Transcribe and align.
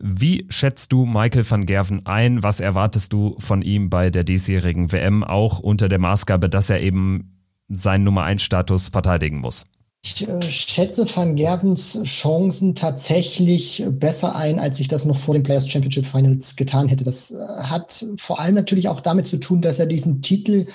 Wie 0.00 0.46
schätzt 0.48 0.92
du 0.92 1.06
Michael 1.06 1.48
van 1.48 1.66
Gerven 1.66 2.06
ein? 2.06 2.42
Was 2.42 2.60
erwartest 2.60 3.12
du 3.12 3.36
von 3.38 3.62
ihm 3.62 3.90
bei 3.90 4.10
der 4.10 4.24
diesjährigen 4.24 4.92
WM, 4.92 5.24
auch 5.24 5.58
unter 5.58 5.88
der 5.88 5.98
Maßgabe, 5.98 6.48
dass 6.48 6.70
er 6.70 6.80
eben 6.80 7.38
seinen 7.68 8.04
Nummer 8.04 8.24
1 8.24 8.42
Status 8.42 8.88
verteidigen 8.88 9.38
muss? 9.38 9.66
Ich 10.04 10.28
äh, 10.28 10.42
schätze 10.42 11.04
Van 11.14 11.34
Gervens 11.34 11.98
Chancen 12.04 12.74
tatsächlich 12.74 13.84
besser 13.90 14.36
ein, 14.36 14.60
als 14.60 14.78
ich 14.78 14.88
das 14.88 15.04
noch 15.04 15.16
vor 15.16 15.34
den 15.34 15.42
Players 15.42 15.68
Championship 15.68 16.06
Finals 16.06 16.54
getan 16.56 16.88
hätte. 16.88 17.04
Das 17.04 17.32
äh, 17.32 17.36
hat 17.36 18.04
vor 18.16 18.38
allem 18.38 18.54
natürlich 18.54 18.88
auch 18.88 19.00
damit 19.00 19.26
zu 19.26 19.38
tun, 19.38 19.60
dass 19.60 19.78
er 19.78 19.86
diesen 19.86 20.22
Titel 20.22 20.66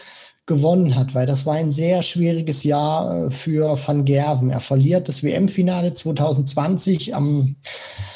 gewonnen 0.46 0.96
hat, 0.96 1.16
weil 1.16 1.26
das 1.26 1.46
war 1.46 1.56
ein 1.56 1.72
sehr 1.72 2.04
schwieriges 2.04 2.64
Jahr 2.64 3.28
äh, 3.28 3.32
für 3.32 3.78
Van 3.86 4.04
Gerven. 4.04 4.50
Er 4.50 4.60
verliert 4.60 5.08
das 5.08 5.24
WM-Finale 5.24 5.94
2020 5.94 7.16
am 7.16 7.56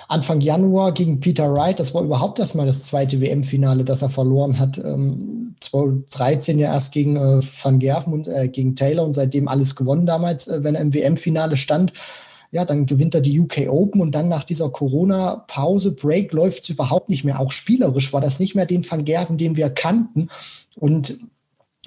Anfang 0.08 0.40
Januar 0.40 0.94
gegen 0.94 1.20
Peter 1.20 1.54
Wright. 1.54 1.80
Das 1.80 1.94
war 1.94 2.04
überhaupt 2.04 2.40
erstmal 2.40 2.66
das 2.66 2.84
zweite 2.84 3.20
WM-Finale, 3.20 3.84
das 3.84 4.02
er 4.02 4.10
verloren 4.10 4.58
hat. 4.58 4.78
Ähm, 4.78 5.56
2013 5.60 6.60
ja 6.60 6.74
erst 6.74 6.94
gegen 6.94 7.16
äh, 7.18 7.42
Van 7.42 7.80
Gerven 7.80 8.14
und 8.14 8.28
äh, 8.28 8.48
gegen 8.48 8.76
Taylor 8.76 9.06
und 9.06 9.14
seitdem 9.14 9.48
alles 9.48 9.76
gewonnen 9.76 10.06
damals, 10.06 10.48
äh, 10.48 10.64
wenn 10.64 10.76
er 10.76 10.82
im 10.82 10.94
WM-Finale 10.94 11.58
stand. 11.58 11.94
Ja, 12.52 12.64
dann 12.64 12.86
gewinnt 12.86 13.14
er 13.14 13.22
die 13.22 13.38
UK 13.38 13.68
Open 13.68 14.00
und 14.00 14.14
dann 14.14 14.30
nach 14.30 14.46
dieser 14.46 14.70
Corona-Pause, 14.70 15.96
Break, 15.96 16.32
läuft 16.32 16.64
es 16.64 16.70
überhaupt 16.70 17.10
nicht 17.10 17.26
mehr. 17.26 17.42
Auch 17.42 17.52
spielerisch 17.52 18.14
war 18.14 18.22
das 18.22 18.40
nicht 18.40 18.56
mehr 18.56 18.66
den 18.66 18.90
Van 18.90 19.04
Gerven, 19.04 19.38
den 19.38 19.58
wir 19.58 19.70
kannten. 19.70 20.30
Und 20.76 21.20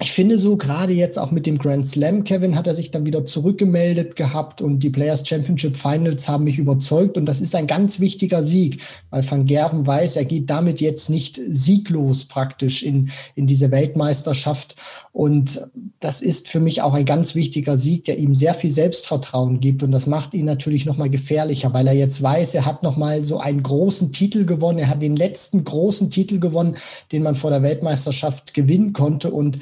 ich 0.01 0.13
finde 0.13 0.39
so 0.39 0.57
gerade 0.57 0.93
jetzt 0.93 1.19
auch 1.19 1.29
mit 1.29 1.45
dem 1.45 1.59
Grand 1.59 1.87
Slam, 1.87 2.23
Kevin, 2.23 2.55
hat 2.55 2.65
er 2.65 2.73
sich 2.73 2.89
dann 2.89 3.05
wieder 3.05 3.23
zurückgemeldet 3.23 4.15
gehabt 4.15 4.59
und 4.59 4.79
die 4.79 4.89
Players 4.89 5.27
Championship 5.27 5.77
Finals 5.77 6.27
haben 6.27 6.45
mich 6.45 6.57
überzeugt 6.57 7.17
und 7.17 7.27
das 7.27 7.39
ist 7.39 7.53
ein 7.53 7.67
ganz 7.67 7.99
wichtiger 7.99 8.41
Sieg, 8.41 8.81
weil 9.11 9.29
Van 9.29 9.45
Gerven 9.45 9.85
weiß, 9.85 10.15
er 10.15 10.25
geht 10.25 10.49
damit 10.49 10.81
jetzt 10.81 11.11
nicht 11.11 11.39
sieglos 11.47 12.25
praktisch 12.25 12.81
in, 12.81 13.11
in 13.35 13.45
diese 13.45 13.69
Weltmeisterschaft 13.69 14.75
und 15.13 15.61
das 15.99 16.21
ist 16.21 16.47
für 16.47 16.59
mich 16.59 16.81
auch 16.81 16.95
ein 16.95 17.05
ganz 17.05 17.35
wichtiger 17.35 17.77
Sieg, 17.77 18.05
der 18.05 18.17
ihm 18.17 18.33
sehr 18.33 18.55
viel 18.55 18.71
Selbstvertrauen 18.71 19.59
gibt 19.59 19.83
und 19.83 19.91
das 19.91 20.07
macht 20.07 20.33
ihn 20.33 20.45
natürlich 20.45 20.87
nochmal 20.87 21.11
gefährlicher, 21.11 21.75
weil 21.75 21.85
er 21.85 21.93
jetzt 21.93 22.23
weiß, 22.23 22.55
er 22.55 22.65
hat 22.65 22.81
nochmal 22.81 23.23
so 23.23 23.39
einen 23.39 23.61
großen 23.61 24.11
Titel 24.11 24.45
gewonnen, 24.45 24.79
er 24.79 24.89
hat 24.89 25.03
den 25.03 25.15
letzten 25.15 25.63
großen 25.63 26.09
Titel 26.09 26.39
gewonnen, 26.39 26.75
den 27.11 27.21
man 27.21 27.35
vor 27.35 27.51
der 27.51 27.61
Weltmeisterschaft 27.61 28.55
gewinnen 28.55 28.93
konnte 28.93 29.29
und 29.29 29.59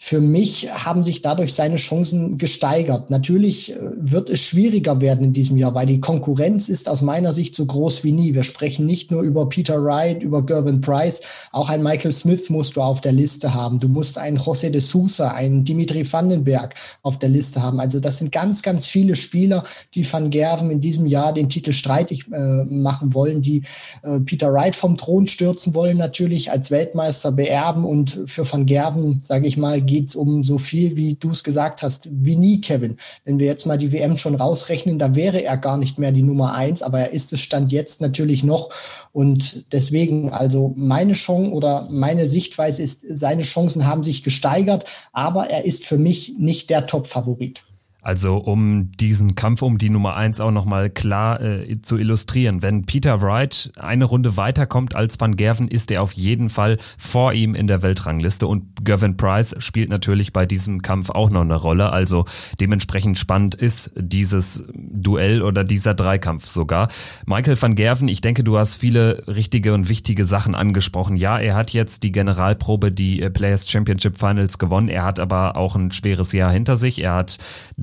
für 0.00 0.20
mich 0.20 0.70
haben 0.72 1.02
sich 1.02 1.22
dadurch 1.22 1.52
seine 1.52 1.74
Chancen 1.74 2.38
gesteigert. 2.38 3.10
Natürlich 3.10 3.72
äh, 3.72 3.78
wird 3.96 4.30
es 4.30 4.40
schwieriger 4.40 5.00
werden 5.00 5.24
in 5.24 5.32
diesem 5.32 5.56
Jahr, 5.56 5.74
weil 5.74 5.86
die 5.86 6.00
Konkurrenz 6.00 6.68
ist 6.68 6.88
aus 6.88 7.02
meiner 7.02 7.32
Sicht 7.32 7.56
so 7.56 7.66
groß 7.66 8.04
wie 8.04 8.12
nie. 8.12 8.32
Wir 8.32 8.44
sprechen 8.44 8.86
nicht 8.86 9.10
nur 9.10 9.22
über 9.22 9.48
Peter 9.48 9.82
Wright, 9.82 10.22
über 10.22 10.46
Gervin 10.46 10.80
Price, 10.80 11.20
auch 11.50 11.68
ein 11.68 11.82
Michael 11.82 12.12
Smith 12.12 12.48
musst 12.48 12.76
du 12.76 12.80
auf 12.80 13.00
der 13.00 13.10
Liste 13.10 13.52
haben. 13.52 13.80
Du 13.80 13.88
musst 13.88 14.18
einen 14.18 14.38
José 14.38 14.70
de 14.70 14.80
Sousa, 14.80 15.32
einen 15.32 15.64
Dimitri 15.64 16.10
Vandenberg 16.10 16.76
auf 17.02 17.18
der 17.18 17.30
Liste 17.30 17.60
haben. 17.60 17.80
Also 17.80 17.98
das 17.98 18.18
sind 18.18 18.30
ganz, 18.30 18.62
ganz 18.62 18.86
viele 18.86 19.16
Spieler, 19.16 19.64
die 19.96 20.10
Van 20.10 20.30
Gerven 20.30 20.70
in 20.70 20.80
diesem 20.80 21.06
Jahr 21.06 21.34
den 21.34 21.48
Titel 21.48 21.72
streitig 21.72 22.26
äh, 22.32 22.64
machen 22.64 23.14
wollen, 23.14 23.42
die 23.42 23.64
äh, 24.04 24.20
Peter 24.20 24.52
Wright 24.52 24.76
vom 24.76 24.96
Thron 24.96 25.26
stürzen 25.26 25.74
wollen, 25.74 25.96
natürlich 25.96 26.52
als 26.52 26.70
Weltmeister 26.70 27.32
beerben 27.32 27.84
und 27.84 28.20
für 28.26 28.50
Van 28.50 28.64
Gerven, 28.64 29.18
sage 29.20 29.48
ich 29.48 29.56
mal, 29.56 29.87
geht 29.88 30.08
es 30.08 30.14
um 30.14 30.44
so 30.44 30.58
viel, 30.58 30.96
wie 30.96 31.14
du 31.14 31.32
es 31.32 31.42
gesagt 31.42 31.82
hast, 31.82 32.08
wie 32.12 32.36
nie, 32.36 32.60
Kevin. 32.60 32.96
Wenn 33.24 33.40
wir 33.40 33.46
jetzt 33.48 33.66
mal 33.66 33.76
die 33.76 33.92
WM 33.92 34.16
schon 34.16 34.36
rausrechnen, 34.36 34.98
da 35.00 35.16
wäre 35.16 35.42
er 35.42 35.56
gar 35.56 35.76
nicht 35.76 35.98
mehr 35.98 36.12
die 36.12 36.22
Nummer 36.22 36.54
eins, 36.54 36.82
aber 36.82 37.00
er 37.00 37.12
ist 37.12 37.32
es 37.32 37.40
Stand 37.40 37.72
jetzt 37.72 38.00
natürlich 38.00 38.44
noch. 38.44 38.70
Und 39.12 39.72
deswegen, 39.72 40.30
also 40.30 40.72
meine 40.76 41.14
Chance 41.14 41.50
oder 41.50 41.88
meine 41.90 42.28
Sichtweise 42.28 42.82
ist, 42.82 43.04
seine 43.10 43.42
Chancen 43.42 43.86
haben 43.86 44.04
sich 44.04 44.22
gesteigert, 44.22 44.84
aber 45.12 45.50
er 45.50 45.64
ist 45.64 45.84
für 45.84 45.98
mich 45.98 46.36
nicht 46.38 46.70
der 46.70 46.86
Top-Favorit. 46.86 47.64
Also 48.00 48.36
um 48.36 48.92
diesen 48.92 49.34
Kampf 49.34 49.60
um 49.60 49.76
die 49.76 49.90
Nummer 49.90 50.14
eins 50.14 50.40
auch 50.40 50.52
nochmal 50.52 50.88
klar 50.88 51.40
äh, 51.40 51.82
zu 51.82 51.98
illustrieren. 51.98 52.62
Wenn 52.62 52.86
Peter 52.86 53.20
Wright 53.22 53.72
eine 53.76 54.04
Runde 54.04 54.36
weiterkommt 54.36 54.94
als 54.94 55.20
Van 55.20 55.34
Gerven, 55.34 55.66
ist 55.66 55.90
er 55.90 56.02
auf 56.02 56.12
jeden 56.12 56.48
Fall 56.48 56.78
vor 56.96 57.32
ihm 57.32 57.56
in 57.56 57.66
der 57.66 57.82
Weltrangliste 57.82 58.46
und 58.46 58.84
Gervin 58.84 59.16
Price 59.16 59.56
spielt 59.58 59.90
natürlich 59.90 60.32
bei 60.32 60.46
diesem 60.46 60.80
Kampf 60.80 61.10
auch 61.10 61.30
noch 61.30 61.40
eine 61.40 61.56
Rolle. 61.56 61.90
Also 61.90 62.24
dementsprechend 62.60 63.18
spannend 63.18 63.56
ist 63.56 63.90
dieses 63.96 64.62
Duell 64.74 65.42
oder 65.42 65.64
dieser 65.64 65.94
Dreikampf 65.94 66.46
sogar. 66.46 66.88
Michael 67.26 67.60
van 67.60 67.74
Gerven, 67.74 68.06
ich 68.06 68.20
denke, 68.20 68.44
du 68.44 68.58
hast 68.58 68.76
viele 68.76 69.24
richtige 69.26 69.74
und 69.74 69.88
wichtige 69.88 70.24
Sachen 70.24 70.54
angesprochen. 70.54 71.16
Ja, 71.16 71.38
er 71.38 71.56
hat 71.56 71.72
jetzt 71.72 72.04
die 72.04 72.12
Generalprobe, 72.12 72.92
die 72.92 73.20
äh, 73.22 73.28
Players 73.28 73.68
Championship 73.68 74.18
Finals 74.18 74.58
gewonnen. 74.58 74.88
Er 74.88 75.02
hat 75.02 75.18
aber 75.18 75.56
auch 75.56 75.74
ein 75.74 75.90
schweres 75.90 76.32
Jahr 76.32 76.52
hinter 76.52 76.76
sich. 76.76 77.02
Er 77.02 77.14
hat 77.14 77.38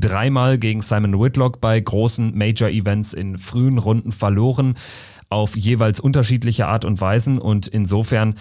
dreimal 0.06 0.58
gegen 0.58 0.82
Simon 0.82 1.20
Whitlock 1.20 1.60
bei 1.60 1.80
großen 1.80 2.38
Major-Events 2.38 3.14
in 3.14 3.38
frühen 3.38 3.80
Runden 3.80 4.12
verloren, 4.12 4.76
auf 5.30 5.58
jeweils 5.58 6.00
unterschiedliche 6.00 6.68
Art 6.68 6.86
und 6.86 7.02
Weisen. 7.02 7.40
Und 7.40 7.68
insofern 7.68 8.36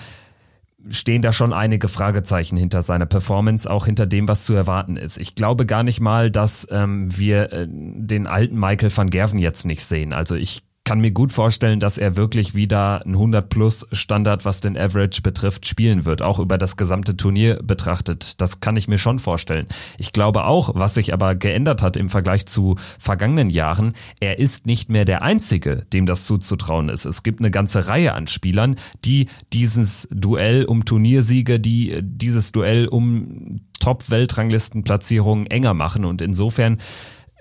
stehen 0.89 1.23
da 1.23 1.33
schon 1.33 1.53
einige 1.53 1.89
Fragezeichen 1.89 2.57
hinter 2.57 2.83
seiner 2.83 3.07
Performance, 3.07 3.71
auch 3.71 3.87
hinter 3.87 4.07
dem, 4.07 4.29
was 4.29 4.45
zu 4.45 4.55
erwarten 4.55 4.97
ist. 4.97 5.17
Ich 5.19 5.35
glaube 5.35 5.65
gar 5.65 5.83
nicht 5.83 6.01
mal, 6.01 6.31
dass 6.31 6.69
ähm, 6.71 7.17
wir 7.17 7.53
äh, 7.53 7.67
den 7.69 8.27
alten 8.27 8.59
Michael 8.59 8.95
van 8.95 9.09
Gerven 9.09 9.39
jetzt 9.39 9.65
nicht 9.65 9.83
sehen. 9.83 10.13
Also 10.13 10.35
ich 10.35 10.63
kann 10.85 11.01
mir 11.01 11.13
gut 11.13 11.33
vorstellen, 11.33 11.81
dass 11.81 11.97
er 11.97 12.17
wirklich 12.17 12.55
wieder 12.55 13.05
ein 13.07 13.15
100 13.15 13.49
plus 13.49 13.87
Standard, 13.91 14.45
was 14.45 14.61
den 14.61 14.77
Average 14.77 15.23
betrifft, 15.23 15.67
spielen 15.67 16.05
wird, 16.05 16.21
auch 16.21 16.39
über 16.39 16.59
das 16.59 16.77
gesamte 16.77 17.17
Turnier 17.17 17.59
betrachtet. 17.63 18.41
Das 18.41 18.61
kann 18.61 18.77
ich 18.77 18.87
mir 18.87 18.99
schon 18.99 19.19
vorstellen. 19.19 19.67
Ich 19.97 20.13
glaube 20.13 20.45
auch, 20.45 20.75
was 20.75 20.95
sich 20.95 21.15
aber 21.15 21.35
geändert 21.35 21.81
hat 21.81 21.97
im 21.97 22.11
Vergleich 22.11 22.47
zu 22.47 22.77
vergangenen 22.99 23.49
Jahren, 23.49 23.95
er 24.21 24.39
ist 24.39 24.67
nicht 24.67 24.91
mehr 24.91 25.07
der 25.07 25.23
Einzige, 25.23 25.87
dem 25.93 26.05
das 26.05 26.27
zuzutrauen 26.27 26.91
ist. 26.91 27.07
Es 27.07 27.23
gibt 27.23 27.41
eine 27.41 27.51
ganze 27.51 27.89
Reihe 27.89 28.13
an 28.13 28.27
Spielern, 28.27 28.77
die 29.05 29.29
dieses 29.55 30.07
Duell 30.11 30.67
um 30.67 30.85
Turniersiege, 30.85 31.59
die 31.61 31.99
dieses 32.03 32.53
Duell 32.53 32.89
um 32.89 33.61
Top-Weltranglistenplatzierungen 33.81 35.47
enger 35.47 35.75
machen 35.75 36.05
und 36.05 36.21
insofern 36.21 36.79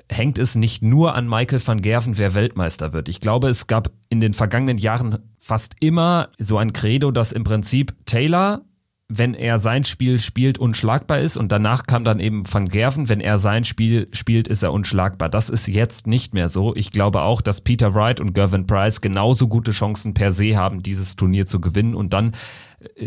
hängt 0.10 0.38
es 0.38 0.56
nicht 0.56 0.82
nur 0.82 1.16
an 1.16 1.28
Michael 1.28 1.66
van 1.66 1.82
Gerven, 1.82 2.18
wer 2.18 2.34
Weltmeister 2.34 2.94
wird. 2.94 3.10
Ich 3.10 3.22
glaube, 3.22 3.50
es 3.50 3.68
gab 3.68 3.92
in 4.10 4.22
den 4.22 4.34
vergangenen 4.34 4.78
Jahren 4.78 5.20
fast 5.38 5.76
immer 5.80 6.30
so 6.38 6.58
ein 6.58 6.74
Credo, 6.74 7.12
dass 7.12 7.32
im 7.32 7.44
Prinzip 7.44 7.94
Taylor 8.06 8.62
wenn 9.10 9.34
er 9.34 9.60
sein 9.60 9.84
Spiel 9.84 10.20
spielt, 10.20 10.58
unschlagbar 10.58 11.20
ist 11.20 11.38
und 11.38 11.52
danach 11.52 11.86
kam 11.86 12.04
dann 12.04 12.20
eben 12.20 12.52
Van 12.52 12.70
Gerven, 12.70 13.10
wenn 13.10 13.20
er 13.20 13.38
sein 13.38 13.64
Spiel 13.64 14.08
spielt, 14.12 14.48
ist 14.48 14.64
er 14.64 14.72
unschlagbar. 14.74 15.30
Das 15.30 15.50
ist 15.50 15.68
jetzt 15.68 16.08
nicht 16.08 16.34
mehr 16.34 16.50
so. 16.50 16.76
Ich 16.76 16.92
glaube 16.92 17.22
auch, 17.22 17.42
dass 17.42 17.62
Peter 17.62 17.94
Wright 17.94 18.20
und 18.20 18.34
Gervin 18.34 18.66
Price 18.66 19.02
genauso 19.02 19.48
gute 19.48 19.72
Chancen 19.72 20.14
per 20.14 20.32
se 20.32 20.56
haben, 20.56 20.82
dieses 20.82 21.16
Turnier 21.16 21.46
zu 21.46 21.60
gewinnen 21.60 21.96
und 21.96 22.14
dann 22.14 22.32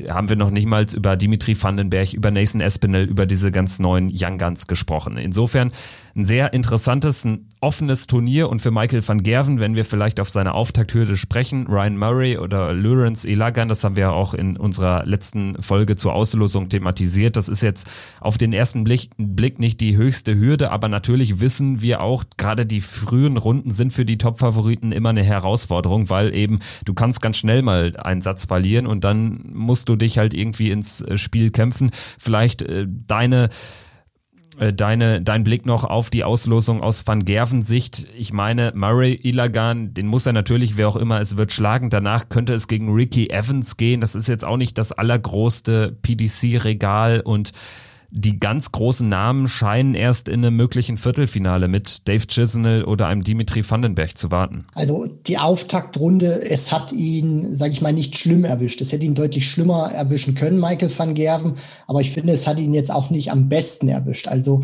haben 0.09 0.29
wir 0.29 0.37
noch 0.37 0.51
nicht 0.51 0.67
mal 0.67 0.87
über 0.95 1.17
Dimitri 1.17 1.61
Vandenberg, 1.61 2.13
über 2.13 2.31
Nathan 2.31 2.61
Espinel, 2.61 3.05
über 3.05 3.27
diese 3.27 3.51
ganz 3.53 3.79
neuen 3.79 4.11
Young 4.13 4.39
Guns 4.39 4.67
gesprochen. 4.67 5.17
Insofern 5.17 5.73
ein 6.17 6.25
sehr 6.25 6.55
interessantes, 6.55 7.25
ein 7.25 7.47
offenes 7.61 8.07
Turnier 8.07 8.49
und 8.49 8.61
für 8.61 8.71
Michael 8.71 9.07
van 9.07 9.23
Gerven, 9.23 9.61
wenn 9.61 9.75
wir 9.75 9.85
vielleicht 9.85 10.19
auf 10.19 10.31
seine 10.31 10.55
Auftakthürde 10.55 11.17
sprechen, 11.19 11.67
Ryan 11.67 11.99
Murray 11.99 12.39
oder 12.39 12.73
Lawrence 12.73 13.29
Elagan, 13.29 13.69
das 13.69 13.85
haben 13.85 13.97
wir 13.97 14.13
auch 14.13 14.33
in 14.33 14.57
unserer 14.57 15.05
letzten 15.05 15.61
Folge 15.61 15.97
zur 15.97 16.15
Auslosung 16.15 16.71
thematisiert. 16.71 17.37
Das 17.37 17.51
ist 17.51 17.63
jetzt 17.63 17.87
auf 18.21 18.39
den 18.39 18.55
ersten 18.55 18.85
Blick, 18.85 19.11
Blick 19.19 19.59
nicht 19.59 19.81
die 19.81 19.97
höchste 19.97 20.37
Hürde, 20.37 20.71
aber 20.71 20.89
natürlich 20.89 21.41
wissen 21.41 21.83
wir 21.83 22.01
auch, 22.01 22.25
gerade 22.39 22.65
die 22.65 22.81
frühen 22.81 23.37
Runden 23.37 23.71
sind 23.71 23.93
für 23.93 24.07
die 24.07 24.17
Top-Favoriten 24.17 24.93
immer 24.93 25.11
eine 25.11 25.23
Herausforderung, 25.23 26.09
weil 26.09 26.35
eben 26.35 26.61
du 26.87 26.95
kannst 26.95 27.21
ganz 27.21 27.37
schnell 27.37 27.61
mal 27.61 27.95
einen 27.99 28.23
Satz 28.23 28.47
verlieren 28.47 28.87
und 28.87 29.05
dann 29.05 29.43
musst 29.67 29.89
du 29.89 29.97
dich 29.97 30.19
halt 30.19 30.33
irgendwie 30.33 30.71
ins 30.71 31.05
Spiel 31.17 31.51
kämpfen. 31.51 31.91
Vielleicht 32.19 32.63
äh, 32.63 32.87
deine 32.89 33.51
äh, 34.59 34.73
deine, 34.73 35.21
dein 35.21 35.45
Blick 35.45 35.67
noch 35.67 35.85
auf 35.85 36.09
die 36.09 36.25
Auslosung 36.25 36.83
aus 36.83 37.07
Van 37.07 37.25
Gerven 37.25 37.63
Sicht. 37.63 38.07
Ich 38.17 38.33
meine, 38.33 38.73
Murray 38.75 39.13
Ilagan, 39.13 39.93
den 39.93 40.07
muss 40.07 40.25
er 40.25 40.33
natürlich, 40.33 40.77
wer 40.77 40.89
auch 40.89 40.97
immer 40.97 41.21
es 41.21 41.37
wird, 41.37 41.53
schlagen. 41.53 41.91
Danach 41.91 42.29
könnte 42.29 42.55
es 42.55 42.67
gegen 42.67 42.93
Ricky 42.93 43.29
Evans 43.29 43.77
gehen. 43.77 44.01
Das 44.01 44.15
ist 44.15 44.29
jetzt 44.29 44.45
auch 44.45 44.57
nicht 44.57 44.79
das 44.79 44.93
allergrößte 44.93 45.99
PDC-Regal 46.01 47.21
und 47.21 47.53
die 48.19 48.41
ganz 48.41 48.73
großen 48.73 49.07
Namen 49.07 49.47
scheinen 49.47 49.95
erst 49.95 50.29
in 50.29 50.43
einem 50.43 50.57
möglichen 50.57 50.97
Viertelfinale 50.97 51.69
mit 51.69 52.09
Dave 52.09 52.27
Chisnell 52.27 52.83
oder 52.85 53.09
einem 53.09 53.23
Dimitri 53.23 53.63
Vandenberg 53.69 54.17
zu 54.17 54.31
warten. 54.31 54.65
Also 54.73 55.07
die 55.27 55.37
Auftaktrunde, 55.37 56.49
es 56.49 56.73
hat 56.73 56.93
ihn, 56.93 57.55
sage 57.55 57.75
ich 57.75 57.83
mal, 57.83 57.93
nicht 57.93 58.17
schlimm 58.17 58.47
erwischt. 58.47 58.81
Es 58.81 58.91
hätte 58.91 59.05
ihn 59.05 59.15
deutlich 59.15 59.51
schlimmer 59.51 59.93
erwischen 59.93 60.35
können, 60.35 60.59
Michael 60.59 60.91
van 60.97 61.13
Gerven. 61.13 61.57
Aber 61.87 62.01
ich 62.01 62.11
finde, 62.11 62.33
es 62.33 62.47
hat 62.47 62.59
ihn 62.59 62.73
jetzt 62.73 62.91
auch 62.91 63.11
nicht 63.11 63.31
am 63.31 63.51
besten 63.51 63.89
erwischt. 63.89 64.29
Also 64.29 64.63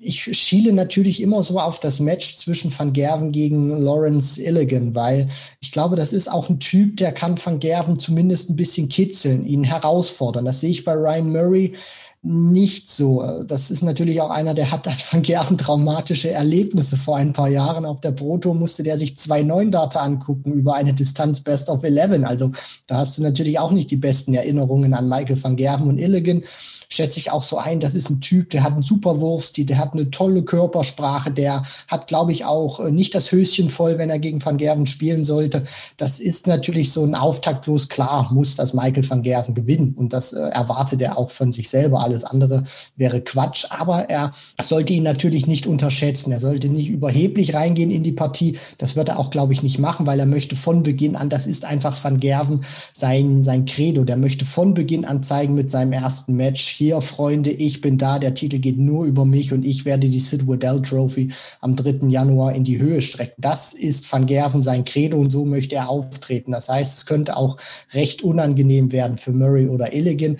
ich 0.00 0.24
schiele 0.36 0.72
natürlich 0.72 1.22
immer 1.22 1.42
so 1.42 1.58
auf 1.58 1.80
das 1.80 2.00
Match 2.00 2.36
zwischen 2.36 2.76
Van 2.76 2.92
Gerven 2.92 3.32
gegen 3.32 3.68
Lawrence 3.82 4.42
Illigan, 4.42 4.94
weil 4.94 5.28
ich 5.60 5.72
glaube, 5.72 5.96
das 5.96 6.12
ist 6.12 6.28
auch 6.28 6.48
ein 6.48 6.60
Typ, 6.60 6.96
der 6.98 7.12
kann 7.12 7.38
Van 7.42 7.60
Gerven 7.60 7.98
zumindest 7.98 8.50
ein 8.50 8.56
bisschen 8.56 8.88
kitzeln, 8.88 9.46
ihn 9.46 9.64
herausfordern. 9.64 10.44
Das 10.44 10.60
sehe 10.60 10.70
ich 10.70 10.84
bei 10.84 10.94
Ryan 10.94 11.30
Murray 11.32 11.74
nicht 12.24 12.90
so. 12.90 13.42
Das 13.46 13.70
ist 13.70 13.82
natürlich 13.82 14.20
auch 14.20 14.30
einer, 14.30 14.54
der 14.54 14.70
hat 14.70 14.86
Van 15.12 15.22
Gerven 15.22 15.58
traumatische 15.58 16.30
Erlebnisse. 16.30 16.96
Vor 16.96 17.16
ein 17.16 17.32
paar 17.32 17.48
Jahren 17.48 17.84
auf 17.84 18.00
der 18.00 18.12
Proto 18.12 18.54
musste 18.54 18.82
der 18.82 18.96
sich 18.96 19.16
zwei 19.18 19.42
neun 19.42 19.70
Data 19.70 20.00
angucken 20.00 20.52
über 20.52 20.74
eine 20.74 20.94
Distanz 20.94 21.40
Best 21.40 21.68
of 21.68 21.84
11. 21.84 22.24
Also 22.24 22.50
da 22.86 22.98
hast 22.98 23.18
du 23.18 23.22
natürlich 23.22 23.58
auch 23.58 23.70
nicht 23.70 23.90
die 23.90 23.96
besten 23.96 24.34
Erinnerungen 24.34 24.94
an 24.94 25.08
Michael 25.08 25.42
van 25.42 25.56
Gerven 25.56 25.88
und 25.88 25.98
Illigan 25.98 26.42
schätze 26.88 27.18
ich 27.18 27.30
auch 27.30 27.42
so 27.42 27.58
ein, 27.58 27.80
das 27.80 27.94
ist 27.94 28.10
ein 28.10 28.20
Typ, 28.20 28.50
der 28.50 28.62
hat 28.62 28.72
einen 28.72 28.82
super 28.82 29.20
Wurfstil, 29.20 29.66
der 29.66 29.78
hat 29.78 29.92
eine 29.92 30.10
tolle 30.10 30.42
Körpersprache, 30.42 31.30
der 31.30 31.62
hat, 31.88 32.06
glaube 32.06 32.32
ich, 32.32 32.44
auch 32.44 32.80
äh, 32.80 32.90
nicht 32.90 33.14
das 33.14 33.32
Höschen 33.32 33.70
voll, 33.70 33.98
wenn 33.98 34.10
er 34.10 34.18
gegen 34.18 34.44
Van 34.44 34.58
Gerven 34.58 34.86
spielen 34.86 35.24
sollte. 35.24 35.64
Das 35.96 36.20
ist 36.20 36.46
natürlich 36.46 36.92
so 36.92 37.04
ein 37.04 37.14
Auftakt, 37.14 37.68
wo 37.68 37.76
es 37.76 37.88
klar 37.88 38.28
muss, 38.32 38.56
dass 38.56 38.74
Michael 38.74 39.08
van 39.08 39.22
Gerven 39.22 39.54
gewinnen 39.54 39.94
und 39.96 40.12
das 40.12 40.32
äh, 40.32 40.40
erwartet 40.40 41.00
er 41.02 41.18
auch 41.18 41.30
von 41.30 41.52
sich 41.52 41.68
selber. 41.68 42.00
Alles 42.00 42.24
andere 42.24 42.64
wäre 42.96 43.20
Quatsch, 43.20 43.66
aber 43.70 44.10
er 44.10 44.32
sollte 44.64 44.92
ihn 44.92 45.02
natürlich 45.02 45.46
nicht 45.46 45.66
unterschätzen. 45.66 46.32
Er 46.32 46.40
sollte 46.40 46.68
nicht 46.68 46.88
überheblich 46.88 47.54
reingehen 47.54 47.90
in 47.90 48.02
die 48.02 48.12
Partie. 48.12 48.58
Das 48.78 48.96
wird 48.96 49.08
er 49.08 49.18
auch, 49.18 49.30
glaube 49.30 49.52
ich, 49.52 49.62
nicht 49.62 49.78
machen, 49.78 50.06
weil 50.06 50.20
er 50.20 50.26
möchte 50.26 50.56
von 50.56 50.82
Beginn 50.82 51.16
an, 51.16 51.28
das 51.28 51.46
ist 51.46 51.64
einfach 51.64 52.02
Van 52.02 52.20
Gerven 52.20 52.60
sein, 52.92 53.44
sein 53.44 53.64
Credo. 53.64 54.04
Der 54.04 54.16
möchte 54.16 54.44
von 54.44 54.74
Beginn 54.74 55.04
an 55.04 55.22
zeigen 55.22 55.54
mit 55.54 55.70
seinem 55.70 55.92
ersten 55.92 56.34
Match, 56.34 56.68
hier, 56.84 57.00
Freunde, 57.00 57.50
ich 57.50 57.80
bin 57.80 57.96
da, 57.96 58.18
der 58.18 58.34
Titel 58.34 58.58
geht 58.58 58.76
nur 58.76 59.06
über 59.06 59.24
mich 59.24 59.54
und 59.54 59.64
ich 59.64 59.86
werde 59.86 60.10
die 60.10 60.20
Sid 60.20 60.46
Waddell 60.46 60.82
Trophy 60.82 61.30
am 61.62 61.76
3. 61.76 62.08
Januar 62.08 62.54
in 62.54 62.62
die 62.62 62.78
Höhe 62.78 63.00
strecken. 63.00 63.40
Das 63.40 63.72
ist 63.72 64.12
Van 64.12 64.26
Gerven 64.26 64.62
sein 64.62 64.84
Credo 64.84 65.16
und 65.16 65.30
so 65.30 65.46
möchte 65.46 65.76
er 65.76 65.88
auftreten. 65.88 66.52
Das 66.52 66.68
heißt, 66.68 66.98
es 66.98 67.06
könnte 67.06 67.38
auch 67.38 67.56
recht 67.94 68.22
unangenehm 68.22 68.92
werden 68.92 69.16
für 69.16 69.32
Murray 69.32 69.66
oder 69.66 69.94
Illigan 69.94 70.36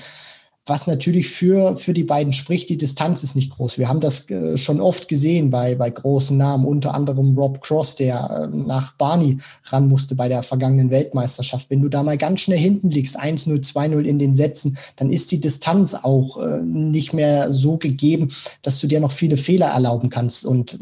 was 0.66 0.86
natürlich 0.86 1.28
für, 1.28 1.76
für 1.76 1.92
die 1.92 2.04
beiden 2.04 2.32
spricht, 2.32 2.70
die 2.70 2.78
Distanz 2.78 3.22
ist 3.22 3.36
nicht 3.36 3.50
groß. 3.50 3.76
Wir 3.78 3.88
haben 3.88 4.00
das 4.00 4.30
äh, 4.30 4.56
schon 4.56 4.80
oft 4.80 5.08
gesehen 5.08 5.50
bei, 5.50 5.74
bei 5.74 5.90
großen 5.90 6.36
Namen, 6.36 6.64
unter 6.64 6.94
anderem 6.94 7.36
Rob 7.36 7.60
Cross, 7.60 7.96
der 7.96 8.50
äh, 8.52 8.56
nach 8.56 8.92
Barney 8.92 9.38
ran 9.64 9.88
musste 9.88 10.14
bei 10.14 10.28
der 10.28 10.42
vergangenen 10.42 10.90
Weltmeisterschaft. 10.90 11.68
Wenn 11.68 11.82
du 11.82 11.88
da 11.88 12.02
mal 12.02 12.16
ganz 12.16 12.40
schnell 12.40 12.58
hinten 12.58 12.90
liegst, 12.90 13.20
1-0, 13.20 13.62
2-0 13.62 14.02
in 14.04 14.18
den 14.18 14.34
Sätzen, 14.34 14.78
dann 14.96 15.10
ist 15.10 15.32
die 15.32 15.40
Distanz 15.40 15.94
auch 15.94 16.42
äh, 16.42 16.62
nicht 16.62 17.12
mehr 17.12 17.52
so 17.52 17.76
gegeben, 17.76 18.28
dass 18.62 18.80
du 18.80 18.86
dir 18.86 19.00
noch 19.00 19.12
viele 19.12 19.36
Fehler 19.36 19.66
erlauben 19.66 20.08
kannst. 20.08 20.46
Und 20.46 20.78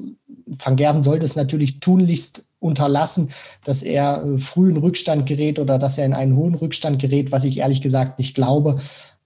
Van 0.47 0.77
Gerben 0.77 1.03
sollte 1.03 1.27
es 1.27 1.35
natürlich 1.35 1.81
tunlichst 1.81 2.45
unterlassen, 2.63 3.31
dass 3.65 3.83
er 3.83 4.23
äh, 4.25 4.39
früh 4.39 4.71
in 4.71 4.77
Rückstand 4.77 5.27
gerät 5.27 5.59
oder 5.59 5.79
dass 5.79 5.99
er 5.99 6.07
in 6.07 6.15
einen 6.15 6.37
hohen 6.37 6.55
Rückstand 6.55 7.01
gerät, 7.01 7.33
was 7.33 7.45
ich 7.45 7.59
ehrlich 7.59 7.81
gesagt 7.81 8.19
nicht 8.19 8.35
glaube. 8.35 8.77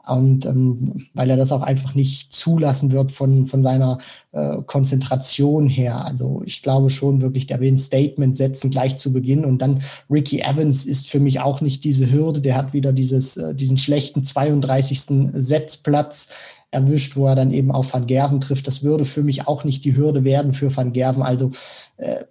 Und 0.07 0.47
ähm, 0.47 0.93
weil 1.15 1.31
er 1.31 1.37
das 1.37 1.51
auch 1.51 1.63
einfach 1.63 1.97
nicht 1.97 2.33
zulassen 2.33 2.93
wird 2.93 3.11
von, 3.11 3.45
von 3.45 3.65
seiner 3.65 3.99
äh, 4.31 4.59
Konzentration 4.65 5.69
her. 5.69 6.05
Also 6.05 6.43
ich 6.45 6.63
glaube 6.63 6.91
schon 6.91 7.21
wirklich, 7.21 7.49
der 7.49 7.59
will 7.59 7.73
ein 7.73 7.79
Statement 7.81 8.37
setzen 8.37 8.71
gleich 8.71 8.97
zu 8.97 9.13
Beginn. 9.13 9.45
Und 9.45 9.59
dann 9.59 9.83
Ricky 10.09 10.41
Evans 10.41 10.87
ist 10.87 11.09
für 11.09 11.19
mich 11.19 11.41
auch 11.41 11.61
nicht 11.61 11.83
diese 11.83 12.13
Hürde. 12.13 12.41
Der 12.41 12.57
hat 12.57 12.73
wieder 12.73 12.93
dieses, 12.93 13.37
äh, 13.37 13.53
diesen 13.53 13.79
schlechten 13.79 14.23
32. 14.23 15.33
Setzplatz 15.33 16.29
erwischt, 16.71 17.17
wo 17.17 17.27
er 17.27 17.35
dann 17.35 17.53
eben 17.53 17.73
auf 17.73 17.93
Van 17.93 18.07
Gerven 18.07 18.41
trifft. 18.41 18.69
Das 18.69 18.85
würde 18.85 19.05
für 19.05 19.25
mich 19.25 19.49
auch 19.49 19.65
nicht 19.65 19.85
die 19.85 19.97
Hürde 19.97 20.23
werden 20.23 20.55
für 20.55 20.75
Van 20.77 20.93
Gerven. 20.93 21.23
Also 21.23 21.51
äh, 21.97 22.25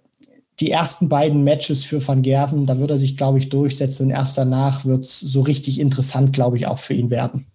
die 0.60 0.70
ersten 0.70 1.10
beiden 1.10 1.44
Matches 1.44 1.84
für 1.84 2.06
Van 2.06 2.22
Gerven, 2.22 2.64
da 2.64 2.78
wird 2.78 2.90
er 2.90 2.96
sich, 2.96 3.18
glaube 3.18 3.38
ich, 3.38 3.50
durchsetzen 3.50 4.06
und 4.06 4.12
erst 4.12 4.38
danach 4.38 4.86
wird 4.86 5.04
es 5.04 5.20
so 5.20 5.42
richtig 5.42 5.78
interessant, 5.78 6.32
glaube 6.32 6.56
ich, 6.56 6.66
auch 6.66 6.78
für 6.78 6.94
ihn 6.94 7.10
werden 7.10 7.46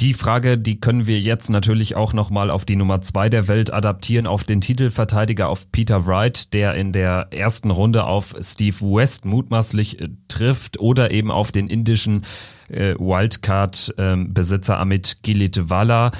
die 0.00 0.14
Frage, 0.14 0.58
die 0.58 0.80
können 0.80 1.06
wir 1.06 1.20
jetzt 1.20 1.50
natürlich 1.50 1.94
auch 1.94 2.12
nochmal 2.12 2.50
auf 2.50 2.64
die 2.64 2.76
Nummer 2.76 3.00
zwei 3.02 3.28
der 3.28 3.48
Welt 3.48 3.72
adaptieren, 3.72 4.26
auf 4.26 4.44
den 4.44 4.60
Titelverteidiger, 4.60 5.48
auf 5.48 5.70
Peter 5.70 6.06
Wright, 6.06 6.52
der 6.52 6.74
in 6.74 6.92
der 6.92 7.28
ersten 7.30 7.70
Runde 7.70 8.04
auf 8.04 8.34
Steve 8.40 8.76
West 8.80 9.24
mutmaßlich 9.24 10.00
äh, 10.00 10.08
trifft 10.28 10.80
oder 10.80 11.10
eben 11.10 11.30
auf 11.30 11.52
den 11.52 11.68
indischen 11.68 12.24
äh, 12.68 12.94
Wildcard-Besitzer 12.98 14.74
ähm, 14.74 14.80
Amit 14.80 15.18
Gilitwala. 15.22 16.10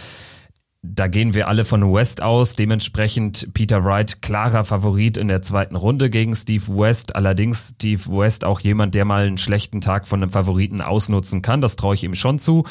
Da 0.87 1.09
gehen 1.09 1.33
wir 1.33 1.49
alle 1.49 1.65
von 1.65 1.95
West 1.95 2.21
aus. 2.21 2.57
Dementsprechend 2.57 3.55
Peter 3.55 3.85
Wright 3.85 4.21
klarer 4.21 4.65
Favorit 4.65 5.17
in 5.17 5.29
der 5.29 5.41
zweiten 5.41 5.77
Runde 5.77 6.11
gegen 6.11 6.35
Steve 6.35 6.65
West. 6.69 7.17
Allerdings 7.17 7.71
Steve 7.77 8.03
West 8.09 8.45
auch 8.45 8.61
jemand, 8.61 8.95
der 8.95 9.07
mal 9.07 9.27
einen 9.27 9.39
schlechten 9.39 9.81
Tag 9.81 10.07
von 10.07 10.23
einem 10.23 10.31
Favoriten 10.31 10.83
ausnutzen 10.83 11.41
kann. 11.41 11.63
Das 11.63 11.77
traue 11.77 11.95
ich 11.95 12.05
ihm 12.05 12.15
schon 12.15 12.39
zu. 12.39 12.65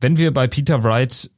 Wenn 0.00 0.16
wir 0.16 0.32
bei 0.32 0.46
Peter 0.46 0.84
Wright 0.84 1.30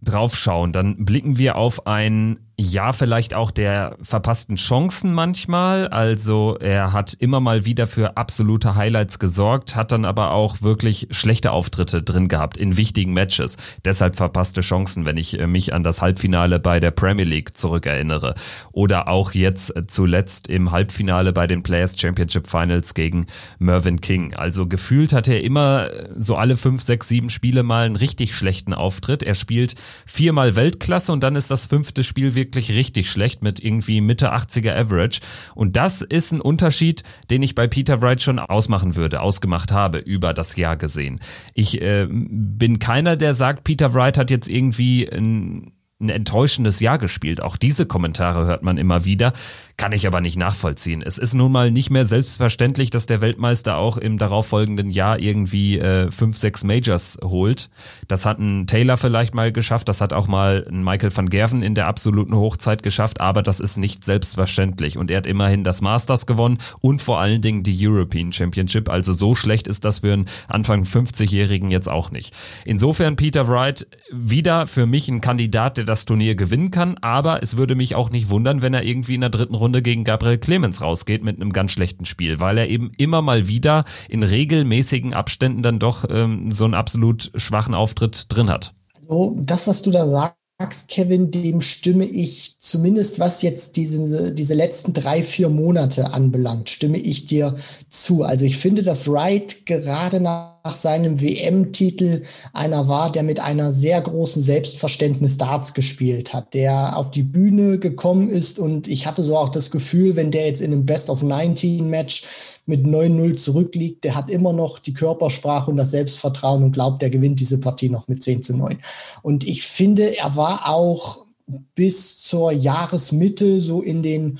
draufschauen, 0.00 0.72
dann 0.72 1.04
blicken 1.04 1.38
wir 1.38 1.56
auf 1.56 1.86
ein 1.86 2.40
ja, 2.56 2.92
vielleicht 2.92 3.34
auch 3.34 3.50
der 3.50 3.96
verpassten 4.00 4.54
Chancen 4.54 5.12
manchmal. 5.12 5.88
Also 5.88 6.56
er 6.60 6.92
hat 6.92 7.12
immer 7.14 7.40
mal 7.40 7.64
wieder 7.64 7.88
für 7.88 8.16
absolute 8.16 8.76
Highlights 8.76 9.18
gesorgt, 9.18 9.74
hat 9.74 9.90
dann 9.90 10.04
aber 10.04 10.30
auch 10.30 10.62
wirklich 10.62 11.08
schlechte 11.10 11.50
Auftritte 11.50 12.04
drin 12.04 12.28
gehabt 12.28 12.56
in 12.56 12.76
wichtigen 12.76 13.12
Matches. 13.12 13.56
Deshalb 13.84 14.14
verpasste 14.14 14.60
Chancen, 14.60 15.04
wenn 15.04 15.16
ich 15.16 15.40
äh, 15.40 15.48
mich 15.48 15.74
an 15.74 15.82
das 15.82 16.00
Halbfinale 16.00 16.60
bei 16.60 16.78
der 16.78 16.92
Premier 16.92 17.24
League 17.24 17.56
zurückerinnere. 17.56 18.36
Oder 18.72 19.08
auch 19.08 19.32
jetzt 19.32 19.72
zuletzt 19.88 20.48
im 20.48 20.70
Halbfinale 20.70 21.32
bei 21.32 21.48
den 21.48 21.64
Players 21.64 21.98
Championship 21.98 22.46
Finals 22.46 22.94
gegen 22.94 23.26
Mervyn 23.58 24.00
King. 24.00 24.32
Also 24.34 24.68
gefühlt 24.68 25.12
hat 25.12 25.26
er 25.26 25.42
immer 25.42 25.88
so 26.16 26.36
alle 26.36 26.56
fünf, 26.56 26.82
sechs, 26.82 27.08
sieben 27.08 27.30
Spiele 27.30 27.64
mal 27.64 27.86
einen 27.86 27.96
richtig 27.96 28.32
schlechten 28.32 28.74
Auftritt. 28.74 29.24
Er 29.24 29.34
spielt 29.34 29.74
viermal 30.06 30.54
Weltklasse 30.54 31.10
und 31.10 31.24
dann 31.24 31.34
ist 31.34 31.50
das 31.50 31.66
fünfte 31.66 32.04
Spiel 32.04 32.36
wirklich 32.36 32.43
wirklich 32.44 32.70
richtig 32.70 33.10
schlecht 33.10 33.42
mit 33.42 33.62
irgendwie 33.62 34.00
Mitte 34.00 34.34
80er 34.34 34.74
Average. 34.74 35.20
Und 35.54 35.76
das 35.76 36.02
ist 36.02 36.32
ein 36.32 36.40
Unterschied, 36.40 37.02
den 37.30 37.42
ich 37.42 37.54
bei 37.54 37.66
Peter 37.66 38.02
Wright 38.02 38.20
schon 38.20 38.38
ausmachen 38.38 38.96
würde, 38.96 39.20
ausgemacht 39.20 39.72
habe, 39.72 39.98
über 39.98 40.34
das 40.34 40.56
Jahr 40.56 40.76
gesehen. 40.76 41.20
Ich 41.54 41.80
äh, 41.80 42.06
bin 42.08 42.78
keiner, 42.78 43.16
der 43.16 43.34
sagt, 43.34 43.64
Peter 43.64 43.94
Wright 43.94 44.18
hat 44.18 44.30
jetzt 44.30 44.48
irgendwie 44.48 45.08
ein 45.10 45.72
ein 46.00 46.08
enttäuschendes 46.08 46.80
Jahr 46.80 46.98
gespielt. 46.98 47.40
Auch 47.40 47.56
diese 47.56 47.86
Kommentare 47.86 48.46
hört 48.46 48.64
man 48.64 48.78
immer 48.78 49.04
wieder, 49.04 49.32
kann 49.76 49.92
ich 49.92 50.06
aber 50.08 50.20
nicht 50.20 50.36
nachvollziehen. 50.36 51.02
Es 51.02 51.18
ist 51.18 51.34
nun 51.34 51.52
mal 51.52 51.70
nicht 51.70 51.90
mehr 51.90 52.04
selbstverständlich, 52.04 52.90
dass 52.90 53.06
der 53.06 53.20
Weltmeister 53.20 53.76
auch 53.76 53.96
im 53.96 54.18
darauffolgenden 54.18 54.90
Jahr 54.90 55.20
irgendwie 55.20 55.78
äh, 55.78 56.10
fünf, 56.10 56.36
sechs 56.36 56.64
Majors 56.64 57.18
holt. 57.22 57.70
Das 58.08 58.26
hat 58.26 58.40
ein 58.40 58.66
Taylor 58.66 58.96
vielleicht 58.96 59.34
mal 59.34 59.52
geschafft, 59.52 59.88
das 59.88 60.00
hat 60.00 60.12
auch 60.12 60.26
mal 60.26 60.66
ein 60.68 60.82
Michael 60.82 61.16
van 61.16 61.28
Gerven 61.28 61.62
in 61.62 61.76
der 61.76 61.86
absoluten 61.86 62.34
Hochzeit 62.34 62.82
geschafft, 62.82 63.20
aber 63.20 63.42
das 63.42 63.60
ist 63.60 63.78
nicht 63.78 64.04
selbstverständlich. 64.04 64.98
Und 64.98 65.12
er 65.12 65.18
hat 65.18 65.26
immerhin 65.26 65.62
das 65.62 65.80
Masters 65.80 66.26
gewonnen 66.26 66.58
und 66.80 67.02
vor 67.02 67.20
allen 67.20 67.40
Dingen 67.40 67.62
die 67.62 67.76
European 67.86 68.32
Championship. 68.32 68.88
Also 68.88 69.12
so 69.12 69.36
schlecht 69.36 69.68
ist 69.68 69.84
das 69.84 70.00
für 70.00 70.12
einen 70.12 70.26
Anfang 70.48 70.82
50-Jährigen 70.82 71.70
jetzt 71.70 71.88
auch 71.88 72.10
nicht. 72.10 72.34
Insofern 72.64 73.14
Peter 73.14 73.48
Wright 73.48 73.86
wieder 74.10 74.66
für 74.66 74.86
mich 74.86 75.08
ein 75.08 75.20
Kandidat, 75.20 75.83
der 75.84 75.94
das 75.94 76.04
Turnier 76.06 76.34
gewinnen 76.34 76.70
kann, 76.70 76.96
aber 77.00 77.42
es 77.42 77.56
würde 77.56 77.74
mich 77.74 77.94
auch 77.94 78.10
nicht 78.10 78.30
wundern, 78.30 78.62
wenn 78.62 78.74
er 78.74 78.82
irgendwie 78.82 79.14
in 79.14 79.20
der 79.20 79.30
dritten 79.30 79.54
Runde 79.54 79.82
gegen 79.82 80.04
Gabriel 80.04 80.38
Clemens 80.38 80.80
rausgeht 80.80 81.22
mit 81.22 81.40
einem 81.40 81.52
ganz 81.52 81.72
schlechten 81.72 82.04
Spiel, 82.04 82.40
weil 82.40 82.58
er 82.58 82.68
eben 82.68 82.90
immer 82.96 83.22
mal 83.22 83.46
wieder 83.48 83.84
in 84.08 84.22
regelmäßigen 84.22 85.14
Abständen 85.14 85.62
dann 85.62 85.78
doch 85.78 86.04
ähm, 86.10 86.50
so 86.50 86.64
einen 86.64 86.74
absolut 86.74 87.30
schwachen 87.36 87.74
Auftritt 87.74 88.26
drin 88.28 88.50
hat. 88.50 88.74
Also 89.00 89.36
das, 89.40 89.66
was 89.66 89.82
du 89.82 89.90
da 89.90 90.32
sagst, 90.58 90.88
Kevin, 90.88 91.30
dem 91.30 91.60
stimme 91.60 92.06
ich 92.06 92.56
zumindest, 92.58 93.20
was 93.20 93.42
jetzt 93.42 93.76
diese, 93.76 94.32
diese 94.32 94.54
letzten 94.54 94.94
drei, 94.94 95.22
vier 95.22 95.48
Monate 95.48 96.12
anbelangt, 96.12 96.70
stimme 96.70 96.98
ich 96.98 97.26
dir 97.26 97.56
zu. 97.88 98.22
Also 98.22 98.44
ich 98.44 98.56
finde, 98.56 98.82
dass 98.82 99.08
Wright 99.08 99.66
gerade 99.66 100.20
nach 100.20 100.53
seinem 100.72 101.20
WM-Titel 101.20 102.22
einer 102.54 102.88
war, 102.88 103.12
der 103.12 103.22
mit 103.22 103.38
einer 103.38 103.70
sehr 103.70 104.00
großen 104.00 104.40
Selbstverständnis 104.40 105.36
Darts 105.36 105.74
gespielt 105.74 106.32
hat, 106.32 106.54
der 106.54 106.96
auf 106.96 107.10
die 107.10 107.22
Bühne 107.22 107.78
gekommen 107.78 108.30
ist 108.30 108.58
und 108.58 108.88
ich 108.88 109.06
hatte 109.06 109.22
so 109.24 109.36
auch 109.36 109.50
das 109.50 109.70
Gefühl, 109.70 110.16
wenn 110.16 110.30
der 110.30 110.46
jetzt 110.46 110.62
in 110.62 110.72
einem 110.72 110.86
Best 110.86 111.10
of 111.10 111.22
19 111.22 111.86
Match 111.90 112.24
mit 112.64 112.86
9-0 112.86 113.36
zurückliegt, 113.36 114.04
der 114.04 114.14
hat 114.14 114.30
immer 114.30 114.54
noch 114.54 114.78
die 114.78 114.94
Körpersprache 114.94 115.70
und 115.70 115.76
das 115.76 115.90
Selbstvertrauen 115.90 116.62
und 116.62 116.72
glaubt, 116.72 117.02
der 117.02 117.10
gewinnt 117.10 117.40
diese 117.40 117.60
Partie 117.60 117.90
noch 117.90 118.08
mit 118.08 118.22
10 118.22 118.42
zu 118.42 118.56
9. 118.56 118.78
Und 119.20 119.46
ich 119.46 119.64
finde, 119.64 120.16
er 120.16 120.34
war 120.34 120.66
auch 120.66 121.26
bis 121.74 122.22
zur 122.22 122.52
Jahresmitte 122.52 123.60
so 123.60 123.82
in 123.82 124.02
den 124.02 124.38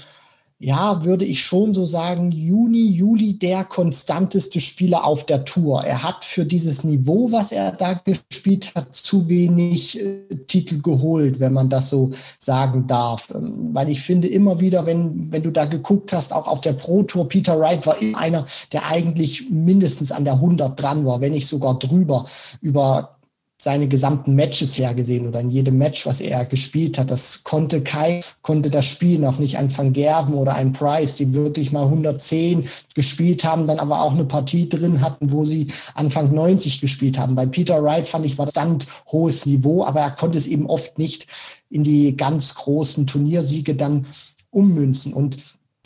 ja, 0.64 1.04
würde 1.04 1.26
ich 1.26 1.42
schon 1.42 1.74
so 1.74 1.84
sagen, 1.84 2.32
Juni, 2.32 2.88
Juli 2.88 3.38
der 3.38 3.64
konstanteste 3.64 4.60
Spieler 4.60 5.04
auf 5.04 5.26
der 5.26 5.44
Tour. 5.44 5.84
Er 5.84 6.02
hat 6.02 6.24
für 6.24 6.46
dieses 6.46 6.84
Niveau, 6.84 7.30
was 7.30 7.52
er 7.52 7.72
da 7.72 7.92
gespielt 7.92 8.74
hat, 8.74 8.94
zu 8.94 9.28
wenig 9.28 10.00
äh, 10.00 10.34
Titel 10.46 10.80
geholt, 10.80 11.38
wenn 11.38 11.52
man 11.52 11.68
das 11.68 11.90
so 11.90 12.12
sagen 12.38 12.86
darf. 12.86 13.28
Ähm, 13.34 13.74
weil 13.74 13.90
ich 13.90 14.00
finde 14.00 14.26
immer 14.26 14.58
wieder, 14.58 14.86
wenn, 14.86 15.30
wenn 15.30 15.42
du 15.42 15.50
da 15.50 15.66
geguckt 15.66 16.14
hast, 16.14 16.32
auch 16.32 16.48
auf 16.48 16.62
der 16.62 16.72
Pro 16.72 17.02
Tour, 17.02 17.28
Peter 17.28 17.60
Wright 17.60 17.86
war 17.86 17.96
einer, 18.14 18.46
der 18.72 18.86
eigentlich 18.86 19.50
mindestens 19.50 20.12
an 20.12 20.24
der 20.24 20.34
100 20.34 20.80
dran 20.80 21.04
war, 21.04 21.20
wenn 21.20 21.32
nicht 21.32 21.46
sogar 21.46 21.78
drüber 21.78 22.24
über 22.62 23.13
seine 23.64 23.88
gesamten 23.88 24.34
Matches 24.34 24.76
hergesehen 24.76 25.26
oder 25.26 25.40
in 25.40 25.48
jedem 25.48 25.78
Match, 25.78 26.04
was 26.04 26.20
er 26.20 26.44
gespielt 26.44 26.98
hat. 26.98 27.10
Das 27.10 27.44
konnte 27.44 27.80
kein, 27.80 28.20
konnte 28.42 28.70
das 28.70 28.84
Spiel 28.84 29.18
noch 29.18 29.38
nicht 29.38 29.56
ein 29.56 29.74
Van 29.74 29.94
Gerven 29.94 30.34
oder 30.34 30.54
ein 30.54 30.74
Price, 30.74 31.16
die 31.16 31.32
wirklich 31.32 31.72
mal 31.72 31.84
110 31.84 32.68
gespielt 32.94 33.42
haben, 33.42 33.66
dann 33.66 33.78
aber 33.78 34.02
auch 34.02 34.12
eine 34.12 34.26
Partie 34.26 34.68
drin 34.68 35.00
hatten, 35.00 35.32
wo 35.32 35.46
sie 35.46 35.68
Anfang 35.94 36.34
90 36.34 36.82
gespielt 36.82 37.18
haben. 37.18 37.36
Bei 37.36 37.46
Peter 37.46 37.82
Wright 37.82 38.06
fand 38.06 38.26
ich 38.26 38.36
war 38.36 38.44
das 38.44 38.54
hohes 39.10 39.46
Niveau, 39.46 39.82
aber 39.82 40.00
er 40.00 40.10
konnte 40.10 40.36
es 40.36 40.46
eben 40.46 40.66
oft 40.66 40.98
nicht 40.98 41.26
in 41.70 41.84
die 41.84 42.18
ganz 42.18 42.54
großen 42.56 43.06
Turniersiege 43.06 43.74
dann 43.74 44.04
ummünzen. 44.50 45.14
Und 45.14 45.38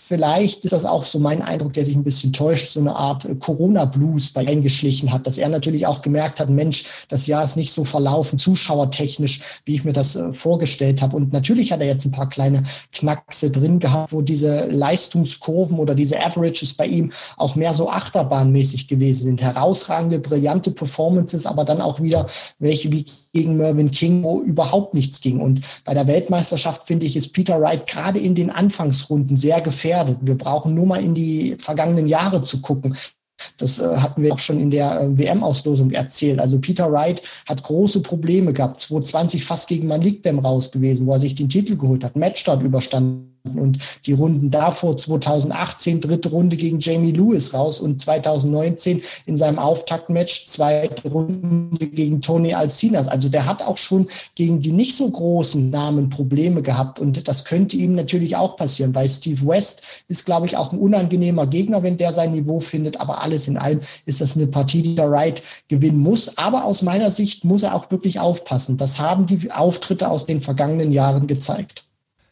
Vielleicht 0.08 0.64
ist 0.64 0.72
das 0.72 0.86
auch 0.86 1.04
so 1.04 1.18
mein 1.18 1.42
Eindruck, 1.42 1.74
der 1.74 1.84
sich 1.84 1.94
ein 1.94 2.02
bisschen 2.02 2.32
täuscht, 2.32 2.70
so 2.70 2.80
eine 2.80 2.96
Art 2.96 3.26
äh, 3.26 3.34
Corona-Blues 3.34 4.32
bei 4.32 4.48
eingeschlichen 4.48 5.12
hat, 5.12 5.26
dass 5.26 5.36
er 5.36 5.50
natürlich 5.50 5.86
auch 5.86 6.00
gemerkt 6.00 6.40
hat, 6.40 6.48
Mensch, 6.48 7.04
das 7.08 7.26
Jahr 7.26 7.44
ist 7.44 7.56
nicht 7.56 7.74
so 7.74 7.84
verlaufen, 7.84 8.38
zuschauertechnisch, 8.38 9.60
wie 9.66 9.74
ich 9.74 9.84
mir 9.84 9.92
das 9.92 10.16
äh, 10.16 10.32
vorgestellt 10.32 11.02
habe. 11.02 11.14
Und 11.14 11.34
natürlich 11.34 11.72
hat 11.72 11.80
er 11.80 11.88
jetzt 11.88 12.06
ein 12.06 12.10
paar 12.10 12.30
kleine 12.30 12.62
Knackse 12.92 13.50
drin 13.50 13.80
gehabt, 13.80 14.10
wo 14.10 14.22
diese 14.22 14.64
Leistungskurven 14.70 15.78
oder 15.78 15.94
diese 15.94 16.18
Averages 16.18 16.72
bei 16.72 16.86
ihm 16.86 17.12
auch 17.36 17.54
mehr 17.54 17.74
so 17.74 17.90
achterbahnmäßig 17.90 18.88
gewesen 18.88 19.24
sind. 19.24 19.42
Herausragende, 19.42 20.20
brillante 20.20 20.70
Performances, 20.70 21.44
aber 21.44 21.66
dann 21.66 21.82
auch 21.82 22.00
wieder 22.00 22.24
welche 22.58 22.90
wie 22.90 23.04
gegen 23.38 23.56
Mervyn 23.56 23.92
King, 23.92 24.24
wo 24.24 24.40
überhaupt 24.40 24.94
nichts 24.94 25.20
ging. 25.20 25.40
Und 25.40 25.60
bei 25.84 25.94
der 25.94 26.08
Weltmeisterschaft, 26.08 26.84
finde 26.88 27.06
ich, 27.06 27.14
ist 27.14 27.32
Peter 27.32 27.60
Wright 27.60 27.86
gerade 27.86 28.18
in 28.18 28.34
den 28.34 28.50
Anfangsrunden 28.50 29.36
sehr 29.36 29.60
gefährdet. 29.60 30.18
Wir 30.22 30.36
brauchen 30.36 30.74
nur 30.74 30.86
mal 30.86 31.02
in 31.02 31.14
die 31.14 31.56
vergangenen 31.60 32.08
Jahre 32.08 32.42
zu 32.42 32.60
gucken. 32.60 32.96
Das 33.56 33.78
äh, 33.78 33.96
hatten 33.96 34.22
wir 34.22 34.32
auch 34.32 34.40
schon 34.40 34.58
in 34.58 34.72
der 34.72 35.00
äh, 35.00 35.16
WM-Auslosung 35.16 35.92
erzählt. 35.92 36.40
Also 36.40 36.58
Peter 36.58 36.90
Wright 36.90 37.22
hat 37.46 37.62
große 37.62 38.00
Probleme 38.00 38.52
gehabt. 38.52 38.80
2020 38.80 39.44
fast 39.44 39.68
gegen 39.68 39.86
Malik 39.86 40.24
Dem 40.24 40.40
raus 40.40 40.72
gewesen, 40.72 41.06
wo 41.06 41.12
er 41.12 41.20
sich 41.20 41.36
den 41.36 41.48
Titel 41.48 41.76
geholt 41.76 42.02
hat, 42.02 42.16
Matchstart 42.16 42.60
überstanden 42.64 43.37
und 43.56 43.78
die 44.06 44.12
Runden 44.12 44.50
davor 44.50 44.96
2018 44.96 46.00
dritte 46.00 46.30
Runde 46.30 46.56
gegen 46.56 46.80
Jamie 46.80 47.12
Lewis 47.12 47.54
raus 47.54 47.80
und 47.80 48.00
2019 48.00 49.02
in 49.26 49.36
seinem 49.36 49.58
Auftaktmatch 49.58 50.46
zweite 50.46 51.08
Runde 51.08 51.86
gegen 51.86 52.20
Tony 52.20 52.54
Alcinas. 52.54 53.08
Also 53.08 53.28
der 53.28 53.46
hat 53.46 53.62
auch 53.62 53.76
schon 53.76 54.08
gegen 54.34 54.60
die 54.60 54.72
nicht 54.72 54.96
so 54.96 55.08
großen 55.08 55.70
Namen 55.70 56.10
Probleme 56.10 56.62
gehabt 56.62 56.98
und 56.98 57.28
das 57.28 57.44
könnte 57.44 57.76
ihm 57.76 57.94
natürlich 57.94 58.36
auch 58.36 58.56
passieren, 58.56 58.94
weil 58.94 59.08
Steve 59.08 59.46
West 59.46 59.82
ist, 60.08 60.24
glaube 60.24 60.46
ich, 60.46 60.56
auch 60.56 60.72
ein 60.72 60.78
unangenehmer 60.78 61.46
Gegner, 61.46 61.82
wenn 61.82 61.96
der 61.96 62.12
sein 62.12 62.32
Niveau 62.32 62.60
findet. 62.60 63.00
Aber 63.00 63.22
alles 63.22 63.48
in 63.48 63.56
allem 63.56 63.80
ist 64.06 64.20
das 64.20 64.36
eine 64.36 64.46
Partie, 64.46 64.82
die 64.82 64.94
der 64.94 65.10
Wright 65.10 65.42
gewinnen 65.68 65.98
muss. 65.98 66.36
Aber 66.38 66.64
aus 66.64 66.82
meiner 66.82 67.10
Sicht 67.10 67.44
muss 67.44 67.62
er 67.62 67.74
auch 67.74 67.90
wirklich 67.90 68.20
aufpassen. 68.20 68.76
Das 68.76 68.98
haben 68.98 69.26
die 69.26 69.50
Auftritte 69.50 70.10
aus 70.10 70.26
den 70.26 70.40
vergangenen 70.40 70.92
Jahren 70.92 71.26
gezeigt. 71.26 71.87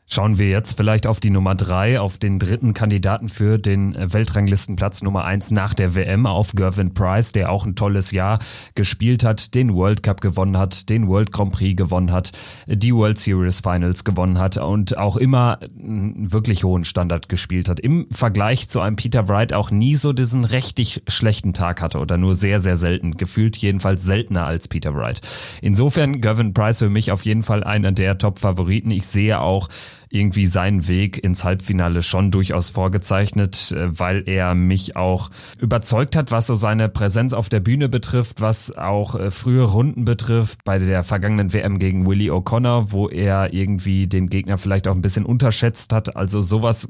Schauen 0.09 0.39
wir 0.39 0.49
jetzt 0.49 0.77
vielleicht 0.77 1.09
auf 1.09 1.19
die 1.19 1.31
Nummer 1.31 1.57
drei, 1.57 1.99
auf 1.99 2.17
den 2.17 2.39
dritten 2.39 2.75
Kandidaten 2.75 3.29
für 3.29 3.59
den 3.59 3.97
Weltranglistenplatz 3.99 5.03
Nummer 5.03 5.25
eins 5.25 5.51
nach 5.51 5.75
der 5.75 5.97
WM, 5.97 6.27
auf 6.27 6.53
Gervin 6.53 6.95
Price, 6.95 7.33
der 7.33 7.51
auch 7.51 7.67
ein 7.67 7.75
tolles 7.75 8.13
Jahr 8.13 8.39
gespielt 8.77 9.25
hat, 9.25 9.57
den 9.57 9.75
World 9.75 10.05
Cup 10.05 10.21
gewonnen 10.21 10.57
hat, 10.59 10.89
den 10.91 11.09
World 11.09 11.33
Grand 11.33 11.51
Prix 11.51 11.77
gewonnen 11.77 12.13
hat, 12.13 12.31
die 12.69 12.95
World 12.95 13.19
Series 13.19 13.61
Finals 13.61 14.05
gewonnen 14.05 14.39
hat 14.39 14.59
und 14.59 14.97
auch 14.97 15.17
immer 15.17 15.59
einen 15.77 16.33
wirklich 16.33 16.63
hohen 16.63 16.85
Standard 16.85 17.29
gespielt 17.29 17.69
hat. 17.69 17.81
Im 17.81 18.07
Vergleich 18.13 18.69
zu 18.69 18.81
einem 18.81 18.95
Peter 18.95 19.29
Wright 19.29 19.53
auch 19.53 19.73
nie 19.73 19.97
so 19.97 20.13
diesen 20.13 20.45
richtig 20.45 21.03
schlechten 21.09 21.53
Tag 21.53 21.83
hatte 21.83 21.99
oder 21.99 22.17
nur 22.17 22.37
sehr, 22.37 22.61
sehr 22.61 22.77
selten, 22.77 23.17
gefühlt 23.17 23.57
jedenfalls 23.57 24.05
seltener 24.05 24.47
als 24.47 24.69
Peter 24.69 24.95
Wright. 24.95 25.21
Insofern 25.63 26.21
Gervin 26.21 26.55
Price 26.55 26.79
für 26.79 26.91
mich 26.91 27.11
auf 27.11 27.25
jeden 27.25 27.43
Fall 27.43 27.65
einer 27.65 27.91
der 27.91 28.19
Top-Favoriten. 28.19 28.93
Ich 28.93 29.09
sehe 29.09 29.41
auch, 29.41 29.69
irgendwie 30.11 30.47
seinen 30.47 30.89
Weg 30.89 31.23
ins 31.23 31.45
Halbfinale 31.45 32.03
schon 32.03 32.31
durchaus 32.31 32.71
vorgezeichnet, 32.71 33.73
äh, 33.73 33.99
weil 33.99 34.23
er 34.27 34.55
mich 34.55 34.97
auch 34.97 35.31
überzeugt 35.59 36.17
hat, 36.17 36.31
was 36.31 36.47
so 36.47 36.55
seine 36.55 36.89
Präsenz 36.89 37.33
auf 37.33 37.49
der 37.49 37.61
Bühne 37.61 37.89
betrifft, 37.89 38.41
was 38.41 38.77
auch 38.77 39.15
äh, 39.15 39.31
frühe 39.31 39.65
Runden 39.65 40.05
betrifft, 40.05 40.65
bei 40.65 40.79
der 40.79 41.05
vergangenen 41.05 41.53
WM 41.53 41.79
gegen 41.79 42.07
Willie 42.07 42.33
O'Connor, 42.33 42.93
wo 42.93 43.09
er 43.09 43.53
irgendwie 43.53 44.07
den 44.07 44.29
Gegner 44.29 44.59
vielleicht 44.59 44.89
auch 44.89 44.95
ein 44.95 45.03
bisschen 45.03 45.27
unterschätzt 45.27 45.93
hat. 45.93 46.17
Also 46.17 46.41
sowas 46.41 46.89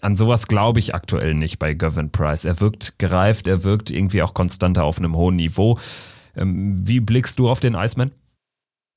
an 0.00 0.14
sowas 0.14 0.46
glaube 0.46 0.78
ich 0.78 0.94
aktuell 0.94 1.34
nicht 1.34 1.58
bei 1.58 1.74
Gavin 1.74 2.10
Price. 2.10 2.44
Er 2.44 2.60
wirkt 2.60 2.98
gereift, 2.98 3.48
er 3.48 3.64
wirkt 3.64 3.90
irgendwie 3.90 4.22
auch 4.22 4.34
konstanter 4.34 4.84
auf 4.84 4.98
einem 4.98 5.16
hohen 5.16 5.36
Niveau. 5.36 5.78
Ähm, 6.36 6.76
wie 6.86 7.00
blickst 7.00 7.38
du 7.38 7.48
auf 7.48 7.60
den 7.60 7.74
Iceman? 7.74 8.12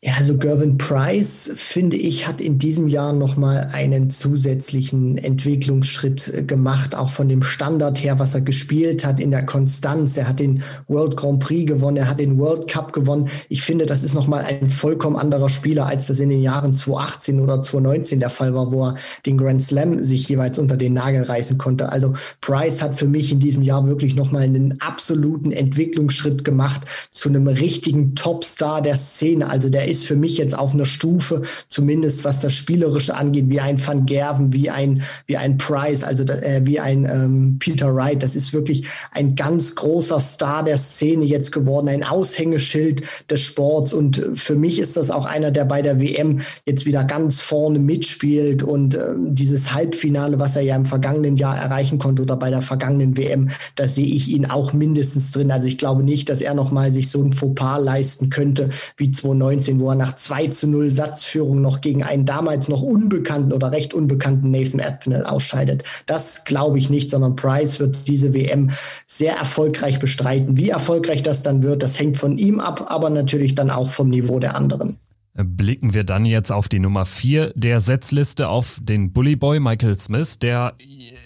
Ja, 0.01 0.13
also 0.18 0.38
Gervin 0.38 0.77
Price, 0.77 1.51
finde 1.56 1.98
ich, 1.98 2.25
hat 2.25 2.39
in 2.39 2.58
diesem 2.58 2.88
Jahr 2.88 3.12
nochmal 3.12 3.70
einen 3.74 4.10
zusätzlichen 4.10 5.18
Entwicklungsschritt 5.18 6.34
äh, 6.34 6.44
gemacht, 6.44 6.96
auch 6.96 7.10
von 7.10 7.27
dem 7.27 7.44
Standard 7.44 8.01
her, 8.01 8.18
was 8.18 8.34
er 8.34 8.39
gespielt 8.39 9.06
hat, 9.06 9.20
in 9.20 9.29
der 9.29 9.46
Konstanz. 9.46 10.15
Er 10.15 10.29
hat 10.29 10.39
den 10.39 10.63
World 10.88 11.18
Grand 11.18 11.41
Prix 11.41 11.70
gewonnen, 11.70 11.98
er 11.98 12.08
hat 12.08 12.22
den 12.22 12.39
World 12.39 12.70
Cup 12.70 12.94
gewonnen. 12.94 13.27
Ich 13.50 13.62
finde, 13.62 13.86
das 13.86 14.03
ist 14.03 14.13
nochmal 14.13 14.46
ein 14.46 14.70
vollkommen 14.70 15.18
anderer 15.18 15.50
Spieler, 15.50 15.88
als 15.88 16.08
das 16.08 16.22
in 16.22 16.29
den 16.29 16.41
Jahren 16.41 16.77
2018 16.77 17.41
oder 17.41 17.62
2019 17.62 18.22
der 18.22 18.29
Fall 18.29 18.53
war, 18.53 18.72
wo 18.72 18.86
er 18.86 18.96
den 19.25 19.38
Grand 19.38 19.62
Slam 19.62 20.01
sich 20.01 20.29
jeweils 20.29 20.60
unter 20.60 20.77
den 20.77 20.94
Nagel 20.94 21.24
reißen 21.24 21.58
konnte. 21.58 21.91
Also 21.91 22.13
Price 22.39 22.82
hat 22.82 22.98
für 22.98 23.08
mich 23.10 23.34
in 23.34 23.41
diesem 23.41 23.63
Jahr 23.63 23.86
wirklich 23.86 24.15
nochmal 24.15 24.44
einen 24.44 24.79
absoluten 24.79 25.51
Entwicklungsschritt 25.51 26.46
gemacht 26.46 26.84
zu 27.12 27.27
einem 27.27 27.50
richtigen 27.50 28.15
Topstar 28.15 28.82
der 28.82 28.96
Szene. 28.96 29.50
Also 29.50 29.68
der 29.68 29.88
ist 29.89 30.05
für 30.05 30.15
mich 30.15 30.38
jetzt 30.38 30.58
auf 30.58 30.74
einer 30.74 30.86
Stufe, 30.86 31.41
zumindest 31.67 32.24
was 32.24 32.39
das 32.39 32.53
Spielerische 32.53 33.15
angeht, 33.15 33.50
wie 33.50 33.60
ein 33.60 33.86
Van 33.86 34.05
Gerven, 34.05 34.53
wie 34.53 34.69
ein, 34.69 35.03
wie 35.25 35.38
ein 35.38 35.58
Price, 35.58 36.03
also 36.03 36.24
äh, 36.24 36.62
wie 36.63 36.79
ein 36.79 37.05
ähm, 37.05 37.58
Peter 37.60 37.93
Wright. 37.93 38.24
Das 38.24 38.36
ist 38.36 38.53
wirklich 38.53 38.88
ein 39.12 39.36
ganz 39.36 39.75
großer 39.75 40.19
Star 40.19 40.63
der 40.63 40.77
Szene 40.77 41.25
jetzt 41.25 41.51
geworden, 41.51 41.89
ein 41.89 42.03
Aushängeschild 42.03 43.03
des 43.29 43.41
Sports. 43.41 43.93
Und 43.93 44.24
für 44.36 44.55
mich 44.55 44.79
ist 44.79 44.98
das 44.98 45.12
auch 45.12 45.25
einer, 45.25 45.51
der 45.51 45.65
bei 45.65 45.81
der 45.81 46.00
WM 46.00 46.41
jetzt 46.65 46.86
wieder 46.86 47.03
ganz 47.03 47.41
vorne 47.41 47.79
mitspielt 47.79 48.63
und 48.63 48.96
äh, 48.96 49.13
dieses 49.17 49.74
Halbfinale, 49.74 50.39
was 50.39 50.55
er 50.55 50.62
ja 50.62 50.75
im 50.75 50.86
vergangenen 50.86 51.36
Jahr 51.38 51.58
erreichen 51.58 51.98
konnte 51.98 52.22
oder 52.22 52.38
bei 52.38 52.50
der 52.50 52.62
vergangenen 52.62 53.17
WM, 53.17 53.50
da 53.75 53.88
sehe 53.88 54.08
ich 54.08 54.29
ihn 54.29 54.46
auch 54.46 54.74
mindestens 54.74 55.31
drin. 55.31 55.51
Also 55.51 55.67
ich 55.67 55.77
glaube 55.77 56.03
nicht, 56.03 56.29
dass 56.29 56.41
er 56.41 56.53
nochmal 56.53 56.93
sich 56.93 57.10
so 57.10 57.22
ein 57.22 57.34
Fauxpas 57.34 57.79
leisten 57.79 58.29
könnte 58.29 58.69
wie 58.98 59.12
2019, 59.12 59.79
wo 59.80 59.90
er 59.90 59.96
nach 59.96 60.16
2 60.16 60.48
zu 60.48 60.68
0 60.68 60.92
Satzführung 60.92 61.62
noch 61.62 61.82
gegen 61.82 62.04
einen 62.04 62.26
damals 62.26 62.68
noch 62.68 62.82
unbekannten 62.82 63.54
oder 63.54 63.72
recht 63.72 63.94
unbekannten 63.94 64.52
Nathan 64.52 64.82
Aspinall 64.82 65.26
ausscheidet. 65.26 65.84
Das 66.06 66.46
glaube 66.46 66.80
ich 66.80 66.90
nicht, 66.90 67.10
sondern 67.10 67.36
Price 67.36 67.80
wird 67.80 68.08
diese 68.08 68.34
WM 68.34 68.72
sehr 69.08 69.36
erfolgreich 69.36 70.00
bestreiten. 70.00 70.58
Wie 70.58 70.70
erfolgreich 70.70 71.22
das 71.22 71.44
dann 71.44 71.64
wird, 71.64 71.84
das 71.84 72.00
hängt 72.00 72.18
von 72.18 72.38
ihm 72.38 72.60
ab, 72.60 72.86
aber 72.90 73.10
natürlich 73.10 73.56
dann 73.56 73.70
auch 73.70 73.90
vom 73.90 74.10
Niveau 74.10 74.40
der 74.40 74.56
anderen. 74.56 74.98
Blicken 75.41 75.93
wir 75.93 76.03
dann 76.03 76.25
jetzt 76.25 76.51
auf 76.51 76.67
die 76.67 76.79
Nummer 76.79 77.05
4 77.05 77.53
der 77.55 77.79
Setzliste, 77.79 78.50
auf 78.50 78.77
den 78.81 79.13
Bully 79.13 79.38
Boy 79.38 79.62
Michael 79.62 79.98
Smith, 79.98 80.38
der 80.39 80.75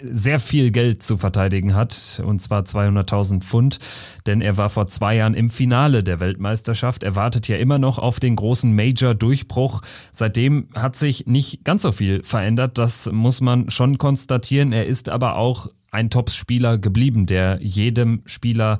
sehr 0.04 0.38
viel 0.38 0.70
Geld 0.70 1.02
zu 1.02 1.16
verteidigen 1.16 1.74
hat, 1.74 2.22
und 2.24 2.40
zwar 2.40 2.62
200.000 2.62 3.40
Pfund, 3.40 3.78
denn 4.26 4.40
er 4.40 4.56
war 4.56 4.70
vor 4.70 4.86
zwei 4.86 5.16
Jahren 5.16 5.34
im 5.34 5.50
Finale 5.50 6.04
der 6.04 6.20
Weltmeisterschaft. 6.20 7.02
Er 7.02 7.16
wartet 7.16 7.48
ja 7.48 7.56
immer 7.56 7.78
noch 7.78 7.98
auf 7.98 8.20
den 8.20 8.36
großen 8.36 8.72
Major-Durchbruch. 8.72 9.80
Seitdem 10.12 10.68
hat 10.76 10.94
sich 10.94 11.26
nicht 11.26 11.64
ganz 11.64 11.82
so 11.82 11.90
viel 11.90 12.22
verändert, 12.22 12.78
das 12.78 13.10
muss 13.10 13.40
man 13.40 13.68
schon 13.70 13.98
konstatieren. 13.98 14.72
Er 14.72 14.86
ist 14.86 15.08
aber 15.08 15.36
auch 15.36 15.68
ein 15.90 16.10
Top-Spieler 16.10 16.78
geblieben, 16.78 17.26
der 17.26 17.58
jedem 17.60 18.20
Spieler 18.26 18.78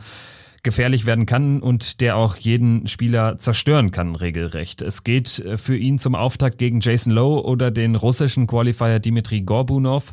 gefährlich 0.64 1.06
werden 1.06 1.26
kann 1.26 1.60
und 1.60 2.00
der 2.00 2.16
auch 2.16 2.36
jeden 2.36 2.88
Spieler 2.88 3.38
zerstören 3.38 3.92
kann, 3.92 4.16
regelrecht. 4.16 4.82
Es 4.82 5.04
geht 5.04 5.38
äh, 5.38 5.56
für 5.56 5.76
ihn 5.76 5.98
zum 5.98 6.16
Auftakt 6.16 6.58
gegen 6.58 6.80
Jason 6.80 7.12
Lowe 7.12 7.44
oder 7.44 7.70
den 7.70 7.94
russischen 7.94 8.48
Qualifier 8.48 8.98
Dimitri 8.98 9.42
Gorbunov. 9.42 10.12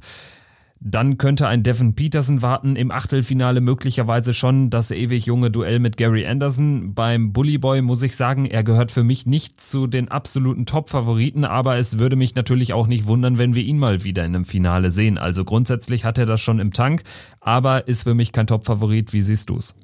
Dann 0.83 1.19
könnte 1.19 1.47
ein 1.47 1.61
Devin 1.61 1.93
Peterson 1.93 2.41
warten, 2.41 2.75
im 2.75 2.89
Achtelfinale 2.89 3.61
möglicherweise 3.61 4.33
schon 4.33 4.71
das 4.71 4.89
ewig 4.89 5.27
junge 5.27 5.51
Duell 5.51 5.77
mit 5.77 5.95
Gary 5.95 6.25
Anderson. 6.25 6.95
Beim 6.95 7.33
Bully 7.33 7.59
Boy 7.59 7.83
muss 7.83 8.01
ich 8.01 8.15
sagen, 8.15 8.45
er 8.45 8.63
gehört 8.63 8.91
für 8.91 9.03
mich 9.03 9.27
nicht 9.27 9.61
zu 9.61 9.85
den 9.85 10.07
absoluten 10.07 10.65
Top-Favoriten, 10.65 11.45
aber 11.45 11.77
es 11.77 11.99
würde 11.99 12.15
mich 12.15 12.33
natürlich 12.33 12.73
auch 12.73 12.87
nicht 12.87 13.05
wundern, 13.05 13.37
wenn 13.37 13.53
wir 13.53 13.63
ihn 13.63 13.77
mal 13.77 14.03
wieder 14.03 14.25
in 14.25 14.33
einem 14.33 14.45
Finale 14.45 14.89
sehen. 14.89 15.19
Also 15.19 15.45
grundsätzlich 15.45 16.03
hat 16.03 16.17
er 16.17 16.25
das 16.25 16.41
schon 16.41 16.59
im 16.59 16.73
Tank, 16.73 17.03
aber 17.39 17.87
ist 17.87 18.01
für 18.03 18.15
mich 18.15 18.31
kein 18.31 18.47
Top-Favorit. 18.47 19.13
Wie 19.13 19.21
siehst 19.21 19.51
du 19.51 19.57
es? 19.57 19.75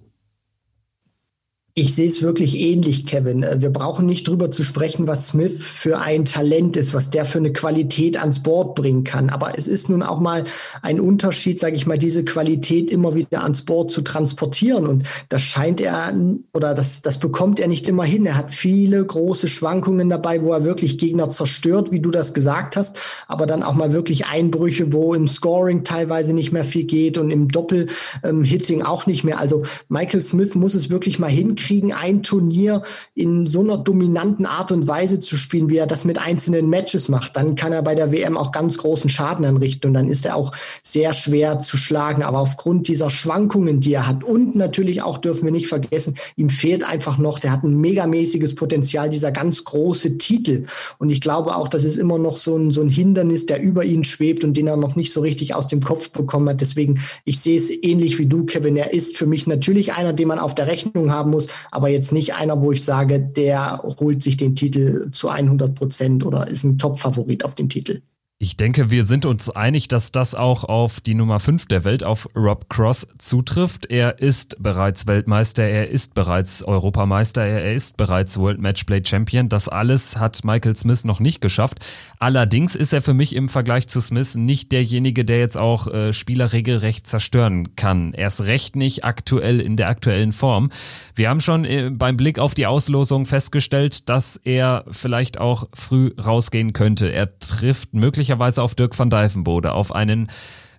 Ich 1.80 1.94
sehe 1.94 2.08
es 2.08 2.24
wirklich 2.24 2.58
ähnlich, 2.58 3.06
Kevin. 3.06 3.44
Äh, 3.44 3.62
wir 3.62 3.70
brauchen 3.70 4.08
nicht 4.08 4.28
drüber 4.28 4.50
zu 4.50 4.64
sprechen, 4.64 5.06
was 5.06 5.28
Smith 5.28 5.64
für 5.64 6.00
ein 6.00 6.26
Talent 6.26 6.76
ist, 6.76 6.96
was 6.96 7.12
der 7.12 7.24
für 7.24 7.38
eine 7.38 7.54
Qualität 7.54 8.20
ans 8.20 8.42
Board 8.42 8.74
bringen 8.74 9.04
kann. 9.04 9.30
Aber 9.30 9.56
es 9.56 9.68
ist 9.68 9.88
nun 9.88 10.02
auch 10.02 10.20
mal 10.20 10.46
ein 10.82 11.00
Unterschied, 11.00 11.60
sage 11.60 11.76
ich 11.76 11.86
mal, 11.86 12.00
diese 12.00 12.26
Qualität 12.26 12.90
immer 12.90 13.14
wieder 13.14 13.44
ans 13.44 13.62
Board 13.62 13.92
zu 13.92 14.02
transportieren. 14.02 14.88
Und 14.88 15.04
das 15.30 15.44
scheint 15.44 15.80
er 15.80 16.12
oder 16.52 16.74
das, 16.74 17.04
das 17.04 17.20
bekommt 17.20 17.60
er 17.60 17.68
nicht 17.68 17.88
immer 17.88 18.06
hin. 18.06 18.26
Er 18.26 18.38
hat 18.38 18.50
viele 18.50 19.06
große 19.06 19.48
Schwankungen 19.48 20.10
dabei, 20.10 20.42
wo 20.42 20.54
er 20.54 20.64
wirklich 20.64 20.98
Gegner 20.98 21.30
zerstört, 21.30 21.92
wie 21.92 22.00
du 22.00 22.10
das 22.10 22.34
gesagt 22.34 22.76
hast, 22.76 22.98
aber 23.28 23.46
dann 23.46 23.62
auch 23.62 23.76
mal 23.76 23.94
wirklich 23.94 24.26
Einbrüche, 24.26 24.94
wo 24.94 25.14
im 25.14 25.28
Scoring 25.28 25.84
teilweise 25.84 26.34
nicht 26.34 26.52
mehr 26.52 26.64
viel 26.64 26.86
geht 26.86 27.20
und 27.20 27.30
im 27.30 27.50
Doppel-Hitting 27.50 28.80
ähm, 28.80 28.86
auch 28.88 29.06
nicht 29.06 29.24
mehr. 29.24 29.40
Also 29.40 29.62
Michael 29.90 30.24
Smith 30.24 30.56
muss 30.56 30.74
es 30.74 30.90
wirklich 30.90 31.20
mal 31.20 31.30
hinkriegen 31.30 31.67
hinkriegen, 31.68 31.94
ein 31.94 32.24
Turnier 32.24 32.84
in 33.14 33.46
so 33.46 33.60
einer 33.60 33.78
dominanten 33.78 34.46
Art 34.46 34.72
und 34.72 34.88
Weise 34.88 35.20
zu 35.20 35.36
spielen, 35.36 35.70
wie 35.70 35.78
er 35.78 35.88
das 35.88 36.06
mit 36.06 36.18
einzelnen 36.18 36.70
Matches 36.70 37.10
macht, 37.10 37.36
dann 37.36 37.56
kann 37.56 37.74
er 37.74 37.82
bei 37.82 37.96
der 37.96 38.12
WM 38.12 38.38
auch 38.38 38.52
ganz 38.52 38.78
großen 38.78 39.10
Schaden 39.10 39.46
anrichten 39.46 39.88
und 39.88 39.94
dann 39.94 40.08
ist 40.08 40.26
er 40.26 40.36
auch 40.36 40.54
sehr 40.84 41.14
schwer 41.14 41.60
zu 41.60 41.78
schlagen. 41.78 42.24
Aber 42.24 42.40
aufgrund 42.40 42.88
dieser 42.88 43.10
Schwankungen, 43.10 43.82
die 43.82 43.94
er 43.94 44.08
hat 44.08 44.24
und 44.24 44.56
natürlich 44.56 45.02
auch 45.02 45.18
dürfen 45.18 45.46
wir 45.46 45.52
nicht 45.52 45.68
vergessen, 45.68 46.16
ihm 46.36 46.50
fehlt 46.50 46.84
einfach 46.84 47.18
noch, 47.18 47.40
der 47.40 47.52
hat 47.52 47.64
ein 47.64 47.80
megamäßiges 47.80 48.56
Potenzial, 48.56 49.10
dieser 49.10 49.32
ganz 49.32 49.64
große 49.64 50.18
Titel. 50.18 50.66
Und 50.98 51.10
ich 51.10 51.22
glaube 51.22 51.56
auch, 51.56 51.68
das 51.68 51.84
ist 51.84 51.98
immer 51.98 52.18
noch 52.18 52.38
so 52.38 52.56
ein, 52.56 52.72
so 52.72 52.82
ein 52.82 52.90
Hindernis, 52.90 53.46
der 53.46 53.62
über 53.62 53.84
ihn 53.84 54.04
schwebt 54.04 54.44
und 54.44 54.56
den 54.56 54.68
er 54.68 54.78
noch 54.78 54.96
nicht 54.96 55.12
so 55.12 55.22
richtig 55.22 55.54
aus 55.54 55.68
dem 55.68 55.82
Kopf 55.82 56.10
bekommen 56.12 56.50
hat. 56.50 56.62
Deswegen, 56.62 57.00
ich 57.26 57.40
sehe 57.40 57.58
es 57.58 57.70
ähnlich 57.70 58.18
wie 58.20 58.26
du, 58.26 58.46
Kevin. 58.46 58.78
Er 58.78 58.94
ist 58.94 59.18
für 59.18 59.26
mich 59.26 59.48
natürlich 59.48 59.94
einer, 59.94 60.14
den 60.14 60.28
man 60.28 60.40
auf 60.40 60.56
der 60.56 60.68
Rechnung 60.68 61.12
haben 61.12 61.32
muss, 61.32 61.48
aber 61.72 61.90
jetzt 61.90 62.12
nicht 62.12 62.34
einer, 62.34 62.62
wo 62.62 62.72
ich 62.72 62.84
sage, 62.84 63.20
der 63.20 63.82
holt 63.84 64.24
sich 64.24 64.38
den 64.38 64.56
Titel 64.56 65.12
zu 65.12 65.30
100 65.30 65.76
Prozent 65.76 66.26
oder 66.26 66.48
ist 66.48 66.64
ein 66.64 66.78
Top-Favorit 66.78 67.44
auf 67.46 67.56
den 67.56 67.70
Titel. 67.70 68.02
Ich 68.40 68.56
denke, 68.56 68.92
wir 68.92 69.04
sind 69.04 69.26
uns 69.26 69.50
einig, 69.50 69.88
dass 69.88 70.12
das 70.12 70.36
auch 70.36 70.64
auf 70.64 71.00
die 71.00 71.16
Nummer 71.16 71.40
5 71.40 71.66
der 71.66 71.84
Welt, 71.86 72.04
auf 72.04 72.28
Rob 72.36 72.70
Cross, 72.70 73.08
zutrifft. 73.18 73.88
Er 73.88 74.20
ist 74.20 74.62
bereits 74.62 75.08
Weltmeister, 75.08 75.64
er 75.64 75.90
ist 75.90 76.14
bereits 76.14 76.62
Europameister, 76.62 77.42
er 77.42 77.74
ist 77.74 77.98
bereits 77.98 78.38
World 78.38 78.62
Matchplay 78.62 79.02
Champion. 79.04 79.50
Das 79.50 79.68
alles 79.68 80.18
hat 80.18 80.44
Michael 80.44 80.76
Smith 80.76 81.04
noch 81.04 81.20
nicht 81.20 81.42
geschafft. 81.42 81.80
Allerdings 82.20 82.76
ist 82.76 82.94
er 82.94 83.02
für 83.02 83.16
mich 83.16 83.36
im 83.36 83.50
Vergleich 83.50 83.88
zu 83.88 84.02
Smith 84.02 84.36
nicht 84.36 84.72
derjenige, 84.72 85.26
der 85.26 85.40
jetzt 85.40 85.58
auch 85.58 85.88
äh, 85.88 86.14
Spieler 86.14 86.54
regelrecht 86.54 87.08
zerstören 87.08 87.76
kann. 87.76 88.14
Erst 88.14 88.46
recht 88.46 88.76
nicht 88.76 89.04
aktuell 89.04 89.60
in 89.60 89.78
der 89.78 89.90
aktuellen 89.90 90.32
Form. 90.32 90.70
Wir 91.16 91.30
haben 91.30 91.40
schon 91.40 91.66
äh, 91.66 91.90
beim 91.92 92.18
Blick 92.18 92.38
auf 92.38 92.54
die 92.54 92.68
Auslosung 92.68 93.26
festgestellt, 93.26 94.10
dass 94.10 94.40
er 94.44 94.86
vielleicht 94.92 95.40
auch 95.40 95.68
früh 95.74 96.12
rausgehen 96.24 96.74
könnte. 96.74 97.12
Er 97.12 97.40
trifft 97.40 97.96
möglicherweise 97.96 98.27
möglicherweise 98.28 98.62
auf 98.62 98.76
Dirk 98.76 98.98
van 99.00 99.10
Dijvenbode, 99.10 99.72
auf 99.72 99.96
einen 99.96 100.28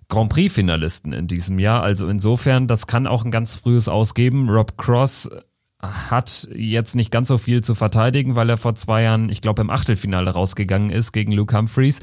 Grand 0.07 0.31
Prix-Finalisten 0.31 1.13
in 1.13 1.25
diesem 1.25 1.57
Jahr. 1.57 1.81
Also 1.81 2.07
insofern, 2.07 2.67
das 2.67 2.85
kann 2.85 3.07
auch 3.07 3.25
ein 3.25 3.31
ganz 3.31 3.55
frühes 3.55 3.87
Ausgeben. 3.87 4.49
Rob 4.49 4.77
Cross 4.77 5.29
hat 5.81 6.47
jetzt 6.53 6.95
nicht 6.95 7.09
ganz 7.09 7.27
so 7.27 7.39
viel 7.39 7.63
zu 7.63 7.73
verteidigen, 7.73 8.35
weil 8.35 8.49
er 8.49 8.57
vor 8.57 8.75
zwei 8.75 9.03
Jahren, 9.03 9.29
ich 9.29 9.41
glaube, 9.41 9.61
im 9.63 9.71
Achtelfinale 9.71 10.29
rausgegangen 10.31 10.91
ist 10.91 11.11
gegen 11.11 11.31
Luke 11.31 11.57
Humphreys 11.57 11.99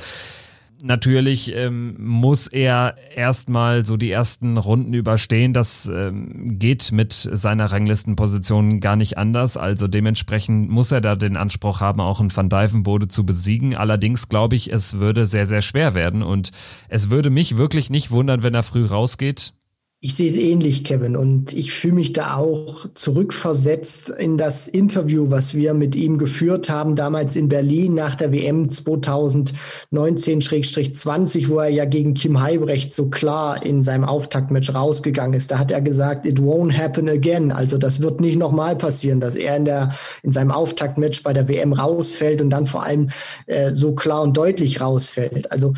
natürlich 0.82 1.54
ähm, 1.54 1.96
muss 1.98 2.46
er 2.46 2.96
erstmal 3.14 3.84
so 3.84 3.96
die 3.96 4.10
ersten 4.10 4.56
Runden 4.56 4.94
überstehen. 4.94 5.52
Das 5.52 5.90
ähm, 5.92 6.58
geht 6.58 6.92
mit 6.92 7.12
seiner 7.12 7.66
Ranglistenposition 7.66 8.80
gar 8.80 8.96
nicht 8.96 9.18
anders. 9.18 9.56
Also 9.56 9.88
dementsprechend 9.88 10.70
muss 10.70 10.92
er 10.92 11.00
da 11.00 11.16
den 11.16 11.36
Anspruch 11.36 11.80
haben, 11.80 12.00
auch 12.00 12.20
einen 12.20 12.34
Van 12.34 12.48
Dijvenbode 12.48 13.08
zu 13.08 13.24
besiegen. 13.26 13.74
Allerdings 13.74 14.28
glaube 14.28 14.56
ich, 14.56 14.72
es 14.72 14.98
würde 14.98 15.26
sehr, 15.26 15.46
sehr 15.46 15.62
schwer 15.62 15.94
werden 15.94 16.22
und 16.22 16.50
es 16.88 17.10
würde 17.10 17.30
mich 17.30 17.56
wirklich 17.56 17.90
nicht 17.90 18.10
wundern, 18.10 18.42
wenn 18.42 18.54
er 18.54 18.62
früh 18.62 18.84
rausgeht. 18.84 19.55
Ich 20.00 20.14
sehe 20.14 20.28
es 20.28 20.36
ähnlich, 20.36 20.84
Kevin, 20.84 21.16
und 21.16 21.54
ich 21.54 21.72
fühle 21.72 21.94
mich 21.94 22.12
da 22.12 22.36
auch 22.36 22.86
zurückversetzt 22.94 24.10
in 24.10 24.36
das 24.36 24.68
Interview, 24.68 25.30
was 25.30 25.54
wir 25.54 25.72
mit 25.72 25.96
ihm 25.96 26.18
geführt 26.18 26.68
haben, 26.68 26.96
damals 26.96 27.34
in 27.34 27.48
Berlin 27.48 27.94
nach 27.94 28.14
der 28.14 28.30
WM 28.30 28.68
2019-20, 28.68 31.48
wo 31.48 31.60
er 31.60 31.70
ja 31.70 31.86
gegen 31.86 32.12
Kim 32.12 32.42
Heibrecht 32.42 32.92
so 32.92 33.08
klar 33.08 33.64
in 33.64 33.82
seinem 33.82 34.04
Auftaktmatch 34.04 34.74
rausgegangen 34.74 35.32
ist. 35.32 35.50
Da 35.50 35.58
hat 35.58 35.70
er 35.70 35.80
gesagt, 35.80 36.26
it 36.26 36.40
won't 36.40 36.76
happen 36.76 37.08
again. 37.08 37.50
Also 37.50 37.78
das 37.78 38.02
wird 38.02 38.20
nicht 38.20 38.38
nochmal 38.38 38.76
passieren, 38.76 39.20
dass 39.20 39.34
er 39.34 39.56
in, 39.56 39.64
der, 39.64 39.94
in 40.22 40.30
seinem 40.30 40.50
Auftaktmatch 40.50 41.22
bei 41.22 41.32
der 41.32 41.48
WM 41.48 41.72
rausfällt 41.72 42.42
und 42.42 42.50
dann 42.50 42.66
vor 42.66 42.82
allem 42.82 43.08
äh, 43.46 43.72
so 43.72 43.94
klar 43.94 44.20
und 44.20 44.36
deutlich 44.36 44.82
rausfällt. 44.82 45.50
Also 45.50 45.72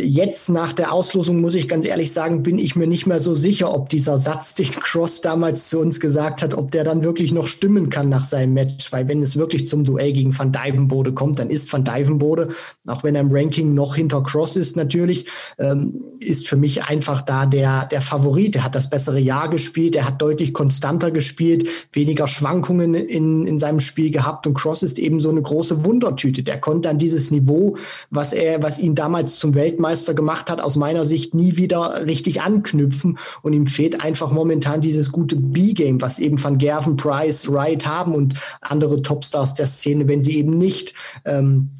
Jetzt 0.00 0.48
nach 0.48 0.72
der 0.72 0.92
Auslosung 0.92 1.40
muss 1.40 1.54
ich 1.54 1.68
ganz 1.68 1.84
ehrlich 1.84 2.12
sagen, 2.12 2.42
bin 2.42 2.58
ich 2.58 2.76
mir 2.76 2.86
nicht 2.86 3.06
mehr 3.06 3.20
so 3.20 3.34
sicher, 3.34 3.74
ob 3.74 3.88
dieser 3.88 4.18
Satz, 4.18 4.54
den 4.58 4.70
Cross 4.70 5.20
damals 5.20 5.68
zu 5.68 5.80
uns 5.80 6.00
gesagt 6.00 6.42
hat, 6.42 6.54
ob 6.54 6.70
der 6.70 6.84
dann 6.84 7.02
wirklich 7.02 7.32
noch 7.32 7.46
stimmen 7.46 7.90
kann 7.90 8.08
nach 8.08 8.24
seinem 8.24 8.54
Match. 8.54 8.92
Weil 8.92 9.08
wenn 9.08 9.22
es 9.22 9.36
wirklich 9.36 9.66
zum 9.66 9.84
Duell 9.84 10.12
gegen 10.12 10.36
Van 10.38 10.52
Dijvenbode 10.52 11.12
kommt, 11.12 11.38
dann 11.38 11.50
ist 11.50 11.72
Van 11.72 11.84
Dijvenbode, 11.84 12.48
auch 12.86 13.02
wenn 13.04 13.14
er 13.14 13.22
im 13.22 13.32
Ranking 13.32 13.74
noch 13.74 13.96
hinter 13.96 14.22
Cross 14.22 14.56
ist 14.56 14.76
natürlich, 14.76 15.26
ähm, 15.58 16.02
ist 16.20 16.48
für 16.48 16.56
mich 16.56 16.84
einfach 16.84 17.22
da 17.22 17.46
der, 17.46 17.86
der 17.86 18.00
Favorit. 18.00 18.56
Er 18.56 18.64
hat 18.64 18.74
das 18.74 18.90
bessere 18.90 19.20
Jahr 19.20 19.48
gespielt, 19.48 19.96
er 19.96 20.06
hat 20.06 20.22
deutlich 20.22 20.54
konstanter 20.54 21.10
gespielt, 21.10 21.68
weniger 21.92 22.26
Schwankungen 22.26 22.94
in, 22.94 23.46
in 23.46 23.58
seinem 23.58 23.80
Spiel 23.80 24.10
gehabt 24.10 24.46
und 24.46 24.54
Cross 24.54 24.82
ist 24.82 24.98
eben 24.98 25.20
so 25.20 25.30
eine 25.30 25.42
große 25.42 25.84
Wundertüte. 25.84 26.42
Der 26.42 26.60
konnte 26.60 26.88
an 26.88 26.98
dieses 26.98 27.30
Niveau, 27.30 27.76
was 28.10 28.32
er, 28.32 28.62
was 28.62 28.78
ihn 28.78 28.94
damals 28.94 29.38
zum 29.38 29.54
Weltmeister 29.54 29.87
Weltmeister 29.88 30.14
gemacht 30.14 30.50
hat, 30.50 30.60
aus 30.60 30.76
meiner 30.76 31.06
Sicht 31.06 31.34
nie 31.34 31.56
wieder 31.56 32.06
richtig 32.06 32.42
anknüpfen. 32.42 33.18
Und 33.42 33.54
ihm 33.54 33.66
fehlt 33.66 34.02
einfach 34.02 34.30
momentan 34.30 34.80
dieses 34.80 35.10
gute 35.12 35.36
B-Game, 35.36 36.00
was 36.00 36.18
eben 36.18 36.42
Van 36.42 36.58
Gerven, 36.58 36.96
Price, 36.96 37.50
Wright 37.50 37.86
haben 37.86 38.14
und 38.14 38.34
andere 38.60 39.00
Topstars 39.00 39.54
der 39.54 39.66
Szene, 39.66 40.06
wenn 40.06 40.20
sie 40.20 40.36
eben 40.36 40.58
nicht 40.58 40.92
ähm, 41.24 41.70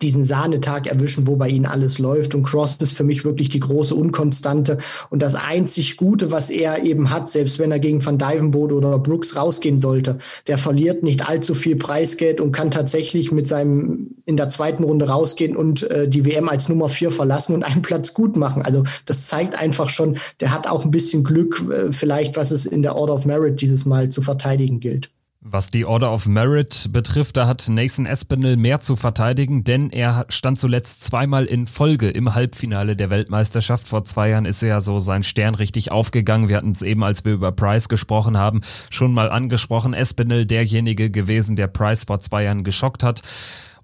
diesen 0.00 0.24
Sahnetag 0.24 0.86
erwischen, 0.86 1.26
wo 1.26 1.36
bei 1.36 1.48
ihnen 1.48 1.66
alles 1.66 1.98
läuft. 1.98 2.34
Und 2.34 2.42
Cross 2.42 2.76
ist 2.76 2.96
für 2.96 3.04
mich 3.04 3.24
wirklich 3.24 3.50
die 3.50 3.60
große 3.60 3.94
Unkonstante 3.94 4.78
und 5.10 5.20
das 5.20 5.34
einzig 5.34 5.98
Gute, 5.98 6.30
was 6.30 6.48
er 6.48 6.84
eben 6.84 7.10
hat, 7.10 7.28
selbst 7.28 7.58
wenn 7.58 7.70
er 7.70 7.78
gegen 7.78 8.04
Van 8.04 8.16
Dyvenbode 8.16 8.74
oder 8.74 8.98
Brooks 8.98 9.36
rausgehen 9.36 9.78
sollte. 9.78 10.18
Der 10.46 10.56
verliert 10.56 11.02
nicht 11.02 11.28
allzu 11.28 11.54
viel 11.54 11.76
Preisgeld 11.76 12.40
und 12.40 12.52
kann 12.52 12.70
tatsächlich 12.70 13.30
mit 13.30 13.46
seinem 13.46 14.16
in 14.24 14.38
der 14.38 14.48
zweiten 14.48 14.84
Runde 14.84 15.06
rausgehen 15.06 15.54
und 15.54 15.82
äh, 15.90 16.08
die 16.08 16.24
WM 16.24 16.48
als 16.48 16.70
Nummer 16.70 16.88
vier 16.88 17.10
verlassen 17.10 17.54
und 17.54 17.62
einen 17.62 17.82
Platz 17.82 18.14
gut 18.14 18.36
machen. 18.36 18.62
Also 18.62 18.84
das 19.04 19.26
zeigt 19.26 19.58
einfach 19.58 19.90
schon, 19.90 20.16
der 20.40 20.52
hat 20.52 20.66
auch 20.66 20.84
ein 20.84 20.90
bisschen 20.90 21.24
Glück, 21.24 21.62
äh, 21.70 21.92
vielleicht 21.92 22.38
was 22.38 22.52
es 22.52 22.64
in 22.64 22.80
der 22.80 22.96
Order 22.96 23.12
of 23.12 23.26
Merit 23.26 23.60
dieses 23.60 23.84
Mal 23.84 24.08
zu 24.08 24.22
verteidigen 24.22 24.80
gilt. 24.80 25.10
Was 25.46 25.70
die 25.70 25.84
Order 25.84 26.10
of 26.10 26.26
Merit 26.26 26.88
betrifft, 26.90 27.36
da 27.36 27.46
hat 27.46 27.68
Nathan 27.68 28.06
Espinel 28.06 28.56
mehr 28.56 28.80
zu 28.80 28.96
verteidigen, 28.96 29.62
denn 29.62 29.90
er 29.90 30.24
stand 30.30 30.58
zuletzt 30.58 31.04
zweimal 31.04 31.44
in 31.44 31.66
Folge 31.66 32.08
im 32.08 32.34
Halbfinale 32.34 32.96
der 32.96 33.10
Weltmeisterschaft. 33.10 33.86
Vor 33.86 34.04
zwei 34.04 34.30
Jahren 34.30 34.46
ist 34.46 34.62
er 34.62 34.70
ja 34.70 34.80
so 34.80 35.00
sein 35.00 35.22
Stern 35.22 35.54
richtig 35.54 35.92
aufgegangen. 35.92 36.48
Wir 36.48 36.56
hatten 36.56 36.70
es 36.72 36.80
eben, 36.80 37.04
als 37.04 37.26
wir 37.26 37.34
über 37.34 37.52
Price 37.52 37.90
gesprochen 37.90 38.38
haben, 38.38 38.62
schon 38.88 39.12
mal 39.12 39.30
angesprochen. 39.30 39.92
Espinel 39.92 40.46
derjenige 40.46 41.10
gewesen, 41.10 41.56
der 41.56 41.66
Price 41.66 42.04
vor 42.04 42.20
zwei 42.20 42.44
Jahren 42.44 42.64
geschockt 42.64 43.02
hat. 43.02 43.20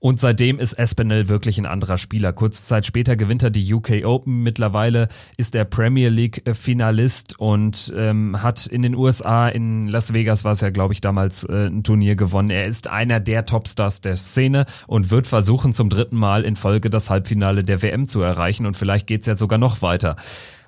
Und 0.01 0.19
seitdem 0.19 0.59
ist 0.59 0.73
Espinel 0.73 1.29
wirklich 1.29 1.59
ein 1.59 1.67
anderer 1.67 1.99
Spieler. 1.99 2.33
Kurze 2.33 2.63
Zeit 2.65 2.87
später 2.87 3.17
gewinnt 3.17 3.43
er 3.43 3.51
die 3.51 3.73
UK 3.73 4.05
Open. 4.05 4.43
Mittlerweile 4.43 5.09
ist 5.37 5.55
er 5.55 5.67
Premier 5.67 6.09
League 6.09 6.43
Finalist 6.55 7.39
und 7.39 7.93
ähm, 7.95 8.43
hat 8.43 8.67
in 8.67 8.81
den 8.81 8.95
USA, 8.95 9.49
in 9.51 9.89
Las 9.89 10.15
Vegas 10.15 10.43
war 10.43 10.53
es 10.53 10.63
ja, 10.63 10.71
glaube 10.71 10.95
ich, 10.95 11.03
damals 11.03 11.45
äh, 11.45 11.67
ein 11.67 11.85
Turnier 11.85 12.17
gewonnen. 12.17 12.49
Er 12.49 12.67
ist 12.67 12.89
einer 12.89 13.21
der 13.21 13.45
Topstars 13.45 14.01
der 14.01 14.17
Szene 14.17 14.65
und 14.87 15.11
wird 15.11 15.27
versuchen, 15.27 15.75
zum 15.75 15.91
dritten 15.91 16.17
Mal 16.17 16.45
in 16.45 16.57
Folge 16.57 16.89
das 16.89 17.11
Halbfinale 17.11 17.63
der 17.63 17.83
WM 17.83 18.07
zu 18.07 18.23
erreichen. 18.23 18.65
Und 18.65 18.79
vielleicht 18.79 19.07
geht 19.07 19.21
es 19.21 19.27
ja 19.27 19.35
sogar 19.35 19.59
noch 19.59 19.83
weiter. 19.83 20.17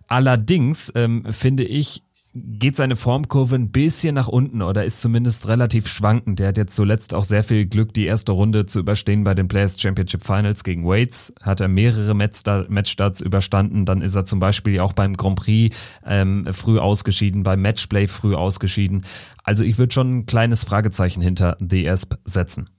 Allerdings 0.08 0.92
ähm, 0.94 1.24
finde 1.30 1.64
ich, 1.64 2.02
geht 2.34 2.76
seine 2.76 2.96
Formkurve 2.96 3.56
ein 3.56 3.70
bisschen 3.70 4.14
nach 4.14 4.28
unten 4.28 4.62
oder 4.62 4.86
ist 4.86 5.02
zumindest 5.02 5.48
relativ 5.48 5.86
schwankend. 5.86 6.38
Der 6.38 6.48
hat 6.48 6.56
jetzt 6.56 6.74
zuletzt 6.74 7.12
auch 7.12 7.24
sehr 7.24 7.44
viel 7.44 7.66
Glück, 7.66 7.92
die 7.92 8.06
erste 8.06 8.32
Runde 8.32 8.64
zu 8.64 8.78
überstehen 8.78 9.22
bei 9.22 9.34
den 9.34 9.48
Players 9.48 9.78
Championship 9.78 10.24
Finals 10.24 10.64
gegen 10.64 10.86
Waits. 10.86 11.34
Hat 11.42 11.60
er 11.60 11.68
mehrere 11.68 12.14
Matchstarts 12.14 13.20
überstanden. 13.20 13.84
Dann 13.84 14.00
ist 14.00 14.14
er 14.14 14.24
zum 14.24 14.40
Beispiel 14.40 14.80
auch 14.80 14.94
beim 14.94 15.14
Grand 15.16 15.36
Prix 15.36 15.76
ähm, 16.06 16.48
früh 16.52 16.78
ausgeschieden, 16.78 17.42
beim 17.42 17.60
Matchplay 17.60 18.06
früh 18.06 18.34
ausgeschieden. 18.34 19.04
Also 19.44 19.64
ich 19.64 19.76
würde 19.76 19.92
schon 19.92 20.18
ein 20.18 20.26
kleines 20.26 20.64
Fragezeichen 20.64 21.20
hinter 21.20 21.58
The 21.60 21.84
Esp 21.84 22.14
setzen. 22.24 22.70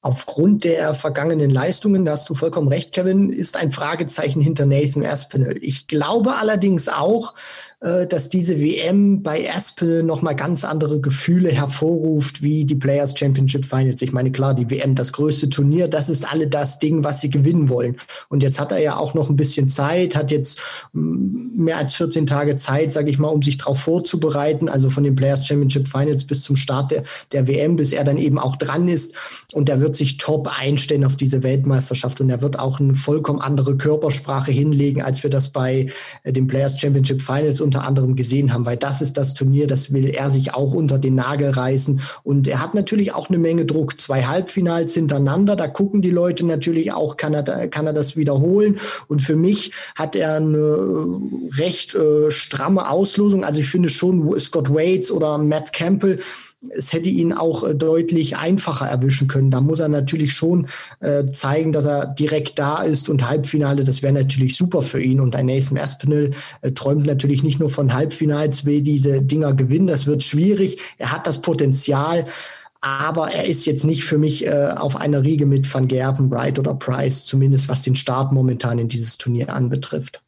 Aufgrund 0.00 0.62
der 0.62 0.94
vergangenen 0.94 1.50
Leistungen, 1.50 2.04
da 2.04 2.12
hast 2.12 2.30
du 2.30 2.34
vollkommen 2.34 2.68
recht, 2.68 2.92
Kevin, 2.92 3.30
ist 3.30 3.56
ein 3.56 3.72
Fragezeichen 3.72 4.40
hinter 4.40 4.64
Nathan 4.64 5.04
Aspinall. 5.04 5.56
Ich 5.60 5.88
glaube 5.88 6.36
allerdings 6.36 6.88
auch, 6.88 7.34
dass 7.80 8.28
diese 8.28 8.60
WM 8.60 9.22
bei 9.22 9.48
Aspel 9.48 10.02
nochmal 10.02 10.34
ganz 10.34 10.64
andere 10.64 11.00
Gefühle 11.00 11.50
hervorruft 11.50 12.42
wie 12.42 12.64
die 12.64 12.74
Players 12.74 13.16
Championship 13.16 13.64
Finals. 13.64 14.02
Ich 14.02 14.12
meine, 14.12 14.32
klar, 14.32 14.54
die 14.54 14.68
WM, 14.68 14.96
das 14.96 15.12
größte 15.12 15.48
Turnier, 15.48 15.86
das 15.86 16.08
ist 16.08 16.28
alle 16.30 16.48
das 16.48 16.80
Ding, 16.80 17.04
was 17.04 17.20
sie 17.20 17.30
gewinnen 17.30 17.68
wollen. 17.68 17.96
Und 18.30 18.42
jetzt 18.42 18.58
hat 18.58 18.72
er 18.72 18.78
ja 18.78 18.96
auch 18.96 19.14
noch 19.14 19.30
ein 19.30 19.36
bisschen 19.36 19.68
Zeit, 19.68 20.16
hat 20.16 20.32
jetzt 20.32 20.60
mm, 20.92 21.62
mehr 21.62 21.76
als 21.76 21.94
14 21.94 22.26
Tage 22.26 22.56
Zeit, 22.56 22.90
sage 22.90 23.10
ich 23.10 23.20
mal, 23.20 23.28
um 23.28 23.42
sich 23.42 23.58
darauf 23.58 23.78
vorzubereiten. 23.78 24.68
Also 24.68 24.90
von 24.90 25.04
den 25.04 25.14
Players 25.14 25.46
Championship 25.46 25.86
Finals 25.86 26.24
bis 26.24 26.42
zum 26.42 26.56
Start 26.56 26.90
der, 26.90 27.04
der 27.30 27.46
WM, 27.46 27.76
bis 27.76 27.92
er 27.92 28.02
dann 28.02 28.16
eben 28.16 28.40
auch 28.40 28.56
dran 28.56 28.88
ist. 28.88 29.14
Und 29.52 29.68
er 29.68 29.80
wird 29.80 29.94
sich 29.94 30.16
top 30.16 30.50
einstellen 30.58 31.04
auf 31.04 31.14
diese 31.14 31.44
Weltmeisterschaft. 31.44 32.20
Und 32.20 32.28
er 32.28 32.42
wird 32.42 32.58
auch 32.58 32.80
eine 32.80 32.96
vollkommen 32.96 33.40
andere 33.40 33.76
Körpersprache 33.76 34.50
hinlegen, 34.50 35.00
als 35.00 35.22
wir 35.22 35.30
das 35.30 35.50
bei 35.50 35.86
äh, 36.24 36.32
den 36.32 36.48
Players 36.48 36.80
Championship 36.80 37.22
Finals 37.22 37.60
unter 37.68 37.84
anderem 37.84 38.16
gesehen 38.16 38.54
haben, 38.54 38.64
weil 38.64 38.78
das 38.78 39.02
ist 39.02 39.18
das 39.18 39.34
Turnier, 39.34 39.66
das 39.66 39.92
will 39.92 40.06
er 40.06 40.30
sich 40.30 40.54
auch 40.54 40.72
unter 40.72 40.98
den 40.98 41.16
Nagel 41.16 41.50
reißen. 41.50 42.00
Und 42.22 42.48
er 42.48 42.62
hat 42.62 42.74
natürlich 42.74 43.14
auch 43.14 43.28
eine 43.28 43.36
Menge 43.36 43.66
Druck. 43.66 44.00
Zwei 44.00 44.22
Halbfinals 44.22 44.94
hintereinander, 44.94 45.54
da 45.54 45.68
gucken 45.68 46.00
die 46.00 46.08
Leute 46.08 46.46
natürlich 46.46 46.92
auch, 46.92 47.18
kann 47.18 47.34
er, 47.34 47.68
kann 47.68 47.86
er 47.86 47.92
das 47.92 48.16
wiederholen. 48.16 48.78
Und 49.06 49.20
für 49.20 49.36
mich 49.36 49.72
hat 49.94 50.16
er 50.16 50.36
eine 50.36 51.20
recht 51.58 51.94
äh, 51.94 52.30
stramme 52.30 52.88
Auslosung. 52.88 53.44
Also 53.44 53.60
ich 53.60 53.68
finde 53.68 53.90
schon 53.90 54.40
Scott 54.40 54.72
Waits 54.72 55.10
oder 55.10 55.36
Matt 55.36 55.74
Campbell, 55.74 56.20
es 56.70 56.92
hätte 56.92 57.08
ihn 57.08 57.32
auch 57.32 57.62
äh, 57.64 57.74
deutlich 57.74 58.36
einfacher 58.36 58.86
erwischen 58.86 59.28
können. 59.28 59.50
Da 59.50 59.60
muss 59.60 59.80
er 59.80 59.88
natürlich 59.88 60.34
schon 60.34 60.66
äh, 61.00 61.26
zeigen, 61.30 61.72
dass 61.72 61.84
er 61.84 62.06
direkt 62.06 62.58
da 62.58 62.82
ist 62.82 63.08
und 63.08 63.28
Halbfinale, 63.28 63.84
das 63.84 64.02
wäre 64.02 64.12
natürlich 64.12 64.56
super 64.56 64.82
für 64.82 65.00
ihn. 65.00 65.20
Und 65.20 65.36
ein 65.36 65.46
Nathan 65.46 65.78
Aspinall 65.78 66.32
äh, 66.62 66.72
träumt 66.72 67.06
natürlich 67.06 67.42
nicht 67.42 67.60
nur 67.60 67.70
von 67.70 67.94
Halbfinals, 67.94 68.64
will 68.64 68.82
diese 68.82 69.22
Dinger 69.22 69.54
gewinnen. 69.54 69.86
Das 69.86 70.06
wird 70.06 70.24
schwierig. 70.24 70.78
Er 70.98 71.12
hat 71.12 71.26
das 71.26 71.42
Potenzial. 71.42 72.26
Aber 72.80 73.32
er 73.32 73.44
ist 73.44 73.66
jetzt 73.66 73.84
nicht 73.84 74.04
für 74.04 74.18
mich 74.18 74.46
äh, 74.46 74.68
auf 74.76 74.94
einer 74.94 75.24
Riege 75.24 75.46
mit 75.46 75.72
Van 75.72 75.88
Gerven, 75.88 76.30
Wright 76.30 76.60
oder 76.60 76.74
Price, 76.74 77.24
zumindest 77.24 77.68
was 77.68 77.82
den 77.82 77.96
Start 77.96 78.30
momentan 78.30 78.78
in 78.78 78.86
dieses 78.86 79.18
Turnier 79.18 79.52
anbetrifft. 79.52 80.22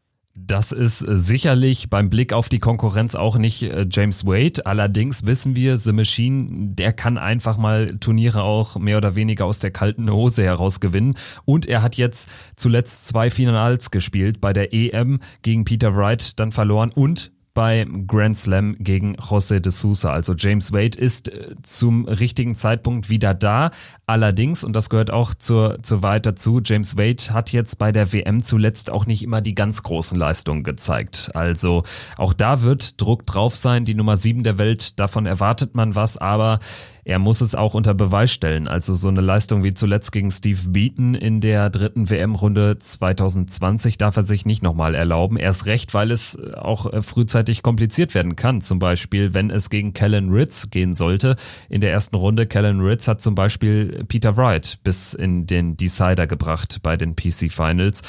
Das 0.46 0.72
ist 0.72 1.02
äh, 1.02 1.16
sicherlich 1.16 1.90
beim 1.90 2.08
Blick 2.08 2.32
auf 2.32 2.48
die 2.48 2.58
Konkurrenz 2.58 3.14
auch 3.14 3.36
nicht 3.36 3.62
äh, 3.62 3.86
James 3.90 4.26
Wade. 4.26 4.64
Allerdings 4.64 5.26
wissen 5.26 5.54
wir, 5.54 5.76
The 5.76 5.92
Machine, 5.92 6.74
der 6.74 6.92
kann 6.92 7.18
einfach 7.18 7.58
mal 7.58 7.96
Turniere 7.98 8.42
auch 8.42 8.76
mehr 8.76 8.96
oder 8.96 9.14
weniger 9.14 9.44
aus 9.44 9.58
der 9.58 9.70
kalten 9.70 10.10
Hose 10.10 10.42
heraus 10.42 10.80
gewinnen. 10.80 11.14
Und 11.44 11.66
er 11.66 11.82
hat 11.82 11.96
jetzt 11.96 12.28
zuletzt 12.56 13.08
zwei 13.08 13.30
Finals 13.30 13.90
gespielt 13.90 14.40
bei 14.40 14.52
der 14.52 14.72
EM 14.72 15.18
gegen 15.42 15.64
Peter 15.64 15.94
Wright, 15.94 16.38
dann 16.38 16.52
verloren 16.52 16.90
und 16.94 17.32
beim 17.54 18.06
Grand 18.06 18.38
Slam 18.38 18.76
gegen 18.78 19.16
José 19.16 19.60
de 19.60 19.72
Sousa. 19.72 20.12
Also 20.12 20.34
James 20.36 20.72
Wade 20.72 20.98
ist 20.98 21.28
äh, 21.28 21.54
zum 21.62 22.06
richtigen 22.06 22.54
Zeitpunkt 22.54 23.10
wieder 23.10 23.34
da. 23.34 23.70
Allerdings, 24.06 24.64
und 24.64 24.74
das 24.74 24.90
gehört 24.90 25.10
auch 25.10 25.34
zur, 25.34 25.82
zur 25.82 26.02
Wahrheit 26.02 26.26
dazu, 26.26 26.60
James 26.64 26.96
Wade 26.96 27.32
hat 27.32 27.52
jetzt 27.52 27.78
bei 27.78 27.92
der 27.92 28.12
WM 28.12 28.42
zuletzt 28.42 28.90
auch 28.90 29.06
nicht 29.06 29.22
immer 29.22 29.40
die 29.40 29.54
ganz 29.54 29.82
großen 29.82 30.16
Leistungen 30.16 30.62
gezeigt. 30.62 31.30
Also 31.34 31.82
auch 32.16 32.32
da 32.32 32.62
wird 32.62 33.00
Druck 33.00 33.26
drauf 33.26 33.56
sein. 33.56 33.84
Die 33.84 33.94
Nummer 33.94 34.16
sieben 34.16 34.42
der 34.44 34.58
Welt, 34.58 35.00
davon 35.00 35.26
erwartet 35.26 35.74
man 35.74 35.94
was, 35.94 36.16
aber 36.16 36.60
er 37.04 37.18
muss 37.18 37.40
es 37.40 37.54
auch 37.54 37.74
unter 37.74 37.94
Beweis 37.94 38.32
stellen. 38.32 38.68
Also 38.68 38.94
so 38.94 39.08
eine 39.08 39.20
Leistung 39.20 39.64
wie 39.64 39.74
zuletzt 39.74 40.12
gegen 40.12 40.30
Steve 40.30 40.68
Beaton 40.68 41.14
in 41.14 41.40
der 41.40 41.70
dritten 41.70 42.10
WM-Runde 42.10 42.78
2020 42.78 43.98
darf 43.98 44.16
er 44.16 44.22
sich 44.22 44.46
nicht 44.46 44.62
nochmal 44.62 44.94
erlauben. 44.94 45.36
Erst 45.36 45.66
recht, 45.66 45.94
weil 45.94 46.10
es 46.10 46.38
auch 46.54 46.92
äh, 46.92 47.02
frühzeitig 47.02 47.62
kompliziert 47.62 48.14
werden 48.14 48.36
kann. 48.36 48.60
Zum 48.60 48.78
Beispiel, 48.78 49.34
wenn 49.34 49.50
es 49.50 49.70
gegen 49.70 49.92
Kellen 49.92 50.30
Ritz 50.30 50.70
gehen 50.70 50.94
sollte. 50.94 51.36
In 51.68 51.80
der 51.80 51.92
ersten 51.92 52.16
Runde, 52.16 52.46
Kellen 52.46 52.80
Ritz 52.80 53.08
hat 53.08 53.20
zum 53.20 53.34
Beispiel 53.34 54.04
Peter 54.08 54.36
Wright 54.36 54.78
bis 54.84 55.14
in 55.14 55.46
den 55.46 55.76
Decider 55.76 56.26
gebracht 56.26 56.78
bei 56.82 56.96
den 56.96 57.16
PC 57.16 57.50
Finals. 57.50 58.02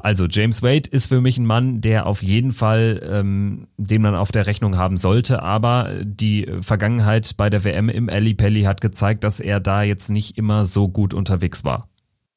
Also 0.00 0.26
James 0.26 0.62
Wade 0.62 0.88
ist 0.90 1.08
für 1.08 1.20
mich 1.20 1.38
ein 1.38 1.46
Mann, 1.46 1.80
der 1.80 2.06
auf 2.06 2.22
jeden 2.22 2.52
Fall, 2.52 3.00
ähm, 3.04 3.66
den 3.76 4.02
man 4.02 4.14
auf 4.14 4.32
der 4.32 4.46
Rechnung 4.46 4.76
haben 4.76 4.96
sollte. 4.96 5.42
Aber 5.42 5.92
die 6.02 6.46
Vergangenheit 6.60 7.36
bei 7.36 7.50
der 7.50 7.64
WM 7.64 7.88
im 7.88 8.08
Ali 8.08 8.34
Pelli 8.34 8.62
hat 8.62 8.80
gezeigt, 8.80 9.24
dass 9.24 9.40
er 9.40 9.60
da 9.60 9.82
jetzt 9.82 10.10
nicht 10.10 10.38
immer 10.38 10.64
so 10.64 10.88
gut 10.88 11.14
unterwegs 11.14 11.64
war. 11.64 11.88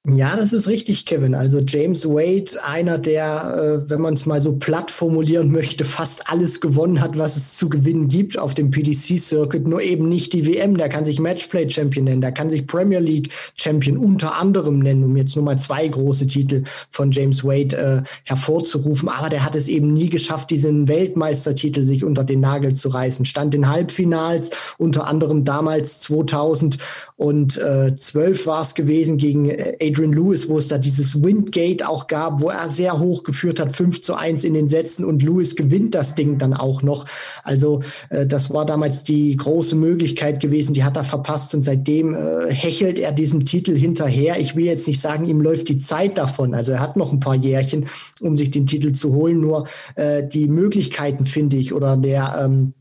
Ja, 0.08 0.36
das 0.36 0.52
ist 0.52 0.68
richtig, 0.68 1.06
Kevin. 1.06 1.36
Also 1.36 1.60
James 1.60 2.08
Wade, 2.08 2.54
einer, 2.66 2.98
der, 2.98 3.84
äh, 3.86 3.88
wenn 3.88 4.02
man 4.02 4.16
es 4.16 4.26
mal 4.26 4.42
so 4.42 4.54
platt 4.54 4.90
formulieren 4.90 5.52
möchte, 5.52 5.86
fast 5.86 6.28
alles 6.28 6.60
gewonnen 6.60 7.02
hat, 7.02 7.20
was 7.20 7.38
es 7.38 7.56
zu 7.56 7.70
gewinnen 7.70 8.08
gibt 8.08 8.40
auf 8.40 8.56
dem 8.56 8.72
PDC-Circuit, 8.72 9.68
nur 9.68 9.84
eben 9.84 10.10
nicht 10.10 10.34
die 10.34 10.48
WM. 10.48 10.76
Der 10.76 10.90
kann 10.90 11.06
sich 11.06 11.20
Matchplay-Champion 11.20 12.06
nennen, 12.06 12.22
der 12.22 12.32
kann 12.32 12.50
sich 12.50 12.66
Premier 12.66 12.98
League-Champion 12.98 13.96
unter 13.96 14.34
anderem 14.34 14.80
nennen, 14.80 15.04
um 15.04 15.16
jetzt 15.18 15.36
nur 15.36 15.46
mal 15.46 15.60
zwei 15.60 15.88
große 15.88 16.26
Titel 16.26 16.64
von 16.90 17.12
James 17.12 17.44
Wade 17.44 17.78
äh, 17.78 18.02
hervorzurufen. 18.24 19.08
Aber 19.08 19.30
der 19.30 19.46
hat 19.46 19.56
es 19.56 19.68
eben 19.68 19.94
nie 19.94 20.10
geschafft, 20.10 20.50
diesen 20.50 20.88
Weltmeistertitel 20.88 21.84
sich 21.84 22.04
unter 22.04 22.24
den 22.24 22.40
Nagel 22.40 22.74
zu 22.74 22.90
reißen. 22.90 23.26
Stand 23.26 23.54
in 23.54 23.70
Halbfinals, 23.70 24.50
unter 24.80 25.06
anderem 25.06 25.46
damals 25.46 26.00
2012 26.00 28.48
war 28.48 28.64
es 28.64 28.74
gewesen 28.74 29.20
gegen 29.20 29.48
äh, 29.48 29.91
Adrian 29.92 30.14
Lewis, 30.14 30.48
wo 30.48 30.58
es 30.58 30.68
da 30.68 30.78
dieses 30.78 31.22
Windgate 31.22 31.88
auch 31.88 32.08
gab, 32.08 32.42
wo 32.42 32.50
er 32.50 32.70
sehr 32.70 33.00
hoch 33.00 33.24
geführt 33.24 33.60
hat, 33.60 33.76
5 33.76 34.02
zu 34.02 34.16
1 34.16 34.44
in 34.44 34.54
den 34.54 34.70
Sätzen 34.70 35.04
und 35.04 35.22
Lewis 35.22 35.56
gewinnt 35.56 35.96
das 35.96 36.16
Ding 36.16 36.38
dann 36.38 36.54
auch 36.54 36.82
noch. 36.82 37.06
Also 37.44 37.82
äh, 38.10 38.26
das 38.26 38.52
war 38.52 38.66
damals 38.66 39.04
die 39.04 39.36
große 39.36 39.76
Möglichkeit 39.76 40.40
gewesen, 40.40 40.74
die 40.74 40.84
hat 40.84 40.98
er 40.98 41.04
verpasst 41.04 41.54
und 41.54 41.64
seitdem 41.64 42.16
äh, 42.16 42.54
hechelt 42.54 43.00
er 43.00 43.12
diesem 43.12 43.46
Titel 43.46 43.76
hinterher. 43.76 44.40
Ich 44.40 44.56
will 44.56 44.66
jetzt 44.66 44.88
nicht 44.88 45.02
sagen, 45.02 45.28
ihm 45.28 45.42
läuft 45.42 45.70
die 45.70 45.80
Zeit 45.80 46.18
davon. 46.18 46.54
Also 46.54 46.72
er 46.72 46.80
hat 46.80 46.96
noch 46.96 47.12
ein 47.12 47.20
paar 47.20 47.36
Jährchen, 47.36 47.88
um 48.22 48.38
sich 48.38 48.52
den 48.52 48.68
Titel 48.68 48.94
zu 48.94 49.14
holen, 49.14 49.42
nur 49.42 49.68
äh, 49.96 50.24
die 50.26 50.48
Möglichkeiten, 50.48 51.26
finde 51.26 51.58
ich, 51.58 51.74
oder 51.74 51.98
der 51.98 52.40
ähm, 52.40 52.74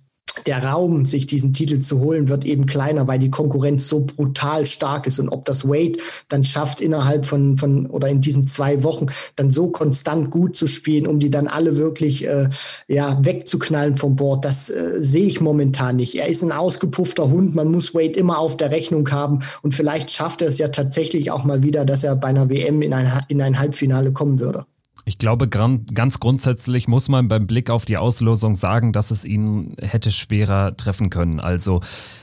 der 0.47 0.65
Raum, 0.65 1.05
sich 1.07 1.27
diesen 1.27 1.53
Titel 1.53 1.81
zu 1.81 2.01
holen, 2.01 2.29
wird 2.29 2.45
eben 2.45 2.67
kleiner, 2.67 3.07
weil 3.07 3.19
die 3.19 3.31
Konkurrenz 3.31 3.89
so 3.89 4.01
brutal 4.01 4.67
stark 4.67 5.07
ist. 5.07 5.19
Und 5.19 5.29
ob 5.29 5.45
das 5.45 5.69
Wade 5.69 5.99
dann 6.29 6.45
schafft, 6.45 6.81
innerhalb 6.81 7.27
von, 7.27 7.57
von 7.57 7.87
oder 7.87 8.09
in 8.09 8.21
diesen 8.21 8.47
zwei 8.47 8.83
Wochen 8.85 9.07
dann 9.37 9.51
so 9.51 9.69
konstant 9.69 10.31
gut 10.31 10.57
zu 10.57 10.67
spielen, 10.67 11.07
um 11.07 11.19
die 11.19 11.31
dann 11.31 11.49
alle 11.49 11.77
wirklich 11.77 12.27
äh, 12.27 12.49
ja, 12.89 13.19
wegzuknallen 13.25 13.97
vom 13.97 14.17
Board, 14.17 14.45
das 14.45 14.71
äh, 14.71 15.01
sehe 15.01 15.27
ich 15.27 15.41
momentan 15.41 15.97
nicht. 15.97 16.15
Er 16.15 16.29
ist 16.29 16.43
ein 16.43 16.53
ausgepuffter 16.53 17.31
Hund, 17.31 17.55
man 17.55 17.71
muss 17.71 17.95
Wade 17.95 18.19
immer 18.19 18.39
auf 18.39 18.57
der 18.57 18.71
Rechnung 18.71 19.11
haben. 19.11 19.41
Und 19.63 19.75
vielleicht 19.75 20.11
schafft 20.11 20.43
er 20.43 20.49
es 20.49 20.59
ja 20.59 20.69
tatsächlich 20.69 21.31
auch 21.31 21.45
mal 21.45 21.63
wieder, 21.63 21.85
dass 21.85 22.05
er 22.05 22.17
bei 22.17 22.29
einer 22.29 22.49
WM 22.49 22.83
in 22.83 22.93
ein, 22.93 23.21
in 23.29 23.43
ein 23.43 23.59
Halbfinale 23.59 24.13
kommen 24.13 24.41
würde. 24.41 24.65
Ich 25.05 25.19
glaube, 25.19 25.49
ganz 25.49 26.21
grundsätzlich 26.21 26.89
muss 26.89 27.09
man 27.09 27.29
beim 27.29 27.47
Blick 27.47 27.71
auf 27.71 27.85
die 27.85 27.97
Auslosung 27.97 28.55
sagen, 28.55 28.93
dass 28.93 29.11
es 29.11 29.25
ihn 29.25 29.75
hätte 29.81 30.13
schwerer 30.13 30.77
treffen 30.77 31.11
können. 31.11 31.41
Also 31.41 31.81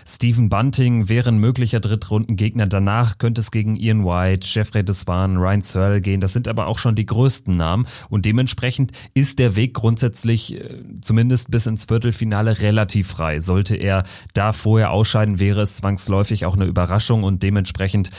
Stephen 0.08 0.50
Bunting 0.50 1.10
wäre 1.10 1.30
ein 1.30 1.40
möglicher 1.40 1.80
Drittrundengegner. 1.80 2.68
Danach 2.68 3.18
könnte 3.18 3.42
es 3.42 3.52
gegen 3.52 3.76
Ian 3.76 4.06
White, 4.06 4.48
Jeffrey 4.50 4.84
Desvan, 4.84 5.38
Ryan 5.38 5.62
Searle 5.62 6.02
gehen. 6.02 6.22
Das 6.22 6.34
sind 6.34 6.48
aber 6.48 6.68
auch 6.68 6.78
schon 6.78 6.96
die 6.96 7.06
größten 7.06 7.56
Namen. 7.56 7.88
Und 8.10 8.26
dementsprechend 8.26 8.92
ist 9.13 9.40
der 9.40 9.56
Weg 9.56 9.74
grundsätzlich 9.74 10.56
äh, 10.56 10.84
zumindest 11.02 11.52
bis 11.52 11.66
ins 11.66 11.86
Viertelfinale 11.86 12.62
relativ 12.62 13.08
frei. 13.08 13.42
Sollte 13.42 13.76
er 13.76 14.04
da 14.34 14.54
vorher 14.54 14.92
ausscheiden, 14.92 15.40
wäre 15.40 15.62
es 15.62 15.76
zwangsläufig 15.78 16.46
auch 16.46 16.56
eine 16.56 16.66
Überraschung 16.66 17.24
und 17.24 17.44
dementsprechend 17.44 18.12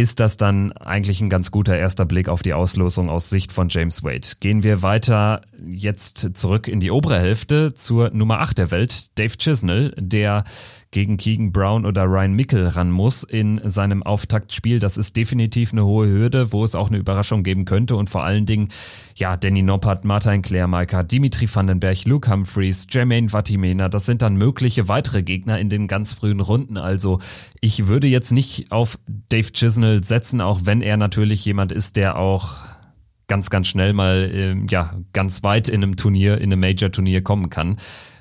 ist 0.00 0.20
das 0.20 0.36
dann 0.36 0.72
eigentlich 0.72 1.20
ein 1.20 1.28
ganz 1.28 1.50
guter 1.50 1.76
erster 1.76 2.04
Blick 2.04 2.28
auf 2.28 2.42
die 2.42 2.54
Auslosung 2.54 3.10
aus 3.10 3.30
Sicht 3.30 3.52
von 3.52 3.68
James 3.68 4.04
Wade. 4.04 4.28
Gehen 4.40 4.62
wir 4.62 4.82
weiter 4.82 5.42
jetzt 5.68 6.30
zurück 6.34 6.68
in 6.68 6.80
die 6.80 6.90
obere 6.90 7.18
Hälfte 7.18 7.74
zur 7.74 8.10
Nummer 8.10 8.40
8 8.40 8.58
der 8.58 8.70
Welt, 8.70 9.18
Dave 9.18 9.36
Chisnell, 9.36 9.94
der 9.96 10.44
gegen 10.90 11.18
Keegan 11.18 11.52
Brown 11.52 11.84
oder 11.84 12.04
Ryan 12.04 12.32
Mickel 12.32 12.66
ran 12.66 12.90
muss 12.90 13.22
in 13.22 13.60
seinem 13.64 14.02
Auftaktspiel. 14.02 14.78
Das 14.78 14.96
ist 14.96 15.16
definitiv 15.16 15.72
eine 15.72 15.84
hohe 15.84 16.08
Hürde, 16.08 16.52
wo 16.52 16.64
es 16.64 16.74
auch 16.74 16.88
eine 16.88 16.98
Überraschung 16.98 17.42
geben 17.42 17.64
könnte 17.64 17.96
und 17.96 18.08
vor 18.08 18.24
allen 18.24 18.46
Dingen, 18.46 18.68
ja, 19.14 19.36
Danny 19.36 19.62
Noppert, 19.62 20.04
Martin 20.04 20.42
Klärmeiker, 20.42 21.04
Dimitri 21.04 21.48
Vandenberg, 21.52 22.04
Luke 22.06 22.30
Humphreys, 22.30 22.86
Jermaine 22.90 23.28
Vatimena, 23.28 23.88
das 23.88 24.06
sind 24.06 24.22
dann 24.22 24.36
mögliche 24.36 24.88
weitere 24.88 25.22
Gegner 25.22 25.58
in 25.58 25.68
den 25.68 25.88
ganz 25.88 26.14
frühen 26.14 26.40
Runden. 26.40 26.78
Also 26.78 27.18
ich 27.60 27.88
würde 27.88 28.06
jetzt 28.06 28.32
nicht 28.32 28.72
auf 28.72 28.98
Dave 29.28 29.52
Chisnell 29.52 30.02
setzen, 30.04 30.40
auch 30.40 30.60
wenn 30.64 30.80
er 30.80 30.96
natürlich 30.96 31.44
jemand 31.44 31.72
ist, 31.72 31.96
der 31.96 32.16
auch 32.16 32.56
ganz, 33.26 33.50
ganz 33.50 33.68
schnell 33.68 33.92
mal 33.92 34.30
äh, 34.32 34.56
ja, 34.70 34.94
ganz 35.12 35.42
weit 35.42 35.68
in 35.68 35.82
einem 35.82 35.96
Turnier, 35.96 36.38
in 36.38 36.50
einem 36.50 36.60
Major-Turnier 36.60 37.22
kommen 37.22 37.50
kann. 37.50 37.76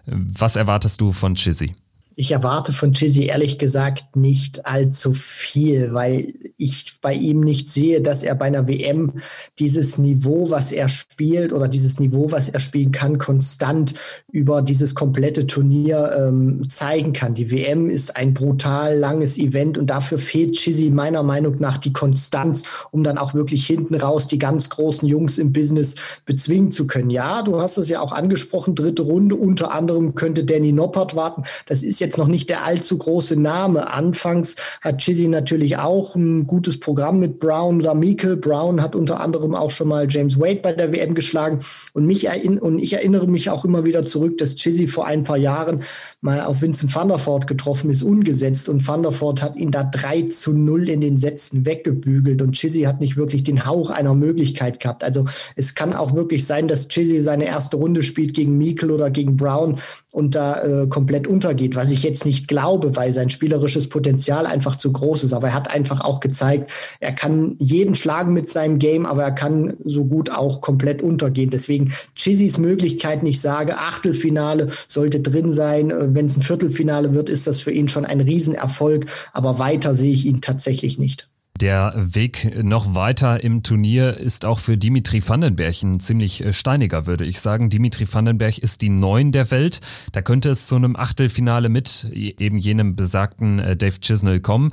Was 0.05 0.55
erwartest 0.55 1.01
du 1.01 1.11
von 1.11 1.35
Chizzy? 1.35 1.73
Ich 2.19 2.31
erwarte 2.31 2.73
von 2.73 2.93
Chizzy 2.93 3.25
ehrlich 3.25 3.59
gesagt 3.59 4.15
nicht 4.15 4.65
allzu 4.65 5.13
viel, 5.13 5.93
weil 5.93 6.33
ich 6.57 6.99
bei 6.99 7.13
ihm 7.13 7.41
nicht 7.41 7.69
sehe, 7.69 8.01
dass 8.01 8.23
er 8.23 8.33
bei 8.33 8.45
einer 8.45 8.67
WM 8.67 9.13
dieses 9.59 9.99
Niveau, 9.99 10.49
was 10.49 10.71
er 10.71 10.89
spielt 10.89 11.53
oder 11.53 11.67
dieses 11.67 11.99
Niveau, 11.99 12.31
was 12.31 12.49
er 12.49 12.59
spielen 12.59 12.91
kann, 12.91 13.19
konstant 13.19 13.93
über 14.31 14.63
dieses 14.63 14.95
komplette 14.95 15.45
Turnier 15.45 16.11
ähm, 16.17 16.67
zeigen 16.69 17.13
kann. 17.13 17.35
Die 17.35 17.51
WM 17.51 17.87
ist 17.87 18.17
ein 18.17 18.33
brutal 18.33 18.97
langes 18.97 19.37
Event 19.37 19.77
und 19.77 19.91
dafür 19.91 20.17
fehlt 20.17 20.53
Chizzy 20.53 20.89
meiner 20.89 21.21
Meinung 21.21 21.57
nach 21.59 21.77
die 21.77 21.93
Konstanz, 21.93 22.63
um 22.89 23.03
dann 23.03 23.19
auch 23.19 23.35
wirklich 23.35 23.67
hinten 23.67 23.93
raus 23.93 24.27
die 24.27 24.39
ganz 24.39 24.71
großen 24.71 25.07
Jungs 25.07 25.37
im 25.37 25.53
Business 25.53 25.93
bezwingen 26.25 26.71
zu 26.71 26.87
können. 26.87 27.11
Ja, 27.11 27.43
du 27.43 27.61
hast 27.61 27.77
es 27.77 27.89
ja 27.89 28.01
auch 28.01 28.11
angesprochen, 28.11 28.73
dritte 28.73 29.03
Runde, 29.03 29.35
unter 29.35 29.71
anderem 29.71 30.15
könnte 30.15 30.45
Danny 30.45 30.71
Noppert 30.71 31.15
warten. 31.15 31.43
Das 31.67 31.83
ist 31.83 32.06
jetzt 32.07 32.17
noch 32.17 32.27
nicht 32.27 32.49
der 32.49 32.63
allzu 32.63 32.97
große 32.97 33.35
Name. 33.35 33.91
Anfangs 33.91 34.55
hat 34.81 34.99
Chizzy 34.99 35.27
natürlich 35.27 35.77
auch 35.77 36.15
ein 36.15 36.47
gutes 36.47 36.79
Programm 36.79 37.19
mit 37.19 37.39
Brown 37.39 37.81
oder 37.81 37.93
Meikle. 37.93 38.37
Brown 38.37 38.81
hat 38.81 38.95
unter 38.95 39.19
anderem 39.19 39.53
auch 39.53 39.71
schon 39.71 39.89
mal 39.89 40.07
James 40.09 40.39
Wade 40.39 40.61
bei 40.63 40.71
der 40.71 40.93
WM 40.93 41.13
geschlagen. 41.15 41.59
Und, 41.93 42.05
mich 42.05 42.27
und 42.61 42.79
ich 42.79 42.93
erinnere 42.93 43.27
mich 43.27 43.49
auch 43.49 43.65
immer 43.65 43.85
wieder 43.85 44.03
zurück, 44.03 44.37
dass 44.37 44.55
Chizzy 44.55 44.87
vor 44.87 45.05
ein 45.05 45.25
paar 45.25 45.37
Jahren 45.37 45.83
mal 46.21 46.41
auf 46.45 46.61
Vincent 46.61 46.95
van 46.95 47.09
der 47.09 47.19
Voort 47.19 47.45
getroffen 47.45 47.89
ist, 47.89 48.03
ungesetzt. 48.03 48.69
Und 48.69 48.87
van 48.87 49.03
der 49.03 49.19
Voort 49.19 49.41
hat 49.41 49.57
ihn 49.57 49.71
da 49.71 49.83
3 49.83 50.23
zu 50.29 50.53
0 50.53 50.87
in 50.87 51.01
den 51.01 51.17
Sätzen 51.17 51.65
weggebügelt. 51.65 52.41
Und 52.41 52.53
Chizzy 52.53 52.83
hat 52.83 53.01
nicht 53.01 53.17
wirklich 53.17 53.43
den 53.43 53.65
Hauch 53.65 53.89
einer 53.89 54.15
Möglichkeit 54.15 54.79
gehabt. 54.79 55.03
Also 55.03 55.25
es 55.57 55.75
kann 55.75 55.93
auch 55.93 56.15
wirklich 56.15 56.45
sein, 56.45 56.69
dass 56.69 56.87
Chizzy 56.87 57.19
seine 57.19 57.45
erste 57.45 57.75
Runde 57.75 58.01
spielt 58.01 58.33
gegen 58.33 58.57
Meikle 58.57 58.93
oder 58.93 59.09
gegen 59.09 59.35
Brown 59.35 59.75
und 60.13 60.35
da 60.35 60.61
äh, 60.63 60.87
komplett 60.87 61.27
untergeht, 61.27 61.75
was 61.75 61.91
ich 61.91 61.96
jetzt 62.03 62.25
nicht 62.25 62.47
glaube, 62.47 62.95
weil 62.95 63.13
sein 63.13 63.29
spielerisches 63.29 63.89
Potenzial 63.89 64.45
einfach 64.45 64.75
zu 64.75 64.91
groß 64.91 65.23
ist. 65.23 65.33
Aber 65.33 65.47
er 65.47 65.53
hat 65.53 65.69
einfach 65.69 66.01
auch 66.01 66.19
gezeigt, 66.19 66.71
er 66.99 67.13
kann 67.13 67.55
jeden 67.59 67.95
schlagen 67.95 68.33
mit 68.33 68.49
seinem 68.49 68.79
Game, 68.79 69.05
aber 69.05 69.23
er 69.23 69.31
kann 69.31 69.75
so 69.83 70.05
gut 70.05 70.29
auch 70.29 70.61
komplett 70.61 71.01
untergehen. 71.01 71.49
Deswegen 71.49 71.93
Chizzys 72.15 72.57
Möglichkeiten, 72.57 73.25
ich 73.25 73.41
sage, 73.41 73.77
Achtelfinale 73.77 74.69
sollte 74.87 75.19
drin 75.19 75.51
sein. 75.51 75.91
Äh, 75.91 76.15
Wenn 76.15 76.25
es 76.25 76.37
ein 76.37 76.43
Viertelfinale 76.43 77.13
wird, 77.13 77.29
ist 77.29 77.47
das 77.47 77.61
für 77.61 77.71
ihn 77.71 77.89
schon 77.89 78.05
ein 78.05 78.21
Riesenerfolg. 78.21 79.05
Aber 79.33 79.59
weiter 79.59 79.95
sehe 79.95 80.11
ich 80.11 80.25
ihn 80.25 80.41
tatsächlich 80.41 80.97
nicht. 80.97 81.29
Der 81.59 81.93
Weg 81.95 82.63
noch 82.63 82.93
weiter 82.93 83.43
im 83.43 83.63
Turnier 83.63 84.15
ist 84.17 84.45
auch 84.45 84.59
für 84.59 84.77
Dimitri 84.77 85.27
Vandenberg 85.27 85.81
ein 85.81 85.99
ziemlich 85.99 86.45
äh, 86.45 86.53
steiniger, 86.53 87.07
würde 87.07 87.25
ich 87.25 87.39
sagen. 87.39 87.71
Dimitri 87.71 88.05
Vandenberg 88.07 88.59
ist 88.59 88.83
die 88.83 88.89
Neun 88.89 89.31
der 89.31 89.49
Welt. 89.49 89.79
Da 90.11 90.21
könnte 90.21 90.51
es 90.51 90.67
zu 90.67 90.75
einem 90.75 90.95
Achtelfinale 90.95 91.69
mit 91.69 92.05
eben 92.13 92.59
jenem 92.59 92.95
besagten 92.95 93.57
äh, 93.57 93.75
Dave 93.75 93.99
Chisnell 93.99 94.39
kommen. 94.39 94.71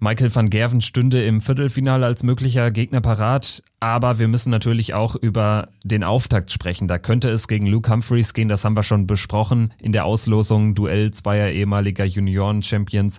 Michael 0.00 0.34
van 0.34 0.48
Gerven 0.48 0.80
stünde 0.80 1.22
im 1.22 1.42
Viertelfinale 1.42 2.06
als 2.06 2.22
möglicher 2.22 2.70
Gegner 2.70 3.02
parat, 3.02 3.62
aber 3.80 4.18
wir 4.18 4.28
müssen 4.28 4.50
natürlich 4.50 4.94
auch 4.94 5.16
über 5.16 5.68
den 5.84 6.04
Auftakt 6.04 6.50
sprechen. 6.50 6.88
Da 6.88 6.98
könnte 6.98 7.28
es 7.28 7.48
gegen 7.48 7.66
Luke 7.66 7.90
Humphreys 7.92 8.32
gehen, 8.32 8.48
das 8.48 8.64
haben 8.64 8.76
wir 8.76 8.82
schon 8.82 9.06
besprochen 9.06 9.74
in 9.78 9.92
der 9.92 10.06
Auslosung. 10.06 10.74
Duell 10.74 11.10
zweier 11.10 11.50
ehemaliger 11.50 12.06
Junioren-Champions 12.06 13.18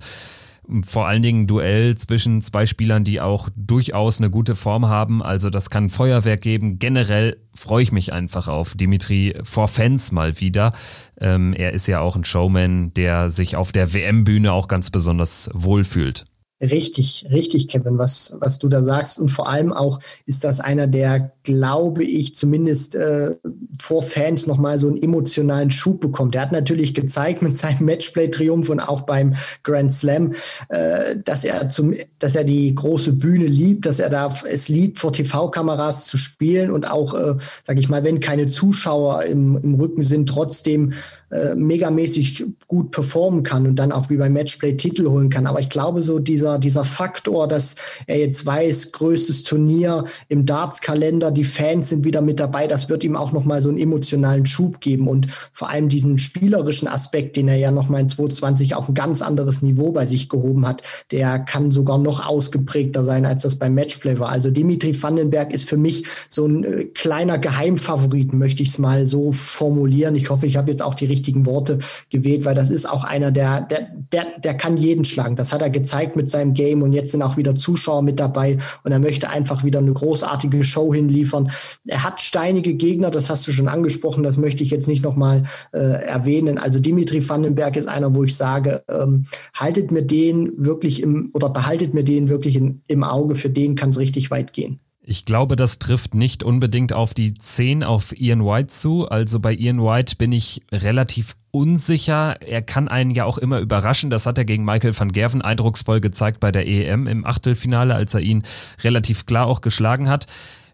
vor 0.84 1.08
allen 1.08 1.22
Dingen 1.22 1.48
Duell 1.48 1.96
zwischen 1.96 2.42
zwei 2.42 2.66
Spielern, 2.66 3.04
die 3.04 3.22
auch 3.22 3.50
durchaus 3.56 4.20
eine 4.20 4.30
gute 4.30 4.56
Form 4.56 4.88
haben. 4.88 5.22
Also 5.22 5.50
das 5.50 5.70
kann 5.70 5.90
Feuerwerk 5.90 6.42
geben. 6.42 6.80
Generell 6.80 7.38
freue 7.54 7.84
ich 7.84 7.92
mich 7.92 8.14
einfach 8.14 8.48
auf 8.48 8.76
Dimitri 8.76 9.36
vor 9.44 9.68
Fans 9.68 10.12
mal 10.12 10.40
wieder. 10.40 10.74
Ähm, 11.20 11.54
er 11.54 11.74
ist 11.74 11.88
ja 11.88 12.00
auch 12.00 12.16
ein 12.16 12.26
Showman, 12.26 12.94
der 12.94 13.30
sich 13.30 13.56
auf 13.56 13.72
der 13.72 13.94
WM-Bühne 13.94 14.52
auch 14.52 14.68
ganz 14.68 14.90
besonders 14.90 15.50
wohlfühlt. 15.54 16.26
Richtig, 16.62 17.28
richtig, 17.34 17.68
Kevin, 17.68 17.98
was, 17.98 18.38
was 18.40 18.60
du 18.60 18.70
da 18.70 18.82
sagst. 18.82 19.20
Und 19.20 19.28
vor 19.28 19.50
allem 19.50 19.74
auch 19.74 20.00
ist 20.26 20.46
das 20.46 20.62
einer, 20.62 20.88
der, 20.88 21.34
glaube 21.44 22.06
ich, 22.06 22.34
zumindest 22.34 22.96
äh, 22.96 23.36
vor 23.78 24.02
Fans 24.02 24.48
nochmal 24.48 24.80
so 24.80 24.88
einen 24.88 25.02
emotionalen 25.02 25.70
Schub 25.70 26.00
bekommt. 26.00 26.34
Er 26.34 26.44
hat 26.44 26.54
natürlich 26.54 26.94
gezeigt 26.94 27.42
mit 27.42 27.58
seinem 27.58 27.84
Matchplay-Triumph 27.84 28.70
und 28.70 28.80
auch 28.80 29.02
beim 29.02 29.36
Grand 29.64 29.92
Slam, 29.92 30.32
äh, 30.70 31.18
dass 31.26 31.44
er 31.44 31.68
zum, 31.68 31.94
dass 32.20 32.38
er 32.38 32.46
die 32.46 32.74
große 32.74 33.12
Bühne 33.12 33.48
liebt, 33.48 33.86
dass 33.86 34.00
er 34.00 34.10
da 34.10 34.34
es 34.50 34.70
liebt, 34.70 34.98
vor 34.98 35.12
TV-Kameras 35.12 36.06
zu 36.06 36.18
spielen 36.18 36.72
und 36.72 36.90
auch, 36.90 37.14
äh, 37.16 37.36
sage 37.66 37.82
ich 37.82 37.90
mal, 37.90 38.06
wenn 38.06 38.22
keine 38.22 38.48
Zuschauer 38.48 39.24
im, 39.24 39.58
im 39.58 39.76
Rücken 39.76 40.02
sind, 40.02 40.30
trotzdem 40.30 40.94
äh, 41.36 41.56
megamäßig 41.56 42.46
gut 42.68 42.92
performen 42.92 43.44
kann 43.44 43.68
und 43.68 43.76
dann 43.76 43.92
auch 43.92 44.10
wie 44.10 44.18
beim 44.18 44.34
Matchplay 44.34 44.78
Titel 44.78 45.08
holen 45.08 45.30
kann. 45.30 45.46
Aber 45.46 45.60
ich 45.60 45.70
glaube, 45.70 46.02
so 46.02 46.20
dieser, 46.20 46.60
dieser 46.60 46.86
Faktor, 46.86 47.48
dass 47.48 47.76
er 48.08 48.20
jetzt 48.20 48.46
weiß, 48.46 48.92
größtes 48.92 49.44
Turnier 49.44 50.06
im 50.30 50.46
Darts-Kalender, 50.46 51.32
die 51.32 51.44
Fans 51.44 51.90
sind 51.90 52.06
wieder 52.06 52.22
mit 52.22 52.40
dabei, 52.40 52.68
das 52.68 52.90
wird 52.90 53.04
ihm 53.04 53.16
auch 53.16 53.32
nochmal 53.32 53.62
so 53.62 53.70
einen 53.70 53.78
emotionalen 53.78 54.46
Schub 54.46 54.80
geben 54.80 55.08
und 55.08 55.28
vor 55.52 55.70
allem 55.70 55.90
diesen 55.90 56.18
spielerischen 56.18 56.88
Aspekt, 56.88 57.36
den 57.36 57.48
er 57.48 57.58
ja 57.58 57.72
nochmal 57.72 58.02
in 58.02 58.10
2020 58.10 58.76
auf 58.76 58.90
ein 58.90 58.96
ganz 58.96 59.22
anderes 59.22 59.62
Niveau 59.62 59.92
bei 59.92 60.06
sich 60.06 60.30
gehoben 60.30 60.66
hat, 60.68 60.82
der 61.12 61.40
kann 61.40 61.72
sogar 61.72 61.98
noch 61.98 62.26
ausgeprägter 62.26 63.04
sein, 63.04 63.26
als 63.26 63.44
das 63.44 63.58
beim 63.58 63.76
Matchplay 63.76 64.20
war. 64.20 64.30
Also 64.30 64.52
Dimitri 64.52 65.02
Vandenberg 65.02 65.54
ist 65.54 65.68
für 65.68 65.78
mich 65.78 66.06
so 66.30 66.46
ein 66.46 66.64
äh, 66.64 66.86
kleiner 66.86 67.38
Geheimfavorit, 67.38 68.34
möchte 68.34 68.64
ich 68.64 68.70
es 68.70 68.78
mal 68.78 69.06
so 69.06 69.32
formulieren. 69.32 70.16
Ich 70.16 70.30
hoffe, 70.30 70.48
ich 70.48 70.58
habe 70.58 70.72
jetzt 70.72 70.82
auch 70.82 70.96
die 70.96 71.06
richtige 71.06 71.25
richtigen 71.26 71.46
Worte 71.46 71.80
gewählt, 72.10 72.46
weil 72.46 72.56
das 72.56 72.70
ist 72.70 72.88
auch 72.88 73.04
einer, 73.04 73.32
der, 73.32 73.62
der, 73.62 73.88
der, 74.12 74.26
der 74.44 74.54
kann 74.54 74.78
jeden 74.78 75.06
schlagen. 75.06 75.36
Das 75.36 75.52
hat 75.52 75.62
er 75.62 75.70
gezeigt 75.70 76.16
mit 76.16 76.30
seinem 76.30 76.54
Game 76.54 76.84
und 76.84 76.94
jetzt 76.94 77.12
sind 77.12 77.24
auch 77.24 77.36
wieder 77.38 77.56
Zuschauer 77.56 78.04
mit 78.04 78.20
dabei 78.20 78.58
und 78.84 78.92
er 78.92 79.00
möchte 79.00 79.30
einfach 79.30 79.64
wieder 79.64 79.80
eine 79.80 79.94
großartige 79.94 80.64
Show 80.64 80.94
hinliefern. 80.94 81.52
Er 81.88 82.04
hat 82.04 82.22
steinige 82.22 82.76
Gegner, 82.76 83.10
das 83.10 83.30
hast 83.30 83.48
du 83.48 83.52
schon 83.52 83.68
angesprochen, 83.68 84.24
das 84.24 84.38
möchte 84.38 84.64
ich 84.64 84.70
jetzt 84.70 84.88
nicht 84.88 85.04
nochmal 85.04 85.44
äh, 85.74 85.80
erwähnen. 85.80 86.58
Also 86.58 86.80
Dimitri 86.80 87.28
Vandenberg 87.28 87.76
ist 87.76 87.88
einer, 87.88 88.14
wo 88.14 88.24
ich 88.24 88.36
sage, 88.36 88.84
ähm, 88.90 89.24
haltet 89.54 89.92
mir 89.92 90.04
den 90.04 90.52
wirklich 90.58 91.02
im 91.02 91.32
oder 91.34 91.50
behaltet 91.50 91.94
mir 91.94 92.04
den 92.04 92.30
wirklich 92.30 92.56
in, 92.56 92.82
im 92.88 93.04
Auge, 93.04 93.36
für 93.36 93.50
den 93.50 93.76
kann 93.76 93.90
es 93.90 93.98
richtig 93.98 94.30
weit 94.30 94.54
gehen. 94.54 94.80
Ich 95.08 95.26
glaube, 95.26 95.56
das 95.56 95.78
trifft 95.78 96.16
nicht 96.16 96.44
unbedingt 96.44 96.92
auf 96.92 97.14
die 97.14 97.36
10 97.36 97.84
auf 97.84 98.12
Ian 98.20 98.44
White 98.44 98.68
zu. 98.68 99.08
Also 99.08 99.40
bei 99.40 99.54
Ian 99.54 99.80
White 99.84 100.16
bin 100.16 100.32
ich 100.32 100.64
relativ 100.72 101.36
unsicher. 101.52 102.42
Er 102.42 102.64
kann 102.64 102.88
einen 102.88 103.12
ja 103.12 103.26
auch 103.26 103.38
immer 103.38 103.60
überraschen. 103.60 104.10
Das 104.10 104.26
hat 104.26 104.40
er 104.40 104.46
gegen 104.46 104.66
Michael 104.66 104.98
van 104.98 105.12
Gerven 105.12 105.44
eindrucksvoll 105.44 106.02
gezeigt 106.02 106.40
bei 106.40 106.52
der 106.52 106.68
EM 106.68 107.06
im 107.06 107.24
Achtelfinale, 107.24 107.94
als 107.94 108.16
er 108.16 108.22
ihn 108.22 108.44
relativ 108.84 109.28
klar 109.28 109.46
auch 109.46 109.62
geschlagen 109.62 110.10
hat. 110.10 110.26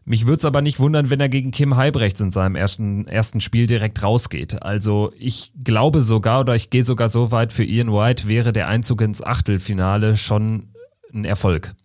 Mich 0.05 0.25
würde 0.25 0.39
es 0.39 0.45
aber 0.45 0.61
nicht 0.61 0.79
wundern, 0.79 1.09
wenn 1.09 1.19
er 1.19 1.29
gegen 1.29 1.51
Kim 1.51 1.75
Heibrechts 1.75 2.21
in 2.21 2.31
seinem 2.31 2.55
ersten, 2.55 3.07
ersten 3.07 3.41
Spiel 3.41 3.67
direkt 3.67 4.01
rausgeht. 4.01 4.63
Also 4.63 5.11
ich 5.19 5.51
glaube 5.61 6.01
sogar 6.01 6.39
oder 6.39 6.55
ich 6.55 6.69
gehe 6.69 6.85
sogar 6.85 7.09
so 7.09 7.31
weit, 7.31 7.51
für 7.51 7.65
Ian 7.65 7.91
White 7.91 8.29
wäre 8.29 8.53
der 8.53 8.69
Einzug 8.69 9.01
ins 9.01 9.21
Achtelfinale 9.21 10.15
schon 10.15 10.69
ein 11.13 11.25
Erfolg. 11.25 11.75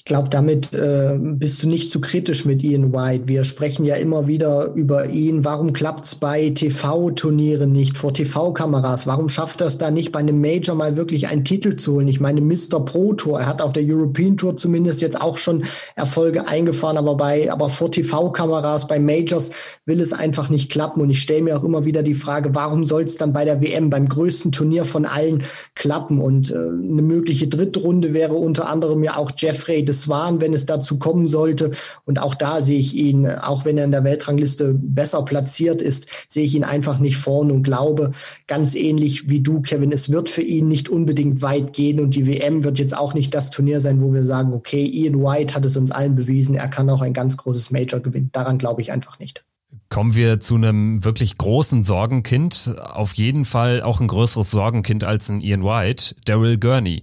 Ich 0.00 0.06
glaube, 0.06 0.30
damit 0.30 0.72
äh, 0.72 1.18
bist 1.20 1.62
du 1.62 1.68
nicht 1.68 1.90
zu 1.90 2.00
kritisch 2.00 2.46
mit 2.46 2.64
Ian 2.64 2.90
White. 2.90 3.28
Wir 3.28 3.44
sprechen 3.44 3.84
ja 3.84 3.96
immer 3.96 4.26
wieder 4.26 4.72
über 4.72 5.10
ihn. 5.10 5.44
Warum 5.44 5.74
klappt 5.74 6.06
es 6.06 6.14
bei 6.14 6.48
TV-Turnieren 6.48 7.70
nicht, 7.70 7.98
vor 7.98 8.14
TV-Kameras? 8.14 9.06
Warum 9.06 9.28
schafft 9.28 9.60
es 9.60 9.76
da 9.76 9.90
nicht, 9.90 10.10
bei 10.10 10.20
einem 10.20 10.40
Major 10.40 10.74
mal 10.74 10.96
wirklich 10.96 11.28
einen 11.28 11.44
Titel 11.44 11.76
zu 11.76 11.96
holen? 11.96 12.08
Ich 12.08 12.18
meine, 12.18 12.40
Mr. 12.40 12.82
Pro 12.82 13.12
Tour, 13.12 13.40
er 13.40 13.46
hat 13.46 13.60
auf 13.60 13.74
der 13.74 13.82
European 13.84 14.38
Tour 14.38 14.56
zumindest 14.56 15.02
jetzt 15.02 15.20
auch 15.20 15.36
schon 15.36 15.64
Erfolge 15.96 16.48
eingefahren, 16.48 16.96
aber 16.96 17.16
bei, 17.16 17.52
aber 17.52 17.68
vor 17.68 17.92
TV-Kameras, 17.92 18.88
bei 18.88 18.98
Majors 18.98 19.50
will 19.84 20.00
es 20.00 20.14
einfach 20.14 20.48
nicht 20.48 20.72
klappen. 20.72 21.02
Und 21.02 21.10
ich 21.10 21.20
stelle 21.20 21.42
mir 21.42 21.58
auch 21.58 21.64
immer 21.64 21.84
wieder 21.84 22.02
die 22.02 22.14
Frage, 22.14 22.54
warum 22.54 22.86
soll 22.86 23.02
es 23.02 23.18
dann 23.18 23.34
bei 23.34 23.44
der 23.44 23.60
WM, 23.60 23.90
beim 23.90 24.08
größten 24.08 24.50
Turnier 24.50 24.86
von 24.86 25.04
allen 25.04 25.42
klappen? 25.74 26.22
Und 26.22 26.50
äh, 26.50 26.54
eine 26.54 27.02
mögliche 27.02 27.48
Drittrunde 27.48 28.14
wäre 28.14 28.34
unter 28.34 28.66
anderem 28.66 29.04
ja 29.04 29.18
auch 29.18 29.32
Jeffrey 29.36 29.89
des 29.90 30.02
Swan, 30.02 30.40
wenn 30.40 30.54
es 30.54 30.66
dazu 30.66 30.98
kommen 30.98 31.26
sollte. 31.26 31.72
Und 32.04 32.20
auch 32.20 32.34
da 32.34 32.62
sehe 32.62 32.78
ich 32.78 32.94
ihn, 32.94 33.26
auch 33.26 33.64
wenn 33.64 33.76
er 33.76 33.84
in 33.84 33.90
der 33.90 34.04
Weltrangliste 34.04 34.74
besser 34.74 35.22
platziert 35.24 35.82
ist, 35.82 36.06
sehe 36.28 36.44
ich 36.44 36.54
ihn 36.54 36.64
einfach 36.64 36.98
nicht 36.98 37.16
vorne 37.16 37.52
und 37.52 37.62
glaube, 37.62 38.12
ganz 38.46 38.74
ähnlich 38.74 39.28
wie 39.28 39.40
du, 39.40 39.60
Kevin, 39.60 39.92
es 39.92 40.10
wird 40.10 40.30
für 40.30 40.42
ihn 40.42 40.68
nicht 40.68 40.88
unbedingt 40.88 41.42
weit 41.42 41.72
gehen 41.72 42.00
und 42.00 42.14
die 42.14 42.26
WM 42.26 42.64
wird 42.64 42.78
jetzt 42.78 42.96
auch 42.96 43.14
nicht 43.14 43.34
das 43.34 43.50
Turnier 43.50 43.80
sein, 43.80 44.00
wo 44.00 44.12
wir 44.12 44.24
sagen, 44.24 44.52
okay, 44.52 44.86
Ian 44.86 45.22
White 45.22 45.54
hat 45.54 45.64
es 45.64 45.76
uns 45.76 45.90
allen 45.90 46.14
bewiesen, 46.14 46.54
er 46.54 46.68
kann 46.68 46.88
auch 46.90 47.02
ein 47.02 47.12
ganz 47.12 47.36
großes 47.36 47.70
Major 47.70 48.00
gewinnen. 48.00 48.30
Daran 48.32 48.58
glaube 48.58 48.82
ich 48.82 48.92
einfach 48.92 49.18
nicht. 49.18 49.44
Kommen 49.88 50.14
wir 50.14 50.38
zu 50.38 50.54
einem 50.54 51.04
wirklich 51.04 51.36
großen 51.36 51.82
Sorgenkind. 51.82 52.76
Auf 52.80 53.14
jeden 53.14 53.44
Fall 53.44 53.82
auch 53.82 54.00
ein 54.00 54.06
größeres 54.06 54.50
Sorgenkind 54.50 55.02
als 55.02 55.28
ein 55.28 55.40
Ian 55.40 55.64
White, 55.64 56.14
Daryl 56.24 56.58
Gurney. 56.58 57.02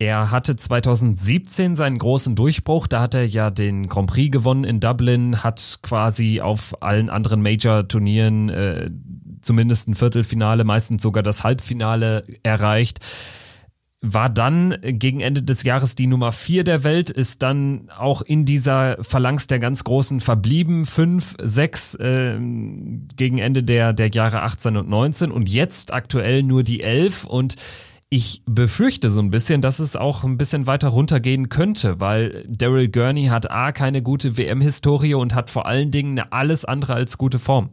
Er 0.00 0.30
hatte 0.30 0.54
2017 0.54 1.74
seinen 1.74 1.98
großen 1.98 2.36
Durchbruch. 2.36 2.86
Da 2.86 3.00
hat 3.00 3.14
er 3.14 3.26
ja 3.26 3.50
den 3.50 3.88
Grand 3.88 4.08
Prix 4.08 4.30
gewonnen 4.30 4.62
in 4.62 4.78
Dublin, 4.78 5.42
hat 5.42 5.80
quasi 5.82 6.40
auf 6.40 6.82
allen 6.82 7.10
anderen 7.10 7.42
Major-Turnieren 7.42 8.48
äh, 8.48 8.90
zumindest 9.42 9.88
ein 9.88 9.96
Viertelfinale, 9.96 10.62
meistens 10.62 11.02
sogar 11.02 11.24
das 11.24 11.42
Halbfinale 11.42 12.22
erreicht. 12.44 13.00
War 14.00 14.30
dann 14.30 14.76
gegen 14.80 15.18
Ende 15.18 15.42
des 15.42 15.64
Jahres 15.64 15.96
die 15.96 16.06
Nummer 16.06 16.30
vier 16.30 16.62
der 16.62 16.84
Welt, 16.84 17.10
ist 17.10 17.42
dann 17.42 17.90
auch 17.98 18.22
in 18.22 18.44
dieser 18.44 19.02
Phalanx 19.02 19.48
der 19.48 19.58
ganz 19.58 19.82
Großen 19.82 20.20
verblieben. 20.20 20.86
Fünf, 20.86 21.34
sechs 21.42 21.96
äh, 21.96 22.38
gegen 22.38 23.38
Ende 23.38 23.64
der, 23.64 23.92
der 23.92 24.10
Jahre 24.10 24.42
18 24.42 24.76
und 24.76 24.88
19 24.88 25.32
und 25.32 25.48
jetzt 25.48 25.92
aktuell 25.92 26.44
nur 26.44 26.62
die 26.62 26.84
elf 26.84 27.24
und 27.24 27.56
ich 28.10 28.42
befürchte 28.46 29.10
so 29.10 29.20
ein 29.20 29.30
bisschen, 29.30 29.60
dass 29.60 29.80
es 29.80 29.94
auch 29.94 30.24
ein 30.24 30.38
bisschen 30.38 30.66
weiter 30.66 30.88
runtergehen 30.88 31.50
könnte, 31.50 32.00
weil 32.00 32.46
Daryl 32.48 32.88
Gurney 32.88 33.26
hat 33.26 33.50
A 33.50 33.72
keine 33.72 34.02
gute 34.02 34.38
WM-Historie 34.38 35.14
und 35.14 35.34
hat 35.34 35.50
vor 35.50 35.66
allen 35.66 35.90
Dingen 35.90 36.18
eine 36.18 36.32
alles 36.32 36.64
andere 36.64 36.94
als 36.94 37.18
gute 37.18 37.38
Form. 37.38 37.70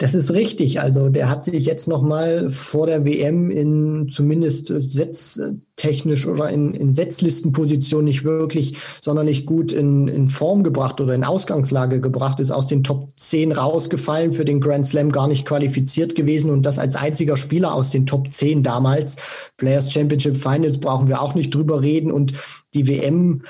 Das 0.00 0.14
ist 0.14 0.32
richtig. 0.32 0.80
Also 0.80 1.10
der 1.10 1.28
hat 1.28 1.44
sich 1.44 1.66
jetzt 1.66 1.86
noch 1.86 2.00
mal 2.00 2.48
vor 2.48 2.86
der 2.86 3.04
WM 3.04 3.50
in 3.50 4.08
zumindest 4.10 4.68
setztechnisch 4.68 6.26
oder 6.26 6.48
in, 6.48 6.72
in 6.72 6.94
Setzlistenposition 6.94 8.04
nicht 8.04 8.24
wirklich 8.24 8.78
sonderlich 9.02 9.44
gut 9.44 9.72
in, 9.72 10.08
in 10.08 10.30
Form 10.30 10.62
gebracht 10.64 11.02
oder 11.02 11.14
in 11.14 11.22
Ausgangslage 11.22 12.00
gebracht, 12.00 12.40
ist 12.40 12.50
aus 12.50 12.66
den 12.66 12.82
Top 12.82 13.12
10 13.16 13.52
rausgefallen, 13.52 14.32
für 14.32 14.46
den 14.46 14.62
Grand 14.62 14.86
Slam 14.86 15.12
gar 15.12 15.28
nicht 15.28 15.44
qualifiziert 15.44 16.14
gewesen 16.14 16.50
und 16.50 16.64
das 16.64 16.78
als 16.78 16.96
einziger 16.96 17.36
Spieler 17.36 17.74
aus 17.74 17.90
den 17.90 18.06
Top 18.06 18.32
10 18.32 18.62
damals. 18.62 19.16
Players 19.58 19.92
Championship 19.92 20.38
Finals 20.38 20.80
brauchen 20.80 21.08
wir 21.08 21.20
auch 21.20 21.34
nicht 21.34 21.54
drüber 21.54 21.82
reden 21.82 22.10
und 22.10 22.32
die 22.74 22.86
WM 22.88 23.42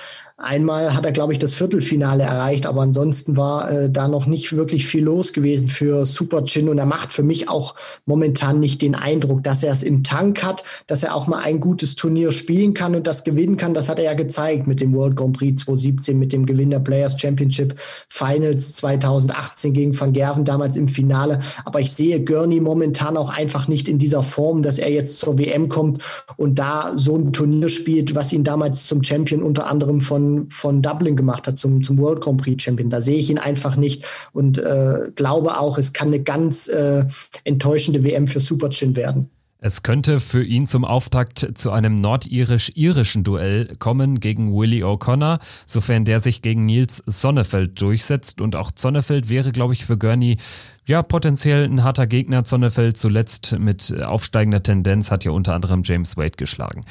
Einmal 0.42 0.94
hat 0.94 1.04
er, 1.04 1.12
glaube 1.12 1.34
ich, 1.34 1.38
das 1.38 1.52
Viertelfinale 1.52 2.22
erreicht, 2.22 2.64
aber 2.64 2.80
ansonsten 2.80 3.36
war 3.36 3.70
äh, 3.70 3.90
da 3.90 4.08
noch 4.08 4.24
nicht 4.24 4.56
wirklich 4.56 4.86
viel 4.86 5.04
los 5.04 5.34
gewesen 5.34 5.68
für 5.68 6.06
Super 6.06 6.46
Chin 6.46 6.70
und 6.70 6.78
er 6.78 6.86
macht 6.86 7.12
für 7.12 7.22
mich 7.22 7.50
auch 7.50 7.74
momentan 8.06 8.58
nicht 8.58 8.80
den 8.80 8.94
Eindruck, 8.94 9.44
dass 9.44 9.62
er 9.62 9.74
es 9.74 9.82
im 9.82 10.02
Tank 10.02 10.42
hat, 10.42 10.64
dass 10.86 11.02
er 11.02 11.14
auch 11.14 11.26
mal 11.26 11.40
ein 11.40 11.60
gutes 11.60 11.94
Turnier 11.94 12.32
spielen 12.32 12.72
kann 12.72 12.94
und 12.94 13.06
das 13.06 13.22
gewinnen 13.22 13.58
kann. 13.58 13.74
Das 13.74 13.90
hat 13.90 13.98
er 13.98 14.06
ja 14.06 14.14
gezeigt 14.14 14.66
mit 14.66 14.80
dem 14.80 14.94
World 14.94 15.14
Grand 15.14 15.36
Prix 15.36 15.62
2017, 15.62 16.18
mit 16.18 16.32
dem 16.32 16.46
Gewinn 16.46 16.70
der 16.70 16.80
Players 16.80 17.20
Championship 17.20 17.74
Finals 17.78 18.72
2018 18.76 19.74
gegen 19.74 20.00
Van 20.00 20.14
Gerven 20.14 20.46
damals 20.46 20.78
im 20.78 20.88
Finale. 20.88 21.40
Aber 21.66 21.80
ich 21.80 21.92
sehe 21.92 22.24
Gurney 22.24 22.60
momentan 22.60 23.18
auch 23.18 23.28
einfach 23.28 23.68
nicht 23.68 23.90
in 23.90 23.98
dieser 23.98 24.22
Form, 24.22 24.62
dass 24.62 24.78
er 24.78 24.90
jetzt 24.90 25.18
zur 25.18 25.38
WM 25.38 25.68
kommt 25.68 26.02
und 26.38 26.58
da 26.58 26.92
so 26.94 27.14
ein 27.16 27.34
Turnier 27.34 27.68
spielt, 27.68 28.14
was 28.14 28.32
ihn 28.32 28.42
damals 28.42 28.86
zum 28.86 29.02
Champion 29.10 29.42
unter 29.42 29.66
anderem 29.66 30.00
von 30.00 30.48
von, 30.50 30.82
Dublin 30.82 31.16
gemacht 31.16 31.46
hat 31.48 31.58
zum, 31.58 31.82
zum 31.82 31.98
World 31.98 32.20
Grand 32.20 32.40
Prix 32.40 32.62
Champion. 32.62 32.90
Da 32.90 33.00
sehe 33.00 33.18
ich 33.18 33.30
ihn 33.30 33.38
einfach 33.38 33.76
nicht 33.76 34.04
und 34.32 34.58
äh, 34.58 35.10
glaube 35.16 35.58
auch, 35.58 35.78
es 35.78 35.92
kann 35.92 36.08
eine 36.08 36.22
ganz 36.22 36.68
äh, 36.68 37.04
enttäuschende 37.44 38.04
WM 38.04 38.28
für 38.28 38.40
Superchin 38.40 38.94
werden. 38.94 39.30
Es 39.62 39.82
könnte 39.82 40.20
für 40.20 40.42
ihn 40.42 40.66
zum 40.66 40.86
Auftakt 40.86 41.46
zu 41.54 41.70
einem 41.70 41.96
nordirisch-irischen 41.96 43.24
Duell 43.24 43.76
kommen 43.78 44.18
gegen 44.18 44.56
Willie 44.56 44.84
O'Connor, 44.84 45.38
sofern 45.66 46.06
der 46.06 46.20
sich 46.20 46.40
gegen 46.40 46.64
Nils 46.64 47.02
Sonnefeld 47.04 47.78
durchsetzt. 47.80 48.40
Und 48.40 48.56
auch 48.56 48.70
Sonnefeld 48.74 49.28
wäre, 49.28 49.52
glaube 49.52 49.74
ich, 49.74 49.84
für 49.84 49.98
Gurney 49.98 50.38
ja 50.86 51.02
potenziell 51.02 51.64
ein 51.64 51.84
harter 51.84 52.06
Gegner. 52.06 52.42
Sonnefeld 52.46 52.96
zuletzt 52.96 53.58
mit 53.58 53.94
aufsteigender 54.02 54.62
Tendenz 54.62 55.10
hat 55.10 55.24
ja 55.24 55.30
unter 55.30 55.52
anderem 55.52 55.82
James 55.84 56.16
Wade 56.16 56.38
geschlagen. 56.38 56.84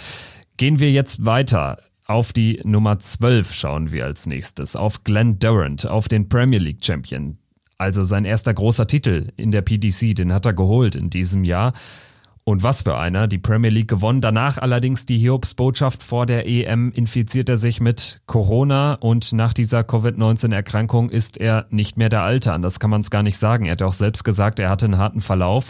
Gehen 0.57 0.79
wir 0.79 0.91
jetzt 0.91 1.25
weiter. 1.25 1.79
Auf 2.09 2.33
die 2.33 2.59
Nummer 2.63 2.97
12 2.97 3.53
schauen 3.53 3.91
wir 3.91 4.03
als 4.05 4.25
nächstes. 4.25 4.75
Auf 4.75 5.03
Glenn 5.03 5.37
Durant, 5.37 5.87
auf 5.87 6.07
den 6.07 6.27
Premier 6.27 6.57
League 6.57 6.83
Champion. 6.83 7.37
Also 7.77 8.03
sein 8.03 8.25
erster 8.25 8.51
großer 8.51 8.87
Titel 8.87 9.27
in 9.37 9.51
der 9.51 9.61
PDC, 9.61 10.15
den 10.15 10.33
hat 10.33 10.47
er 10.47 10.53
geholt 10.53 10.95
in 10.95 11.11
diesem 11.11 11.43
Jahr. 11.43 11.71
Und 12.45 12.63
was 12.63 12.81
für 12.81 12.97
einer, 12.97 13.27
die 13.27 13.37
Premier 13.37 13.69
League 13.69 13.89
gewonnen. 13.89 14.21
Danach 14.21 14.57
allerdings 14.57 15.05
die 15.05 15.19
Hiobsbotschaft 15.19 16.01
vor 16.01 16.25
der 16.25 16.47
EM 16.47 16.91
infiziert 16.93 17.47
er 17.47 17.57
sich 17.57 17.79
mit 17.79 18.21
Corona 18.25 18.93
und 18.95 19.31
nach 19.33 19.53
dieser 19.53 19.83
Covid-19-Erkrankung 19.83 21.11
ist 21.11 21.37
er 21.37 21.67
nicht 21.69 21.95
mehr 21.95 22.09
der 22.09 22.23
Alte. 22.23 22.53
Anders 22.53 22.79
kann 22.79 22.89
man 22.89 23.01
es 23.01 23.11
gar 23.11 23.21
nicht 23.21 23.37
sagen. 23.37 23.65
Er 23.65 23.73
hat 23.73 23.83
auch 23.83 23.93
selbst 23.93 24.23
gesagt, 24.23 24.57
er 24.57 24.71
hatte 24.71 24.87
einen 24.87 24.97
harten 24.97 25.21
Verlauf 25.21 25.69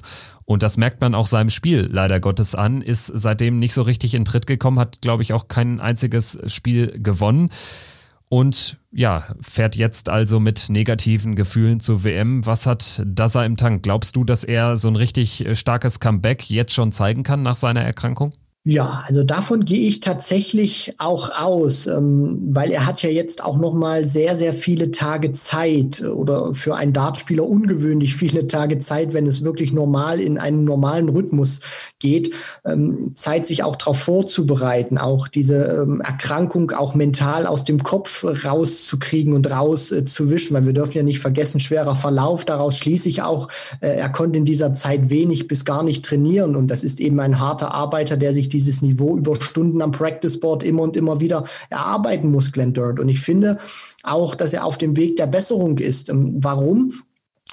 und 0.49 0.63
das 0.63 0.77
merkt 0.77 0.99
man 0.99 1.13
auch 1.13 1.27
seinem 1.27 1.51
Spiel 1.51 1.88
leider 1.91 2.19
Gottes 2.19 2.55
an, 2.55 2.81
ist 2.81 3.05
seitdem 3.05 3.59
nicht 3.59 3.71
so 3.71 3.83
richtig 3.83 4.15
in 4.15 4.25
Tritt 4.25 4.47
gekommen, 4.47 4.79
hat, 4.79 4.99
glaube 4.99 5.21
ich, 5.21 5.31
auch 5.31 5.47
kein 5.47 5.79
einziges 5.79 6.39
Spiel 6.47 6.99
gewonnen. 6.99 7.51
Und 8.29 8.79
ja, 8.91 9.35
fährt 9.41 9.75
jetzt 9.75 10.09
also 10.09 10.39
mit 10.39 10.69
negativen 10.69 11.35
Gefühlen 11.35 11.79
zur 11.79 12.03
WM. 12.03 12.47
Was 12.47 12.65
hat 12.65 13.03
Dasa 13.05 13.45
im 13.45 13.57
Tank? 13.57 13.83
Glaubst 13.83 14.15
du, 14.15 14.23
dass 14.23 14.43
er 14.43 14.75
so 14.75 14.88
ein 14.88 14.95
richtig 14.95 15.45
starkes 15.53 15.99
Comeback 15.99 16.49
jetzt 16.49 16.73
schon 16.73 16.91
zeigen 16.91 17.21
kann 17.21 17.43
nach 17.43 17.55
seiner 17.55 17.83
Erkrankung? 17.83 18.33
Ja, 18.69 19.03
also 19.08 19.23
davon 19.23 19.65
gehe 19.65 19.88
ich 19.88 19.99
tatsächlich 19.99 20.93
auch 20.99 21.32
aus, 21.32 21.88
ähm, 21.88 22.38
weil 22.51 22.69
er 22.69 22.86
hat 22.86 23.01
ja 23.01 23.10
jetzt 23.10 23.43
auch 23.43 23.58
noch 23.58 23.73
mal 23.73 24.08
sehr, 24.08 24.38
sehr 24.38 24.53
viele 24.53 24.91
Tage 24.91 25.32
Zeit 25.32 26.03
oder 26.03 26.53
für 26.53 26.75
einen 26.75 26.93
Dartspieler 26.93 27.49
ungewöhnlich 27.49 28.13
viele 28.13 28.45
Tage 28.45 28.77
Zeit, 28.77 29.15
wenn 29.15 29.25
es 29.25 29.43
wirklich 29.43 29.73
normal 29.73 30.19
in 30.19 30.38
einem 30.38 30.65
normalen 30.65 31.10
Rhythmus 31.10 31.62
geht, 31.97 32.32
ähm, 32.63 33.13
Zeit 33.15 33.47
sich 33.47 33.63
auch 33.63 33.75
darauf 33.75 34.01
vorzubereiten, 34.01 34.99
auch 34.99 35.27
diese 35.27 35.63
ähm, 35.82 36.01
Erkrankung 36.01 36.69
auch 36.69 36.93
mental 36.93 37.47
aus 37.47 37.63
dem 37.63 37.82
Kopf 37.82 38.23
rauszukriegen 38.45 39.34
und 39.34 39.49
rauszuwischen, 39.49 40.55
weil 40.55 40.67
wir 40.67 40.73
dürfen 40.73 40.95
ja 40.95 41.03
nicht 41.03 41.21
vergessen, 41.21 41.60
schwerer 41.60 41.95
Verlauf, 41.95 42.45
daraus 42.45 42.77
schließe 42.77 43.10
ich 43.10 43.23
auch, 43.23 43.47
äh, 43.82 43.95
er 43.95 44.10
konnte 44.10 44.38
in 44.38 44.45
dieser 44.45 44.75
Zeit 44.75 45.10
wenig 45.10 45.47
bis 45.47 45.65
gar 45.65 45.82
nicht 45.82 46.05
trainieren 46.05 46.55
und 46.55 46.67
das 46.67 46.84
ist 46.84 46.99
eben 46.99 47.19
ein 47.19 47.39
harter 47.39 47.73
Arbeiter, 47.73 48.15
der 48.15 48.32
sich 48.32 48.47
die 48.47 48.58
dieses 48.59 48.81
Niveau 48.81 49.17
über 49.17 49.39
Stunden 49.41 49.81
am 49.81 49.91
Practice 49.91 50.39
Board 50.39 50.63
immer 50.63 50.83
und 50.83 50.97
immer 50.97 51.21
wieder 51.21 51.45
erarbeiten 51.69 52.29
muss, 52.29 52.51
Glenn 52.51 52.73
Durant. 52.73 52.99
Und 52.99 53.07
ich 53.07 53.21
finde 53.21 53.57
auch, 54.03 54.35
dass 54.35 54.53
er 54.53 54.65
auf 54.65 54.77
dem 54.77 54.97
Weg 54.97 55.15
der 55.15 55.27
Besserung 55.27 55.77
ist. 55.77 56.09
Ähm, 56.09 56.35
warum? 56.41 56.91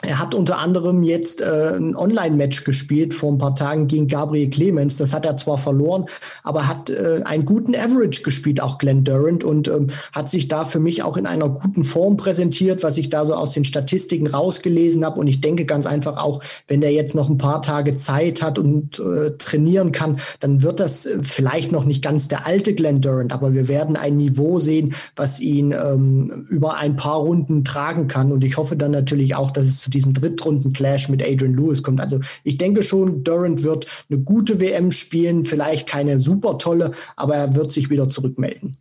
Er 0.03 0.19
hat 0.19 0.35
unter 0.35 0.59
anderem 0.59 1.03
jetzt 1.03 1.41
äh, 1.41 1.75
ein 1.75 1.97
Online-Match 1.97 2.65
gespielt 2.65 3.15
vor 3.15 3.33
ein 3.33 3.39
paar 3.39 3.55
Tagen 3.55 3.87
gegen 3.87 4.09
Gabriel 4.09 4.51
Clemens. 4.51 4.99
Das 4.99 5.15
hat 5.15 5.25
er 5.25 5.39
zwar 5.39 5.57
verloren, 5.57 6.05
aber 6.43 6.69
hat 6.69 6.91
äh, 6.91 7.23
einen 7.25 7.47
guten 7.47 7.75
Average 7.75 8.21
gespielt, 8.21 8.61
auch 8.61 8.77
Glenn 8.77 9.05
Durant, 9.05 9.43
und 9.43 9.69
ähm, 9.69 9.87
hat 10.13 10.29
sich 10.29 10.49
da 10.49 10.67
für 10.67 10.81
mich 10.81 11.03
auch 11.03 11.17
in 11.17 11.25
einer 11.25 11.49
guten 11.49 11.83
Form 11.83 12.19
präsentiert, 12.19 12.83
was 12.83 12.99
ich 12.99 13.09
da 13.09 13.25
so 13.25 13.35
aus 13.35 13.53
den 13.53 13.65
Statistiken 13.65 14.27
rausgelesen 14.27 15.03
habe. 15.03 15.19
Und 15.19 15.29
ich 15.29 15.41
denke 15.41 15.65
ganz 15.65 15.87
einfach 15.87 16.19
auch, 16.19 16.43
wenn 16.69 16.83
er 16.83 16.93
jetzt 16.93 17.15
noch 17.15 17.31
ein 17.31 17.39
paar 17.39 17.63
Tage 17.63 17.97
Zeit 17.97 18.43
hat 18.43 18.59
und 18.59 18.99
äh, 18.99 19.31
trainieren 19.39 19.93
kann, 19.93 20.21
dann 20.41 20.63
wird 20.63 20.79
das 20.79 21.07
äh, 21.07 21.21
vielleicht 21.23 21.73
noch 21.73 21.87
nicht 21.87 22.05
ganz 22.05 22.29
der 22.29 22.47
alte 22.47 22.75
Glenn 22.75 23.01
Durant, 23.01 23.33
aber 23.33 23.55
wir 23.55 23.67
werden 23.67 23.97
ein 23.97 24.19
Niveau 24.19 24.61
sehen, 24.61 24.95
was 25.17 25.41
ihn 25.41 25.73
ähm, 25.73 26.47
über 26.51 26.77
ein 26.77 26.97
paar 26.97 27.21
Runden 27.21 27.65
tragen 27.65 28.09
kann. 28.09 28.31
Und 28.31 28.45
ich 28.45 28.59
hoffe 28.59 28.77
dann 28.77 28.91
natürlich 28.91 29.35
auch, 29.35 29.51
dass 29.51 29.67
es 29.67 29.86
zu 29.87 29.91
diesem 29.91 30.15
Drittrunden-Clash 30.15 31.09
mit 31.09 31.23
Adrian 31.23 31.55
Lewis 31.55 31.85
kommt. 31.85 32.01
Also 32.01 32.19
ich 32.43 32.59
denke 32.59 32.83
schon, 32.83 33.23
Durant 33.23 33.63
wird 33.63 33.87
eine 34.11 34.19
gute 34.19 34.59
WM 34.59 34.91
spielen, 34.91 35.45
vielleicht 35.45 35.89
keine 35.89 36.19
super 36.19 36.59
tolle, 36.59 36.91
aber 37.15 37.37
er 37.37 37.55
wird 37.55 37.71
sich 37.71 37.89
wieder 37.89 38.09
zurückmelden. 38.09 38.79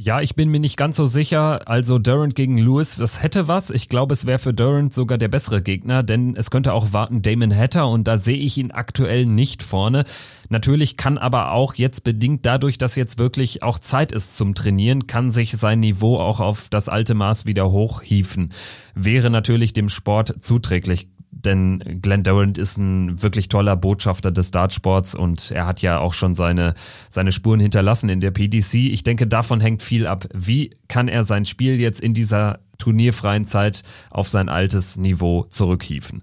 Ja, 0.00 0.20
ich 0.20 0.36
bin 0.36 0.48
mir 0.48 0.60
nicht 0.60 0.76
ganz 0.76 0.96
so 0.96 1.06
sicher. 1.06 1.62
Also 1.66 1.98
Durant 1.98 2.36
gegen 2.36 2.56
Lewis, 2.56 2.98
das 2.98 3.20
hätte 3.20 3.48
was. 3.48 3.70
Ich 3.70 3.88
glaube, 3.88 4.14
es 4.14 4.26
wäre 4.26 4.38
für 4.38 4.54
Durant 4.54 4.94
sogar 4.94 5.18
der 5.18 5.26
bessere 5.26 5.60
Gegner, 5.60 6.04
denn 6.04 6.36
es 6.36 6.52
könnte 6.52 6.72
auch 6.72 6.92
warten 6.92 7.20
Damon 7.20 7.52
Hatter 7.52 7.88
und 7.88 8.06
da 8.06 8.16
sehe 8.16 8.36
ich 8.36 8.58
ihn 8.58 8.70
aktuell 8.70 9.26
nicht 9.26 9.64
vorne. 9.64 10.04
Natürlich 10.50 10.98
kann 10.98 11.18
aber 11.18 11.50
auch 11.50 11.74
jetzt 11.74 12.04
bedingt 12.04 12.46
dadurch, 12.46 12.78
dass 12.78 12.94
jetzt 12.94 13.18
wirklich 13.18 13.64
auch 13.64 13.80
Zeit 13.80 14.12
ist 14.12 14.36
zum 14.36 14.54
Trainieren, 14.54 15.08
kann 15.08 15.32
sich 15.32 15.56
sein 15.56 15.80
Niveau 15.80 16.20
auch 16.20 16.38
auf 16.38 16.68
das 16.68 16.88
alte 16.88 17.14
Maß 17.14 17.46
wieder 17.46 17.72
hochhieven. 17.72 18.50
Wäre 18.94 19.30
natürlich 19.30 19.72
dem 19.72 19.88
Sport 19.88 20.44
zuträglich 20.44 21.08
denn 21.44 22.00
Glenn 22.02 22.22
Durant 22.22 22.58
ist 22.58 22.78
ein 22.78 23.22
wirklich 23.22 23.48
toller 23.48 23.76
Botschafter 23.76 24.30
des 24.30 24.50
Dartsports 24.50 25.14
und 25.14 25.50
er 25.50 25.66
hat 25.66 25.82
ja 25.82 25.98
auch 25.98 26.12
schon 26.12 26.34
seine, 26.34 26.74
seine 27.08 27.32
Spuren 27.32 27.60
hinterlassen 27.60 28.08
in 28.08 28.20
der 28.20 28.30
PDC. 28.30 28.74
Ich 28.74 29.04
denke, 29.04 29.26
davon 29.26 29.60
hängt 29.60 29.82
viel 29.82 30.06
ab. 30.06 30.26
Wie 30.34 30.76
kann 30.88 31.08
er 31.08 31.24
sein 31.24 31.44
Spiel 31.44 31.80
jetzt 31.80 32.00
in 32.00 32.14
dieser 32.14 32.60
turnierfreien 32.78 33.44
Zeit 33.44 33.82
auf 34.10 34.28
sein 34.28 34.48
altes 34.48 34.96
Niveau 34.96 35.44
zurückhieven? 35.44 36.22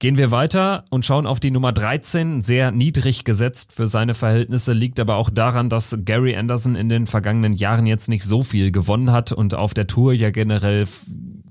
Gehen 0.00 0.18
wir 0.18 0.30
weiter 0.30 0.84
und 0.90 1.04
schauen 1.04 1.26
auf 1.26 1.40
die 1.40 1.50
Nummer 1.50 1.72
13. 1.72 2.42
Sehr 2.42 2.72
niedrig 2.72 3.24
gesetzt 3.24 3.72
für 3.72 3.86
seine 3.86 4.14
Verhältnisse, 4.14 4.72
liegt 4.72 5.00
aber 5.00 5.16
auch 5.16 5.30
daran, 5.30 5.68
dass 5.68 5.96
Gary 6.04 6.36
Anderson 6.36 6.74
in 6.74 6.88
den 6.88 7.06
vergangenen 7.06 7.54
Jahren 7.54 7.86
jetzt 7.86 8.08
nicht 8.08 8.24
so 8.24 8.42
viel 8.42 8.70
gewonnen 8.70 9.12
hat 9.12 9.32
und 9.32 9.54
auf 9.54 9.72
der 9.72 9.86
Tour 9.86 10.12
ja 10.12 10.30
generell 10.30 10.84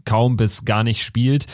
kaum 0.06 0.38
bis 0.38 0.66
gar 0.66 0.84
nicht 0.84 1.04
spielt. 1.04 1.48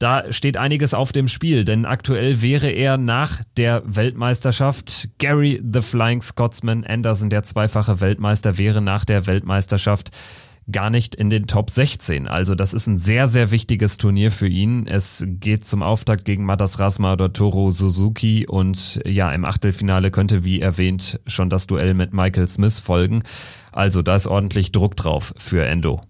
Da 0.00 0.32
steht 0.32 0.56
einiges 0.56 0.94
auf 0.94 1.12
dem 1.12 1.28
Spiel, 1.28 1.66
denn 1.66 1.84
aktuell 1.84 2.40
wäre 2.40 2.70
er 2.70 2.96
nach 2.96 3.42
der 3.58 3.82
Weltmeisterschaft 3.84 5.10
Gary 5.18 5.62
the 5.62 5.82
Flying 5.82 6.22
Scotsman 6.22 6.84
Anderson, 6.84 7.28
der 7.28 7.42
zweifache 7.42 8.00
Weltmeister, 8.00 8.56
wäre 8.56 8.80
nach 8.80 9.04
der 9.04 9.26
Weltmeisterschaft 9.26 10.08
gar 10.72 10.88
nicht 10.88 11.14
in 11.14 11.28
den 11.28 11.46
Top 11.46 11.68
16. 11.68 12.28
Also 12.28 12.54
das 12.54 12.72
ist 12.72 12.86
ein 12.86 12.96
sehr, 12.96 13.28
sehr 13.28 13.50
wichtiges 13.50 13.98
Turnier 13.98 14.32
für 14.32 14.48
ihn. 14.48 14.86
Es 14.86 15.22
geht 15.26 15.66
zum 15.66 15.82
Auftakt 15.82 16.24
gegen 16.24 16.46
Matas 16.46 16.78
Rasma 16.78 17.12
oder 17.12 17.34
Toro 17.34 17.70
Suzuki 17.70 18.46
und 18.46 19.02
ja, 19.04 19.30
im 19.32 19.44
Achtelfinale 19.44 20.10
könnte, 20.10 20.44
wie 20.44 20.62
erwähnt, 20.62 21.20
schon 21.26 21.50
das 21.50 21.66
Duell 21.66 21.92
mit 21.92 22.14
Michael 22.14 22.48
Smith 22.48 22.80
folgen. 22.80 23.22
Also 23.70 24.00
da 24.00 24.16
ist 24.16 24.28
ordentlich 24.28 24.72
Druck 24.72 24.96
drauf 24.96 25.34
für 25.36 25.66
Endo. 25.66 26.00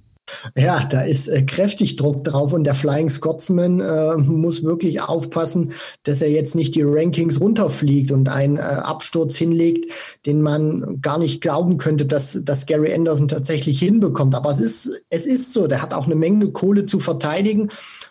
Ja, 0.57 0.85
da 0.85 1.03
ist 1.03 1.28
äh, 1.28 1.43
kräftig 1.43 1.97
Druck 1.97 2.24
drauf 2.24 2.53
und 2.53 2.64
der 2.64 2.74
Flying 2.74 3.09
Scotsman 3.09 3.81
äh, 3.81 4.16
muss 4.16 4.62
wirklich 4.62 5.03
aufpassen, 5.03 5.72
dass 6.05 6.22
er 6.22 6.31
jetzt 6.31 6.55
nicht 6.55 6.74
die 6.74 6.83
Rankings 6.83 7.41
runterfliegt 7.41 8.11
und 8.12 8.28
einen 8.28 8.57
äh, 8.57 8.61
Absturz 8.61 9.37
hinlegt, 9.37 9.93
den 10.26 10.43
man 10.43 11.01
gar 11.01 11.18
nicht 11.18 11.41
glauben 11.41 11.78
könnte, 11.78 12.07
dass, 12.07 12.39
dass 12.43 12.66
Gary 12.66 12.93
Anderson 12.93 13.28
tatsächlich 13.28 13.78
hinbekommt. 13.78 14.35
Aber 14.35 14.51
es 14.51 14.61
ist, 14.61 15.03
es 15.11 15.26
ist 15.26 15.53
so, 15.53 15.66
der 15.66 15.83
hat 15.83 15.95
auch 15.95 16.07
eine 16.07 16.14
Menge 16.14 16.51
Kohle 16.51 16.87
zu 16.87 17.01
verteidigen 17.01 17.68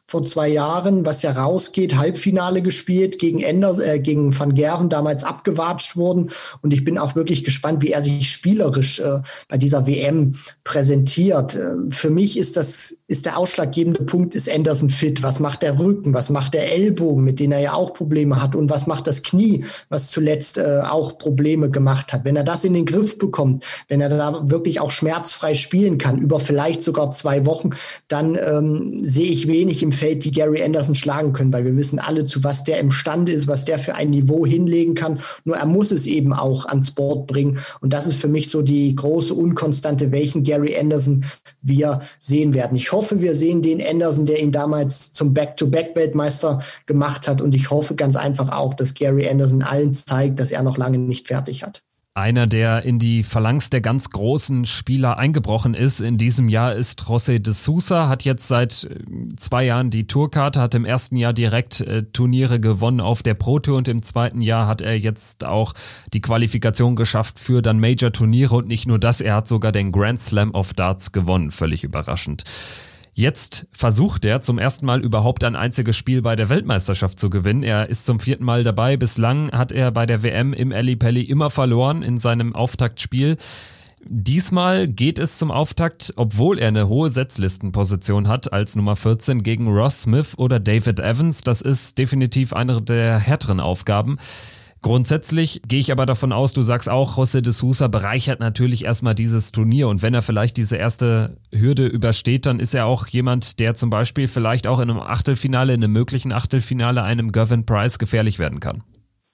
vor 0.09 0.23
zwei 0.23 0.49
Jahren, 0.49 1.05
was 1.05 1.21
ja 1.21 1.31
rausgeht, 1.31 1.95
Halbfinale 1.95 2.63
gespielt, 2.63 3.19
gegen 3.19 3.41
Enders, 3.41 3.77
äh, 3.77 3.99
gegen 3.99 4.37
Van 4.37 4.55
Gerven 4.55 4.89
damals 4.89 5.23
abgewatscht 5.23 5.95
worden. 5.95 6.31
Und 6.63 6.73
ich 6.73 6.83
bin 6.83 6.97
auch 6.97 7.15
wirklich 7.15 7.43
gespannt, 7.43 7.83
wie 7.83 7.91
er 7.91 8.01
sich 8.01 8.31
spielerisch 8.31 8.99
äh, 9.01 9.19
bei 9.47 9.59
dieser 9.59 9.85
WM 9.85 10.33
präsentiert. 10.63 11.53
Äh, 11.53 11.75
für 11.91 12.09
mich 12.09 12.39
ist 12.39 12.57
das, 12.57 12.95
ist 13.05 13.27
der 13.27 13.37
ausschlaggebende 13.37 14.01
Punkt, 14.01 14.33
ist 14.33 14.49
Anderson 14.49 14.89
fit? 14.89 15.21
Was 15.21 15.39
macht 15.39 15.61
der 15.61 15.77
Rücken? 15.77 16.15
Was 16.15 16.31
macht 16.31 16.55
der 16.55 16.73
Ellbogen, 16.73 17.23
mit 17.23 17.39
denen 17.39 17.53
er 17.53 17.59
ja 17.59 17.73
auch 17.73 17.93
Probleme 17.93 18.41
hat? 18.41 18.55
Und 18.55 18.71
was 18.71 18.87
macht 18.87 19.05
das 19.05 19.21
Knie, 19.21 19.63
was 19.89 20.09
zuletzt 20.09 20.57
äh, 20.57 20.81
auch 20.89 21.19
Probleme 21.19 21.69
gemacht 21.69 22.13
hat? 22.13 22.25
Wenn 22.25 22.35
er 22.35 22.43
das 22.43 22.63
in 22.63 22.73
den 22.73 22.85
Griff 22.85 23.19
bekommt, 23.19 23.63
wenn 23.87 24.01
er 24.01 24.09
da 24.09 24.49
wirklich 24.49 24.79
auch 24.79 24.89
schmerzfrei 24.89 25.53
spielen 25.53 25.99
kann, 25.99 26.17
über 26.17 26.39
vielleicht 26.39 26.81
sogar 26.81 27.11
zwei 27.11 27.45
Wochen, 27.45 27.69
dann 28.07 28.35
ähm, 28.43 29.01
sehe 29.03 29.29
ich 29.29 29.47
wenig 29.47 29.83
im 29.83 29.98
Feld, 29.99 30.23
die 30.25 30.31
Gary 30.31 30.63
Anderson 30.63 30.95
schlagen 30.95 31.33
können, 31.33 31.51
weil 31.51 31.65
wir 31.65 31.75
wissen 31.75 31.99
alle, 31.99 32.25
zu 32.25 32.43
was 32.43 32.63
der 32.63 32.79
imstande 32.79 33.31
ist, 33.31 33.47
was 33.47 33.65
der 33.65 33.77
für 33.77 33.95
ein 33.95 34.09
Niveau 34.09 34.45
hinlegen 34.45 34.95
kann. 34.95 35.19
Nur 35.43 35.57
er 35.57 35.65
muss 35.65 35.91
es 35.91 36.05
eben 36.05 36.33
auch 36.33 36.65
ans 36.65 36.91
Board 36.91 37.27
bringen. 37.27 37.59
Und 37.81 37.91
das 37.93 38.07
ist 38.07 38.19
für 38.19 38.27
mich 38.27 38.49
so 38.49 38.61
die 38.61 38.95
große 38.95 39.33
Unkonstante, 39.33 40.11
welchen 40.11 40.43
Gary 40.43 40.77
Anderson 40.77 41.25
wir 41.61 41.99
sehen 42.19 42.53
werden. 42.53 42.77
Ich 42.77 42.91
hoffe, 42.91 43.21
wir 43.21 43.35
sehen 43.35 43.61
den 43.61 43.85
Anderson, 43.85 44.25
der 44.25 44.41
ihn 44.41 44.51
damals 44.51 45.11
zum 45.13 45.33
Back-to-Back-Weltmeister 45.33 46.61
gemacht 46.85 47.27
hat. 47.27 47.41
Und 47.41 47.53
ich 47.53 47.69
hoffe 47.69 47.95
ganz 47.95 48.15
einfach 48.15 48.49
auch, 48.49 48.73
dass 48.73 48.93
Gary 48.93 49.27
Anderson 49.27 49.61
allen 49.61 49.93
zeigt, 49.93 50.39
dass 50.39 50.51
er 50.51 50.63
noch 50.63 50.77
lange 50.77 50.97
nicht 50.97 51.27
fertig 51.27 51.63
hat. 51.63 51.81
Einer, 52.19 52.47
der 52.47 52.83
in 52.83 52.99
die 52.99 53.23
Phalanx 53.23 53.69
der 53.69 53.81
ganz 53.81 54.09
großen 54.09 54.65
Spieler 54.65 55.17
eingebrochen 55.17 55.73
ist. 55.73 56.01
In 56.01 56.17
diesem 56.17 56.49
Jahr, 56.49 56.75
ist 56.75 57.03
José 57.03 57.39
de 57.39 57.53
Sousa, 57.53 58.07
hat 58.07 58.23
jetzt 58.23 58.47
seit 58.47 58.83
äh, 58.83 59.35
zwei 59.37 59.65
Jahren 59.65 59.89
die 59.89 60.07
Tourkarte, 60.07 60.59
hat 60.59 60.75
im 60.75 60.85
ersten 60.85 61.15
Jahr 61.15 61.33
direkt 61.33 61.81
äh, 61.81 62.03
Turniere 62.03 62.59
gewonnen 62.59 63.01
auf 63.01 63.23
der 63.23 63.33
Pro 63.33 63.59
Tour 63.59 63.77
und 63.77 63.87
im 63.87 64.03
zweiten 64.03 64.41
Jahr 64.41 64.67
hat 64.67 64.81
er 64.81 64.97
jetzt 64.97 65.45
auch 65.45 65.73
die 66.13 66.21
Qualifikation 66.21 66.95
geschafft 66.95 67.39
für 67.39 67.61
dann 67.61 67.79
Major-Turniere. 67.79 68.55
Und 68.55 68.67
nicht 68.67 68.87
nur 68.87 68.99
das, 68.99 69.21
er 69.21 69.35
hat 69.35 69.47
sogar 69.47 69.71
den 69.71 69.91
Grand 69.91 70.19
Slam 70.19 70.51
of 70.51 70.73
Darts 70.73 71.11
gewonnen, 71.11 71.51
völlig 71.51 71.83
überraschend. 71.83 72.43
Jetzt 73.19 73.67
versucht 73.73 74.23
er 74.23 74.39
zum 74.39 74.59
ersten 74.59 74.85
Mal 74.85 75.03
überhaupt 75.03 75.43
ein 75.43 75.57
einziges 75.57 75.97
Spiel 75.97 76.21
bei 76.21 76.37
der 76.37 76.47
Weltmeisterschaft 76.47 77.19
zu 77.19 77.29
gewinnen. 77.29 77.63
Er 77.63 77.89
ist 77.89 78.05
zum 78.05 78.21
vierten 78.21 78.45
Mal 78.45 78.63
dabei. 78.63 78.95
Bislang 78.95 79.51
hat 79.51 79.73
er 79.73 79.91
bei 79.91 80.05
der 80.05 80.23
WM 80.23 80.53
im 80.53 80.71
Ali 80.71 80.95
Pelli 80.95 81.23
immer 81.23 81.49
verloren 81.49 82.01
in 82.01 82.17
seinem 82.17 82.55
Auftaktspiel. 82.55 83.35
Diesmal 84.05 84.87
geht 84.87 85.19
es 85.19 85.37
zum 85.37 85.51
Auftakt, 85.51 86.13
obwohl 86.15 86.59
er 86.59 86.69
eine 86.69 86.87
hohe 86.87 87.09
Setzlistenposition 87.09 88.29
hat, 88.29 88.53
als 88.53 88.77
Nummer 88.77 88.95
14 88.95 89.43
gegen 89.43 89.67
Ross 89.67 90.03
Smith 90.03 90.35
oder 90.37 90.61
David 90.61 91.01
Evans. 91.01 91.41
Das 91.41 91.59
ist 91.59 91.97
definitiv 91.97 92.53
eine 92.53 92.81
der 92.81 93.19
härteren 93.19 93.59
Aufgaben. 93.59 94.15
Grundsätzlich 94.81 95.61
gehe 95.67 95.81
ich 95.81 95.91
aber 95.91 96.05
davon 96.05 96.31
aus, 96.31 96.53
du 96.53 96.61
sagst 96.61 96.87
auch, 96.87 97.17
José 97.17 97.41
de 97.41 97.51
Sousa 97.51 97.87
bereichert 97.87 98.39
natürlich 98.39 98.85
erstmal 98.85 99.13
dieses 99.13 99.51
Turnier 99.51 99.89
und 99.89 100.01
wenn 100.01 100.13
er 100.13 100.21
vielleicht 100.21 100.55
diese 100.55 100.77
erste 100.77 101.37
Hürde 101.51 101.85
übersteht, 101.85 102.45
dann 102.45 102.61
ist 102.61 102.73
er 102.73 102.85
auch 102.85 103.05
jemand, 103.07 103.59
der 103.59 103.73
zum 103.73 103.89
Beispiel 103.89 104.29
vielleicht 104.29 104.67
auch 104.67 104.79
in 104.79 104.89
einem 104.89 105.01
Achtelfinale, 105.01 105.73
in 105.73 105.83
einem 105.83 105.91
möglichen 105.91 106.31
Achtelfinale 106.31 107.03
einem 107.03 107.33
Gavin 107.33 107.65
Price 107.65 107.99
gefährlich 107.99 108.39
werden 108.39 108.61
kann. 108.61 108.83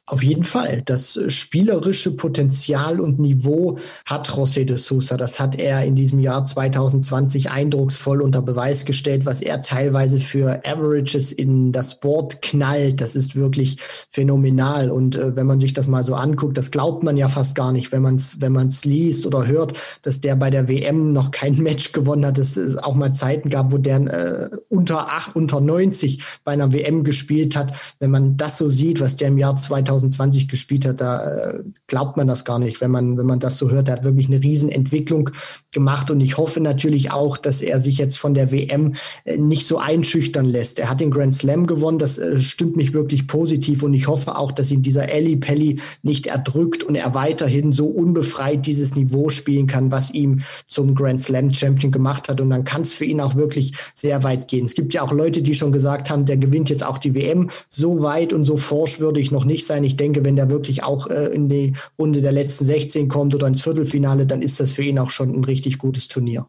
Auf 0.07 0.21
jeden 0.21 0.43
Fall. 0.43 0.83
Das 0.85 1.17
äh, 1.17 1.31
spielerische 1.31 2.11
Potenzial 2.11 2.99
und 2.99 3.17
Niveau 3.17 3.79
hat 4.05 4.29
José 4.29 4.63
de 4.63 4.77
Sousa. 4.77 5.17
Das 5.17 5.39
hat 5.39 5.55
er 5.55 5.83
in 5.83 5.95
diesem 5.95 6.19
Jahr 6.19 6.45
2020 6.45 7.49
eindrucksvoll 7.49 8.21
unter 8.21 8.43
Beweis 8.43 8.85
gestellt, 8.85 9.25
was 9.25 9.41
er 9.41 9.63
teilweise 9.63 10.19
für 10.19 10.61
Averages 10.63 11.31
in 11.31 11.71
das 11.71 11.99
Board 12.01 12.43
knallt. 12.43 13.01
Das 13.01 13.15
ist 13.15 13.35
wirklich 13.35 13.77
phänomenal. 14.11 14.91
Und 14.91 15.15
äh, 15.15 15.35
wenn 15.35 15.47
man 15.47 15.59
sich 15.59 15.73
das 15.73 15.87
mal 15.87 16.03
so 16.03 16.13
anguckt, 16.13 16.55
das 16.55 16.69
glaubt 16.69 17.01
man 17.01 17.17
ja 17.17 17.27
fast 17.27 17.55
gar 17.55 17.71
nicht, 17.71 17.91
wenn 17.91 18.03
man 18.03 18.17
es 18.17 18.39
wenn 18.39 18.51
man's 18.51 18.85
liest 18.85 19.25
oder 19.25 19.47
hört, 19.47 19.73
dass 20.03 20.21
der 20.21 20.35
bei 20.35 20.51
der 20.51 20.67
WM 20.67 21.13
noch 21.13 21.31
kein 21.31 21.55
Match 21.55 21.93
gewonnen 21.93 22.27
hat. 22.27 22.37
Dass 22.37 22.57
es 22.57 22.77
auch 22.77 22.93
mal 22.93 23.13
Zeiten 23.13 23.49
gab, 23.49 23.71
wo 23.71 23.79
der 23.79 24.01
äh, 24.01 24.49
unter, 24.69 25.11
acht, 25.11 25.35
unter 25.35 25.61
90 25.61 26.23
bei 26.43 26.51
einer 26.51 26.71
WM 26.71 27.03
gespielt 27.03 27.55
hat. 27.55 27.73
Wenn 27.97 28.11
man 28.11 28.37
das 28.37 28.59
so 28.59 28.69
sieht, 28.69 29.01
was 29.01 29.15
der 29.15 29.29
im 29.29 29.39
Jahr 29.39 29.55
2020 29.55 29.94
2020 29.99 30.47
gespielt 30.47 30.85
hat, 30.85 31.01
da 31.01 31.29
äh, 31.29 31.63
glaubt 31.87 32.17
man 32.17 32.27
das 32.27 32.45
gar 32.45 32.59
nicht, 32.59 32.81
wenn 32.81 32.91
man, 32.91 33.17
wenn 33.17 33.25
man 33.25 33.39
das 33.39 33.57
so 33.57 33.69
hört. 33.69 33.87
Er 33.87 33.95
hat 33.97 34.03
wirklich 34.03 34.27
eine 34.27 34.41
Riesenentwicklung 34.41 35.29
gemacht 35.71 36.09
und 36.11 36.21
ich 36.21 36.37
hoffe 36.37 36.59
natürlich 36.59 37.11
auch, 37.11 37.37
dass 37.37 37.61
er 37.61 37.79
sich 37.79 37.97
jetzt 37.97 38.17
von 38.17 38.33
der 38.33 38.51
WM 38.51 38.95
äh, 39.23 39.37
nicht 39.37 39.65
so 39.65 39.77
einschüchtern 39.77 40.45
lässt. 40.45 40.79
Er 40.79 40.89
hat 40.89 41.01
den 41.01 41.11
Grand 41.11 41.35
Slam 41.35 41.67
gewonnen, 41.67 41.99
das 41.99 42.17
äh, 42.17 42.41
stimmt 42.41 42.75
mich 42.75 42.93
wirklich 42.93 43.27
positiv 43.27 43.83
und 43.83 43.93
ich 43.93 44.07
hoffe 44.07 44.37
auch, 44.37 44.51
dass 44.51 44.71
ihn 44.71 44.81
dieser 44.81 45.09
Ellie 45.09 45.37
Pelli 45.37 45.79
nicht 46.03 46.27
erdrückt 46.27 46.83
und 46.83 46.95
er 46.95 47.13
weiterhin 47.13 47.73
so 47.73 47.87
unbefreit 47.87 48.65
dieses 48.65 48.95
Niveau 48.95 49.29
spielen 49.29 49.67
kann, 49.67 49.91
was 49.91 50.11
ihm 50.11 50.41
zum 50.67 50.95
Grand 50.95 51.21
Slam 51.21 51.53
Champion 51.53 51.91
gemacht 51.91 52.29
hat 52.29 52.41
und 52.41 52.49
dann 52.49 52.63
kann 52.63 52.81
es 52.81 52.93
für 52.93 53.05
ihn 53.05 53.21
auch 53.21 53.35
wirklich 53.35 53.73
sehr 53.93 54.23
weit 54.23 54.47
gehen. 54.47 54.65
Es 54.65 54.75
gibt 54.75 54.93
ja 54.93 55.01
auch 55.01 55.11
Leute, 55.11 55.41
die 55.41 55.55
schon 55.55 55.71
gesagt 55.71 56.09
haben, 56.09 56.25
der 56.25 56.37
gewinnt 56.37 56.69
jetzt 56.69 56.85
auch 56.85 56.97
die 56.97 57.15
WM. 57.15 57.49
So 57.69 58.01
weit 58.01 58.33
und 58.33 58.45
so 58.45 58.57
forsch 58.57 58.99
würde 58.99 59.19
ich 59.19 59.31
noch 59.31 59.45
nicht 59.45 59.65
sein 59.65 59.83
ich 59.85 59.97
denke, 59.97 60.25
wenn 60.25 60.35
der 60.35 60.49
wirklich 60.49 60.83
auch 60.83 61.07
äh, 61.07 61.27
in 61.27 61.49
die 61.49 61.73
Runde 61.97 62.21
der 62.21 62.31
letzten 62.31 62.65
16 62.65 63.07
kommt 63.07 63.35
oder 63.35 63.47
ins 63.47 63.61
Viertelfinale, 63.61 64.25
dann 64.25 64.41
ist 64.41 64.59
das 64.59 64.71
für 64.71 64.83
ihn 64.83 64.99
auch 64.99 65.11
schon 65.11 65.33
ein 65.33 65.43
richtig 65.43 65.77
gutes 65.77 66.07
Turnier. 66.07 66.47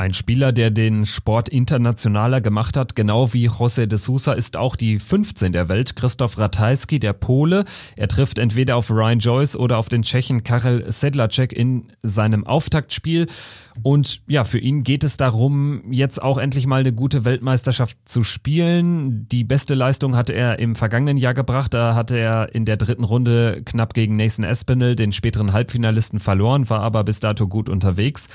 Ein 0.00 0.14
Spieler, 0.14 0.50
der 0.52 0.70
den 0.70 1.04
Sport 1.04 1.50
internationaler 1.50 2.40
gemacht 2.40 2.78
hat, 2.78 2.96
genau 2.96 3.34
wie 3.34 3.50
José 3.50 3.84
de 3.84 3.98
Sousa, 3.98 4.32
ist 4.32 4.56
auch 4.56 4.76
die 4.76 4.98
15 4.98 5.52
der 5.52 5.68
Welt, 5.68 5.94
Christoph 5.94 6.38
Ratajski, 6.38 6.98
der 6.98 7.12
Pole. 7.12 7.66
Er 7.98 8.08
trifft 8.08 8.38
entweder 8.38 8.76
auf 8.76 8.90
Ryan 8.90 9.18
Joyce 9.18 9.56
oder 9.56 9.76
auf 9.76 9.90
den 9.90 10.00
Tschechen 10.00 10.42
Karel 10.42 10.90
Sedlacek 10.90 11.52
in 11.52 11.92
seinem 12.02 12.46
Auftaktspiel. 12.46 13.26
Und 13.82 14.22
ja, 14.26 14.44
für 14.44 14.58
ihn 14.58 14.84
geht 14.84 15.04
es 15.04 15.18
darum, 15.18 15.92
jetzt 15.92 16.22
auch 16.22 16.38
endlich 16.38 16.66
mal 16.66 16.80
eine 16.80 16.94
gute 16.94 17.26
Weltmeisterschaft 17.26 17.98
zu 18.06 18.22
spielen. 18.22 19.28
Die 19.28 19.44
beste 19.44 19.74
Leistung 19.74 20.16
hatte 20.16 20.32
er 20.32 20.60
im 20.60 20.76
vergangenen 20.76 21.18
Jahr 21.18 21.34
gebracht. 21.34 21.74
Da 21.74 21.94
hatte 21.94 22.16
er 22.16 22.54
in 22.54 22.64
der 22.64 22.78
dritten 22.78 23.04
Runde 23.04 23.60
knapp 23.66 23.92
gegen 23.92 24.16
Nathan 24.16 24.46
Espinel, 24.46 24.96
den 24.96 25.12
späteren 25.12 25.52
Halbfinalisten, 25.52 26.20
verloren, 26.20 26.70
war 26.70 26.80
aber 26.80 27.04
bis 27.04 27.20
dato 27.20 27.46
gut 27.46 27.68
unterwegs 27.68 28.28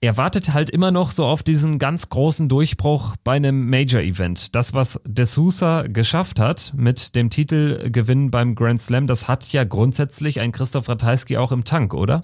er 0.00 0.16
wartet 0.16 0.52
halt 0.52 0.70
immer 0.70 0.90
noch 0.90 1.10
so 1.10 1.24
auf 1.24 1.42
diesen 1.42 1.78
ganz 1.78 2.08
großen 2.08 2.48
Durchbruch 2.48 3.14
bei 3.24 3.32
einem 3.32 3.70
Major-Event. 3.70 4.54
Das, 4.54 4.74
was 4.74 5.00
De 5.06 5.24
Sousa 5.24 5.82
geschafft 5.82 6.38
hat 6.38 6.72
mit 6.76 7.14
dem 7.14 7.30
Titelgewinn 7.30 8.30
beim 8.30 8.54
Grand 8.54 8.80
Slam, 8.80 9.06
das 9.06 9.28
hat 9.28 9.50
ja 9.52 9.64
grundsätzlich 9.64 10.40
ein 10.40 10.52
Christoph 10.52 10.88
Ratajski 10.88 11.36
auch 11.38 11.52
im 11.52 11.64
Tank, 11.64 11.94
oder? 11.94 12.22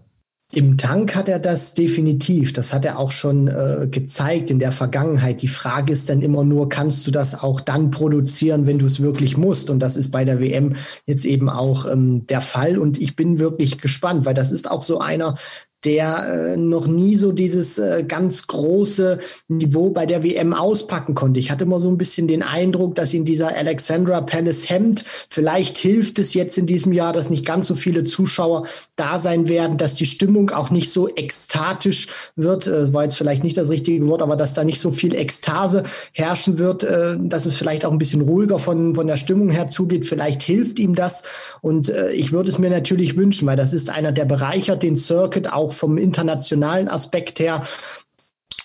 Im 0.53 0.79
Tank 0.79 1.15
hat 1.15 1.29
er 1.29 1.39
das 1.39 1.75
definitiv. 1.75 2.53
Das 2.53 2.73
hat 2.73 2.85
er 2.85 2.99
auch 2.99 3.13
schon 3.13 3.47
äh, 3.47 3.87
gezeigt 3.89 4.51
in 4.51 4.59
der 4.59 4.73
Vergangenheit. 4.73 5.43
Die 5.43 5.49
Frage 5.49 5.93
ist 5.93 6.09
dann 6.11 6.23
immer 6.23 6.43
nur, 6.43 6.69
kannst 6.69 7.07
du 7.07 7.13
das 7.13 7.41
auch 7.41 7.61
dann 7.61 7.93
produzieren, 7.93 8.67
wenn 8.67 8.81
du 8.81 8.87
es 8.87 8.99
wirklich 8.99 9.37
musst? 9.37 9.71
Und 9.71 9.79
das 9.79 9.95
ist 9.95 10.11
bei 10.11 10.25
der 10.25 10.41
WM 10.41 10.75
jetzt 11.07 11.25
eben 11.25 11.49
auch 11.49 11.87
ähm, 11.87 12.27
der 12.27 12.41
Fall. 12.41 12.79
Und 12.79 13.01
ich 13.01 13.15
bin 13.15 13.39
wirklich 13.39 13.79
gespannt, 13.79 14.27
weil 14.27 14.35
das 14.35 14.51
ist 14.51 14.69
auch 14.69 14.83
so 14.83 14.99
einer, 14.99 15.37
der 15.85 16.53
äh, 16.53 16.57
noch 16.57 16.87
nie 16.87 17.17
so 17.17 17.33
dieses 17.33 17.79
äh, 17.79 18.05
ganz 18.07 18.47
große 18.47 19.19
Niveau 19.49 19.91
bei 19.91 20.05
der 20.05 20.23
WM 20.23 20.53
auspacken 20.53 21.15
konnte. 21.15 21.41
Ich 21.41 21.51
hatte 21.51 21.65
immer 21.65 21.81
so 21.81 21.89
ein 21.89 21.97
bisschen 21.97 22.29
den 22.29 22.43
Eindruck, 22.43 22.95
dass 22.95 23.15
ihn 23.15 23.25
dieser 23.25 23.57
Alexandra 23.57 24.21
Palace 24.21 24.69
hemmt. 24.69 25.05
Vielleicht 25.31 25.79
hilft 25.79 26.19
es 26.19 26.35
jetzt 26.35 26.59
in 26.59 26.67
diesem 26.67 26.93
Jahr, 26.93 27.13
dass 27.13 27.31
nicht 27.31 27.47
ganz 27.47 27.69
so 27.69 27.75
viele 27.75 28.05
Zuschauer 28.05 28.67
da 28.97 29.19
sein 29.19 29.49
werden, 29.49 29.79
dass 29.79 29.95
die 29.95 30.07
Stimmung 30.07 30.51
auch 30.51 30.71
nicht 30.71 30.91
so 30.91 31.09
ekstatisch 31.09 32.09
wird. 32.37 32.67
Äh, 32.67 32.93
war 32.93 33.05
jetzt 33.05 33.17
vielleicht 33.17 33.43
nicht 33.43 33.57
das 33.57 33.71
richtige 33.71 34.07
Wort, 34.07 34.23
aber 34.23 34.37
dass 34.37 34.53
da 34.53 34.65
nicht 34.65 34.81
so 34.81 34.91
viel 34.91 35.15
Ekstase 35.15 35.85
herrschen 36.13 36.59
wird, 36.59 36.85
äh, 36.85 37.17
dass 37.19 37.47
es 37.47 37.57
vielleicht 37.57 37.87
auch 37.87 37.93
ein 37.93 37.99
bisschen 37.99 38.21
ruhiger 38.21 38.59
von, 38.59 38.95
von 38.95 39.07
der 39.07 39.17
Stimmung 39.17 39.49
her 39.49 39.69
zugeht. 39.69 40.07
Vielleicht 40.07 40.43
hilft 40.43 40.79
ihm 40.79 40.95
das. 40.95 41.23
Und 41.63 41.89
äh, 41.89 42.13
ich 42.13 42.33
würde 42.33 42.51
es 42.51 42.59
mir 42.59 42.71
natürlich 42.71 43.17
wünschen, 43.17 43.47
weil 43.47 43.57
das 43.57 43.73
ist 43.73 43.89
einer, 43.89 44.13
der 44.13 44.27
bereichert 44.27 44.83
den 44.83 44.97
Circuit 44.97 45.51
auch 45.51 45.70
auch 45.71 45.73
vom 45.73 45.99
internationalen 45.99 46.89
Aspekt 46.89 47.39
her. 47.39 47.63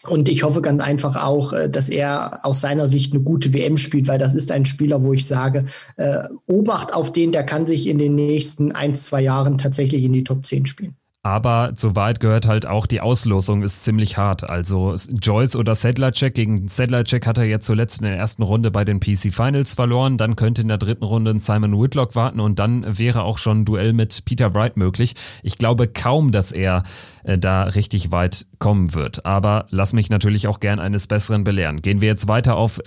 Und 0.07 0.29
ich 0.29 0.43
hoffe 0.43 0.61
ganz 0.61 0.83
einfach 0.83 1.15
auch, 1.23 1.53
äh, 1.53 1.69
dass 1.69 1.89
er 1.89 2.45
aus 2.45 2.61
seiner 2.61 2.87
Sicht 2.87 3.13
eine 3.13 3.23
gute 3.23 3.53
WM 3.53 3.77
spielt, 3.77 4.07
weil 4.07 4.19
das 4.19 4.35
ist 4.35 4.51
ein 4.51 4.65
Spieler, 4.65 5.03
wo 5.03 5.13
ich 5.13 5.25
sage, 5.25 5.65
äh, 5.97 6.23
Obacht 6.47 6.93
auf 6.93 7.11
den, 7.11 7.31
der 7.31 7.43
kann 7.43 7.65
sich 7.65 7.87
in 7.87 7.97
den 7.97 8.15
nächsten 8.15 8.71
ein, 8.71 8.95
zwei 8.95 9.21
Jahren 9.21 9.57
tatsächlich 9.57 10.03
in 10.03 10.13
die 10.13 10.23
Top 10.23 10.45
10 10.45 10.67
spielen. 10.67 10.95
Aber 11.25 11.73
zu 11.73 11.95
weit 11.95 12.19
gehört 12.19 12.45
halt 12.47 12.67
auch 12.67 12.85
die 12.85 13.01
Auslosung 13.01 13.63
ist 13.63 13.83
ziemlich 13.83 14.15
hart. 14.15 14.47
Also 14.47 14.93
Joyce 15.09 15.55
oder 15.55 15.73
Sedlacek. 15.73 16.35
Gegen 16.35 16.67
Sedlacek 16.67 17.25
hat 17.25 17.39
er 17.39 17.45
jetzt 17.45 17.65
zuletzt 17.65 17.99
in 17.99 18.05
der 18.05 18.15
ersten 18.15 18.43
Runde 18.43 18.69
bei 18.69 18.85
den 18.85 18.99
PC 18.99 19.33
Finals 19.33 19.73
verloren. 19.73 20.19
Dann 20.19 20.35
könnte 20.35 20.61
in 20.61 20.67
der 20.67 20.77
dritten 20.77 21.03
Runde 21.03 21.35
Simon 21.39 21.81
Whitlock 21.81 22.13
warten 22.13 22.39
und 22.39 22.59
dann 22.59 22.99
wäre 22.99 23.23
auch 23.23 23.39
schon 23.39 23.61
ein 23.61 23.65
Duell 23.65 23.91
mit 23.93 24.23
Peter 24.25 24.53
Wright 24.53 24.77
möglich. 24.77 25.15
Ich 25.41 25.57
glaube 25.57 25.87
kaum, 25.87 26.31
dass 26.31 26.51
er 26.51 26.83
äh, 27.23 27.39
da 27.39 27.63
richtig 27.63 28.11
weit 28.11 28.45
kommen 28.59 28.93
wird. 28.93 29.25
Aber 29.25 29.65
lass 29.71 29.93
mich 29.93 30.11
natürlich 30.11 30.45
auch 30.45 30.59
gern 30.59 30.77
eines 30.77 31.07
Besseren 31.07 31.43
belehren. 31.43 31.81
Gehen 31.81 32.01
wir 32.01 32.07
jetzt 32.07 32.27
weiter 32.27 32.55
auf 32.55 32.79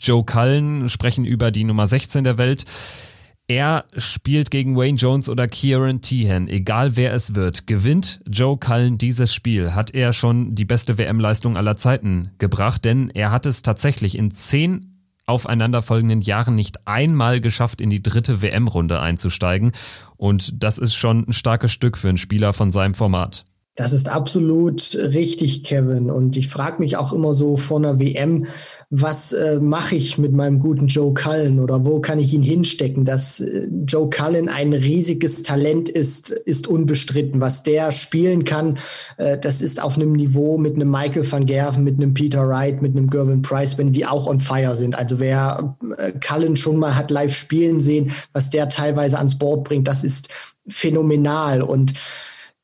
Joe 0.00 0.24
Cullen, 0.24 0.88
sprechen 0.88 1.24
über 1.24 1.52
die 1.52 1.62
Nummer 1.62 1.86
16 1.86 2.24
der 2.24 2.36
Welt. 2.36 2.64
Er 3.48 3.84
spielt 3.96 4.50
gegen 4.50 4.76
Wayne 4.76 4.98
Jones 4.98 5.28
oder 5.28 5.46
Kieran 5.46 6.00
Tehan, 6.00 6.48
egal 6.48 6.96
wer 6.96 7.14
es 7.14 7.36
wird. 7.36 7.68
Gewinnt 7.68 8.20
Joe 8.28 8.58
Cullen 8.58 8.98
dieses 8.98 9.32
Spiel, 9.32 9.72
hat 9.72 9.94
er 9.94 10.12
schon 10.12 10.56
die 10.56 10.64
beste 10.64 10.98
WM-Leistung 10.98 11.56
aller 11.56 11.76
Zeiten 11.76 12.32
gebracht, 12.38 12.84
denn 12.84 13.08
er 13.10 13.30
hat 13.30 13.46
es 13.46 13.62
tatsächlich 13.62 14.18
in 14.18 14.32
zehn 14.32 14.96
aufeinanderfolgenden 15.26 16.22
Jahren 16.22 16.56
nicht 16.56 16.88
einmal 16.88 17.40
geschafft, 17.40 17.80
in 17.80 17.90
die 17.90 18.02
dritte 18.02 18.42
WM-Runde 18.42 19.00
einzusteigen. 19.00 19.70
Und 20.16 20.62
das 20.62 20.78
ist 20.78 20.96
schon 20.96 21.28
ein 21.28 21.32
starkes 21.32 21.70
Stück 21.70 21.96
für 21.96 22.08
einen 22.08 22.18
Spieler 22.18 22.52
von 22.52 22.72
seinem 22.72 22.94
Format. 22.94 23.44
Das 23.76 23.92
ist 23.92 24.08
absolut 24.08 24.96
richtig, 24.96 25.62
Kevin. 25.62 26.10
Und 26.10 26.38
ich 26.38 26.48
frage 26.48 26.82
mich 26.82 26.96
auch 26.96 27.12
immer 27.12 27.34
so 27.34 27.58
vor 27.58 27.78
einer 27.78 28.00
WM, 28.00 28.46
was 28.88 29.34
äh, 29.34 29.60
mache 29.60 29.96
ich 29.96 30.16
mit 30.16 30.32
meinem 30.32 30.60
guten 30.60 30.86
Joe 30.86 31.12
Cullen 31.12 31.60
oder 31.60 31.84
wo 31.84 32.00
kann 32.00 32.18
ich 32.18 32.32
ihn 32.32 32.42
hinstecken? 32.42 33.04
Dass 33.04 33.40
äh, 33.40 33.68
Joe 33.86 34.08
Cullen 34.08 34.48
ein 34.48 34.72
riesiges 34.72 35.42
Talent 35.42 35.90
ist, 35.90 36.30
ist 36.30 36.66
unbestritten. 36.66 37.40
Was 37.42 37.64
der 37.64 37.92
spielen 37.92 38.44
kann, 38.44 38.78
äh, 39.18 39.36
das 39.36 39.60
ist 39.60 39.82
auf 39.82 39.96
einem 39.96 40.12
Niveau 40.12 40.56
mit 40.56 40.76
einem 40.76 40.90
Michael 40.90 41.30
van 41.30 41.44
Gerven, 41.44 41.84
mit 41.84 41.96
einem 41.96 42.14
Peter 42.14 42.48
Wright, 42.48 42.80
mit 42.80 42.96
einem 42.96 43.10
Gervin 43.10 43.42
Price, 43.42 43.76
wenn 43.76 43.92
die 43.92 44.06
auch 44.06 44.26
on 44.26 44.40
fire 44.40 44.76
sind. 44.76 44.94
Also 44.96 45.20
wer 45.20 45.76
äh, 45.98 46.12
Cullen 46.12 46.56
schon 46.56 46.78
mal 46.78 46.96
hat 46.96 47.10
live 47.10 47.36
spielen 47.36 47.80
sehen, 47.80 48.12
was 48.32 48.48
der 48.48 48.70
teilweise 48.70 49.18
ans 49.18 49.36
Board 49.36 49.64
bringt, 49.64 49.86
das 49.86 50.02
ist 50.02 50.30
phänomenal. 50.66 51.60
Und 51.60 51.92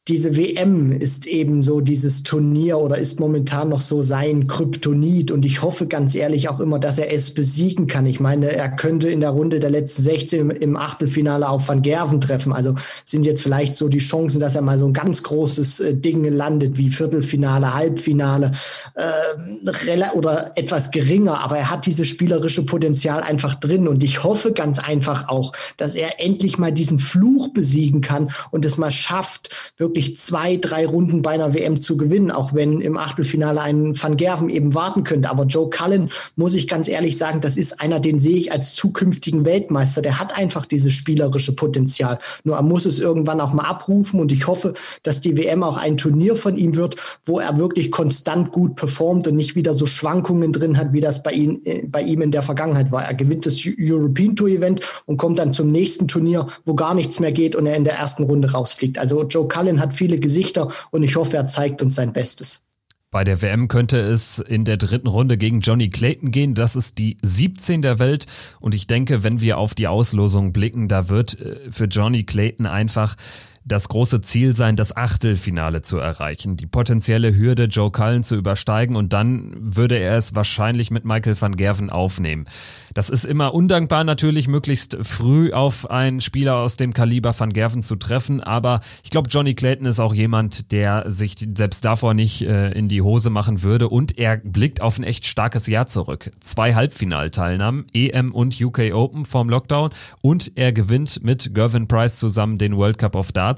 diese 0.09 0.37
WM 0.37 0.91
ist 0.91 1.27
eben 1.27 1.63
so 1.63 1.81
dieses 1.81 2.25
Turnier 2.25 2.79
oder 2.79 2.99
ist 2.99 3.21
momentan 3.21 3.69
noch 3.69 3.83
so 3.83 4.03
sein 4.03 4.49
Kryptonit 4.49 5.31
und 5.31 5.45
ich 5.45 5.63
hoffe 5.63 5.87
ganz 5.87 6.17
ehrlich 6.17 6.49
auch 6.49 6.59
immer, 6.59 6.81
dass 6.81 6.99
er 6.99 7.13
es 7.13 7.33
besiegen 7.33 7.87
kann. 7.87 8.07
Ich 8.07 8.19
meine, 8.19 8.51
er 8.51 8.69
könnte 8.69 9.09
in 9.09 9.21
der 9.21 9.31
Runde 9.31 9.61
der 9.61 9.71
letzten 9.71 10.03
16 10.03 10.51
im 10.51 10.77
Achtelfinale 10.77 11.49
auf 11.49 11.69
Van 11.69 11.83
Gerven 11.83 12.21
treffen. 12.21 12.53
Also 12.53 12.75
sind 13.05 13.25
jetzt 13.25 13.45
vielleicht 13.45 13.77
so 13.77 13.87
die 13.87 14.01
Chancen, 14.01 14.41
dass 14.41 14.57
er 14.57 14.63
mal 14.63 14.77
so 14.77 14.87
ein 14.87 14.93
ganz 14.93 15.23
großes 15.23 15.79
äh, 15.79 15.95
Ding 15.95 16.25
landet 16.25 16.79
wie 16.79 16.89
Viertelfinale, 16.89 17.73
Halbfinale 17.73 18.51
äh, 18.95 20.11
oder 20.15 20.51
etwas 20.57 20.91
geringer, 20.91 21.41
aber 21.41 21.59
er 21.59 21.71
hat 21.71 21.87
dieses 21.87 22.09
spielerische 22.09 22.67
Potenzial 22.67 23.23
einfach 23.23 23.55
drin 23.55 23.87
und 23.87 24.03
ich 24.03 24.25
hoffe 24.25 24.53
ganz 24.53 24.81
einfach 24.81 25.29
auch, 25.29 25.53
dass 25.77 25.95
er 25.95 26.21
endlich 26.21 26.59
mal 26.59 26.73
diesen 26.73 26.99
Fluch 26.99 27.53
besiegen 27.53 28.01
kann 28.01 28.33
und 28.51 28.65
es 28.65 28.79
mal 28.79 28.91
schafft, 28.91 29.51
wirklich 29.77 29.92
wirklich 29.93 30.19
zwei, 30.19 30.57
drei 30.57 30.87
Runden 30.87 31.21
bei 31.21 31.33
einer 31.33 31.53
WM 31.53 31.83
zu 31.83 31.99
gewinnen, 31.99 32.31
auch 32.31 32.55
wenn 32.55 32.81
im 32.81 32.97
Achtelfinale 32.97 33.61
ein 33.61 34.01
Van 34.01 34.17
Gerven 34.17 34.49
eben 34.49 34.75
warten 34.75 35.05
könnte. 35.05 35.29
Aber 35.29 35.45
Joe 35.45 35.69
Cullen, 35.69 36.11
muss 36.35 36.55
ich 36.55 36.67
ganz 36.67 36.89
ehrlich 36.89 37.19
sagen, 37.19 37.43
das 37.43 37.59
ist 37.59 37.79
einer, 37.79 38.01
den 38.01 38.19
sehe 38.19 38.37
ich 38.37 38.53
als 38.53 38.75
zukünftigen 38.75 39.45
Weltmeister. 39.45 40.01
Der 40.01 40.19
hat 40.19 40.37
einfach 40.37 40.65
dieses 40.65 40.95
spielerische 40.95 41.55
Potenzial. 41.55 42.19
Nur 42.45 42.57
er 42.57 42.63
muss 42.63 42.87
es 42.87 42.99
irgendwann 42.99 43.43
auch 43.43 43.53
mal 43.53 43.65
abrufen 43.65 44.19
und 44.19 44.33
ich 44.33 44.47
hoffe, 44.47 44.73
dass 45.03 45.21
die 45.21 45.37
WM 45.37 45.63
auch 45.63 45.77
ein 45.77 45.99
Turnier 45.99 46.37
von 46.37 46.57
ihm 46.57 46.75
wird, 46.75 46.97
wo 47.27 47.39
er 47.39 47.59
wirklich 47.59 47.91
konstant 47.91 48.51
gut 48.51 48.77
performt 48.77 49.29
und 49.29 49.37
nicht 49.37 49.57
wieder 49.57 49.75
so 49.75 49.85
Schwankungen 49.85 50.55
drin 50.55 50.79
hat, 50.79 50.95
wie 50.95 51.01
das 51.01 51.23
bei, 51.23 51.33
ihn, 51.33 51.61
äh, 51.67 51.83
bei 51.87 52.01
ihm 52.01 52.23
in 52.23 52.31
der 52.31 52.43
Vergangenheit 52.43 52.91
war. 52.93 53.05
Er 53.05 53.13
gewinnt 53.13 53.45
das 53.45 53.59
European 53.79 54.37
Tour 54.37 54.49
Event 54.49 54.81
und 55.05 55.19
kommt 55.19 55.39
dann 55.39 55.53
zum 55.53 55.71
nächsten 55.71 56.09
Turnier, 56.09 56.47
wo 56.65 56.75
gar 56.75 56.95
nichts 56.95 57.21
mehr 57.21 57.33
geht 57.33 57.55
und 57.55 57.67
er 57.67 57.77
in 57.77 57.85
der 57.85 57.99
ersten 57.99 58.23
Runde 58.23 58.53
rausfliegt. 58.53 58.97
Also 58.97 59.25
Joe 59.25 59.47
Cullen 59.49 59.82
hat 59.83 59.95
viele 59.95 60.19
Gesichter 60.19 60.71
und 60.91 61.03
ich 61.03 61.17
hoffe, 61.17 61.37
er 61.37 61.47
zeigt 61.47 61.83
uns 61.83 61.95
sein 61.97 62.13
Bestes. 62.13 62.65
Bei 63.13 63.25
der 63.25 63.43
WM 63.43 63.69
könnte 63.69 63.99
es 63.99 64.39
in 64.39 64.65
der 64.65 64.79
dritten 64.79 65.07
Runde 65.07 65.37
gegen 65.37 65.61
Johnny 65.61 65.91
Clayton 65.91 66.31
gehen. 66.31 66.55
Das 66.55 66.77
ist 66.77 66.97
die 66.97 67.19
17 67.21 67.83
der 67.83 67.99
Welt. 67.99 68.25
Und 68.59 68.75
ich 68.75 68.87
denke, 68.87 69.23
wenn 69.23 69.43
wir 69.43 69.59
auf 69.59 69.75
die 69.75 69.87
Auslosung 69.87 70.55
blicken, 70.55 70.89
da 70.89 71.11
wird 71.11 71.39
äh, 71.39 71.71
für 71.71 71.85
Johnny 71.85 72.25
Clayton 72.25 72.65
einfach 72.65 73.17
das 73.65 73.89
große 73.89 74.21
Ziel 74.21 74.55
sein, 74.55 74.77
das 74.77 74.97
Achtelfinale 74.97 75.83
zu 75.83 75.99
erreichen, 75.99 76.57
die 76.57 76.67
potenzielle 76.67 77.37
Hürde 77.37 77.65
Joe 77.65 77.91
Cullen 77.91 78.25
zu 78.25 78.37
übersteigen 78.37 78.97
und 78.97 79.13
dann 79.13 79.55
würde 79.57 79.97
er 79.97 80.17
es 80.17 80.35
wahrscheinlich 80.35 80.91
mit 80.91 81.05
Michael 81.05 81.41
van 81.41 81.57
Gerven 81.57 81.91
aufnehmen. 81.91 82.47
Das 82.95 83.09
ist 83.09 83.25
immer 83.25 83.55
undankbar 83.55 84.05
natürlich, 84.05 84.49
möglichst 84.49 84.99
früh 85.03 85.53
auf 85.53 85.91
einen 85.91 86.21
Spieler 86.21 86.57
aus 86.57 86.77
dem 86.77 86.93
Kaliber 86.93 87.39
van 87.39 87.53
Gerven 87.53 87.83
zu 87.83 87.97
treffen, 87.97 88.41
aber 88.41 88.81
ich 89.03 89.11
glaube, 89.11 89.29
Johnny 89.31 89.55
Clayton 89.55 89.87
ist 89.87 90.01
auch 90.01 90.15
jemand, 90.15 90.73
der 90.73 91.11
sich 91.11 91.37
selbst 91.55 91.85
davor 91.85 92.15
nicht 92.15 92.43
äh, 92.43 92.73
in 92.73 92.89
die 92.89 93.03
Hose 93.03 93.31
machen 93.31 93.63
würde 93.63 93.89
und 93.89 94.19
er 94.19 94.39
blickt 94.39 94.81
auf 94.81 94.99
ein 94.99 95.05
echt 95.05 95.27
starkes 95.27 95.67
Jahr 95.67 95.87
zurück. 95.87 96.31
Zwei 96.41 96.75
Halbfinalteilnahmen, 96.75 97.87
EM 97.95 98.33
und 98.35 98.61
UK 98.61 98.93
Open 98.93 99.25
vorm 99.25 99.49
Lockdown 99.49 99.91
und 100.21 100.53
er 100.57 100.73
gewinnt 100.73 101.23
mit 101.23 101.55
Gervin 101.55 101.89
Price 101.89 102.19
zusammen 102.19 102.59
den 102.59 102.77
World 102.77 102.99
Cup 102.99 103.15
of 103.17 103.33
Darts. 103.33 103.52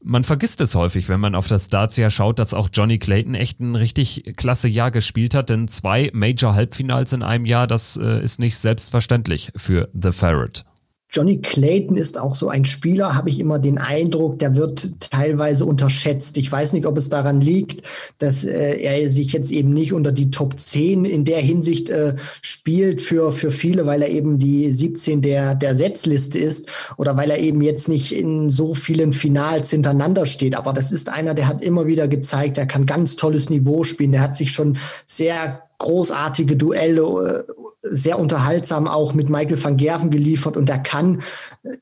Man 0.00 0.22
vergisst 0.22 0.60
es 0.60 0.76
häufig, 0.76 1.08
wenn 1.08 1.18
man 1.18 1.34
auf 1.34 1.48
das 1.48 1.68
Darts-Jahr 1.68 2.10
schaut, 2.10 2.38
dass 2.38 2.54
auch 2.54 2.68
Johnny 2.72 2.98
Clayton 2.98 3.34
echt 3.34 3.60
ein 3.60 3.74
richtig 3.74 4.34
klasse 4.36 4.68
Jahr 4.68 4.92
gespielt 4.92 5.34
hat, 5.34 5.50
denn 5.50 5.66
zwei 5.66 6.10
Major-Halbfinals 6.12 7.12
in 7.12 7.24
einem 7.24 7.46
Jahr, 7.46 7.66
das 7.66 7.96
äh, 7.96 8.22
ist 8.22 8.38
nicht 8.38 8.56
selbstverständlich 8.58 9.50
für 9.56 9.88
The 10.00 10.12
Ferret. 10.12 10.64
Johnny 11.10 11.40
Clayton 11.40 11.96
ist 11.96 12.20
auch 12.20 12.34
so 12.34 12.48
ein 12.48 12.66
Spieler, 12.66 13.14
habe 13.14 13.30
ich 13.30 13.40
immer 13.40 13.58
den 13.58 13.78
Eindruck, 13.78 14.38
der 14.38 14.56
wird 14.56 15.00
teilweise 15.00 15.64
unterschätzt. 15.64 16.36
Ich 16.36 16.52
weiß 16.52 16.74
nicht, 16.74 16.84
ob 16.84 16.98
es 16.98 17.08
daran 17.08 17.40
liegt, 17.40 17.82
dass 18.18 18.44
äh, 18.44 18.76
er 18.76 19.08
sich 19.08 19.32
jetzt 19.32 19.50
eben 19.50 19.72
nicht 19.72 19.94
unter 19.94 20.12
die 20.12 20.30
Top 20.30 20.60
10 20.60 21.06
in 21.06 21.24
der 21.24 21.40
Hinsicht 21.40 21.88
äh, 21.88 22.14
spielt 22.42 23.00
für, 23.00 23.32
für 23.32 23.50
viele, 23.50 23.86
weil 23.86 24.02
er 24.02 24.10
eben 24.10 24.38
die 24.38 24.70
17 24.70 25.22
der, 25.22 25.54
der 25.54 25.74
Setzliste 25.74 26.38
ist 26.38 26.68
oder 26.98 27.16
weil 27.16 27.30
er 27.30 27.38
eben 27.38 27.62
jetzt 27.62 27.88
nicht 27.88 28.12
in 28.12 28.50
so 28.50 28.74
vielen 28.74 29.14
Finals 29.14 29.70
hintereinander 29.70 30.26
steht. 30.26 30.56
Aber 30.56 30.74
das 30.74 30.92
ist 30.92 31.08
einer, 31.08 31.32
der 31.32 31.48
hat 31.48 31.64
immer 31.64 31.86
wieder 31.86 32.06
gezeigt, 32.06 32.58
er 32.58 32.66
kann 32.66 32.84
ganz 32.84 33.16
tolles 33.16 33.48
Niveau 33.48 33.82
spielen. 33.82 34.12
Der 34.12 34.20
hat 34.20 34.36
sich 34.36 34.52
schon 34.52 34.76
sehr 35.06 35.67
großartige 35.78 36.56
Duelle, 36.56 37.46
äh, 37.46 37.52
sehr 37.90 38.18
unterhaltsam 38.18 38.88
auch 38.88 39.14
mit 39.14 39.30
Michael 39.30 39.62
van 39.62 39.76
Gerven 39.76 40.10
geliefert 40.10 40.56
und 40.56 40.68
der 40.68 40.80
kann, 40.80 41.20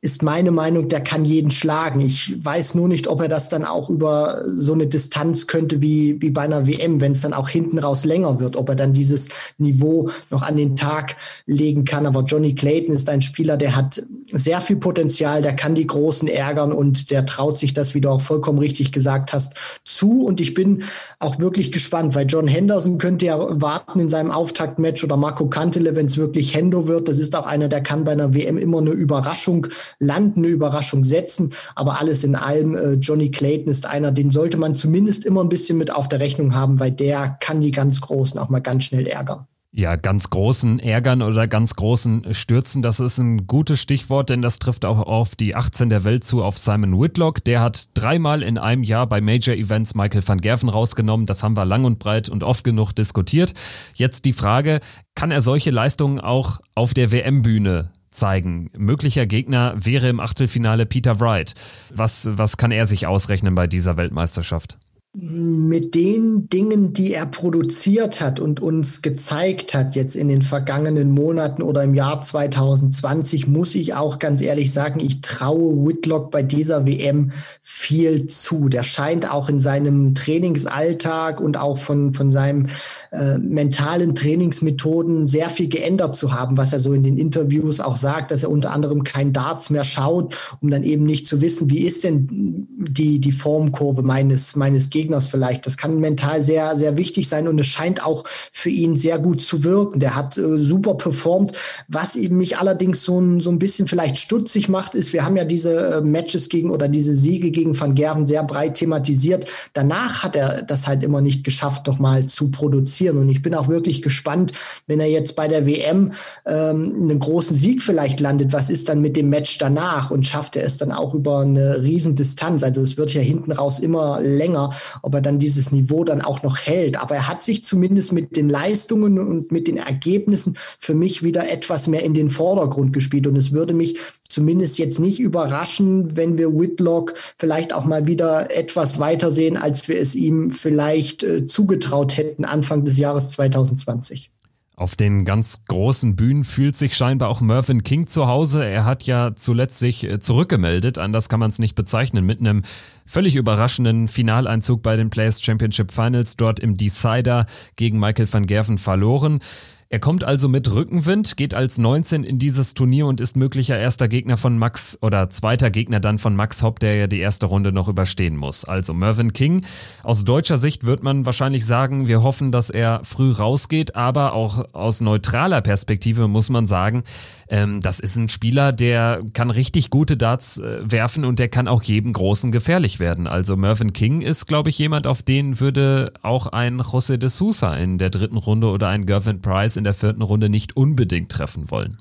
ist 0.02 0.22
meine 0.22 0.50
Meinung, 0.50 0.88
der 0.88 1.00
kann 1.00 1.24
jeden 1.24 1.50
schlagen. 1.50 2.00
Ich 2.00 2.44
weiß 2.44 2.74
nur 2.74 2.86
nicht, 2.86 3.08
ob 3.08 3.22
er 3.22 3.28
das 3.28 3.48
dann 3.48 3.64
auch 3.64 3.88
über 3.88 4.44
so 4.46 4.74
eine 4.74 4.86
Distanz 4.86 5.46
könnte 5.46 5.80
wie, 5.80 6.20
wie 6.20 6.30
bei 6.30 6.42
einer 6.42 6.66
WM, 6.66 7.00
wenn 7.00 7.12
es 7.12 7.22
dann 7.22 7.32
auch 7.32 7.48
hinten 7.48 7.78
raus 7.78 8.04
länger 8.04 8.38
wird, 8.40 8.56
ob 8.56 8.68
er 8.68 8.76
dann 8.76 8.92
dieses 8.92 9.28
Niveau 9.56 10.10
noch 10.30 10.42
an 10.42 10.58
den 10.58 10.76
Tag 10.76 11.16
legen 11.46 11.86
kann. 11.86 12.04
Aber 12.04 12.24
Johnny 12.24 12.54
Clayton 12.54 12.94
ist 12.94 13.08
ein 13.08 13.22
Spieler, 13.22 13.56
der 13.56 13.74
hat 13.74 14.02
sehr 14.32 14.60
viel 14.60 14.76
Potenzial, 14.76 15.40
der 15.40 15.56
kann 15.56 15.74
die 15.74 15.86
Großen 15.86 16.28
ärgern 16.28 16.72
und 16.72 17.10
der 17.10 17.24
traut 17.24 17.56
sich 17.56 17.72
das, 17.72 17.94
wie 17.94 18.02
du 18.02 18.10
auch 18.10 18.20
vollkommen 18.20 18.58
richtig 18.58 18.92
gesagt 18.92 19.32
hast, 19.32 19.54
zu. 19.86 20.26
Und 20.26 20.42
ich 20.42 20.52
bin 20.52 20.84
auch 21.18 21.38
wirklich 21.38 21.72
gespannt, 21.72 22.14
weil 22.14 22.26
John 22.26 22.48
Henderson 22.48 22.98
könnte 22.98 23.26
ja 23.26 23.38
warten, 23.60 23.85
Harten 23.86 24.00
in 24.00 24.08
seinem 24.08 24.30
Auftaktmatch 24.30 25.04
oder 25.04 25.16
Marco 25.16 25.46
Kantele, 25.48 25.94
wenn 25.94 26.06
es 26.06 26.18
wirklich 26.18 26.54
Hendo 26.54 26.88
wird. 26.88 27.08
Das 27.08 27.18
ist 27.18 27.36
auch 27.36 27.46
einer, 27.46 27.68
der 27.68 27.82
kann 27.82 28.04
bei 28.04 28.12
einer 28.12 28.34
WM 28.34 28.58
immer 28.58 28.78
eine 28.78 28.90
Überraschung 28.90 29.68
landen, 30.00 30.40
eine 30.40 30.48
Überraschung 30.48 31.04
setzen. 31.04 31.52
Aber 31.74 32.00
alles 32.00 32.24
in 32.24 32.34
allem, 32.34 32.74
äh, 32.74 32.92
Johnny 32.94 33.30
Clayton 33.30 33.70
ist 33.70 33.86
einer, 33.86 34.10
den 34.10 34.30
sollte 34.30 34.56
man 34.56 34.74
zumindest 34.74 35.24
immer 35.24 35.42
ein 35.42 35.48
bisschen 35.48 35.78
mit 35.78 35.94
auf 35.94 36.08
der 36.08 36.20
Rechnung 36.20 36.54
haben, 36.54 36.80
weil 36.80 36.90
der 36.90 37.36
kann 37.40 37.60
die 37.60 37.70
ganz 37.70 38.00
Großen 38.00 38.38
auch 38.40 38.48
mal 38.48 38.60
ganz 38.60 38.84
schnell 38.84 39.06
ärgern. 39.06 39.46
Ja, 39.78 39.96
ganz 39.96 40.30
großen 40.30 40.78
Ärgern 40.78 41.20
oder 41.20 41.46
ganz 41.46 41.76
großen 41.76 42.32
Stürzen, 42.32 42.80
das 42.80 42.98
ist 42.98 43.18
ein 43.18 43.46
gutes 43.46 43.78
Stichwort, 43.78 44.30
denn 44.30 44.40
das 44.40 44.58
trifft 44.58 44.86
auch 44.86 45.02
auf 45.02 45.36
die 45.36 45.54
18 45.54 45.90
der 45.90 46.02
Welt 46.02 46.24
zu, 46.24 46.42
auf 46.42 46.56
Simon 46.56 46.98
Whitlock. 46.98 47.44
Der 47.44 47.60
hat 47.60 47.90
dreimal 47.92 48.42
in 48.42 48.56
einem 48.56 48.84
Jahr 48.84 49.06
bei 49.06 49.20
Major 49.20 49.54
Events 49.54 49.94
Michael 49.94 50.26
van 50.26 50.40
Gerven 50.40 50.70
rausgenommen. 50.70 51.26
Das 51.26 51.42
haben 51.42 51.58
wir 51.58 51.66
lang 51.66 51.84
und 51.84 51.98
breit 51.98 52.30
und 52.30 52.42
oft 52.42 52.64
genug 52.64 52.94
diskutiert. 52.94 53.52
Jetzt 53.92 54.24
die 54.24 54.32
Frage, 54.32 54.80
kann 55.14 55.30
er 55.30 55.42
solche 55.42 55.72
Leistungen 55.72 56.20
auch 56.20 56.58
auf 56.74 56.94
der 56.94 57.12
WM-Bühne 57.12 57.90
zeigen. 58.10 58.70
Möglicher 58.74 59.26
Gegner 59.26 59.74
wäre 59.76 60.08
im 60.08 60.20
Achtelfinale 60.20 60.86
Peter 60.86 61.20
Wright. 61.20 61.54
Was, 61.94 62.30
was 62.32 62.56
kann 62.56 62.70
er 62.70 62.86
sich 62.86 63.06
ausrechnen 63.06 63.54
bei 63.54 63.66
dieser 63.66 63.98
Weltmeisterschaft? 63.98 64.78
Mit 65.18 65.94
den 65.94 66.50
Dingen, 66.50 66.92
die 66.92 67.14
er 67.14 67.24
produziert 67.24 68.20
hat 68.20 68.38
und 68.38 68.60
uns 68.60 69.00
gezeigt 69.00 69.72
hat 69.72 69.94
jetzt 69.94 70.14
in 70.14 70.28
den 70.28 70.42
vergangenen 70.42 71.10
Monaten 71.10 71.62
oder 71.62 71.82
im 71.84 71.94
Jahr 71.94 72.20
2020, 72.20 73.46
muss 73.46 73.74
ich 73.74 73.94
auch 73.94 74.18
ganz 74.18 74.42
ehrlich 74.42 74.74
sagen, 74.74 75.00
ich 75.00 75.22
traue 75.22 75.86
Whitlock 75.86 76.30
bei 76.30 76.42
dieser 76.42 76.84
WM 76.84 77.32
viel 77.62 78.26
zu. 78.26 78.68
Der 78.68 78.82
scheint 78.82 79.30
auch 79.30 79.48
in 79.48 79.58
seinem 79.58 80.14
Trainingsalltag 80.14 81.40
und 81.40 81.56
auch 81.56 81.78
von, 81.78 82.12
von 82.12 82.30
seinem 82.30 82.66
äh, 83.12 83.38
mentalen 83.38 84.14
Trainingsmethoden 84.14 85.26
sehr 85.26 85.50
viel 85.50 85.68
geändert 85.68 86.16
zu 86.16 86.32
haben, 86.32 86.56
was 86.56 86.72
er 86.72 86.80
so 86.80 86.92
in 86.92 87.02
den 87.02 87.18
Interviews 87.18 87.80
auch 87.80 87.96
sagt, 87.96 88.30
dass 88.30 88.42
er 88.42 88.50
unter 88.50 88.72
anderem 88.72 89.04
kein 89.04 89.32
Darts 89.32 89.70
mehr 89.70 89.84
schaut, 89.84 90.36
um 90.60 90.70
dann 90.70 90.82
eben 90.82 91.04
nicht 91.04 91.26
zu 91.26 91.40
wissen, 91.40 91.70
wie 91.70 91.80
ist 91.80 92.04
denn 92.04 92.66
die, 92.78 93.20
die 93.20 93.32
Formkurve 93.32 94.02
meines, 94.02 94.56
meines 94.56 94.90
Gegners 94.90 95.28
vielleicht. 95.28 95.66
Das 95.66 95.76
kann 95.76 96.00
mental 96.00 96.42
sehr, 96.42 96.76
sehr 96.76 96.96
wichtig 96.96 97.28
sein 97.28 97.48
und 97.48 97.58
es 97.60 97.66
scheint 97.66 98.04
auch 98.04 98.24
für 98.26 98.70
ihn 98.70 98.98
sehr 98.98 99.18
gut 99.18 99.42
zu 99.42 99.64
wirken. 99.64 100.00
Der 100.00 100.16
hat 100.16 100.36
äh, 100.38 100.58
super 100.58 100.94
performt. 100.94 101.52
Was 101.88 102.16
eben 102.16 102.38
mich 102.38 102.58
allerdings 102.58 103.02
so 103.02 103.20
ein, 103.20 103.40
so 103.40 103.50
ein 103.50 103.58
bisschen 103.58 103.86
vielleicht 103.86 104.18
stutzig 104.18 104.68
macht, 104.68 104.94
ist, 104.94 105.12
wir 105.12 105.24
haben 105.24 105.36
ja 105.36 105.44
diese 105.44 105.76
äh, 105.76 106.00
Matches 106.00 106.48
gegen 106.48 106.70
oder 106.70 106.88
diese 106.88 107.16
Siege 107.16 107.50
gegen 107.50 107.78
Van 107.78 107.94
Gerven 107.94 108.26
sehr 108.26 108.42
breit 108.42 108.74
thematisiert. 108.74 109.46
Danach 109.72 110.22
hat 110.22 110.36
er 110.36 110.62
das 110.62 110.86
halt 110.86 111.02
immer 111.02 111.20
nicht 111.20 111.44
geschafft, 111.44 111.88
doch 111.88 111.98
mal 111.98 112.26
zu 112.26 112.50
produzieren. 112.50 112.95
Und 113.00 113.28
ich 113.28 113.42
bin 113.42 113.54
auch 113.54 113.68
wirklich 113.68 114.02
gespannt, 114.02 114.52
wenn 114.86 115.00
er 115.00 115.08
jetzt 115.08 115.36
bei 115.36 115.48
der 115.48 115.66
WM 115.66 116.12
ähm, 116.46 116.94
einen 117.02 117.18
großen 117.18 117.56
Sieg 117.56 117.82
vielleicht 117.82 118.20
landet, 118.20 118.52
was 118.52 118.70
ist 118.70 118.88
dann 118.88 119.00
mit 119.00 119.16
dem 119.16 119.28
Match 119.28 119.58
danach 119.58 120.10
und 120.10 120.26
schafft 120.26 120.56
er 120.56 120.64
es 120.64 120.76
dann 120.76 120.92
auch 120.92 121.14
über 121.14 121.40
eine 121.40 121.82
Riesendistanz? 121.82 122.62
Also 122.62 122.80
es 122.80 122.96
wird 122.96 123.12
ja 123.14 123.20
hinten 123.20 123.52
raus 123.52 123.78
immer 123.78 124.20
länger 124.20 124.70
ob 125.02 125.14
er 125.14 125.20
dann 125.20 125.38
dieses 125.38 125.72
Niveau 125.72 126.04
dann 126.04 126.22
auch 126.22 126.42
noch 126.42 126.58
hält. 126.58 127.00
Aber 127.00 127.14
er 127.14 127.28
hat 127.28 127.44
sich 127.44 127.62
zumindest 127.62 128.12
mit 128.12 128.36
den 128.36 128.48
Leistungen 128.48 129.18
und 129.18 129.52
mit 129.52 129.68
den 129.68 129.76
Ergebnissen 129.76 130.56
für 130.78 130.94
mich 130.94 131.22
wieder 131.22 131.50
etwas 131.50 131.86
mehr 131.86 132.02
in 132.02 132.14
den 132.14 132.30
Vordergrund 132.30 132.92
gespielt. 132.92 133.26
Und 133.26 133.36
es 133.36 133.52
würde 133.52 133.74
mich 133.74 133.98
zumindest 134.28 134.78
jetzt 134.78 134.98
nicht 134.98 135.20
überraschen, 135.20 136.16
wenn 136.16 136.38
wir 136.38 136.52
Whitlock 136.52 137.14
vielleicht 137.38 137.72
auch 137.72 137.84
mal 137.84 138.06
wieder 138.06 138.56
etwas 138.56 138.98
weiter 138.98 139.30
sehen, 139.30 139.56
als 139.56 139.88
wir 139.88 139.98
es 139.98 140.14
ihm 140.14 140.50
vielleicht 140.50 141.22
äh, 141.22 141.46
zugetraut 141.46 142.16
hätten 142.16 142.44
Anfang 142.44 142.84
des 142.86 142.98
Jahres 142.98 143.30
2020. 143.30 144.30
Auf 144.78 144.94
den 144.94 145.24
ganz 145.24 145.64
großen 145.68 146.16
Bühnen 146.16 146.44
fühlt 146.44 146.76
sich 146.76 146.98
scheinbar 146.98 147.30
auch 147.30 147.40
Mervyn 147.40 147.82
King 147.82 148.08
zu 148.08 148.26
Hause. 148.26 148.62
Er 148.62 148.84
hat 148.84 149.04
ja 149.04 149.34
zuletzt 149.34 149.78
sich 149.78 150.04
äh, 150.04 150.20
zurückgemeldet, 150.20 150.98
anders 150.98 151.30
kann 151.30 151.40
man 151.40 151.48
es 151.48 151.58
nicht 151.58 151.74
bezeichnen, 151.74 152.26
mit 152.26 152.40
einem 152.40 152.60
völlig 153.06 153.36
überraschenden 153.36 154.06
Finaleinzug 154.06 154.82
bei 154.82 154.96
den 154.96 155.08
Players 155.08 155.40
Championship 155.40 155.92
Finals, 155.92 156.36
dort 156.36 156.60
im 156.60 156.76
Decider 156.76 157.46
gegen 157.76 157.98
Michael 157.98 158.30
van 158.30 158.44
Gerven 158.44 158.76
verloren. 158.76 159.40
Er 159.88 160.00
kommt 160.00 160.24
also 160.24 160.48
mit 160.48 160.72
Rückenwind, 160.72 161.36
geht 161.36 161.54
als 161.54 161.78
19 161.78 162.24
in 162.24 162.40
dieses 162.40 162.74
Turnier 162.74 163.06
und 163.06 163.20
ist 163.20 163.36
möglicher 163.36 163.78
erster 163.78 164.08
Gegner 164.08 164.36
von 164.36 164.58
Max 164.58 164.98
oder 165.00 165.30
zweiter 165.30 165.70
Gegner 165.70 166.00
dann 166.00 166.18
von 166.18 166.34
Max 166.34 166.64
Hopp, 166.64 166.80
der 166.80 166.96
ja 166.96 167.06
die 167.06 167.20
erste 167.20 167.46
Runde 167.46 167.70
noch 167.70 167.86
überstehen 167.86 168.36
muss. 168.36 168.64
Also 168.64 168.94
Mervyn 168.94 169.32
King. 169.32 169.64
Aus 170.02 170.24
deutscher 170.24 170.58
Sicht 170.58 170.84
wird 170.84 171.04
man 171.04 171.24
wahrscheinlich 171.24 171.64
sagen, 171.64 172.08
wir 172.08 172.24
hoffen, 172.24 172.50
dass 172.50 172.68
er 172.68 173.02
früh 173.04 173.30
rausgeht, 173.30 173.94
aber 173.94 174.32
auch 174.32 174.74
aus 174.74 175.00
neutraler 175.00 175.60
Perspektive 175.60 176.26
muss 176.26 176.50
man 176.50 176.66
sagen, 176.66 177.04
Ähm, 177.48 177.80
das 177.80 178.00
ist 178.00 178.16
ein 178.16 178.28
Spieler, 178.28 178.72
der 178.72 179.22
kann 179.32 179.50
richtig 179.50 179.90
gute 179.90 180.16
Darts 180.16 180.58
äh, 180.58 180.80
werfen 180.82 181.24
und 181.24 181.38
der 181.38 181.48
kann 181.48 181.68
auch 181.68 181.82
jedem 181.82 182.12
Großen 182.12 182.50
gefährlich 182.52 182.98
werden. 182.98 183.26
Also 183.26 183.56
Mervyn 183.56 183.92
King 183.92 184.20
ist, 184.20 184.46
glaube 184.46 184.70
ich, 184.70 184.78
jemand, 184.78 185.06
auf 185.06 185.22
den 185.22 185.60
würde 185.60 186.12
auch 186.22 186.48
ein 186.48 186.80
José 186.80 187.16
de 187.16 187.28
Sousa 187.28 187.74
in 187.76 187.98
der 187.98 188.10
dritten 188.10 188.36
Runde 188.36 188.68
oder 188.68 188.88
ein 188.88 189.06
Gervin 189.06 189.40
Price 189.40 189.76
in 189.76 189.84
der 189.84 189.94
vierten 189.94 190.22
Runde 190.22 190.48
nicht 190.48 190.76
unbedingt 190.76 191.30
treffen 191.30 191.70
wollen. 191.70 191.98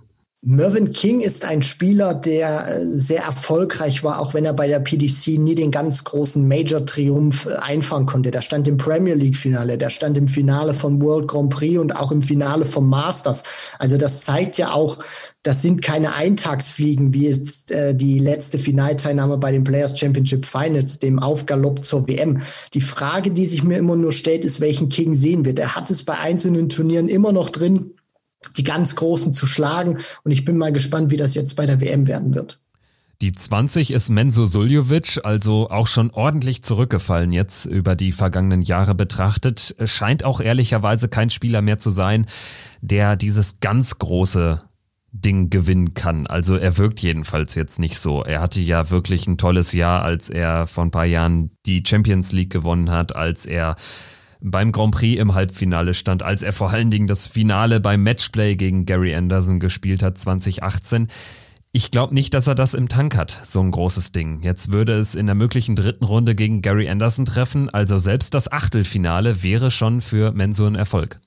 Mervyn 0.47 0.91
King 0.91 1.21
ist 1.21 1.43
ein 1.43 1.63
Spieler, 1.63 2.13
der 2.13 2.67
äh, 2.67 2.85
sehr 2.91 3.23
erfolgreich 3.23 4.03
war, 4.03 4.19
auch 4.19 4.35
wenn 4.35 4.45
er 4.45 4.53
bei 4.53 4.67
der 4.67 4.79
PDC 4.79 5.39
nie 5.39 5.55
den 5.55 5.71
ganz 5.71 6.03
großen 6.03 6.47
Major-Triumph 6.47 7.47
äh, 7.47 7.55
einfahren 7.55 8.05
konnte. 8.05 8.29
Der 8.29 8.43
stand 8.43 8.67
im 8.67 8.77
Premier 8.77 9.15
League-Finale, 9.15 9.79
der 9.79 9.89
stand 9.89 10.19
im 10.19 10.27
Finale 10.27 10.75
vom 10.75 11.01
World 11.01 11.27
Grand 11.27 11.49
Prix 11.49 11.79
und 11.79 11.95
auch 11.95 12.11
im 12.11 12.21
Finale 12.21 12.63
vom 12.63 12.87
Masters. 12.87 13.41
Also 13.79 13.97
das 13.97 14.21
zeigt 14.21 14.59
ja 14.59 14.71
auch, 14.71 14.99
das 15.41 15.63
sind 15.63 15.81
keine 15.81 16.13
Eintagsfliegen, 16.13 17.11
wie 17.11 17.25
jetzt, 17.25 17.71
äh, 17.71 17.95
die 17.95 18.19
letzte 18.19 18.59
Finalteilnahme 18.59 19.39
bei 19.39 19.51
den 19.51 19.63
Players 19.63 19.99
Championship 19.99 20.45
Finals, 20.45 20.99
dem 20.99 21.17
Aufgalopp 21.17 21.83
zur 21.83 22.07
WM. 22.07 22.41
Die 22.75 22.81
Frage, 22.81 23.31
die 23.31 23.47
sich 23.47 23.63
mir 23.63 23.79
immer 23.79 23.95
nur 23.95 24.11
stellt, 24.11 24.45
ist, 24.45 24.61
welchen 24.61 24.89
King 24.89 25.15
sehen 25.15 25.43
wir? 25.43 25.55
Der 25.55 25.75
hat 25.75 25.89
es 25.89 26.03
bei 26.03 26.19
einzelnen 26.19 26.69
Turnieren 26.69 27.09
immer 27.09 27.31
noch 27.31 27.49
drin, 27.49 27.94
die 28.57 28.63
ganz 28.63 28.95
Großen 28.95 29.33
zu 29.33 29.47
schlagen. 29.47 29.97
Und 30.23 30.31
ich 30.31 30.45
bin 30.45 30.57
mal 30.57 30.71
gespannt, 30.71 31.11
wie 31.11 31.17
das 31.17 31.35
jetzt 31.35 31.55
bei 31.55 31.65
der 31.65 31.81
WM 31.81 32.07
werden 32.07 32.35
wird. 32.35 32.59
Die 33.21 33.31
20 33.31 33.91
ist 33.91 34.09
Menzo 34.09 34.45
Suljovic, 34.45 35.21
also 35.23 35.69
auch 35.69 35.87
schon 35.87 36.11
ordentlich 36.11 36.63
zurückgefallen 36.63 37.31
jetzt 37.31 37.65
über 37.65 37.95
die 37.95 38.11
vergangenen 38.11 38.61
Jahre 38.61 38.93
betrachtet. 38.93 39.75
Scheint 39.85 40.25
auch 40.25 40.41
ehrlicherweise 40.41 41.07
kein 41.07 41.29
Spieler 41.29 41.61
mehr 41.61 41.77
zu 41.77 41.91
sein, 41.91 42.25
der 42.81 43.15
dieses 43.15 43.61
ganz 43.61 43.99
große 43.99 44.59
Ding 45.11 45.49
gewinnen 45.49 45.93
kann. 45.93 46.27
Also 46.27 46.57
er 46.57 46.77
wirkt 46.77 46.99
jedenfalls 46.99 47.55
jetzt 47.55 47.79
nicht 47.79 47.97
so. 47.99 48.23
Er 48.23 48.41
hatte 48.41 48.59
ja 48.59 48.89
wirklich 48.89 49.27
ein 49.27 49.37
tolles 49.37 49.71
Jahr, 49.71 50.01
als 50.01 50.29
er 50.29 50.67
vor 50.67 50.83
ein 50.83 50.91
paar 50.91 51.05
Jahren 51.05 51.51
die 51.65 51.83
Champions 51.87 52.33
League 52.33 52.51
gewonnen 52.51 52.91
hat, 52.91 53.15
als 53.15 53.45
er 53.45 53.77
beim 54.41 54.71
Grand 54.71 54.93
Prix 54.93 55.19
im 55.19 55.33
Halbfinale 55.33 55.93
stand, 55.93 56.23
als 56.23 56.43
er 56.43 56.53
vor 56.53 56.71
allen 56.71 56.91
Dingen 56.91 57.07
das 57.07 57.27
Finale 57.27 57.79
beim 57.79 58.03
Matchplay 58.03 58.55
gegen 58.55 58.85
Gary 58.85 59.15
Anderson 59.15 59.59
gespielt 59.59 60.03
hat 60.03 60.17
2018. 60.17 61.07
Ich 61.71 61.91
glaube 61.91 62.13
nicht, 62.13 62.33
dass 62.33 62.47
er 62.47 62.55
das 62.55 62.73
im 62.73 62.87
Tank 62.87 63.17
hat, 63.17 63.41
so 63.43 63.59
ein 63.59 63.71
großes 63.71 64.13
Ding. 64.13 64.41
Jetzt 64.41 64.71
würde 64.71 64.97
es 64.97 65.13
in 65.13 65.25
der 65.25 65.35
möglichen 65.35 65.75
dritten 65.75 66.05
Runde 66.05 66.33
gegen 66.33 66.61
Gary 66.61 66.89
Anderson 66.89 67.25
treffen, 67.25 67.69
also 67.69 67.97
selbst 67.97 68.33
das 68.33 68.49
Achtelfinale 68.49 69.43
wäre 69.43 69.71
schon 69.71 69.99
für 69.99 70.31
Menso 70.31 70.65
ein 70.65 70.75
Erfolg. 70.75 71.19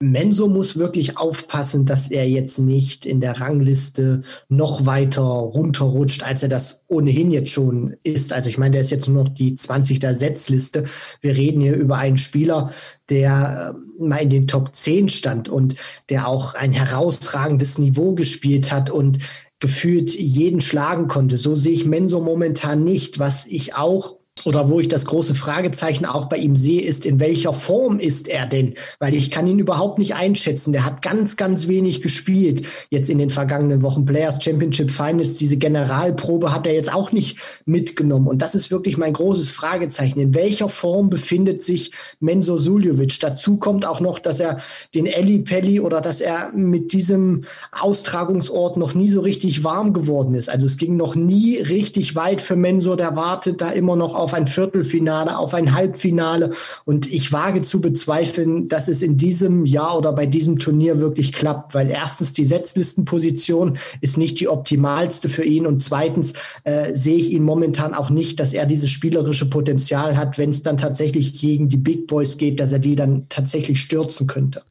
Menso 0.00 0.48
muss 0.48 0.76
wirklich 0.76 1.16
aufpassen, 1.16 1.86
dass 1.86 2.10
er 2.10 2.28
jetzt 2.28 2.58
nicht 2.58 3.06
in 3.06 3.20
der 3.20 3.40
Rangliste 3.40 4.22
noch 4.48 4.86
weiter 4.86 5.22
runterrutscht, 5.22 6.24
als 6.24 6.42
er 6.42 6.48
das 6.48 6.84
ohnehin 6.88 7.30
jetzt 7.30 7.50
schon 7.50 7.96
ist. 8.02 8.32
Also 8.32 8.50
ich 8.50 8.58
meine, 8.58 8.72
der 8.72 8.80
ist 8.80 8.90
jetzt 8.90 9.08
nur 9.08 9.24
noch 9.24 9.28
die 9.30 9.54
20 9.54 10.00
der 10.00 10.16
Setzliste. 10.16 10.84
Wir 11.20 11.36
reden 11.36 11.60
hier 11.60 11.76
über 11.76 11.96
einen 11.96 12.18
Spieler, 12.18 12.72
der 13.08 13.74
äh, 13.76 14.02
mal 14.02 14.22
in 14.22 14.30
den 14.30 14.48
Top 14.48 14.74
10 14.74 15.08
stand 15.08 15.48
und 15.48 15.76
der 16.10 16.26
auch 16.26 16.54
ein 16.54 16.72
herausragendes 16.72 17.78
Niveau 17.78 18.14
gespielt 18.14 18.72
hat 18.72 18.90
und 18.90 19.18
gefühlt 19.60 20.12
jeden 20.12 20.60
schlagen 20.60 21.06
konnte. 21.06 21.38
So 21.38 21.54
sehe 21.54 21.72
ich 21.72 21.86
Menso 21.86 22.20
momentan 22.20 22.82
nicht, 22.82 23.20
was 23.20 23.46
ich 23.46 23.76
auch 23.76 24.16
oder 24.44 24.68
wo 24.68 24.80
ich 24.80 24.88
das 24.88 25.06
große 25.06 25.34
Fragezeichen 25.34 26.04
auch 26.04 26.26
bei 26.26 26.36
ihm 26.36 26.56
sehe, 26.56 26.82
ist, 26.82 27.06
in 27.06 27.20
welcher 27.20 27.54
Form 27.54 27.98
ist 27.98 28.28
er 28.28 28.46
denn? 28.46 28.74
Weil 28.98 29.14
ich 29.14 29.30
kann 29.30 29.46
ihn 29.46 29.58
überhaupt 29.58 29.98
nicht 29.98 30.16
einschätzen. 30.16 30.72
Der 30.72 30.84
hat 30.84 31.02
ganz, 31.02 31.36
ganz 31.36 31.68
wenig 31.68 32.02
gespielt 32.02 32.66
jetzt 32.90 33.08
in 33.08 33.18
den 33.18 33.30
vergangenen 33.30 33.82
Wochen. 33.82 34.04
Players 34.04 34.42
Championship 34.42 34.90
Finals, 34.90 35.34
diese 35.34 35.56
Generalprobe 35.56 36.52
hat 36.52 36.66
er 36.66 36.74
jetzt 36.74 36.92
auch 36.92 37.12
nicht 37.12 37.38
mitgenommen. 37.64 38.26
Und 38.26 38.42
das 38.42 38.54
ist 38.54 38.70
wirklich 38.70 38.98
mein 38.98 39.14
großes 39.14 39.52
Fragezeichen. 39.52 40.18
In 40.18 40.34
welcher 40.34 40.68
Form 40.68 41.08
befindet 41.08 41.62
sich 41.62 41.92
Menzo 42.20 42.58
Suljovic? 42.58 43.20
Dazu 43.20 43.56
kommt 43.56 43.86
auch 43.86 44.00
noch, 44.00 44.18
dass 44.18 44.40
er 44.40 44.58
den 44.94 45.06
Eli 45.06 45.38
Pelli 45.38 45.80
oder 45.80 46.00
dass 46.00 46.20
er 46.20 46.52
mit 46.52 46.92
diesem 46.92 47.44
Austragungsort 47.72 48.76
noch 48.76 48.94
nie 48.94 49.08
so 49.08 49.20
richtig 49.20 49.64
warm 49.64 49.94
geworden 49.94 50.34
ist. 50.34 50.50
Also 50.50 50.66
es 50.66 50.76
ging 50.76 50.96
noch 50.96 51.14
nie 51.14 51.58
richtig 51.58 52.14
weit 52.14 52.42
für 52.42 52.56
Menzo. 52.56 52.96
Der 52.96 53.16
wartet 53.16 53.60
da 53.62 53.70
immer 53.70 53.96
noch 53.96 54.14
auf 54.14 54.23
auf 54.24 54.34
ein 54.34 54.46
Viertelfinale, 54.46 55.38
auf 55.38 55.54
ein 55.54 55.74
Halbfinale. 55.74 56.50
Und 56.84 57.12
ich 57.12 57.30
wage 57.30 57.62
zu 57.62 57.80
bezweifeln, 57.80 58.68
dass 58.68 58.88
es 58.88 59.02
in 59.02 59.16
diesem 59.16 59.66
Jahr 59.66 59.96
oder 59.98 60.12
bei 60.12 60.26
diesem 60.26 60.58
Turnier 60.58 60.98
wirklich 60.98 61.32
klappt, 61.32 61.74
weil 61.74 61.90
erstens 61.90 62.32
die 62.32 62.44
Setzlistenposition 62.44 63.78
ist 64.00 64.16
nicht 64.16 64.40
die 64.40 64.48
optimalste 64.48 65.28
für 65.28 65.44
ihn 65.44 65.66
und 65.66 65.82
zweitens 65.82 66.32
äh, 66.64 66.92
sehe 66.92 67.18
ich 67.18 67.32
ihn 67.32 67.44
momentan 67.44 67.94
auch 67.94 68.10
nicht, 68.10 68.40
dass 68.40 68.54
er 68.54 68.66
dieses 68.66 68.90
spielerische 68.90 69.48
Potenzial 69.48 70.16
hat, 70.16 70.38
wenn 70.38 70.50
es 70.50 70.62
dann 70.62 70.78
tatsächlich 70.78 71.38
gegen 71.38 71.68
die 71.68 71.76
Big 71.76 72.06
Boys 72.06 72.38
geht, 72.38 72.58
dass 72.60 72.72
er 72.72 72.78
die 72.78 72.96
dann 72.96 73.26
tatsächlich 73.28 73.80
stürzen 73.80 74.26
könnte. 74.26 74.62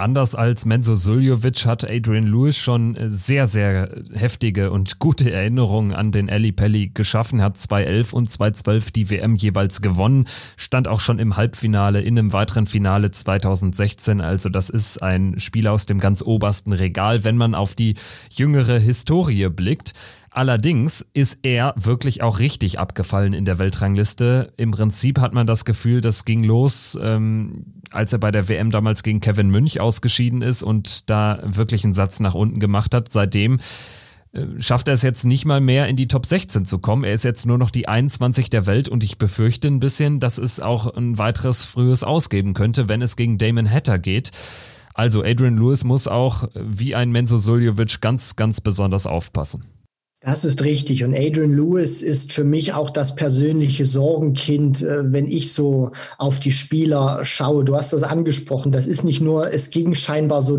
Anders 0.00 0.36
als 0.36 0.64
Menzo 0.64 0.94
Suljovic 0.94 1.66
hat 1.66 1.82
Adrian 1.84 2.28
Lewis 2.28 2.56
schon 2.56 2.96
sehr, 3.08 3.48
sehr 3.48 3.90
heftige 4.12 4.70
und 4.70 5.00
gute 5.00 5.32
Erinnerungen 5.32 5.92
an 5.92 6.12
den 6.12 6.30
Ali 6.30 6.52
Pelli 6.52 6.92
geschaffen, 6.94 7.42
hat 7.42 7.58
2011 7.58 8.12
und 8.12 8.30
2012 8.30 8.92
die 8.92 9.10
WM 9.10 9.34
jeweils 9.34 9.82
gewonnen, 9.82 10.26
stand 10.56 10.86
auch 10.86 11.00
schon 11.00 11.18
im 11.18 11.36
Halbfinale, 11.36 12.00
in 12.00 12.16
einem 12.16 12.32
weiteren 12.32 12.68
Finale 12.68 13.10
2016. 13.10 14.20
Also 14.20 14.50
das 14.50 14.70
ist 14.70 15.02
ein 15.02 15.40
Spiel 15.40 15.66
aus 15.66 15.86
dem 15.86 15.98
ganz 15.98 16.22
obersten 16.22 16.72
Regal, 16.72 17.24
wenn 17.24 17.36
man 17.36 17.56
auf 17.56 17.74
die 17.74 17.94
jüngere 18.30 18.78
Historie 18.78 19.48
blickt. 19.48 19.94
Allerdings 20.30 21.04
ist 21.14 21.40
er 21.42 21.74
wirklich 21.76 22.22
auch 22.22 22.38
richtig 22.38 22.78
abgefallen 22.78 23.32
in 23.32 23.44
der 23.44 23.58
Weltrangliste. 23.58 24.52
Im 24.56 24.70
Prinzip 24.70 25.18
hat 25.18 25.34
man 25.34 25.48
das 25.48 25.64
Gefühl, 25.64 26.00
das 26.00 26.24
ging 26.24 26.44
los, 26.44 26.96
ähm, 27.02 27.64
als 27.90 28.12
er 28.12 28.18
bei 28.18 28.30
der 28.30 28.48
WM 28.48 28.70
damals 28.70 29.02
gegen 29.02 29.20
Kevin 29.20 29.50
Münch 29.50 29.80
ausgeschieden 29.80 30.42
ist 30.42 30.62
und 30.62 31.08
da 31.10 31.40
wirklich 31.44 31.84
einen 31.84 31.94
Satz 31.94 32.20
nach 32.20 32.34
unten 32.34 32.60
gemacht 32.60 32.94
hat. 32.94 33.10
Seitdem 33.10 33.58
äh, 34.32 34.44
schafft 34.58 34.88
er 34.88 34.94
es 34.94 35.02
jetzt 35.02 35.24
nicht 35.24 35.44
mal 35.44 35.60
mehr 35.60 35.88
in 35.88 35.96
die 35.96 36.08
Top 36.08 36.26
16 36.26 36.64
zu 36.64 36.78
kommen. 36.78 37.04
Er 37.04 37.12
ist 37.12 37.24
jetzt 37.24 37.46
nur 37.46 37.58
noch 37.58 37.70
die 37.70 37.88
21 37.88 38.50
der 38.50 38.66
Welt 38.66 38.88
und 38.88 39.04
ich 39.04 39.18
befürchte 39.18 39.68
ein 39.68 39.80
bisschen, 39.80 40.20
dass 40.20 40.38
es 40.38 40.60
auch 40.60 40.94
ein 40.94 41.18
weiteres 41.18 41.64
frühes 41.64 42.04
Ausgeben 42.04 42.54
könnte, 42.54 42.88
wenn 42.88 43.02
es 43.02 43.16
gegen 43.16 43.38
Damon 43.38 43.70
Hatter 43.70 43.98
geht. 43.98 44.30
Also 44.94 45.22
Adrian 45.22 45.56
Lewis 45.56 45.84
muss 45.84 46.08
auch 46.08 46.48
wie 46.54 46.94
ein 46.94 47.12
Menzo 47.12 47.38
Suljovic 47.38 48.00
ganz, 48.00 48.34
ganz 48.34 48.60
besonders 48.60 49.06
aufpassen. 49.06 49.77
Das 50.20 50.44
ist 50.44 50.64
richtig. 50.64 51.04
Und 51.04 51.14
Adrian 51.14 51.52
Lewis 51.52 52.02
ist 52.02 52.32
für 52.32 52.42
mich 52.42 52.72
auch 52.72 52.90
das 52.90 53.14
persönliche 53.14 53.86
Sorgenkind, 53.86 54.82
äh, 54.82 55.12
wenn 55.12 55.28
ich 55.28 55.52
so 55.52 55.92
auf 56.18 56.40
die 56.40 56.50
Spieler 56.50 57.24
schaue. 57.24 57.64
Du 57.64 57.76
hast 57.76 57.92
das 57.92 58.02
angesprochen. 58.02 58.72
Das 58.72 58.88
ist 58.88 59.04
nicht 59.04 59.20
nur, 59.20 59.52
es 59.52 59.70
ging 59.70 59.94
scheinbar 59.94 60.42
so, 60.42 60.58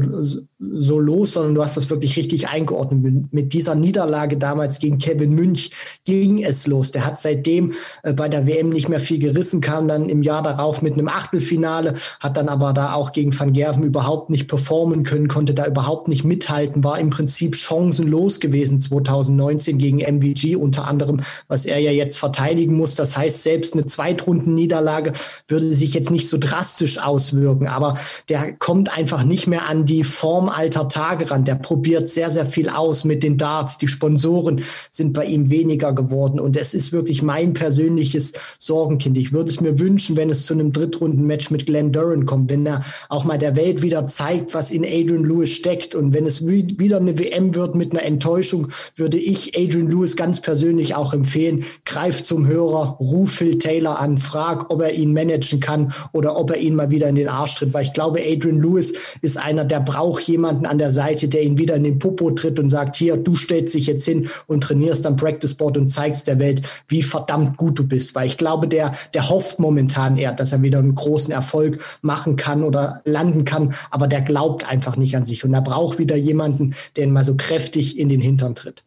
so 0.60 1.00
los, 1.00 1.34
sondern 1.34 1.56
du 1.56 1.64
hast 1.64 1.76
das 1.76 1.90
wirklich 1.90 2.16
richtig 2.16 2.48
eingeordnet. 2.48 3.34
Mit 3.34 3.52
dieser 3.52 3.76
Niederlage 3.76 4.38
damals 4.38 4.80
gegen 4.80 4.98
Kevin 4.98 5.36
Münch 5.36 5.72
ging 6.06 6.42
es 6.42 6.66
los. 6.66 6.94
Der 6.94 7.06
hat 7.06 7.20
seitdem 7.20 7.74
äh, 8.04 8.14
bei 8.14 8.30
der 8.30 8.48
WM 8.48 8.70
nicht 8.70 8.88
mehr 8.88 9.02
viel 9.02 9.20
gerissen, 9.20 9.60
kam 9.60 9.90
dann 9.90 10.08
im 10.08 10.24
Jahr 10.24 10.42
darauf 10.42 10.82
mit 10.82 10.94
einem 10.94 11.10
Achtelfinale, 11.10 11.96
hat 12.22 12.38
dann 12.38 12.48
aber 12.48 12.72
da 12.72 12.94
auch 12.94 13.12
gegen 13.12 13.38
Van 13.38 13.52
Gerven 13.52 13.84
überhaupt 13.84 14.30
nicht 14.30 14.48
performen 14.48 15.04
können, 15.04 15.28
konnte 15.28 15.54
da 15.54 15.66
überhaupt 15.66 16.08
nicht 16.08 16.24
mithalten, 16.24 16.82
war 16.86 16.98
im 16.98 17.10
Prinzip 17.10 17.58
chancenlos 17.58 18.40
gewesen 18.40 18.80
2009. 18.80 19.49
19 19.50 19.78
gegen 19.78 20.00
MVG 20.00 20.56
unter 20.56 20.88
anderem, 20.88 21.22
was 21.48 21.66
er 21.66 21.80
ja 21.80 21.92
jetzt 21.92 22.18
verteidigen 22.18 22.76
muss. 22.76 22.96
Das 22.96 23.18
heißt, 23.18 23.44
selbst 23.44 23.74
eine 23.74 23.86
Zweitrundenniederlage 23.86 25.14
würde 25.48 25.66
sich 25.66 25.94
jetzt 25.94 26.12
nicht 26.12 26.28
so 26.28 26.38
drastisch 26.38 27.00
auswirken, 27.00 27.68
aber 27.68 27.96
der 28.30 28.54
kommt 28.54 28.96
einfach 28.96 29.24
nicht 29.24 29.48
mehr 29.48 29.68
an 29.68 29.86
die 29.86 30.04
Form 30.04 30.50
alter 30.50 30.88
Tage 30.88 31.32
ran. 31.32 31.46
Der 31.46 31.56
probiert 31.56 32.10
sehr, 32.10 32.30
sehr 32.32 32.46
viel 32.46 32.70
aus 32.70 33.04
mit 33.04 33.24
den 33.24 33.38
Darts. 33.38 33.78
Die 33.78 33.88
Sponsoren 33.88 34.62
sind 34.92 35.14
bei 35.14 35.26
ihm 35.26 35.50
weniger 35.50 35.94
geworden 35.94 36.40
und 36.40 36.56
es 36.56 36.74
ist 36.74 36.92
wirklich 36.92 37.22
mein 37.22 37.54
persönliches 37.54 38.34
Sorgenkind. 38.60 39.18
Ich 39.18 39.32
würde 39.32 39.50
es 39.50 39.62
mir 39.62 39.80
wünschen, 39.80 40.18
wenn 40.18 40.30
es 40.30 40.46
zu 40.46 40.54
einem 40.54 40.72
Drittrundenmatch 40.72 41.50
mit 41.50 41.66
Glenn 41.66 41.92
Duran 41.92 42.26
kommt, 42.26 42.50
wenn 42.50 42.66
er 42.66 42.82
auch 43.10 43.24
mal 43.24 43.38
der 43.38 43.56
Welt 43.56 43.82
wieder 43.82 44.08
zeigt, 44.08 44.54
was 44.54 44.72
in 44.72 44.86
Adrian 44.86 45.24
Lewis 45.24 45.50
steckt 45.52 45.96
und 45.96 46.14
wenn 46.14 46.26
es 46.26 46.46
wieder 46.46 46.98
eine 46.98 47.18
WM 47.18 47.56
wird 47.56 47.76
mit 47.76 47.92
einer 47.92 48.04
Enttäuschung, 48.04 48.68
würde 48.96 49.18
ich 49.18 49.39
ich 49.40 49.58
Adrian 49.58 49.90
Lewis 49.90 50.16
ganz 50.16 50.42
persönlich 50.42 50.96
auch 50.96 51.14
empfehlen, 51.14 51.64
greif 51.86 52.24
zum 52.24 52.48
Hörer, 52.48 52.98
ruf 53.00 53.32
Phil 53.32 53.58
Taylor 53.58 54.00
an, 54.00 54.18
frag, 54.18 54.70
ob 54.70 54.82
er 54.82 54.94
ihn 54.94 55.14
managen 55.14 55.60
kann 55.60 55.94
oder 56.14 56.38
ob 56.38 56.52
er 56.52 56.58
ihn 56.58 56.76
mal 56.76 56.92
wieder 56.92 57.08
in 57.08 57.16
den 57.16 57.30
Arsch 57.30 57.56
tritt, 57.56 57.74
weil 57.74 57.86
ich 57.86 57.94
glaube, 57.94 58.20
Adrian 58.20 58.60
Lewis 58.60 58.94
ist 59.22 59.38
einer, 59.38 59.66
der 59.66 59.80
braucht 59.80 60.24
jemanden 60.24 60.66
an 60.66 60.78
der 60.78 60.92
Seite, 60.92 61.28
der 61.28 61.44
ihn 61.44 61.58
wieder 61.58 61.76
in 61.76 61.84
den 61.84 62.00
Popo 62.00 62.32
tritt 62.32 62.60
und 62.60 62.70
sagt, 62.70 62.96
hier, 62.96 63.18
du 63.18 63.36
stellst 63.36 63.74
dich 63.74 63.88
jetzt 63.88 64.06
hin 64.06 64.30
und 64.48 64.62
trainierst 64.62 65.06
am 65.06 65.16
Practice 65.16 65.54
Board 65.54 65.78
und 65.78 65.90
zeigst 65.90 66.28
der 66.28 66.40
Welt, 66.40 66.62
wie 66.88 67.04
verdammt 67.04 67.58
gut 67.58 67.80
du 67.80 67.88
bist, 67.88 68.16
weil 68.16 68.28
ich 68.28 68.38
glaube, 68.38 68.68
der, 68.68 68.94
der 69.14 69.30
hofft 69.30 69.60
momentan 69.60 70.18
eher, 70.18 70.34
dass 70.34 70.52
er 70.52 70.62
wieder 70.62 70.80
einen 70.80 70.96
großen 70.96 71.34
Erfolg 71.34 71.80
machen 72.02 72.36
kann 72.36 72.64
oder 72.64 73.02
landen 73.06 73.46
kann, 73.46 73.74
aber 73.92 74.08
der 74.08 74.22
glaubt 74.22 74.70
einfach 74.70 74.96
nicht 74.96 75.16
an 75.16 75.26
sich. 75.26 75.44
Und 75.44 75.54
er 75.54 75.62
braucht 75.62 76.00
wieder 76.00 76.16
jemanden, 76.16 76.76
der 76.96 77.06
ihn 77.06 77.14
mal 77.14 77.26
so 77.26 77.36
kräftig 77.36 77.98
in 77.98 78.10
den 78.10 78.22
Hintern 78.22 78.56
tritt. 78.56 78.84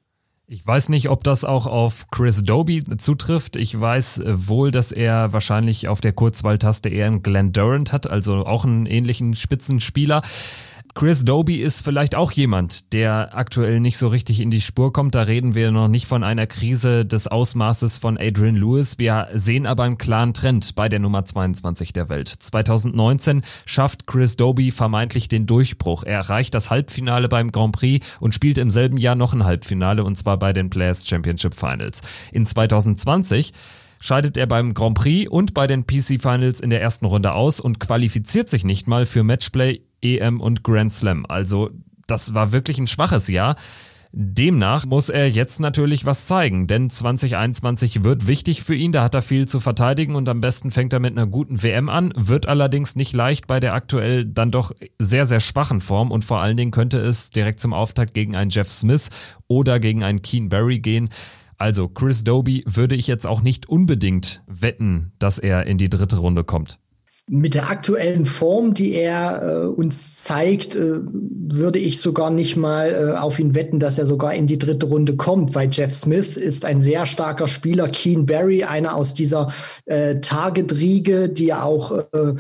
Ich 0.52 0.66
weiß 0.66 0.90
nicht, 0.90 1.08
ob 1.08 1.24
das 1.24 1.46
auch 1.46 1.66
auf 1.66 2.10
Chris 2.10 2.44
Doby 2.44 2.84
zutrifft. 2.98 3.56
Ich 3.56 3.80
weiß 3.80 4.18
äh, 4.18 4.48
wohl, 4.48 4.70
dass 4.70 4.92
er 4.92 5.32
wahrscheinlich 5.32 5.88
auf 5.88 6.02
der 6.02 6.12
Kurzwahltaste 6.12 6.90
eher 6.90 7.06
einen 7.06 7.22
Glenn 7.22 7.54
Durant 7.54 7.90
hat, 7.90 8.06
also 8.06 8.44
auch 8.44 8.66
einen 8.66 8.84
ähnlichen 8.84 9.32
Spitzenspieler. 9.32 10.20
Chris 10.94 11.24
Doby 11.24 11.56
ist 11.56 11.82
vielleicht 11.82 12.14
auch 12.14 12.32
jemand, 12.32 12.92
der 12.92 13.30
aktuell 13.32 13.80
nicht 13.80 13.96
so 13.96 14.08
richtig 14.08 14.40
in 14.40 14.50
die 14.50 14.60
Spur 14.60 14.92
kommt. 14.92 15.14
Da 15.14 15.22
reden 15.22 15.54
wir 15.54 15.70
noch 15.70 15.88
nicht 15.88 16.06
von 16.06 16.22
einer 16.22 16.46
Krise 16.46 17.06
des 17.06 17.26
Ausmaßes 17.26 17.96
von 17.96 18.18
Adrian 18.18 18.56
Lewis. 18.56 18.98
Wir 18.98 19.28
sehen 19.32 19.66
aber 19.66 19.84
einen 19.84 19.96
klaren 19.96 20.34
Trend 20.34 20.74
bei 20.74 20.90
der 20.90 20.98
Nummer 20.98 21.24
22 21.24 21.94
der 21.94 22.10
Welt. 22.10 22.28
2019 22.28 23.40
schafft 23.64 24.06
Chris 24.06 24.36
Doby 24.36 24.70
vermeintlich 24.70 25.28
den 25.28 25.46
Durchbruch. 25.46 26.04
Er 26.04 26.16
erreicht 26.18 26.54
das 26.54 26.68
Halbfinale 26.68 27.30
beim 27.30 27.52
Grand 27.52 27.72
Prix 27.74 28.06
und 28.20 28.34
spielt 28.34 28.58
im 28.58 28.68
selben 28.68 28.98
Jahr 28.98 29.14
noch 29.14 29.32
ein 29.32 29.44
Halbfinale 29.44 30.04
und 30.04 30.16
zwar 30.16 30.38
bei 30.38 30.52
den 30.52 30.68
Players 30.68 31.08
Championship 31.08 31.54
Finals. 31.54 32.02
In 32.32 32.44
2020 32.44 33.54
scheidet 33.98 34.36
er 34.36 34.46
beim 34.46 34.74
Grand 34.74 34.98
Prix 34.98 35.30
und 35.30 35.54
bei 35.54 35.66
den 35.66 35.86
PC 35.86 36.20
Finals 36.20 36.60
in 36.60 36.68
der 36.68 36.82
ersten 36.82 37.06
Runde 37.06 37.32
aus 37.32 37.60
und 37.60 37.80
qualifiziert 37.80 38.50
sich 38.50 38.64
nicht 38.64 38.86
mal 38.86 39.06
für 39.06 39.22
Matchplay 39.22 39.80
EM 40.02 40.40
und 40.40 40.62
Grand 40.62 40.92
Slam. 40.92 41.24
Also 41.28 41.70
das 42.06 42.34
war 42.34 42.52
wirklich 42.52 42.78
ein 42.78 42.86
schwaches 42.86 43.28
Jahr. 43.28 43.56
Demnach 44.14 44.84
muss 44.84 45.08
er 45.08 45.30
jetzt 45.30 45.58
natürlich 45.58 46.04
was 46.04 46.26
zeigen, 46.26 46.66
denn 46.66 46.90
2021 46.90 48.04
wird 48.04 48.26
wichtig 48.26 48.62
für 48.62 48.74
ihn, 48.74 48.92
da 48.92 49.04
hat 49.04 49.14
er 49.14 49.22
viel 49.22 49.48
zu 49.48 49.58
verteidigen 49.58 50.16
und 50.16 50.28
am 50.28 50.42
besten 50.42 50.70
fängt 50.70 50.92
er 50.92 51.00
mit 51.00 51.16
einer 51.16 51.26
guten 51.26 51.62
WM 51.62 51.88
an, 51.88 52.12
wird 52.14 52.46
allerdings 52.46 52.94
nicht 52.94 53.14
leicht 53.14 53.46
bei 53.46 53.58
der 53.58 53.72
aktuell 53.72 54.26
dann 54.26 54.50
doch 54.50 54.72
sehr, 54.98 55.24
sehr 55.24 55.40
schwachen 55.40 55.80
Form 55.80 56.10
und 56.10 56.26
vor 56.26 56.40
allen 56.40 56.58
Dingen 56.58 56.72
könnte 56.72 56.98
es 56.98 57.30
direkt 57.30 57.58
zum 57.58 57.72
Auftakt 57.72 58.12
gegen 58.12 58.36
einen 58.36 58.50
Jeff 58.50 58.70
Smith 58.70 59.08
oder 59.48 59.80
gegen 59.80 60.04
einen 60.04 60.20
Keen 60.20 60.50
Barry 60.50 60.80
gehen. 60.80 61.08
Also 61.56 61.88
Chris 61.88 62.22
Doby 62.22 62.64
würde 62.66 62.96
ich 62.96 63.06
jetzt 63.06 63.26
auch 63.26 63.40
nicht 63.40 63.66
unbedingt 63.70 64.42
wetten, 64.46 65.12
dass 65.18 65.38
er 65.38 65.66
in 65.66 65.78
die 65.78 65.88
dritte 65.88 66.18
Runde 66.18 66.44
kommt 66.44 66.78
mit 67.28 67.54
der 67.54 67.70
aktuellen 67.70 68.26
Form, 68.26 68.74
die 68.74 68.94
er 68.94 69.42
äh, 69.42 69.66
uns 69.66 70.16
zeigt, 70.16 70.74
äh, 70.74 70.98
würde 71.04 71.78
ich 71.78 72.00
sogar 72.00 72.30
nicht 72.30 72.56
mal 72.56 72.90
äh, 72.90 73.18
auf 73.18 73.38
ihn 73.38 73.54
wetten, 73.54 73.78
dass 73.78 73.96
er 73.96 74.06
sogar 74.06 74.34
in 74.34 74.48
die 74.48 74.58
dritte 74.58 74.86
Runde 74.86 75.14
kommt, 75.16 75.54
weil 75.54 75.68
Jeff 75.70 75.94
Smith 75.94 76.36
ist 76.36 76.64
ein 76.64 76.80
sehr 76.80 77.06
starker 77.06 77.46
Spieler. 77.46 77.88
Keen 77.88 78.26
Barry, 78.26 78.64
einer 78.64 78.96
aus 78.96 79.14
dieser 79.14 79.52
äh, 79.86 80.16
Target-Riege, 80.16 81.28
die 81.28 81.46
ja 81.46 81.62
auch 81.62 81.92
äh, 82.12 82.34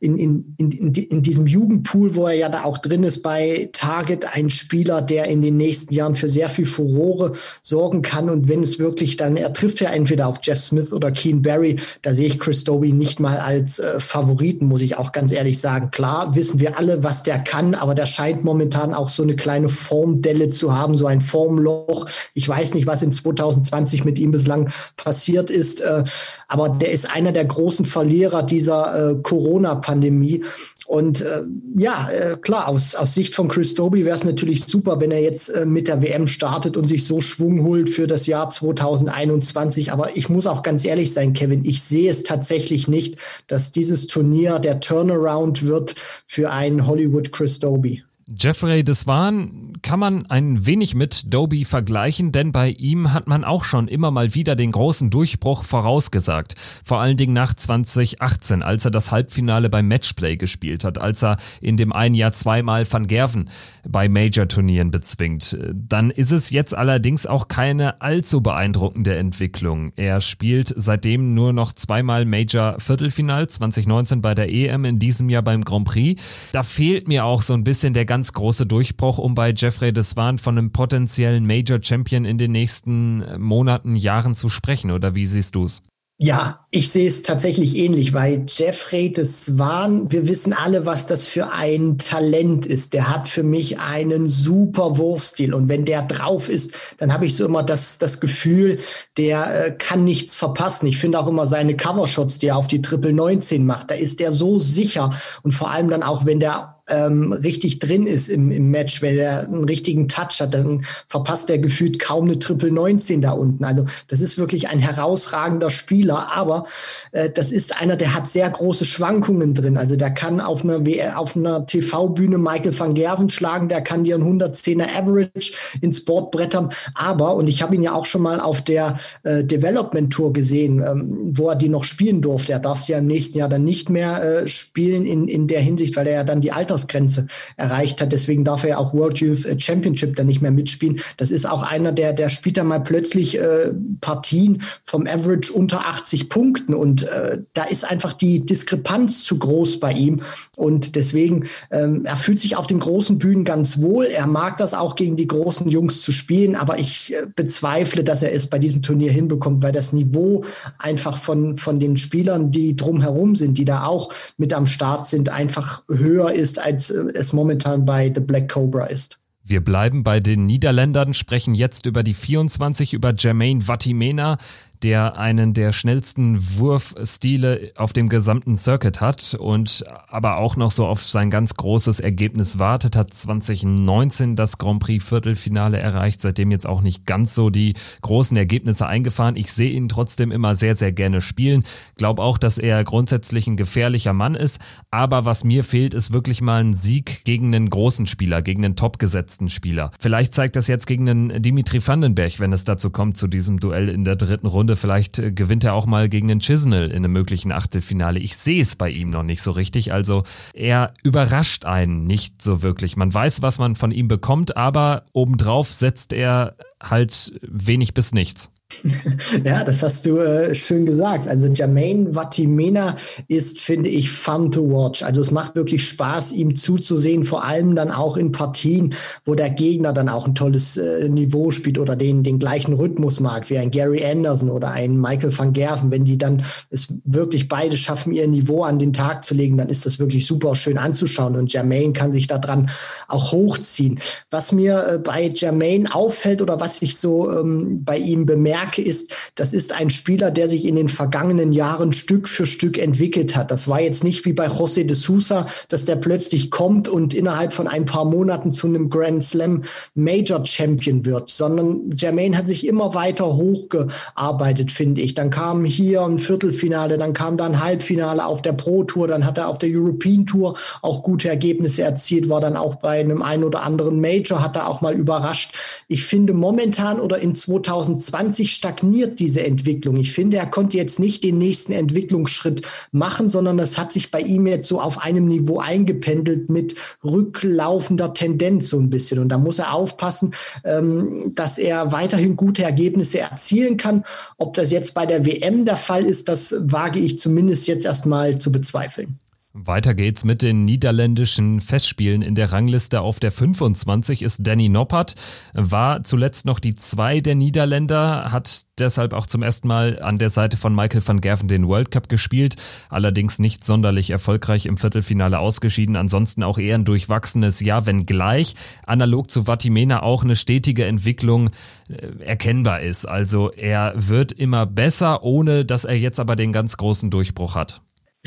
in, 0.00 0.18
in, 0.18 0.54
in, 0.58 0.92
in 0.92 1.22
diesem 1.22 1.46
Jugendpool, 1.46 2.14
wo 2.14 2.26
er 2.26 2.34
ja 2.34 2.48
da 2.50 2.64
auch 2.64 2.78
drin 2.78 3.04
ist 3.04 3.22
bei 3.22 3.70
Target, 3.72 4.36
ein 4.36 4.50
Spieler, 4.50 5.00
der 5.00 5.26
in 5.26 5.40
den 5.40 5.56
nächsten 5.56 5.94
Jahren 5.94 6.14
für 6.14 6.28
sehr 6.28 6.50
viel 6.50 6.66
Furore 6.66 7.32
sorgen 7.62 8.02
kann. 8.02 8.28
Und 8.28 8.48
wenn 8.48 8.62
es 8.62 8.78
wirklich 8.78 9.16
dann, 9.16 9.38
er 9.38 9.54
trifft 9.54 9.80
ja 9.80 9.90
entweder 9.90 10.28
auf 10.28 10.40
Jeff 10.42 10.58
Smith 10.58 10.92
oder 10.92 11.10
Keen 11.10 11.40
Barry, 11.40 11.76
da 12.02 12.14
sehe 12.14 12.26
ich 12.26 12.38
Chris 12.38 12.64
Doby 12.64 12.92
nicht 12.92 13.18
mal 13.18 13.38
als 13.38 13.78
äh, 13.78 13.98
Favorit 13.98 14.25
Favoriten, 14.26 14.66
muss 14.66 14.82
ich 14.82 14.96
auch 14.96 15.12
ganz 15.12 15.30
ehrlich 15.30 15.60
sagen. 15.60 15.90
Klar, 15.90 16.34
wissen 16.34 16.58
wir 16.58 16.78
alle, 16.78 17.04
was 17.04 17.22
der 17.22 17.38
kann, 17.38 17.74
aber 17.74 17.94
der 17.94 18.06
scheint 18.06 18.44
momentan 18.44 18.92
auch 18.92 19.08
so 19.08 19.22
eine 19.22 19.36
kleine 19.36 19.68
Formdelle 19.68 20.50
zu 20.50 20.76
haben, 20.76 20.96
so 20.96 21.06
ein 21.06 21.20
Formloch. 21.20 22.06
Ich 22.34 22.48
weiß 22.48 22.74
nicht, 22.74 22.86
was 22.86 23.02
in 23.02 23.12
2020 23.12 24.04
mit 24.04 24.18
ihm 24.18 24.32
bislang 24.32 24.68
passiert 24.96 25.50
ist, 25.50 25.80
äh, 25.80 26.02
aber 26.48 26.68
der 26.68 26.90
ist 26.90 27.08
einer 27.08 27.32
der 27.32 27.44
großen 27.44 27.84
Verlierer 27.84 28.42
dieser 28.42 29.12
äh, 29.12 29.14
Corona-Pandemie. 29.22 30.44
Und 30.86 31.20
äh, 31.20 31.42
ja, 31.76 32.08
äh, 32.10 32.36
klar, 32.36 32.68
aus, 32.68 32.94
aus 32.94 33.14
Sicht 33.14 33.34
von 33.34 33.48
Chris 33.48 33.74
Doby 33.74 34.04
wäre 34.04 34.16
es 34.16 34.24
natürlich 34.24 34.64
super, 34.64 35.00
wenn 35.00 35.10
er 35.10 35.20
jetzt 35.20 35.48
äh, 35.48 35.66
mit 35.66 35.88
der 35.88 36.00
WM 36.00 36.28
startet 36.28 36.76
und 36.76 36.86
sich 36.86 37.04
so 37.04 37.20
Schwung 37.20 37.64
holt 37.64 37.90
für 37.90 38.06
das 38.06 38.26
Jahr 38.26 38.50
2021. 38.50 39.92
Aber 39.92 40.16
ich 40.16 40.28
muss 40.28 40.46
auch 40.46 40.62
ganz 40.62 40.84
ehrlich 40.84 41.12
sein, 41.12 41.32
Kevin, 41.32 41.64
ich 41.64 41.82
sehe 41.82 42.10
es 42.10 42.22
tatsächlich 42.22 42.86
nicht, 42.86 43.16
dass 43.48 43.72
dieses 43.72 44.06
Turnier 44.06 44.60
der 44.60 44.80
Turnaround 44.80 45.66
wird 45.66 45.96
für 46.26 46.50
einen 46.50 46.86
Hollywood 46.86 47.32
Chris 47.32 47.58
Doby. 47.58 48.05
Jeffrey 48.28 48.82
Deswan 48.82 49.74
kann 49.82 50.00
man 50.00 50.26
ein 50.26 50.66
wenig 50.66 50.96
mit 50.96 51.32
Doby 51.32 51.64
vergleichen, 51.64 52.32
denn 52.32 52.50
bei 52.50 52.70
ihm 52.70 53.12
hat 53.12 53.28
man 53.28 53.44
auch 53.44 53.62
schon 53.62 53.86
immer 53.86 54.10
mal 54.10 54.34
wieder 54.34 54.56
den 54.56 54.72
großen 54.72 55.10
Durchbruch 55.10 55.62
vorausgesagt. 55.64 56.56
Vor 56.82 56.98
allen 56.98 57.16
Dingen 57.16 57.34
nach 57.34 57.54
2018, 57.54 58.64
als 58.64 58.84
er 58.84 58.90
das 58.90 59.12
Halbfinale 59.12 59.70
beim 59.70 59.86
Matchplay 59.86 60.36
gespielt 60.36 60.82
hat, 60.82 60.98
als 60.98 61.22
er 61.22 61.36
in 61.60 61.76
dem 61.76 61.92
einen 61.92 62.16
Jahr 62.16 62.32
zweimal 62.32 62.84
Van 62.90 63.06
Gerven 63.06 63.48
bei 63.88 64.08
Major-Turnieren 64.08 64.90
bezwingt. 64.90 65.56
Dann 65.72 66.10
ist 66.10 66.32
es 66.32 66.50
jetzt 66.50 66.74
allerdings 66.74 67.28
auch 67.28 67.46
keine 67.46 68.00
allzu 68.00 68.40
beeindruckende 68.40 69.14
Entwicklung. 69.14 69.92
Er 69.94 70.20
spielt 70.20 70.74
seitdem 70.74 71.34
nur 71.34 71.52
noch 71.52 71.72
zweimal 71.74 72.24
Major-Viertelfinal, 72.24 73.48
2019 73.48 74.20
bei 74.20 74.34
der 74.34 74.52
EM, 74.52 74.84
in 74.84 74.98
diesem 74.98 75.28
Jahr 75.28 75.42
beim 75.42 75.62
Grand 75.64 75.86
Prix. 75.86 76.20
Da 76.50 76.64
fehlt 76.64 77.06
mir 77.06 77.24
auch 77.24 77.42
so 77.42 77.54
ein 77.54 77.62
bisschen 77.62 77.94
der 77.94 78.15
ganz 78.16 78.32
große 78.32 78.64
Durchbruch, 78.64 79.18
um 79.18 79.34
bei 79.34 79.52
Jeffrey 79.54 79.92
Deswan 79.92 80.38
von 80.38 80.56
einem 80.56 80.72
potenziellen 80.72 81.46
Major 81.46 81.78
Champion 81.82 82.24
in 82.24 82.38
den 82.38 82.50
nächsten 82.50 83.22
Monaten, 83.38 83.94
Jahren 83.94 84.34
zu 84.34 84.48
sprechen. 84.48 84.90
Oder 84.90 85.14
wie 85.14 85.26
siehst 85.26 85.54
du 85.54 85.64
es? 85.64 85.82
Ja, 86.18 86.66
ich 86.70 86.90
sehe 86.90 87.06
es 87.06 87.20
tatsächlich 87.20 87.76
ähnlich, 87.76 88.14
weil 88.14 88.46
Jeffrey 88.48 89.12
Deswan, 89.12 90.10
wir 90.10 90.26
wissen 90.26 90.54
alle, 90.54 90.86
was 90.86 91.06
das 91.06 91.26
für 91.28 91.52
ein 91.52 91.98
Talent 91.98 92.64
ist. 92.64 92.94
Der 92.94 93.10
hat 93.10 93.28
für 93.28 93.42
mich 93.42 93.80
einen 93.80 94.28
super 94.28 94.96
Wurfstil 94.96 95.52
und 95.52 95.68
wenn 95.68 95.84
der 95.84 96.00
drauf 96.00 96.48
ist, 96.48 96.72
dann 96.96 97.12
habe 97.12 97.26
ich 97.26 97.36
so 97.36 97.44
immer 97.44 97.62
das, 97.62 97.98
das 97.98 98.18
Gefühl, 98.18 98.78
der 99.18 99.66
äh, 99.66 99.70
kann 99.72 100.04
nichts 100.04 100.36
verpassen. 100.36 100.86
Ich 100.86 100.96
finde 100.96 101.20
auch 101.20 101.26
immer 101.26 101.46
seine 101.46 101.76
Covershots, 101.76 102.38
die 102.38 102.46
er 102.46 102.56
auf 102.56 102.66
die 102.66 102.80
Triple 102.80 103.12
19 103.12 103.66
macht, 103.66 103.90
da 103.90 103.94
ist 103.94 104.20
der 104.20 104.32
so 104.32 104.58
sicher 104.58 105.10
und 105.42 105.52
vor 105.52 105.70
allem 105.70 105.90
dann 105.90 106.02
auch, 106.02 106.24
wenn 106.24 106.40
der 106.40 106.75
ähm, 106.88 107.32
richtig 107.32 107.78
drin 107.78 108.06
ist 108.06 108.28
im, 108.28 108.50
im 108.50 108.70
Match, 108.70 109.02
wenn 109.02 109.18
er 109.18 109.44
einen 109.44 109.64
richtigen 109.64 110.08
Touch 110.08 110.40
hat, 110.40 110.54
dann 110.54 110.84
verpasst 111.08 111.50
er 111.50 111.58
gefühlt 111.58 111.98
kaum 111.98 112.24
eine 112.24 112.38
Triple 112.38 112.70
19 112.70 113.20
da 113.20 113.32
unten. 113.32 113.64
Also 113.64 113.84
das 114.08 114.20
ist 114.20 114.38
wirklich 114.38 114.68
ein 114.68 114.78
herausragender 114.78 115.70
Spieler, 115.70 116.32
aber 116.34 116.66
äh, 117.12 117.30
das 117.30 117.50
ist 117.50 117.80
einer, 117.80 117.96
der 117.96 118.14
hat 118.14 118.28
sehr 118.28 118.48
große 118.48 118.84
Schwankungen 118.84 119.54
drin. 119.54 119.76
Also 119.76 119.96
der 119.96 120.10
kann 120.10 120.40
auf 120.40 120.64
einer, 120.64 120.80
auf 121.18 121.36
einer 121.36 121.66
TV-Bühne 121.66 122.38
Michael 122.38 122.78
van 122.78 122.94
Gerven 122.94 123.28
schlagen, 123.28 123.68
der 123.68 123.82
kann 123.82 124.04
dir 124.04 124.14
einen 124.14 124.40
110er 124.40 124.88
Average 124.96 125.52
ins 125.80 126.04
Board 126.04 126.30
brettern, 126.30 126.70
aber, 126.94 127.34
und 127.34 127.48
ich 127.48 127.62
habe 127.62 127.74
ihn 127.74 127.82
ja 127.82 127.94
auch 127.94 128.06
schon 128.06 128.22
mal 128.22 128.40
auf 128.40 128.62
der 128.62 128.98
äh, 129.24 129.44
Development 129.44 130.12
Tour 130.12 130.32
gesehen, 130.32 130.82
ähm, 130.82 131.32
wo 131.32 131.48
er 131.48 131.56
die 131.56 131.68
noch 131.68 131.84
spielen 131.84 132.22
durfte. 132.22 132.52
Er 132.52 132.60
darf 132.60 132.80
sie 132.80 132.92
ja 132.92 132.98
im 132.98 133.06
nächsten 133.06 133.38
Jahr 133.38 133.48
dann 133.48 133.64
nicht 133.64 133.90
mehr 133.90 134.42
äh, 134.42 134.48
spielen 134.48 135.04
in, 135.04 135.28
in 135.28 135.46
der 135.48 135.60
Hinsicht, 135.60 135.96
weil 135.96 136.06
er 136.06 136.14
ja 136.14 136.24
dann 136.24 136.40
die 136.40 136.52
Alter 136.52 136.75
Altersgrenze 136.76 137.26
erreicht 137.56 138.00
hat. 138.00 138.12
Deswegen 138.12 138.44
darf 138.44 138.62
er 138.62 138.70
ja 138.70 138.78
auch 138.78 138.92
World 138.92 139.18
Youth 139.18 139.46
Championship 139.62 140.16
dann 140.16 140.26
nicht 140.26 140.42
mehr 140.42 140.50
mitspielen. 140.50 141.00
Das 141.16 141.30
ist 141.30 141.48
auch 141.48 141.62
einer, 141.62 141.92
der, 141.92 142.12
der 142.12 142.28
spielt 142.28 142.56
dann 142.58 142.66
mal 142.66 142.80
plötzlich 142.80 143.38
äh, 143.38 143.72
Partien 144.00 144.62
vom 144.84 145.06
Average 145.06 145.52
unter 145.52 145.86
80 145.86 146.28
Punkten. 146.28 146.74
Und 146.74 147.04
äh, 147.04 147.38
da 147.54 147.64
ist 147.64 147.88
einfach 147.88 148.12
die 148.12 148.44
Diskrepanz 148.44 149.24
zu 149.24 149.38
groß 149.38 149.80
bei 149.80 149.92
ihm. 149.92 150.20
Und 150.56 150.96
deswegen, 150.96 151.44
ähm, 151.70 152.04
er 152.04 152.16
fühlt 152.16 152.40
sich 152.40 152.56
auf 152.56 152.66
den 152.66 152.80
großen 152.80 153.18
Bühnen 153.18 153.44
ganz 153.44 153.80
wohl. 153.80 154.06
Er 154.06 154.26
mag 154.26 154.58
das 154.58 154.74
auch 154.74 154.96
gegen 154.96 155.16
die 155.16 155.26
großen 155.26 155.68
Jungs 155.68 156.02
zu 156.02 156.12
spielen, 156.12 156.56
aber 156.56 156.78
ich 156.78 157.14
äh, 157.14 157.26
bezweifle, 157.34 158.04
dass 158.04 158.22
er 158.22 158.32
es 158.32 158.46
bei 158.48 158.58
diesem 158.58 158.82
Turnier 158.82 159.10
hinbekommt, 159.10 159.62
weil 159.62 159.72
das 159.72 159.92
Niveau 159.92 160.44
einfach 160.78 161.16
von, 161.18 161.56
von 161.56 161.80
den 161.80 161.96
Spielern, 161.96 162.50
die 162.50 162.76
drumherum 162.76 163.36
sind, 163.36 163.58
die 163.58 163.64
da 163.64 163.86
auch 163.86 164.12
mit 164.36 164.52
am 164.52 164.66
Start 164.66 165.06
sind, 165.06 165.30
einfach 165.30 165.82
höher 165.88 166.32
ist 166.32 166.58
als 166.66 166.90
äh, 166.90 167.04
es 167.14 167.32
momentan 167.32 167.84
bei 167.84 168.12
The 168.12 168.20
Black 168.20 168.48
Cobra 168.48 168.86
ist. 168.86 169.18
Wir 169.48 169.62
bleiben 169.62 170.02
bei 170.02 170.18
den 170.18 170.44
Niederländern, 170.46 171.14
sprechen 171.14 171.54
jetzt 171.54 171.86
über 171.86 172.02
die 172.02 172.14
24, 172.14 172.92
über 172.94 173.14
Jermaine 173.16 173.60
Vatimena. 173.62 174.38
Der 174.82 175.18
einen 175.18 175.54
der 175.54 175.72
schnellsten 175.72 176.58
Wurfstile 176.58 177.72
auf 177.76 177.92
dem 177.92 178.08
gesamten 178.08 178.56
Circuit 178.56 179.00
hat 179.00 179.34
und 179.38 179.84
aber 180.08 180.36
auch 180.36 180.56
noch 180.56 180.70
so 180.70 180.86
auf 180.86 181.02
sein 181.04 181.30
ganz 181.30 181.54
großes 181.54 182.00
Ergebnis 182.00 182.58
wartet, 182.58 182.96
hat 182.96 183.12
2019 183.12 184.36
das 184.36 184.58
Grand 184.58 184.80
Prix 184.80 185.04
Viertelfinale 185.04 185.78
erreicht, 185.78 186.20
seitdem 186.20 186.50
jetzt 186.50 186.66
auch 186.66 186.82
nicht 186.82 187.06
ganz 187.06 187.34
so 187.34 187.50
die 187.50 187.74
großen 188.02 188.36
Ergebnisse 188.36 188.86
eingefahren. 188.86 189.36
Ich 189.36 189.52
sehe 189.52 189.70
ihn 189.70 189.88
trotzdem 189.88 190.30
immer 190.30 190.54
sehr, 190.54 190.74
sehr 190.74 190.92
gerne 190.92 191.20
spielen. 191.20 191.64
Glaube 191.96 192.22
auch, 192.22 192.38
dass 192.38 192.58
er 192.58 192.84
grundsätzlich 192.84 193.46
ein 193.46 193.56
gefährlicher 193.56 194.12
Mann 194.12 194.34
ist, 194.34 194.60
aber 194.90 195.24
was 195.24 195.44
mir 195.44 195.64
fehlt, 195.64 195.94
ist 195.94 196.12
wirklich 196.12 196.40
mal 196.40 196.62
ein 196.62 196.74
Sieg 196.74 197.24
gegen 197.24 197.54
einen 197.54 197.70
großen 197.70 198.06
Spieler, 198.06 198.42
gegen 198.42 198.64
einen 198.64 198.76
topgesetzten 198.76 199.48
Spieler. 199.48 199.90
Vielleicht 200.00 200.34
zeigt 200.34 200.56
das 200.56 200.68
jetzt 200.68 200.86
gegen 200.86 201.08
einen 201.08 201.42
Dimitri 201.42 201.86
Vandenberg, 201.86 202.38
wenn 202.40 202.52
es 202.52 202.64
dazu 202.64 202.90
kommt, 202.90 203.16
zu 203.16 203.26
diesem 203.26 203.60
Duell 203.60 203.88
in 203.88 204.04
der 204.04 204.16
dritten 204.16 204.46
Runde. 204.46 204.65
Vielleicht 204.74 205.20
äh, 205.20 205.30
gewinnt 205.30 205.62
er 205.62 205.74
auch 205.74 205.86
mal 205.86 206.08
gegen 206.08 206.26
den 206.26 206.40
Chisnell 206.40 206.90
in 206.90 206.96
einem 206.96 207.12
möglichen 207.12 207.52
Achtelfinale. 207.52 208.18
Ich 208.18 208.36
sehe 208.36 208.60
es 208.60 208.74
bei 208.74 208.90
ihm 208.90 209.10
noch 209.10 209.22
nicht 209.22 209.42
so 209.42 209.52
richtig. 209.52 209.92
Also 209.92 210.24
er 210.52 210.94
überrascht 211.04 211.64
einen 211.64 212.04
nicht 212.04 212.42
so 212.42 212.62
wirklich. 212.62 212.96
Man 212.96 213.14
weiß, 213.14 213.42
was 213.42 213.60
man 213.60 213.76
von 213.76 213.92
ihm 213.92 214.08
bekommt, 214.08 214.56
aber 214.56 215.04
obendrauf 215.12 215.72
setzt 215.72 216.12
er 216.12 216.56
halt 216.82 217.38
wenig 217.42 217.94
bis 217.94 218.12
nichts. 218.12 218.50
Ja, 219.44 219.64
das 219.64 219.82
hast 219.82 220.06
du 220.06 220.18
äh, 220.18 220.54
schön 220.54 220.86
gesagt. 220.86 221.28
Also 221.28 221.46
Jermaine 221.46 222.14
Vatimena 222.14 222.96
ist, 223.28 223.60
finde 223.60 223.88
ich, 223.88 224.10
fun 224.10 224.50
to 224.50 224.68
watch. 224.68 225.02
Also 225.02 225.20
es 225.20 225.30
macht 225.30 225.54
wirklich 225.54 225.86
Spaß, 225.88 226.32
ihm 226.32 226.56
zuzusehen, 226.56 227.24
vor 227.24 227.44
allem 227.44 227.74
dann 227.74 227.90
auch 227.90 228.16
in 228.16 228.32
Partien, 228.32 228.94
wo 229.24 229.34
der 229.34 229.50
Gegner 229.50 229.92
dann 229.92 230.08
auch 230.08 230.26
ein 230.26 230.34
tolles 230.34 230.76
äh, 230.76 231.08
Niveau 231.08 231.50
spielt 231.50 231.78
oder 231.78 231.96
den, 231.96 232.22
den 232.22 232.38
gleichen 232.38 232.74
Rhythmus 232.74 233.20
mag, 233.20 233.50
wie 233.50 233.58
ein 233.58 233.70
Gary 233.70 234.04
Anderson 234.04 234.50
oder 234.50 234.70
ein 234.70 235.00
Michael 235.00 235.36
van 235.36 235.52
Gerven. 235.52 235.90
Wenn 235.90 236.04
die 236.04 236.18
dann 236.18 236.44
es 236.70 236.88
wirklich 237.04 237.48
beide 237.48 237.76
schaffen, 237.76 238.12
ihr 238.12 238.26
Niveau 238.28 238.62
an 238.64 238.78
den 238.78 238.92
Tag 238.92 239.24
zu 239.24 239.34
legen, 239.34 239.56
dann 239.56 239.68
ist 239.68 239.86
das 239.86 239.98
wirklich 239.98 240.26
super 240.26 240.54
schön 240.54 240.78
anzuschauen 240.78 241.36
und 241.36 241.52
Jermaine 241.52 241.92
kann 241.92 242.12
sich 242.12 242.26
daran 242.26 242.70
auch 243.08 243.32
hochziehen. 243.32 244.00
Was 244.30 244.52
mir 244.52 244.86
äh, 244.88 244.98
bei 244.98 245.30
Jermaine 245.34 245.94
auffällt 245.94 246.42
oder 246.42 246.60
was 246.60 246.82
ich 246.82 246.96
so 246.96 247.30
ähm, 247.30 247.84
bei 247.84 247.98
ihm 247.98 248.26
bemerke, 248.26 248.55
merke, 248.56 248.80
ist, 248.80 249.12
das 249.34 249.52
ist 249.52 249.72
ein 249.72 249.90
Spieler, 249.90 250.30
der 250.30 250.48
sich 250.48 250.64
in 250.64 250.76
den 250.76 250.88
vergangenen 250.88 251.52
Jahren 251.52 251.92
Stück 251.92 252.26
für 252.26 252.46
Stück 252.46 252.78
entwickelt 252.78 253.36
hat. 253.36 253.50
Das 253.50 253.68
war 253.68 253.82
jetzt 253.82 254.02
nicht 254.02 254.24
wie 254.24 254.32
bei 254.32 254.48
José 254.48 254.84
de 254.84 254.96
Sousa, 254.96 255.44
dass 255.68 255.84
der 255.84 255.96
plötzlich 255.96 256.50
kommt 256.50 256.88
und 256.88 257.12
innerhalb 257.12 257.52
von 257.52 257.68
ein 257.68 257.84
paar 257.84 258.06
Monaten 258.06 258.52
zu 258.52 258.66
einem 258.66 258.88
Grand 258.88 259.22
Slam 259.22 259.64
Major 259.94 260.46
Champion 260.46 261.04
wird, 261.04 261.28
sondern 261.28 261.90
Jermaine 261.98 262.38
hat 262.38 262.48
sich 262.48 262.66
immer 262.66 262.94
weiter 262.94 263.36
hochgearbeitet, 263.36 264.72
finde 264.72 265.02
ich. 265.02 265.12
Dann 265.12 265.28
kam 265.28 265.66
hier 265.66 266.02
ein 266.02 266.18
Viertelfinale, 266.18 266.96
dann 266.96 267.12
kam 267.12 267.36
dann 267.36 267.62
Halbfinale 267.62 268.24
auf 268.24 268.40
der 268.40 268.54
Pro 268.54 268.84
Tour, 268.84 269.06
dann 269.06 269.26
hat 269.26 269.36
er 269.36 269.48
auf 269.48 269.58
der 269.58 269.68
European 269.70 270.24
Tour 270.24 270.56
auch 270.80 271.02
gute 271.02 271.28
Ergebnisse 271.28 271.82
erzielt, 271.82 272.30
war 272.30 272.40
dann 272.40 272.56
auch 272.56 272.76
bei 272.76 273.00
einem 273.00 273.20
ein 273.20 273.44
oder 273.44 273.62
anderen 273.62 274.00
Major, 274.00 274.42
hat 274.42 274.56
er 274.56 274.68
auch 274.68 274.80
mal 274.80 274.94
überrascht. 274.94 275.54
Ich 275.88 276.04
finde 276.04 276.32
momentan 276.32 277.00
oder 277.00 277.18
in 277.18 277.34
2020 277.34 278.45
eigentlich 278.46 278.54
stagniert 278.54 279.18
diese 279.18 279.44
Entwicklung. 279.44 279.96
Ich 279.96 280.12
finde, 280.12 280.36
er 280.36 280.46
konnte 280.46 280.76
jetzt 280.76 281.00
nicht 281.00 281.24
den 281.24 281.38
nächsten 281.38 281.72
Entwicklungsschritt 281.72 282.62
machen, 282.92 283.28
sondern 283.28 283.56
das 283.56 283.76
hat 283.76 283.92
sich 283.92 284.10
bei 284.10 284.20
ihm 284.20 284.46
jetzt 284.46 284.68
so 284.68 284.80
auf 284.80 284.98
einem 284.98 285.26
Niveau 285.26 285.58
eingependelt 285.58 286.48
mit 286.48 286.76
rücklaufender 287.02 288.14
Tendenz 288.14 288.68
so 288.68 288.78
ein 288.78 288.90
bisschen. 288.90 289.18
Und 289.18 289.30
da 289.30 289.38
muss 289.38 289.58
er 289.58 289.74
aufpassen, 289.74 290.32
ähm, 290.64 291.32
dass 291.34 291.58
er 291.58 291.90
weiterhin 291.90 292.36
gute 292.36 292.62
Ergebnisse 292.62 293.18
erzielen 293.18 293.76
kann. 293.76 294.04
Ob 294.38 294.54
das 294.54 294.70
jetzt 294.70 294.94
bei 294.94 295.06
der 295.06 295.26
WM 295.26 295.64
der 295.64 295.76
Fall 295.76 296.04
ist, 296.04 296.28
das 296.28 296.54
wage 296.60 297.00
ich 297.00 297.18
zumindest 297.18 297.66
jetzt 297.66 297.84
erstmal 297.84 298.38
zu 298.38 298.52
bezweifeln. 298.52 299.18
Weiter 299.58 299.94
geht's 299.94 300.24
mit 300.24 300.42
den 300.42 300.66
niederländischen 300.66 301.62
Festspielen. 301.62 302.20
In 302.20 302.34
der 302.34 302.52
Rangliste 302.52 303.00
auf 303.00 303.20
der 303.20 303.32
25 303.32 304.22
ist 304.22 304.46
Danny 304.46 304.68
Noppert, 304.68 305.14
war 305.54 306.04
zuletzt 306.04 306.44
noch 306.44 306.60
die 306.60 306.76
zwei 306.76 307.20
der 307.20 307.36
Niederländer, 307.36 308.32
hat 308.32 308.66
deshalb 308.78 309.14
auch 309.14 309.24
zum 309.24 309.42
ersten 309.42 309.66
Mal 309.66 310.02
an 310.02 310.18
der 310.18 310.28
Seite 310.28 310.58
von 310.58 310.74
Michael 310.74 311.06
van 311.06 311.22
Gerven 311.22 311.48
den 311.48 311.66
World 311.66 311.90
Cup 311.90 312.10
gespielt, 312.10 312.56
allerdings 312.90 313.38
nicht 313.38 313.64
sonderlich 313.64 314.10
erfolgreich 314.10 314.66
im 314.66 314.76
Viertelfinale 314.76 315.38
ausgeschieden, 315.38 315.96
ansonsten 315.96 316.42
auch 316.42 316.58
eher 316.58 316.74
ein 316.74 316.84
durchwachsenes 316.84 317.60
Jahr, 317.60 317.86
wenngleich 317.86 318.54
analog 318.84 319.30
zu 319.30 319.44
Vatimena 319.44 320.02
auch 320.02 320.22
eine 320.22 320.36
stetige 320.36 320.84
Entwicklung 320.84 321.48
äh, 321.88 322.22
erkennbar 322.22 322.80
ist. 322.80 323.06
Also 323.06 323.50
er 323.52 323.94
wird 323.96 324.32
immer 324.32 324.66
besser, 324.66 325.22
ohne 325.22 325.64
dass 325.64 325.86
er 325.86 325.96
jetzt 325.96 326.20
aber 326.20 326.36
den 326.36 326.52
ganz 326.52 326.76
großen 326.76 327.10
Durchbruch 327.10 327.54
hat. 327.54 327.80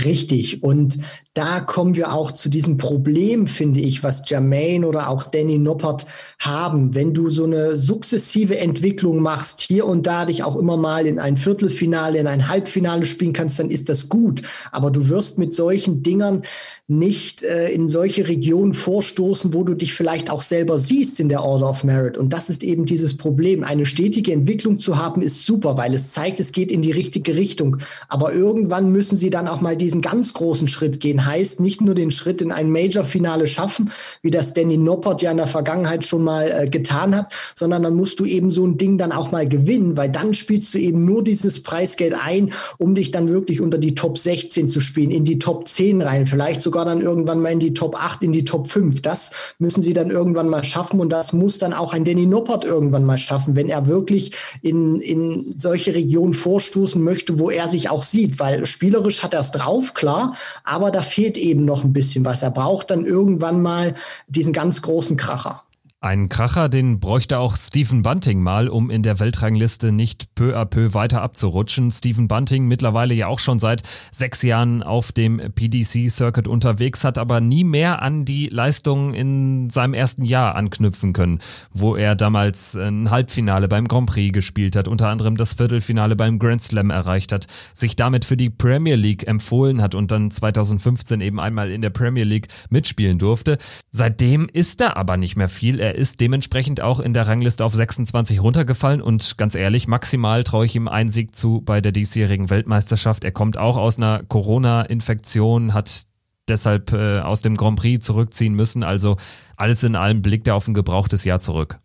Richtig. 0.05 0.63
Und 0.63 0.99
da 1.33 1.59
kommen 1.59 1.95
wir 1.95 2.13
auch 2.13 2.31
zu 2.31 2.49
diesem 2.49 2.77
Problem, 2.77 3.47
finde 3.47 3.79
ich, 3.79 4.03
was 4.03 4.29
Jermaine 4.29 4.87
oder 4.87 5.09
auch 5.09 5.23
Danny 5.23 5.57
Noppert 5.57 6.05
haben. 6.39 6.95
Wenn 6.95 7.13
du 7.13 7.29
so 7.29 7.43
eine 7.43 7.75
sukzessive 7.77 8.57
Entwicklung 8.57 9.21
machst, 9.21 9.61
hier 9.61 9.85
und 9.85 10.07
da 10.07 10.25
dich 10.25 10.43
auch 10.43 10.55
immer 10.55 10.77
mal 10.77 11.05
in 11.05 11.19
ein 11.19 11.37
Viertelfinale, 11.37 12.19
in 12.19 12.27
ein 12.27 12.47
Halbfinale 12.47 13.05
spielen 13.05 13.33
kannst, 13.33 13.59
dann 13.59 13.69
ist 13.69 13.89
das 13.89 14.09
gut. 14.09 14.41
Aber 14.71 14.91
du 14.91 15.09
wirst 15.09 15.37
mit 15.37 15.53
solchen 15.53 16.01
Dingern 16.03 16.43
nicht 16.89 17.43
äh, 17.43 17.69
in 17.69 17.87
solche 17.87 18.27
Regionen 18.27 18.73
vorstoßen, 18.73 19.53
wo 19.53 19.63
du 19.63 19.75
dich 19.75 19.93
vielleicht 19.93 20.31
auch 20.31 20.41
selber 20.41 20.79
siehst 20.79 21.19
in 21.19 21.29
der 21.29 21.43
Order 21.43 21.69
of 21.69 21.83
Merit. 21.83 22.17
Und 22.17 22.33
das 22.33 22.49
ist 22.49 22.63
eben 22.63 22.87
dieses 22.87 23.15
Problem. 23.15 23.63
Eine 23.63 23.85
stetige 23.85 24.33
Entwicklung 24.33 24.79
zu 24.79 24.97
haben, 24.97 25.21
ist 25.21 25.45
super, 25.45 25.77
weil 25.77 25.93
es 25.93 26.11
zeigt, 26.11 26.39
es 26.39 26.51
geht 26.51 26.71
in 26.71 26.81
die 26.81 26.91
richtige 26.91 27.35
Richtung. 27.35 27.77
Aber 28.07 28.33
irgendwann 28.33 28.91
müssen 28.91 29.17
sie 29.17 29.29
dann 29.29 29.47
auch 29.47 29.61
mal 29.61 29.77
diesen 29.77 30.01
ganz 30.01 30.33
großen 30.33 30.67
Schritt 30.67 30.99
gehen. 30.99 31.27
Heißt, 31.27 31.59
nicht 31.59 31.79
nur 31.79 31.93
den 31.93 32.09
Schritt 32.09 32.41
in 32.41 32.51
ein 32.51 32.71
Major-Finale 32.71 33.45
schaffen, 33.45 33.91
wie 34.23 34.31
das 34.31 34.55
Danny 34.55 34.77
Noppert 34.77 35.21
ja 35.21 35.29
in 35.29 35.37
der 35.37 35.45
Vergangenheit 35.45 36.07
schon 36.07 36.23
mal 36.23 36.51
äh, 36.51 36.69
getan 36.69 37.15
hat, 37.15 37.31
sondern 37.53 37.83
dann 37.83 37.93
musst 37.93 38.19
du 38.19 38.25
eben 38.25 38.49
so 38.49 38.65
ein 38.65 38.77
Ding 38.77 38.97
dann 38.97 39.11
auch 39.11 39.31
mal 39.31 39.47
gewinnen, 39.47 39.95
weil 39.95 40.09
dann 40.09 40.33
spielst 40.33 40.73
du 40.73 40.79
eben 40.79 41.05
nur 41.05 41.23
dieses 41.23 41.61
Preisgeld 41.61 42.15
ein, 42.15 42.51
um 42.79 42.95
dich 42.95 43.11
dann 43.11 43.29
wirklich 43.29 43.61
unter 43.61 43.77
die 43.77 43.93
Top 43.93 44.17
16 44.17 44.69
zu 44.69 44.81
spielen, 44.81 45.11
in 45.11 45.23
die 45.23 45.37
Top 45.37 45.67
10 45.67 46.01
rein, 46.01 46.25
vielleicht 46.25 46.63
sogar 46.63 46.78
sogar 46.79 46.85
dann 46.85 47.01
irgendwann 47.01 47.41
mal 47.41 47.51
in 47.51 47.59
die 47.59 47.73
Top 47.73 48.01
8, 48.01 48.23
in 48.23 48.31
die 48.31 48.45
Top 48.45 48.69
5. 48.69 49.01
Das 49.01 49.31
müssen 49.59 49.81
sie 49.81 49.93
dann 49.93 50.11
irgendwann 50.11 50.47
mal 50.47 50.63
schaffen 50.63 50.99
und 50.99 51.09
das 51.09 51.33
muss 51.33 51.57
dann 51.57 51.73
auch 51.73 51.93
ein 51.93 52.05
Danny 52.05 52.25
Noppert 52.25 52.63
irgendwann 52.63 53.03
mal 53.03 53.17
schaffen, 53.17 53.55
wenn 53.55 53.69
er 53.69 53.87
wirklich 53.87 54.31
in, 54.61 55.01
in 55.01 55.53
solche 55.57 55.93
Regionen 55.93 56.33
vorstoßen 56.33 57.01
möchte, 57.01 57.39
wo 57.39 57.49
er 57.49 57.67
sich 57.67 57.89
auch 57.89 58.03
sieht, 58.03 58.39
weil 58.39 58.65
spielerisch 58.65 59.23
hat 59.23 59.33
er 59.33 59.41
es 59.41 59.51
drauf, 59.51 59.93
klar, 59.93 60.35
aber 60.63 60.91
da 60.91 61.01
fehlt 61.01 61.37
eben 61.37 61.65
noch 61.65 61.83
ein 61.83 61.93
bisschen 61.93 62.23
was. 62.23 62.43
Er 62.43 62.51
braucht 62.51 62.91
dann 62.91 63.05
irgendwann 63.05 63.61
mal 63.61 63.95
diesen 64.27 64.53
ganz 64.53 64.81
großen 64.81 65.17
Kracher. 65.17 65.63
Ein 66.01 66.29
Kracher, 66.29 66.69
den 66.69 67.01
bräuchte 67.01 67.39
auch 67.39 67.57
Stephen 67.57 68.03
Bunting 68.03 68.41
mal, 68.41 68.69
um 68.69 68.89
in 68.89 69.03
der 69.03 69.19
Weltrangliste 69.19 69.91
nicht 69.91 70.33
peu 70.33 70.57
à 70.57 70.63
peu 70.63 70.93
weiter 70.93 71.21
abzurutschen. 71.21 71.91
Stephen 71.91 72.29
Bunting 72.29 72.69
mittlerweile 72.69 73.13
ja 73.13 73.27
auch 73.27 73.39
schon 73.39 73.59
seit 73.59 73.83
sechs 74.09 74.41
Jahren 74.41 74.81
auf 74.81 75.11
dem 75.11 75.39
PDC-Circuit 75.39 76.47
unterwegs, 76.47 77.03
hat 77.03 77.17
aber 77.17 77.41
nie 77.41 77.65
mehr 77.65 78.01
an 78.01 78.23
die 78.23 78.47
Leistungen 78.47 79.13
in 79.13 79.69
seinem 79.69 79.93
ersten 79.93 80.23
Jahr 80.23 80.55
anknüpfen 80.55 81.11
können, 81.11 81.39
wo 81.73 81.97
er 81.97 82.15
damals 82.15 82.77
ein 82.77 83.09
Halbfinale 83.09 83.67
beim 83.67 83.85
Grand 83.85 84.09
Prix 84.09 84.31
gespielt 84.31 84.77
hat, 84.77 84.87
unter 84.87 85.09
anderem 85.09 85.35
das 85.35 85.55
Viertelfinale 85.55 86.15
beim 86.15 86.39
Grand 86.39 86.61
Slam 86.61 86.91
erreicht 86.91 87.33
hat, 87.33 87.47
sich 87.73 87.97
damit 87.97 88.23
für 88.23 88.37
die 88.37 88.49
Premier 88.49 88.95
League 88.95 89.27
empfohlen 89.27 89.81
hat 89.81 89.95
und 89.95 90.11
dann 90.11 90.31
2015 90.31 91.19
eben 91.19 91.41
einmal 91.41 91.69
in 91.71 91.81
der 91.81 91.89
Premier 91.89 92.23
League 92.23 92.47
mitspielen 92.69 93.19
durfte. 93.19 93.57
Seitdem 93.91 94.47
ist 94.47 94.79
da 94.79 94.93
aber 94.93 95.17
nicht 95.17 95.35
mehr 95.35 95.49
viel. 95.49 95.81
Er 95.88 95.88
er 95.89 95.95
ist 95.95 96.19
dementsprechend 96.19 96.81
auch 96.81 96.99
in 96.99 97.15
der 97.15 97.25
Rangliste 97.25 97.65
auf 97.65 97.73
26 97.73 98.43
runtergefallen 98.43 99.01
und 99.01 99.39
ganz 99.39 99.55
ehrlich, 99.55 99.87
maximal 99.87 100.43
traue 100.43 100.67
ich 100.67 100.75
ihm 100.75 100.87
einen 100.87 101.09
Sieg 101.09 101.35
zu 101.35 101.61
bei 101.61 101.81
der 101.81 101.91
diesjährigen 101.91 102.51
Weltmeisterschaft. 102.51 103.23
Er 103.23 103.31
kommt 103.31 103.57
auch 103.57 103.75
aus 103.75 103.97
einer 103.97 104.21
Corona-Infektion, 104.27 105.73
hat 105.73 106.03
deshalb 106.47 106.93
äh, 106.93 107.21
aus 107.21 107.41
dem 107.41 107.55
Grand 107.55 107.79
Prix 107.79 108.05
zurückziehen 108.05 108.53
müssen. 108.53 108.83
Also 108.83 109.17
alles 109.57 109.83
in 109.83 109.95
allem 109.95 110.21
blickt 110.21 110.47
er 110.47 110.55
auf 110.55 110.67
ein 110.67 110.75
gebrauchtes 110.75 111.23
Jahr 111.23 111.39
zurück. 111.39 111.79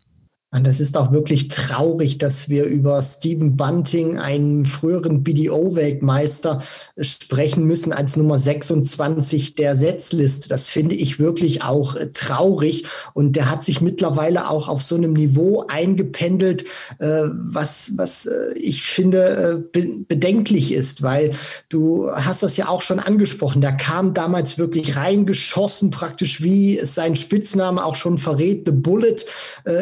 Und 0.55 0.65
das 0.65 0.79
ist 0.79 0.95
auch 0.95 1.11
wirklich 1.11 1.49
traurig, 1.49 2.17
dass 2.17 2.47
wir 2.47 2.63
über 2.63 3.01
Stephen 3.01 3.57
Bunting, 3.57 4.17
einen 4.17 4.65
früheren 4.65 5.21
BDO-Weltmeister, 5.21 6.59
sprechen 6.97 7.65
müssen 7.65 7.91
als 7.91 8.15
Nummer 8.15 8.39
26 8.39 9.55
der 9.55 9.75
Setzliste. 9.75 10.47
Das 10.47 10.69
finde 10.69 10.95
ich 10.95 11.19
wirklich 11.19 11.63
auch 11.63 11.95
äh, 11.95 12.07
traurig. 12.13 12.85
Und 13.13 13.35
der 13.35 13.51
hat 13.51 13.65
sich 13.65 13.81
mittlerweile 13.81 14.49
auch 14.49 14.69
auf 14.69 14.81
so 14.81 14.95
einem 14.95 15.11
Niveau 15.11 15.65
eingependelt, 15.67 16.63
äh, 16.99 17.23
was, 17.33 17.91
was 17.97 18.25
äh, 18.25 18.53
ich 18.53 18.83
finde 18.83 19.67
bedenklich 20.07 20.71
ist, 20.71 21.01
weil 21.01 21.31
du 21.67 22.09
hast 22.11 22.43
das 22.43 22.55
ja 22.55 22.69
auch 22.69 22.81
schon 22.81 22.99
angesprochen. 22.99 23.59
Der 23.59 23.73
kam 23.73 24.13
damals 24.13 24.57
wirklich 24.57 24.95
reingeschossen, 24.95 25.91
praktisch 25.91 26.41
wie 26.41 26.79
sein 26.83 27.17
Spitzname 27.17 27.83
auch 27.83 27.95
schon 27.95 28.17
verrät, 28.17 28.63
The 28.65 28.71
Bullet 28.71 29.15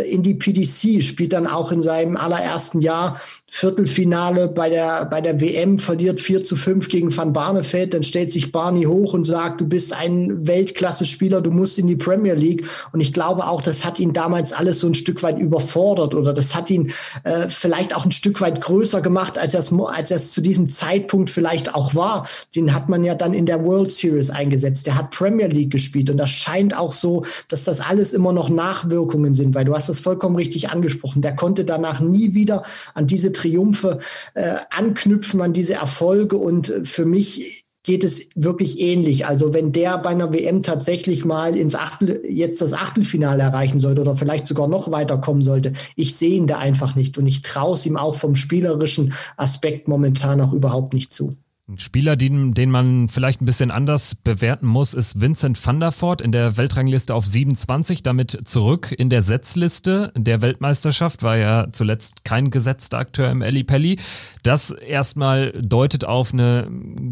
in 0.09 0.23
die 0.23 0.33
PDO 0.33 0.62
PDC, 0.63 1.03
spielt 1.03 1.33
dann 1.33 1.47
auch 1.47 1.71
in 1.71 1.81
seinem 1.81 2.17
allerersten 2.17 2.81
Jahr 2.81 3.19
Viertelfinale 3.55 4.47
bei 4.47 4.69
der, 4.69 5.05
bei 5.05 5.21
der 5.21 5.39
WM, 5.39 5.77
verliert 5.77 6.19
4 6.19 6.43
zu 6.43 6.55
5 6.55 6.89
gegen 6.89 7.15
Van 7.15 7.33
Barneveld. 7.33 7.93
Dann 7.93 8.01
stellt 8.01 8.31
sich 8.31 8.51
Barney 8.51 8.85
hoch 8.85 9.13
und 9.13 9.25
sagt, 9.25 9.61
du 9.61 9.67
bist 9.67 9.93
ein 9.93 10.47
Weltklasse-Spieler, 10.47 11.39
du 11.39 11.51
musst 11.51 11.77
in 11.77 11.85
die 11.85 11.95
Premier 11.95 12.33
League. 12.33 12.65
Und 12.93 13.01
ich 13.01 13.13
glaube 13.13 13.45
auch, 13.45 13.61
das 13.61 13.85
hat 13.85 13.99
ihn 13.99 14.11
damals 14.11 14.53
alles 14.53 14.79
so 14.79 14.87
ein 14.87 14.95
Stück 14.95 15.21
weit 15.21 15.37
überfordert 15.37 16.15
oder 16.15 16.33
das 16.33 16.55
hat 16.55 16.71
ihn 16.71 16.93
äh, 17.25 17.47
vielleicht 17.47 17.95
auch 17.95 18.05
ein 18.05 18.11
Stück 18.11 18.41
weit 18.41 18.59
größer 18.59 19.01
gemacht, 19.01 19.37
als 19.37 19.53
es, 19.53 19.71
als 19.71 20.09
es 20.09 20.31
zu 20.31 20.41
diesem 20.41 20.69
Zeitpunkt 20.69 21.29
vielleicht 21.29 21.75
auch 21.75 21.93
war. 21.93 22.27
Den 22.55 22.73
hat 22.73 22.89
man 22.89 23.03
ja 23.03 23.13
dann 23.13 23.35
in 23.35 23.45
der 23.45 23.63
World 23.63 23.91
Series 23.91 24.31
eingesetzt. 24.31 24.87
Der 24.87 24.95
hat 24.95 25.11
Premier 25.11 25.47
League 25.47 25.71
gespielt 25.71 26.09
und 26.09 26.17
das 26.17 26.31
scheint 26.31 26.75
auch 26.75 26.91
so, 26.91 27.23
dass 27.49 27.65
das 27.65 27.81
alles 27.81 28.13
immer 28.13 28.33
noch 28.33 28.49
Nachwirkungen 28.49 29.35
sind, 29.35 29.53
weil 29.53 29.65
du 29.65 29.75
hast 29.75 29.89
das 29.89 29.99
vollkommen 29.99 30.35
richtig 30.35 30.52
angesprochen. 30.69 31.21
Der 31.21 31.35
konnte 31.35 31.65
danach 31.65 31.99
nie 31.99 32.33
wieder 32.33 32.63
an 32.93 33.07
diese 33.07 33.31
Triumphe 33.31 33.99
äh, 34.33 34.55
anknüpfen, 34.69 35.41
an 35.41 35.53
diese 35.53 35.75
Erfolge. 35.75 36.37
Und 36.37 36.69
äh, 36.69 36.85
für 36.85 37.05
mich 37.05 37.65
geht 37.83 38.03
es 38.03 38.29
wirklich 38.33 38.79
ähnlich. 38.79 39.25
Also 39.27 39.53
wenn 39.53 39.73
der 39.73 39.97
bei 39.97 40.09
einer 40.09 40.33
WM 40.33 40.63
tatsächlich 40.63 41.25
mal 41.25 41.57
ins 41.57 41.75
Achtel, 41.75 42.21
jetzt 42.27 42.61
das 42.61 42.73
Achtelfinale 42.73 43.43
erreichen 43.43 43.79
sollte 43.81 44.01
oder 44.01 44.15
vielleicht 44.15 44.47
sogar 44.47 44.69
noch 44.69 44.89
weiterkommen 44.89 45.43
sollte, 45.43 45.73
ich 45.95 46.15
sehe 46.15 46.37
ihn 46.37 46.47
da 46.47 46.59
einfach 46.59 46.95
nicht 46.95 47.17
und 47.17 47.27
ich 47.27 47.41
traue 47.41 47.75
es 47.75 47.85
ihm 47.85 47.97
auch 47.97 48.15
vom 48.15 48.35
spielerischen 48.35 49.13
Aspekt 49.35 49.87
momentan 49.89 50.39
auch 50.39 50.53
überhaupt 50.53 50.93
nicht 50.93 51.13
zu. 51.13 51.35
Ein 51.73 51.79
Spieler, 51.79 52.15
den, 52.15 52.53
den 52.53 52.69
man 52.69 53.07
vielleicht 53.07 53.41
ein 53.41 53.45
bisschen 53.45 53.71
anders 53.71 54.13
bewerten 54.13 54.67
muss, 54.67 54.93
ist 54.93 55.19
Vincent 55.19 55.65
van 55.65 55.79
der 55.79 55.91
Voort 55.91 56.21
in 56.21 56.31
der 56.31 56.55
Weltrangliste 56.55 57.15
auf 57.15 57.25
27, 57.25 58.03
damit 58.03 58.47
zurück 58.47 58.93
in 58.95 59.09
der 59.09 59.23
Setzliste 59.23 60.13
der 60.15 60.43
Weltmeisterschaft, 60.43 61.23
war 61.23 61.35
ja 61.35 61.67
zuletzt 61.71 62.25
kein 62.25 62.51
gesetzter 62.51 62.99
Akteur 62.99 63.31
im 63.31 63.41
Eli 63.41 63.63
Pelli. 63.63 63.97
Das 64.43 64.69
erstmal 64.69 65.51
deutet 65.63 66.05
auf 66.05 66.31
eine 66.31 66.69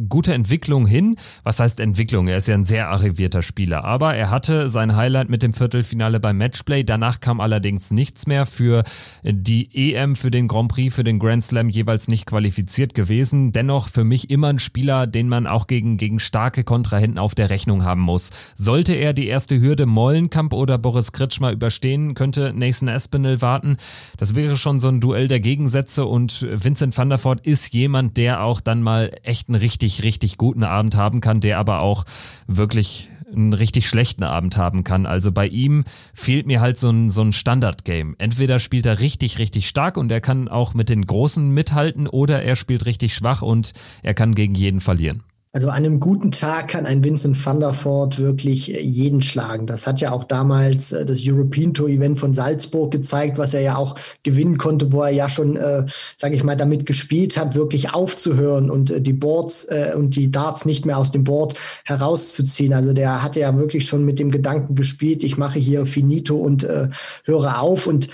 gute 0.10 0.36
Entwicklung 0.36 0.86
hin. 0.86 1.16
Was 1.42 1.60
heißt 1.60 1.80
Entwicklung? 1.80 2.28
Er 2.28 2.38
ist 2.38 2.48
ja 2.48 2.54
ein 2.54 2.66
sehr 2.66 2.90
arrivierter 2.90 3.42
Spieler, 3.42 3.84
aber 3.84 4.14
er 4.14 4.30
hatte 4.30 4.70
sein 4.70 4.96
Highlight 4.96 5.30
mit 5.30 5.42
dem 5.42 5.54
Viertelfinale 5.54 6.20
beim 6.20 6.38
Matchplay. 6.38 6.84
Danach 6.84 7.20
kam 7.20 7.42
allerdings 7.42 7.90
nichts 7.90 8.28
mehr 8.28 8.46
für 8.46 8.84
die 9.24 9.94
EM, 9.96 10.16
für 10.16 10.30
den 10.30 10.48
Grand 10.48 10.72
Prix, 10.72 10.94
für 10.94 11.04
den 11.04 11.18
Grand 11.18 11.44
Slam 11.44 11.70
jeweils 11.70 12.08
nicht 12.08 12.28
qualifiziert 12.28 12.94
gewesen. 12.94 13.54
Dennoch 13.54 13.90
für 13.90 14.04
mich 14.04 14.30
immer 14.30 14.51
ein 14.52 14.60
Spieler, 14.60 15.08
den 15.08 15.28
man 15.28 15.48
auch 15.48 15.68
gegen, 15.68 15.98
gegen 15.98 16.20
starke 16.20 16.64
Kontrahenten 16.64 17.20
auf 17.20 17.36
der 17.36 17.50
Rechnung 17.50 17.84
haben 17.84 18.02
muss. 18.02 18.30
Sollte 18.56 18.94
er 18.94 19.14
die 19.14 19.28
erste 19.28 19.60
Hürde 19.60 19.86
Mollenkamp 19.86 20.54
oder 20.54 20.78
Boris 20.78 21.12
Kritschmer 21.12 21.52
überstehen, 21.52 22.14
könnte 22.14 22.54
Nathan 22.56 22.88
Espinel 22.88 23.42
warten. 23.42 23.78
Das 24.18 24.36
wäre 24.36 24.56
schon 24.56 24.80
so 24.80 24.88
ein 24.88 25.00
Duell 25.00 25.28
der 25.28 25.40
Gegensätze 25.40 26.06
und 26.06 26.46
Vincent 26.52 26.98
van 26.98 27.10
der 27.10 27.24
Voort 27.24 27.46
ist 27.46 27.74
jemand, 27.74 28.18
der 28.18 28.44
auch 28.44 28.62
dann 28.62 28.84
mal 28.84 29.12
echt 29.24 29.50
einen 29.50 29.60
richtig, 29.60 30.04
richtig 30.04 30.38
guten 30.38 30.64
Abend 30.64 30.96
haben 30.96 31.22
kann, 31.22 31.40
der 31.40 31.58
aber 31.58 31.80
auch 31.80 32.06
wirklich 32.48 33.10
einen 33.34 33.54
richtig 33.54 33.88
schlechten 33.88 34.24
Abend 34.24 34.58
haben 34.58 34.84
kann. 34.84 35.06
Also 35.06 35.32
bei 35.32 35.48
ihm 35.48 35.84
fehlt 36.14 36.48
mir 36.48 36.62
halt 36.62 36.78
so 36.78 36.90
ein, 36.90 37.10
so 37.10 37.22
ein 37.22 37.32
Standard-Game. 37.32 38.16
Entweder 38.18 38.60
spielt 38.60 38.86
er 38.86 39.00
richtig, 39.00 39.40
richtig 39.40 39.68
stark 39.68 39.98
und 39.98 40.12
er 40.12 40.22
kann 40.22 40.48
auch 40.48 40.74
mit 40.74 40.90
den 40.90 41.06
Großen 41.06 41.52
mithalten 41.52 42.08
oder 42.08 42.44
er 42.44 42.56
spielt 42.56 42.86
richtig 42.86 43.14
schwach 43.14 43.42
und 43.42 43.74
er 44.04 44.14
kann 44.14 44.36
gegen 44.36 44.56
jeden 44.56 44.82
verlieren. 44.82 45.24
Also 45.54 45.68
an 45.68 45.76
einem 45.76 46.00
guten 46.00 46.32
Tag 46.32 46.70
kann 46.70 46.86
ein 46.86 47.04
Vincent 47.04 47.46
van 47.46 47.60
der 47.60 47.74
Voort 47.74 48.20
wirklich 48.20 48.74
äh, 48.74 48.82
jeden 48.82 49.22
schlagen. 49.22 49.68
Das 49.68 49.86
hat 49.86 50.00
ja 50.00 50.14
auch 50.14 50.24
damals 50.24 50.94
äh, 50.94 51.06
das 51.06 51.20
European 51.26 51.74
Tour 51.74 51.90
Event 51.90 52.20
von 52.20 52.34
Salzburg 52.34 52.90
gezeigt, 52.90 53.38
was 53.38 53.54
er 53.54 53.60
ja 53.60 53.76
auch 53.76 53.96
gewinnen 54.24 54.58
konnte, 54.58 54.94
wo 54.94 55.02
er 55.02 55.10
ja 55.10 55.28
schon, 55.28 55.58
äh, 55.58 55.86
sage 56.18 56.36
ich 56.36 56.46
mal, 56.46 56.56
damit 56.56 56.86
gespielt 56.86 57.36
hat, 57.36 57.54
wirklich 57.54 57.94
aufzuhören 57.94 58.70
und 58.70 58.92
äh, 58.92 59.02
die 59.02 59.12
Boards 59.12 59.66
äh, 59.66 59.92
und 59.94 60.16
die 60.16 60.32
Darts 60.32 60.64
nicht 60.64 60.86
mehr 60.86 60.98
aus 60.98 61.12
dem 61.12 61.26
Board 61.26 61.56
herauszuziehen. 61.84 62.72
Also 62.72 62.94
der 62.94 63.22
hatte 63.22 63.42
ja 63.42 63.58
wirklich 63.58 63.86
schon 63.86 64.06
mit 64.06 64.20
dem 64.20 64.32
Gedanken 64.32 64.76
gespielt, 64.76 65.22
ich 65.22 65.38
mache 65.38 65.60
hier 65.60 65.86
Finito 65.86 66.38
und 66.38 66.64
äh, 66.64 66.88
höre 67.26 67.60
auf 67.60 67.88
und 67.88 68.08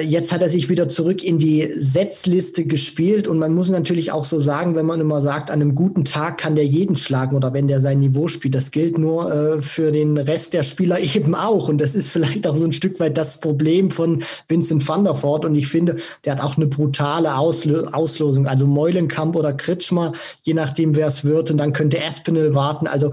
jetzt 0.00 0.32
hat 0.32 0.40
er 0.40 0.48
sich 0.48 0.68
wieder 0.68 0.88
zurück 0.88 1.22
in 1.22 1.38
die 1.38 1.70
Setzliste 1.76 2.64
gespielt. 2.64 3.28
Und 3.28 3.38
man 3.38 3.54
muss 3.54 3.68
natürlich 3.68 4.12
auch 4.12 4.24
so 4.24 4.40
sagen, 4.40 4.74
wenn 4.74 4.86
man 4.86 5.00
immer 5.00 5.20
sagt, 5.20 5.50
an 5.50 5.60
einem 5.60 5.74
guten 5.74 6.04
Tag 6.04 6.38
kann 6.38 6.54
der 6.54 6.66
jeden 6.66 6.96
schlagen 6.96 7.36
oder 7.36 7.52
wenn 7.52 7.68
der 7.68 7.80
sein 7.80 8.00
Niveau 8.00 8.28
spielt, 8.28 8.54
das 8.54 8.70
gilt 8.70 8.96
nur 8.96 9.30
äh, 9.30 9.62
für 9.62 9.92
den 9.92 10.16
Rest 10.16 10.54
der 10.54 10.62
Spieler 10.62 11.00
eben 11.14 11.34
auch. 11.34 11.68
Und 11.68 11.80
das 11.80 11.94
ist 11.94 12.10
vielleicht 12.10 12.46
auch 12.46 12.56
so 12.56 12.64
ein 12.64 12.72
Stück 12.72 12.98
weit 12.98 13.18
das 13.18 13.40
Problem 13.40 13.90
von 13.90 14.22
Vincent 14.48 14.86
van 14.88 15.04
der 15.04 15.22
Voort. 15.22 15.44
Und 15.44 15.54
ich 15.54 15.68
finde, 15.68 15.96
der 16.24 16.34
hat 16.34 16.42
auch 16.42 16.56
eine 16.56 16.66
brutale 16.66 17.36
Ausl 17.36 17.88
Auslosung, 17.92 18.46
also 18.46 18.66
Meulenkamp 18.66 19.36
oder 19.36 19.52
Kritschmer, 19.52 20.12
je 20.42 20.54
nachdem 20.54 20.96
wer 20.96 21.08
es 21.08 21.24
wird. 21.24 21.50
Und 21.50 21.58
dann 21.58 21.72
könnte 21.72 21.98
Espinel 21.98 22.54
warten, 22.54 22.86
also 22.86 23.10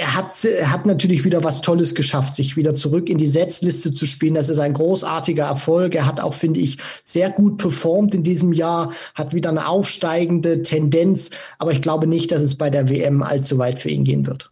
er 0.00 0.14
hat, 0.14 0.44
er 0.44 0.70
hat 0.70 0.86
natürlich 0.86 1.24
wieder 1.24 1.44
was 1.44 1.60
Tolles 1.60 1.94
geschafft, 1.94 2.34
sich 2.34 2.56
wieder 2.56 2.74
zurück 2.74 3.10
in 3.10 3.18
die 3.18 3.26
Setzliste 3.26 3.92
zu 3.92 4.06
spielen. 4.06 4.34
Das 4.34 4.48
ist 4.48 4.58
ein 4.58 4.72
großartiger 4.72 5.44
Erfolg. 5.44 5.94
Er 5.94 6.06
hat 6.06 6.20
auch, 6.20 6.34
finde 6.34 6.60
ich, 6.60 6.78
sehr 7.04 7.30
gut 7.30 7.58
performt 7.58 8.14
in 8.14 8.22
diesem 8.22 8.52
Jahr, 8.52 8.92
hat 9.14 9.34
wieder 9.34 9.50
eine 9.50 9.68
aufsteigende 9.68 10.62
Tendenz. 10.62 11.30
Aber 11.58 11.72
ich 11.72 11.82
glaube 11.82 12.06
nicht, 12.06 12.32
dass 12.32 12.42
es 12.42 12.54
bei 12.54 12.70
der 12.70 12.88
WM 12.88 13.22
allzu 13.22 13.58
weit 13.58 13.78
für 13.78 13.90
ihn 13.90 14.04
gehen 14.04 14.26
wird. 14.26 14.50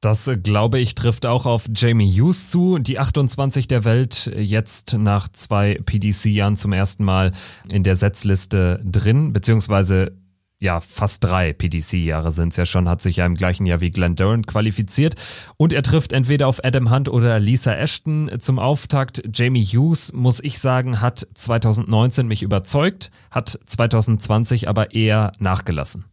Das, 0.00 0.28
äh, 0.28 0.36
glaube 0.36 0.78
ich, 0.78 0.94
trifft 0.94 1.26
auch 1.26 1.44
auf 1.44 1.66
Jamie 1.74 2.10
Hughes 2.10 2.48
zu. 2.48 2.78
Die 2.78 2.98
28 2.98 3.68
der 3.68 3.84
Welt 3.84 4.30
jetzt 4.34 4.94
nach 4.98 5.28
zwei 5.28 5.80
PDC-Jahren 5.84 6.56
zum 6.56 6.72
ersten 6.72 7.04
Mal 7.04 7.32
in 7.68 7.82
der 7.82 7.96
Setzliste 7.96 8.80
drin, 8.84 9.32
beziehungsweise 9.32 10.12
ja, 10.58 10.80
fast 10.80 11.22
drei 11.22 11.52
PDC-Jahre 11.52 12.30
sind 12.30 12.50
es 12.50 12.56
ja 12.56 12.64
schon, 12.64 12.88
hat 12.88 13.02
sich 13.02 13.16
ja 13.16 13.26
im 13.26 13.34
gleichen 13.34 13.66
Jahr 13.66 13.80
wie 13.80 13.90
Glenn 13.90 14.16
Durant 14.16 14.46
qualifiziert. 14.46 15.14
Und 15.56 15.72
er 15.72 15.82
trifft 15.82 16.12
entweder 16.12 16.48
auf 16.48 16.64
Adam 16.64 16.90
Hunt 16.90 17.08
oder 17.08 17.38
Lisa 17.38 17.74
Ashton 17.74 18.30
zum 18.38 18.58
Auftakt. 18.58 19.22
Jamie 19.32 19.64
Hughes, 19.64 20.12
muss 20.14 20.40
ich 20.40 20.58
sagen, 20.58 21.02
hat 21.02 21.28
2019 21.34 22.26
mich 22.26 22.42
überzeugt, 22.42 23.10
hat 23.30 23.58
2020 23.66 24.68
aber 24.68 24.94
eher 24.94 25.32
nachgelassen. 25.38 26.06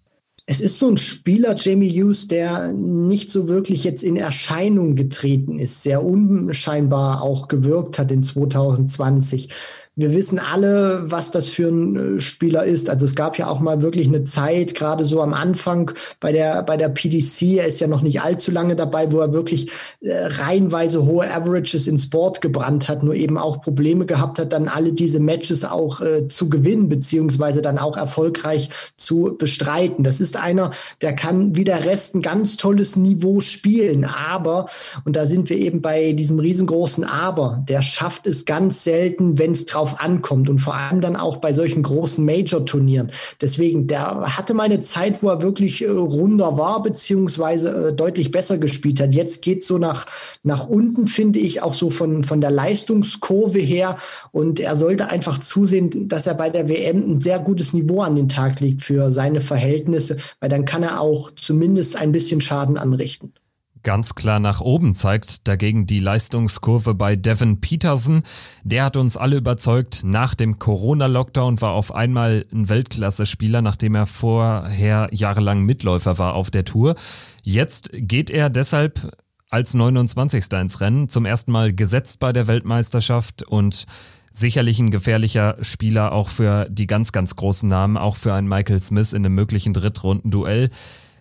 Es 0.45 0.59
ist 0.59 0.77
so 0.77 0.89
ein 0.89 0.97
Spieler, 0.97 1.55
Jamie 1.57 1.89
Hughes, 1.89 2.27
der 2.27 2.73
nicht 2.73 3.31
so 3.31 3.47
wirklich 3.47 3.85
jetzt 3.85 4.03
in 4.03 4.17
Erscheinung 4.17 4.97
getreten 4.97 5.57
ist, 5.57 5.83
sehr 5.83 6.03
unscheinbar 6.03 7.21
auch 7.21 7.47
gewirkt 7.47 7.97
hat 7.97 8.11
in 8.11 8.23
2020 8.23 9.47
wir 9.95 10.11
wissen 10.11 10.39
alle, 10.39 11.03
was 11.05 11.29
das 11.29 11.49
für 11.49 11.67
ein 11.67 12.17
äh, 12.17 12.19
Spieler 12.19 12.63
ist. 12.63 12.89
Also 12.89 13.05
es 13.05 13.13
gab 13.13 13.37
ja 13.37 13.47
auch 13.47 13.59
mal 13.59 13.83
wirklich 13.83 14.07
eine 14.07 14.23
Zeit, 14.23 14.73
gerade 14.73 15.05
so 15.05 15.21
am 15.21 15.33
Anfang 15.33 15.91
bei 16.19 16.31
der, 16.31 16.63
bei 16.63 16.77
der 16.77 16.89
PDC, 16.89 17.59
er 17.59 17.67
ist 17.67 17.79
ja 17.79 17.87
noch 17.87 18.01
nicht 18.01 18.21
allzu 18.21 18.51
lange 18.51 18.75
dabei, 18.75 19.11
wo 19.11 19.19
er 19.19 19.33
wirklich 19.33 19.69
äh, 20.01 20.11
reihenweise 20.11 21.05
hohe 21.05 21.31
Averages 21.31 21.87
ins 21.87 22.09
Board 22.09 22.41
gebrannt 22.41 22.89
hat, 22.89 23.03
nur 23.03 23.13
eben 23.13 23.37
auch 23.37 23.61
Probleme 23.61 24.07
gehabt 24.07 24.39
hat, 24.39 24.51
dann 24.51 24.67
alle 24.67 24.93
diese 24.93 25.19
Matches 25.19 25.63
auch 25.63 26.01
äh, 26.01 26.27
zu 26.27 26.49
gewinnen, 26.49 26.89
beziehungsweise 26.89 27.61
dann 27.61 27.77
auch 27.77 27.95
erfolgreich 27.95 28.69
zu 28.95 29.35
bestreiten. 29.37 30.03
Das 30.03 30.19
ist 30.19 30.37
einer, 30.37 30.71
der 31.03 31.13
kann 31.13 31.55
wie 31.55 31.65
der 31.65 31.85
Rest 31.85 32.15
ein 32.15 32.23
ganz 32.23 32.57
tolles 32.57 32.95
Niveau 32.95 33.41
spielen, 33.41 34.05
aber, 34.05 34.65
und 35.05 35.15
da 35.15 35.27
sind 35.27 35.51
wir 35.51 35.57
eben 35.57 35.81
bei 35.83 36.13
diesem 36.13 36.39
riesengroßen 36.39 37.03
Aber, 37.03 37.63
der 37.67 37.83
schafft 37.83 38.25
es 38.25 38.45
ganz 38.45 38.83
selten, 38.83 39.37
wenn 39.37 39.51
es 39.51 39.65
drauf 39.65 39.82
drauf 39.83 39.99
ankommt 39.99 40.49
und 40.49 40.59
vor 40.59 40.75
allem 40.75 41.01
dann 41.01 41.17
auch 41.17 41.37
bei 41.37 41.51
solchen 41.51 41.83
großen 41.83 42.23
Major-Turnieren. 42.23 43.11
Deswegen, 43.41 43.87
der 43.87 44.37
hatte 44.37 44.53
mal 44.53 44.63
eine 44.63 44.81
Zeit, 44.81 45.21
wo 45.21 45.29
er 45.29 45.41
wirklich 45.41 45.83
äh, 45.83 45.89
runder 45.89 46.57
war, 46.57 46.81
beziehungsweise 46.81 47.89
äh, 47.89 47.93
deutlich 47.93 48.31
besser 48.31 48.57
gespielt 48.57 49.01
hat. 49.01 49.13
Jetzt 49.13 49.41
geht 49.41 49.63
so 49.63 49.77
nach, 49.77 50.05
nach 50.43 50.67
unten, 50.67 51.07
finde 51.07 51.39
ich, 51.39 51.61
auch 51.61 51.73
so 51.73 51.89
von, 51.89 52.23
von 52.23 52.39
der 52.39 52.51
Leistungskurve 52.51 53.59
her. 53.59 53.97
Und 54.31 54.61
er 54.61 54.77
sollte 54.77 55.09
einfach 55.09 55.39
zusehen, 55.39 56.07
dass 56.07 56.27
er 56.27 56.35
bei 56.35 56.49
der 56.49 56.69
WM 56.69 57.17
ein 57.17 57.21
sehr 57.21 57.39
gutes 57.39 57.73
Niveau 57.73 58.01
an 58.01 58.15
den 58.15 58.29
Tag 58.29 58.61
legt 58.61 58.83
für 58.83 59.11
seine 59.11 59.41
Verhältnisse, 59.41 60.17
weil 60.39 60.49
dann 60.49 60.63
kann 60.63 60.83
er 60.83 61.01
auch 61.01 61.31
zumindest 61.35 61.97
ein 61.97 62.13
bisschen 62.13 62.39
Schaden 62.39 62.77
anrichten 62.77 63.33
ganz 63.83 64.15
klar 64.15 64.39
nach 64.39 64.61
oben 64.61 64.95
zeigt. 64.95 65.47
Dagegen 65.47 65.85
die 65.85 65.99
Leistungskurve 65.99 66.93
bei 66.95 67.15
Devin 67.15 67.61
Peterson. 67.61 68.23
Der 68.63 68.85
hat 68.85 68.97
uns 68.97 69.17
alle 69.17 69.37
überzeugt. 69.37 70.01
Nach 70.03 70.35
dem 70.35 70.59
Corona-Lockdown 70.59 71.61
war 71.61 71.73
auf 71.73 71.93
einmal 71.93 72.45
ein 72.51 72.69
Weltklasse-Spieler, 72.69 73.61
nachdem 73.61 73.95
er 73.95 74.05
vorher 74.05 75.09
jahrelang 75.11 75.61
Mitläufer 75.61 76.17
war 76.17 76.33
auf 76.33 76.49
der 76.49 76.65
Tour. 76.65 76.95
Jetzt 77.43 77.89
geht 77.93 78.29
er 78.29 78.49
deshalb 78.49 79.15
als 79.49 79.73
29. 79.75 80.51
ins 80.53 80.81
Rennen, 80.81 81.09
zum 81.09 81.25
ersten 81.25 81.51
Mal 81.51 81.73
gesetzt 81.73 82.19
bei 82.19 82.33
der 82.33 82.47
Weltmeisterschaft 82.47 83.43
und 83.43 83.85
sicherlich 84.31 84.79
ein 84.79 84.89
gefährlicher 84.89 85.57
Spieler 85.61 86.11
auch 86.11 86.29
für 86.29 86.67
die 86.69 86.87
ganz, 86.87 87.11
ganz 87.11 87.35
großen 87.35 87.69
Namen, 87.69 87.97
auch 87.97 88.15
für 88.15 88.33
einen 88.33 88.47
Michael 88.47 88.81
Smith 88.81 89.13
in 89.13 89.23
einem 89.23 89.35
möglichen 89.35 89.73
Drittrunden-Duell. 89.73 90.71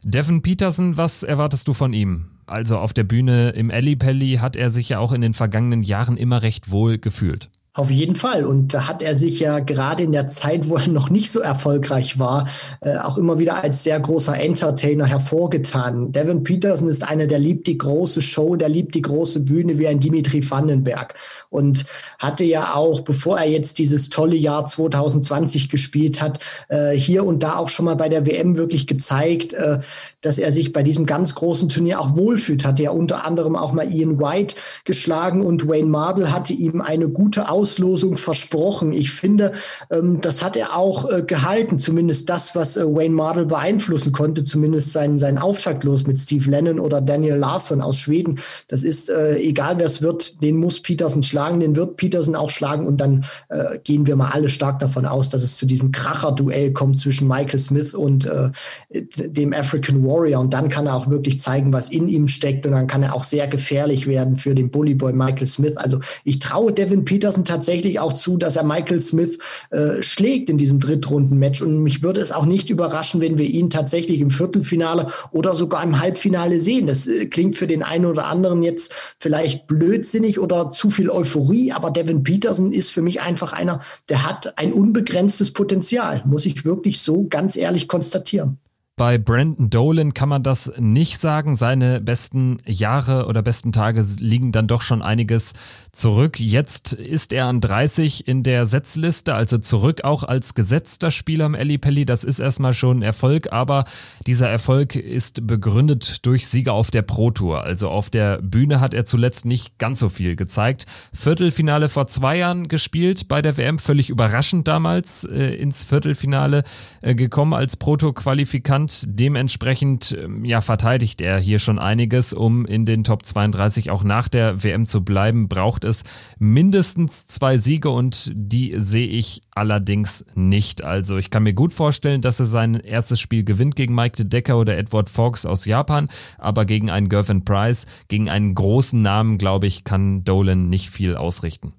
Devin 0.04 0.42
Peterson, 0.42 0.96
was 0.96 1.22
erwartest 1.22 1.68
du 1.68 1.74
von 1.74 1.92
ihm? 1.92 2.26
Also 2.46 2.78
auf 2.78 2.92
der 2.92 3.04
Bühne 3.04 3.50
im 3.50 3.68
Pelli 3.96 4.38
hat 4.40 4.56
er 4.56 4.70
sich 4.70 4.88
ja 4.88 4.98
auch 4.98 5.12
in 5.12 5.20
den 5.20 5.32
vergangenen 5.32 5.84
Jahren 5.84 6.16
immer 6.16 6.42
recht 6.42 6.72
wohl 6.72 6.98
gefühlt. 6.98 7.50
Auf 7.74 7.90
jeden 7.90 8.16
Fall. 8.16 8.44
Und 8.44 8.74
da 8.74 8.86
hat 8.86 9.00
er 9.00 9.16
sich 9.16 9.40
ja 9.40 9.60
gerade 9.60 10.02
in 10.02 10.12
der 10.12 10.28
Zeit, 10.28 10.68
wo 10.68 10.76
er 10.76 10.88
noch 10.88 11.08
nicht 11.08 11.32
so 11.32 11.40
erfolgreich 11.40 12.18
war, 12.18 12.46
äh, 12.82 12.98
auch 12.98 13.16
immer 13.16 13.38
wieder 13.38 13.64
als 13.64 13.82
sehr 13.82 13.98
großer 13.98 14.38
Entertainer 14.38 15.06
hervorgetan. 15.06 16.12
Devin 16.12 16.42
Peterson 16.42 16.86
ist 16.88 17.02
einer, 17.08 17.26
der 17.26 17.38
liebt 17.38 17.66
die 17.66 17.78
große 17.78 18.20
Show, 18.20 18.56
der 18.56 18.68
liebt 18.68 18.94
die 18.94 19.00
große 19.00 19.40
Bühne 19.40 19.78
wie 19.78 19.86
ein 19.86 20.00
Dimitri 20.00 20.48
Vandenberg. 20.48 21.14
Und 21.48 21.86
hatte 22.18 22.44
ja 22.44 22.74
auch, 22.74 23.00
bevor 23.00 23.38
er 23.38 23.48
jetzt 23.48 23.78
dieses 23.78 24.10
tolle 24.10 24.36
Jahr 24.36 24.66
2020 24.66 25.70
gespielt 25.70 26.20
hat, 26.20 26.40
äh, 26.68 26.90
hier 26.90 27.24
und 27.24 27.42
da 27.42 27.56
auch 27.56 27.70
schon 27.70 27.86
mal 27.86 27.96
bei 27.96 28.10
der 28.10 28.26
WM 28.26 28.58
wirklich 28.58 28.86
gezeigt, 28.86 29.54
äh, 29.54 29.78
dass 30.20 30.36
er 30.36 30.52
sich 30.52 30.74
bei 30.74 30.82
diesem 30.82 31.06
ganz 31.06 31.34
großen 31.34 31.70
Turnier 31.70 32.00
auch 32.00 32.18
wohlfühlt. 32.18 32.66
Hatte 32.66 32.82
ja 32.82 32.90
unter 32.90 33.24
anderem 33.24 33.56
auch 33.56 33.72
mal 33.72 33.90
Ian 33.90 34.20
White 34.20 34.56
geschlagen 34.84 35.40
und 35.40 35.66
Wayne 35.66 35.88
Mardell 35.88 36.28
hatte 36.28 36.52
ihm 36.52 36.82
eine 36.82 37.08
gute 37.08 37.48
Auslosung 37.62 38.16
versprochen. 38.16 38.92
Ich 38.92 39.12
finde, 39.12 39.52
ähm, 39.88 40.20
das 40.20 40.42
hat 40.42 40.56
er 40.56 40.76
auch 40.76 41.08
äh, 41.08 41.22
gehalten, 41.22 41.78
zumindest 41.78 42.28
das, 42.28 42.56
was 42.56 42.76
äh, 42.76 42.84
Wayne 42.84 43.14
Mardell 43.14 43.46
beeinflussen 43.46 44.10
konnte, 44.10 44.44
zumindest 44.44 44.92
seinen, 44.92 45.38
Auftakt 45.38 45.84
los 45.84 46.06
mit 46.06 46.18
Steve 46.18 46.50
Lennon 46.50 46.80
oder 46.80 47.00
Daniel 47.00 47.36
Larsson 47.36 47.80
aus 47.80 47.98
Schweden. 47.98 48.40
Das 48.68 48.82
ist 48.82 49.08
äh, 49.08 49.36
egal, 49.36 49.78
wer 49.78 49.86
es 49.86 50.02
wird, 50.02 50.42
den 50.42 50.56
muss 50.56 50.80
Peterson 50.80 51.22
schlagen, 51.22 51.60
den 51.60 51.76
wird 51.76 51.96
Peterson 51.96 52.34
auch 52.34 52.50
schlagen 52.50 52.86
und 52.86 53.00
dann 53.00 53.24
äh, 53.48 53.78
gehen 53.84 54.06
wir 54.06 54.16
mal 54.16 54.30
alle 54.30 54.50
stark 54.50 54.80
davon 54.80 55.06
aus, 55.06 55.28
dass 55.28 55.42
es 55.42 55.56
zu 55.56 55.66
diesem 55.66 55.92
Kracher-Duell 55.92 56.72
kommt 56.72 56.98
zwischen 56.98 57.28
Michael 57.28 57.60
Smith 57.60 57.94
und 57.94 58.26
äh, 58.26 58.50
dem 58.90 59.52
African 59.52 60.04
Warrior 60.04 60.40
und 60.40 60.52
dann 60.52 60.68
kann 60.68 60.86
er 60.86 60.96
auch 60.96 61.08
wirklich 61.08 61.40
zeigen, 61.40 61.72
was 61.72 61.88
in 61.88 62.08
ihm 62.08 62.28
steckt 62.28 62.66
und 62.66 62.72
dann 62.72 62.88
kann 62.88 63.02
er 63.02 63.14
auch 63.14 63.24
sehr 63.24 63.46
gefährlich 63.46 64.06
werden 64.06 64.36
für 64.36 64.54
den 64.54 64.70
Bullyboy 64.70 65.12
Michael 65.12 65.46
Smith. 65.46 65.76
Also 65.76 66.00
ich 66.24 66.40
traue 66.40 66.72
Devin 66.72 67.04
Peterson 67.04 67.44
tatsächlich 67.52 68.00
auch 68.00 68.14
zu, 68.14 68.38
dass 68.38 68.56
er 68.56 68.64
Michael 68.64 69.00
Smith 69.00 69.38
äh, 69.70 70.02
schlägt 70.02 70.48
in 70.48 70.56
diesem 70.56 70.80
Drittrunden-Match. 70.80 71.60
Und 71.60 71.82
mich 71.82 72.02
würde 72.02 72.20
es 72.20 72.32
auch 72.32 72.46
nicht 72.46 72.70
überraschen, 72.70 73.20
wenn 73.20 73.36
wir 73.36 73.46
ihn 73.46 73.68
tatsächlich 73.68 74.20
im 74.20 74.30
Viertelfinale 74.30 75.08
oder 75.32 75.54
sogar 75.54 75.82
im 75.82 76.00
Halbfinale 76.00 76.60
sehen. 76.60 76.86
Das 76.86 77.06
äh, 77.06 77.26
klingt 77.26 77.56
für 77.56 77.66
den 77.66 77.82
einen 77.82 78.06
oder 78.06 78.26
anderen 78.26 78.62
jetzt 78.62 78.94
vielleicht 79.18 79.66
blödsinnig 79.66 80.40
oder 80.40 80.70
zu 80.70 80.88
viel 80.88 81.10
Euphorie, 81.10 81.72
aber 81.72 81.90
Devin 81.90 82.22
Peterson 82.22 82.72
ist 82.72 82.90
für 82.90 83.02
mich 83.02 83.20
einfach 83.20 83.52
einer, 83.52 83.80
der 84.08 84.26
hat 84.26 84.58
ein 84.58 84.72
unbegrenztes 84.72 85.52
Potenzial, 85.52 86.22
muss 86.24 86.46
ich 86.46 86.64
wirklich 86.64 87.00
so 87.00 87.26
ganz 87.28 87.56
ehrlich 87.56 87.86
konstatieren. 87.86 88.58
Bei 88.96 89.16
Brandon 89.16 89.70
Dolan 89.70 90.12
kann 90.12 90.28
man 90.28 90.42
das 90.42 90.70
nicht 90.78 91.18
sagen. 91.18 91.56
Seine 91.56 91.98
besten 92.02 92.58
Jahre 92.66 93.26
oder 93.26 93.40
besten 93.40 93.72
Tage 93.72 94.04
liegen 94.18 94.52
dann 94.52 94.68
doch 94.68 94.82
schon 94.82 95.00
einiges 95.00 95.54
zurück. 95.92 96.38
Jetzt 96.38 96.92
ist 96.92 97.32
er 97.32 97.46
an 97.46 97.62
30 97.62 98.28
in 98.28 98.42
der 98.42 98.66
Setzliste, 98.66 99.34
also 99.34 99.56
zurück 99.56 100.04
auch 100.04 100.24
als 100.24 100.54
gesetzter 100.54 101.10
Spieler 101.10 101.46
im 101.46 101.54
Eli 101.54 101.78
Pelli. 101.78 102.04
Das 102.04 102.22
ist 102.22 102.38
erstmal 102.38 102.74
schon 102.74 102.98
ein 102.98 103.02
Erfolg, 103.02 103.50
aber 103.50 103.84
dieser 104.26 104.50
Erfolg 104.50 104.94
ist 104.94 105.46
begründet 105.46 106.26
durch 106.26 106.46
Sieger 106.46 106.74
auf 106.74 106.90
der 106.90 107.02
Pro 107.02 107.30
Tour. 107.30 107.64
Also 107.64 107.88
auf 107.88 108.10
der 108.10 108.42
Bühne 108.42 108.80
hat 108.80 108.92
er 108.92 109.06
zuletzt 109.06 109.46
nicht 109.46 109.78
ganz 109.78 110.00
so 110.00 110.10
viel 110.10 110.36
gezeigt. 110.36 110.84
Viertelfinale 111.14 111.88
vor 111.88 112.08
zwei 112.08 112.36
Jahren 112.36 112.68
gespielt 112.68 113.26
bei 113.26 113.40
der 113.40 113.56
WM, 113.56 113.78
völlig 113.78 114.10
überraschend 114.10 114.68
damals 114.68 115.24
äh, 115.24 115.54
ins 115.54 115.82
Viertelfinale 115.82 116.62
äh, 117.00 117.14
gekommen 117.14 117.54
als 117.54 117.78
Pro 117.78 117.96
Tour 117.96 118.14
Qualifikant 118.14 118.81
genannt. 118.82 119.04
Dementsprechend 119.08 120.16
ähm, 120.20 120.44
ja, 120.44 120.60
verteidigt 120.60 121.20
er 121.20 121.38
hier 121.38 121.58
schon 121.58 121.78
einiges, 121.78 122.32
um 122.32 122.66
in 122.66 122.86
den 122.86 123.04
Top 123.04 123.24
32 123.24 123.90
auch 123.90 124.04
nach 124.04 124.28
der 124.28 124.62
WM 124.62 124.86
zu 124.86 125.04
bleiben. 125.04 125.48
Braucht 125.48 125.84
es 125.84 126.04
mindestens 126.38 127.26
zwei 127.26 127.58
Siege 127.58 127.90
und 127.90 128.30
die 128.34 128.74
sehe 128.76 129.06
ich 129.06 129.42
allerdings 129.54 130.24
nicht. 130.34 130.82
Also 130.82 131.16
ich 131.16 131.30
kann 131.30 131.42
mir 131.42 131.54
gut 131.54 131.72
vorstellen, 131.72 132.20
dass 132.20 132.40
er 132.40 132.46
sein 132.46 132.74
erstes 132.74 133.20
Spiel 133.20 133.44
gewinnt 133.44 133.76
gegen 133.76 133.94
Mike 133.94 134.24
Decker 134.24 134.58
oder 134.58 134.76
Edward 134.76 135.10
Fox 135.10 135.46
aus 135.46 135.64
Japan, 135.64 136.08
aber 136.38 136.64
gegen 136.64 136.90
einen 136.90 137.08
Gervin 137.08 137.44
Price, 137.44 137.86
gegen 138.08 138.28
einen 138.28 138.54
großen 138.54 139.00
Namen, 139.00 139.38
glaube 139.38 139.66
ich, 139.66 139.84
kann 139.84 140.24
Dolan 140.24 140.68
nicht 140.68 140.90
viel 140.90 141.16
ausrichten. 141.16 141.72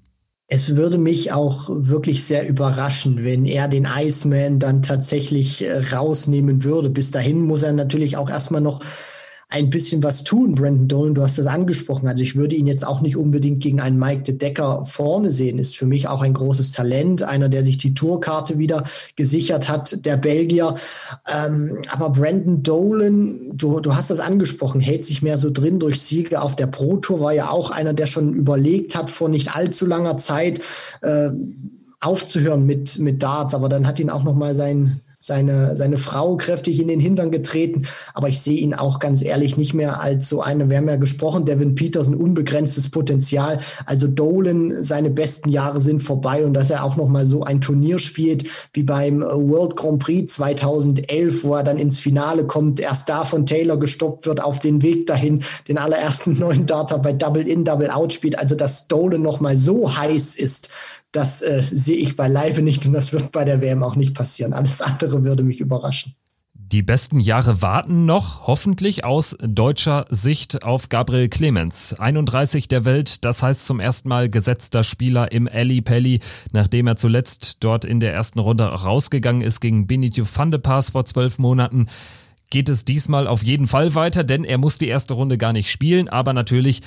Es 0.54 0.76
würde 0.76 0.98
mich 0.98 1.32
auch 1.32 1.68
wirklich 1.68 2.22
sehr 2.22 2.48
überraschen, 2.48 3.24
wenn 3.24 3.44
er 3.44 3.66
den 3.66 3.88
Iceman 3.92 4.60
dann 4.60 4.82
tatsächlich 4.82 5.62
äh, 5.62 5.78
rausnehmen 5.92 6.62
würde. 6.62 6.90
Bis 6.90 7.10
dahin 7.10 7.42
muss 7.42 7.64
er 7.64 7.72
natürlich 7.72 8.16
auch 8.16 8.30
erstmal 8.30 8.60
noch 8.60 8.78
ein 9.54 9.70
bisschen 9.70 10.02
was 10.02 10.24
tun. 10.24 10.56
Brandon 10.56 10.88
Dolan, 10.88 11.14
du 11.14 11.22
hast 11.22 11.38
das 11.38 11.46
angesprochen. 11.46 12.08
Also 12.08 12.24
ich 12.24 12.34
würde 12.34 12.56
ihn 12.56 12.66
jetzt 12.66 12.84
auch 12.84 13.00
nicht 13.00 13.16
unbedingt 13.16 13.62
gegen 13.62 13.80
einen 13.80 14.00
Mike 14.00 14.24
de 14.24 14.36
Decker 14.36 14.84
vorne 14.84 15.30
sehen. 15.30 15.60
Ist 15.60 15.76
für 15.76 15.86
mich 15.86 16.08
auch 16.08 16.22
ein 16.22 16.34
großes 16.34 16.72
Talent. 16.72 17.22
Einer, 17.22 17.48
der 17.48 17.62
sich 17.62 17.78
die 17.78 17.94
Tourkarte 17.94 18.58
wieder 18.58 18.82
gesichert 19.14 19.68
hat, 19.68 20.04
der 20.04 20.16
Belgier. 20.16 20.74
Ähm, 21.32 21.78
aber 21.88 22.10
Brandon 22.10 22.64
Dolan, 22.64 23.52
du, 23.52 23.78
du 23.78 23.94
hast 23.94 24.10
das 24.10 24.18
angesprochen, 24.18 24.80
hält 24.80 25.04
sich 25.04 25.22
mehr 25.22 25.38
so 25.38 25.50
drin 25.50 25.78
durch 25.78 26.00
Siege 26.00 26.42
auf 26.42 26.56
der 26.56 26.66
Pro 26.66 26.96
Tour, 26.96 27.20
war 27.20 27.32
ja 27.32 27.50
auch 27.50 27.70
einer, 27.70 27.94
der 27.94 28.06
schon 28.06 28.34
überlegt 28.34 28.96
hat 28.96 29.08
vor 29.08 29.28
nicht 29.28 29.54
allzu 29.54 29.86
langer 29.86 30.16
Zeit, 30.16 30.60
äh, 31.02 31.30
aufzuhören 32.00 32.66
mit, 32.66 32.98
mit 32.98 33.22
Darts, 33.22 33.54
aber 33.54 33.68
dann 33.68 33.86
hat 33.86 34.00
ihn 34.00 34.10
auch 34.10 34.24
noch 34.24 34.34
mal 34.34 34.56
sein, 34.56 35.00
seine, 35.24 35.74
seine 35.74 35.96
Frau 35.96 36.36
kräftig 36.36 36.78
in 36.80 36.88
den 36.88 37.00
Hintern 37.00 37.30
getreten. 37.30 37.86
Aber 38.12 38.28
ich 38.28 38.42
sehe 38.42 38.58
ihn 38.58 38.74
auch 38.74 38.98
ganz 38.98 39.22
ehrlich 39.22 39.56
nicht 39.56 39.72
mehr 39.72 40.02
als 40.02 40.28
so 40.28 40.42
eine, 40.42 40.68
wir 40.68 40.76
haben 40.76 40.88
ja 40.88 40.96
gesprochen, 40.96 41.46
Devin 41.46 41.74
Peters, 41.74 42.08
ein 42.08 42.14
unbegrenztes 42.14 42.90
Potenzial. 42.90 43.60
Also 43.86 44.06
Dolan, 44.06 44.82
seine 44.82 45.08
besten 45.08 45.48
Jahre 45.48 45.80
sind 45.80 46.02
vorbei 46.02 46.44
und 46.44 46.52
dass 46.52 46.68
er 46.68 46.84
auch 46.84 46.96
noch 46.96 47.08
mal 47.08 47.24
so 47.24 47.42
ein 47.42 47.62
Turnier 47.62 47.98
spielt 47.98 48.44
wie 48.74 48.82
beim 48.82 49.22
äh, 49.22 49.24
World 49.24 49.76
Grand 49.76 50.00
Prix 50.00 50.34
2011, 50.34 51.42
wo 51.42 51.54
er 51.54 51.62
dann 51.62 51.78
ins 51.78 52.00
Finale 52.00 52.46
kommt, 52.46 52.78
erst 52.78 53.08
da 53.08 53.24
von 53.24 53.46
Taylor 53.46 53.78
gestoppt 53.78 54.26
wird 54.26 54.42
auf 54.42 54.58
den 54.58 54.82
Weg 54.82 55.06
dahin, 55.06 55.42
den 55.68 55.78
allerersten 55.78 56.34
neuen 56.38 56.66
Data 56.66 56.98
bei 56.98 57.14
Double 57.14 57.48
In, 57.48 57.64
Double 57.64 57.90
Out 57.90 58.12
spielt. 58.12 58.38
Also 58.38 58.56
dass 58.56 58.88
Dolan 58.88 59.22
noch 59.22 59.40
mal 59.40 59.56
so 59.56 59.96
heiß 59.96 60.34
ist, 60.34 60.68
das 61.14 61.42
äh, 61.42 61.62
sehe 61.70 61.96
ich 61.96 62.16
beileibe 62.16 62.62
nicht 62.62 62.84
und 62.86 62.92
das 62.92 63.12
wird 63.12 63.32
bei 63.32 63.44
der 63.44 63.60
WM 63.60 63.82
auch 63.82 63.96
nicht 63.96 64.14
passieren. 64.14 64.52
Alles 64.52 64.80
andere 64.80 65.24
würde 65.24 65.42
mich 65.42 65.60
überraschen. 65.60 66.14
Die 66.54 66.82
besten 66.82 67.20
Jahre 67.20 67.62
warten 67.62 68.04
noch, 68.04 68.46
hoffentlich 68.46 69.04
aus 69.04 69.36
deutscher 69.40 70.06
Sicht 70.10 70.64
auf 70.64 70.88
Gabriel 70.88 71.28
Clemens. 71.28 71.94
31 71.94 72.68
der 72.68 72.84
Welt, 72.84 73.24
das 73.24 73.42
heißt 73.42 73.64
zum 73.64 73.80
ersten 73.80 74.08
Mal 74.08 74.28
gesetzter 74.28 74.82
Spieler 74.82 75.30
im 75.30 75.46
Ali 75.46 75.82
Pelli, 75.82 76.20
nachdem 76.52 76.86
er 76.86 76.96
zuletzt 76.96 77.58
dort 77.60 77.84
in 77.84 78.00
der 78.00 78.12
ersten 78.12 78.38
Runde 78.38 78.64
rausgegangen 78.64 79.42
ist 79.42 79.60
gegen 79.60 79.86
Benito 79.86 80.24
van 80.24 80.50
de 80.50 80.58
Paas 80.58 80.90
vor 80.90 81.04
zwölf 81.04 81.38
Monaten 81.38 81.86
geht 82.50 82.68
es 82.68 82.84
diesmal 82.84 83.26
auf 83.26 83.42
jeden 83.42 83.66
Fall 83.66 83.96
weiter, 83.96 84.22
denn 84.22 84.44
er 84.44 84.58
muss 84.58 84.78
die 84.78 84.86
erste 84.86 85.14
Runde 85.14 85.38
gar 85.38 85.52
nicht 85.52 85.70
spielen, 85.70 86.08
aber 86.08 86.32
natürlich 86.32 86.82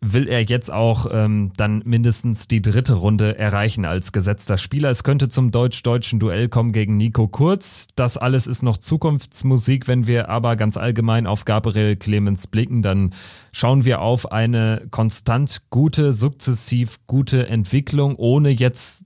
will 0.00 0.28
er 0.28 0.44
jetzt 0.44 0.72
auch 0.72 1.06
ähm, 1.10 1.50
dann 1.56 1.82
mindestens 1.84 2.46
die 2.46 2.62
dritte 2.62 2.94
Runde 2.94 3.36
erreichen 3.36 3.84
als 3.84 4.12
gesetzter 4.12 4.56
Spieler. 4.56 4.90
Es 4.90 5.02
könnte 5.02 5.28
zum 5.28 5.50
deutsch-deutschen 5.50 6.20
Duell 6.20 6.48
kommen 6.48 6.70
gegen 6.70 6.96
Nico 6.96 7.26
Kurz. 7.26 7.88
Das 7.96 8.16
alles 8.16 8.46
ist 8.46 8.62
noch 8.62 8.76
Zukunftsmusik. 8.76 9.88
Wenn 9.88 10.06
wir 10.06 10.28
aber 10.28 10.54
ganz 10.54 10.76
allgemein 10.76 11.26
auf 11.26 11.44
Gabriel 11.44 11.96
Clemens 11.96 12.46
blicken, 12.46 12.80
dann 12.80 13.12
schauen 13.50 13.84
wir 13.84 14.00
auf 14.00 14.30
eine 14.30 14.86
konstant 14.92 15.62
gute, 15.70 16.12
sukzessiv 16.12 17.00
gute 17.08 17.48
Entwicklung, 17.48 18.14
ohne 18.14 18.50
jetzt 18.50 19.04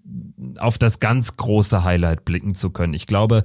auf 0.59 0.77
das 0.77 1.01
ganz 1.01 1.39
große 1.39 1.85
Highlight 1.85 2.27
blicken 2.27 2.55
zu 2.55 2.69
können. 2.69 2.93
Ich 2.93 3.07
glaube, 3.07 3.45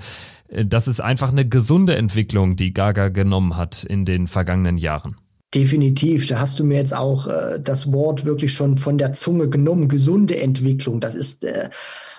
äh, 0.49 0.65
das 0.65 0.89
ist 0.89 0.99
einfach 0.99 1.31
eine 1.31 1.47
gesunde 1.47 1.95
Entwicklung, 1.95 2.57
die 2.57 2.73
Gaga 2.73 3.07
genommen 3.07 3.55
hat 3.55 3.85
in 3.85 4.03
den 4.03 4.27
vergangenen 4.27 4.77
Jahren. 4.77 5.15
Definitiv, 5.55 6.27
da 6.27 6.39
hast 6.39 6.59
du 6.59 6.65
mir 6.65 6.77
jetzt 6.77 6.95
auch 6.95 7.27
äh, 7.27 7.59
das 7.61 7.93
Wort 7.93 8.25
wirklich 8.25 8.53
schon 8.53 8.77
von 8.77 8.97
der 8.97 9.13
Zunge 9.13 9.47
genommen. 9.47 9.87
Gesunde 9.87 10.37
Entwicklung, 10.39 10.99
das 10.99 11.15
ist 11.15 11.45
äh, 11.45 11.69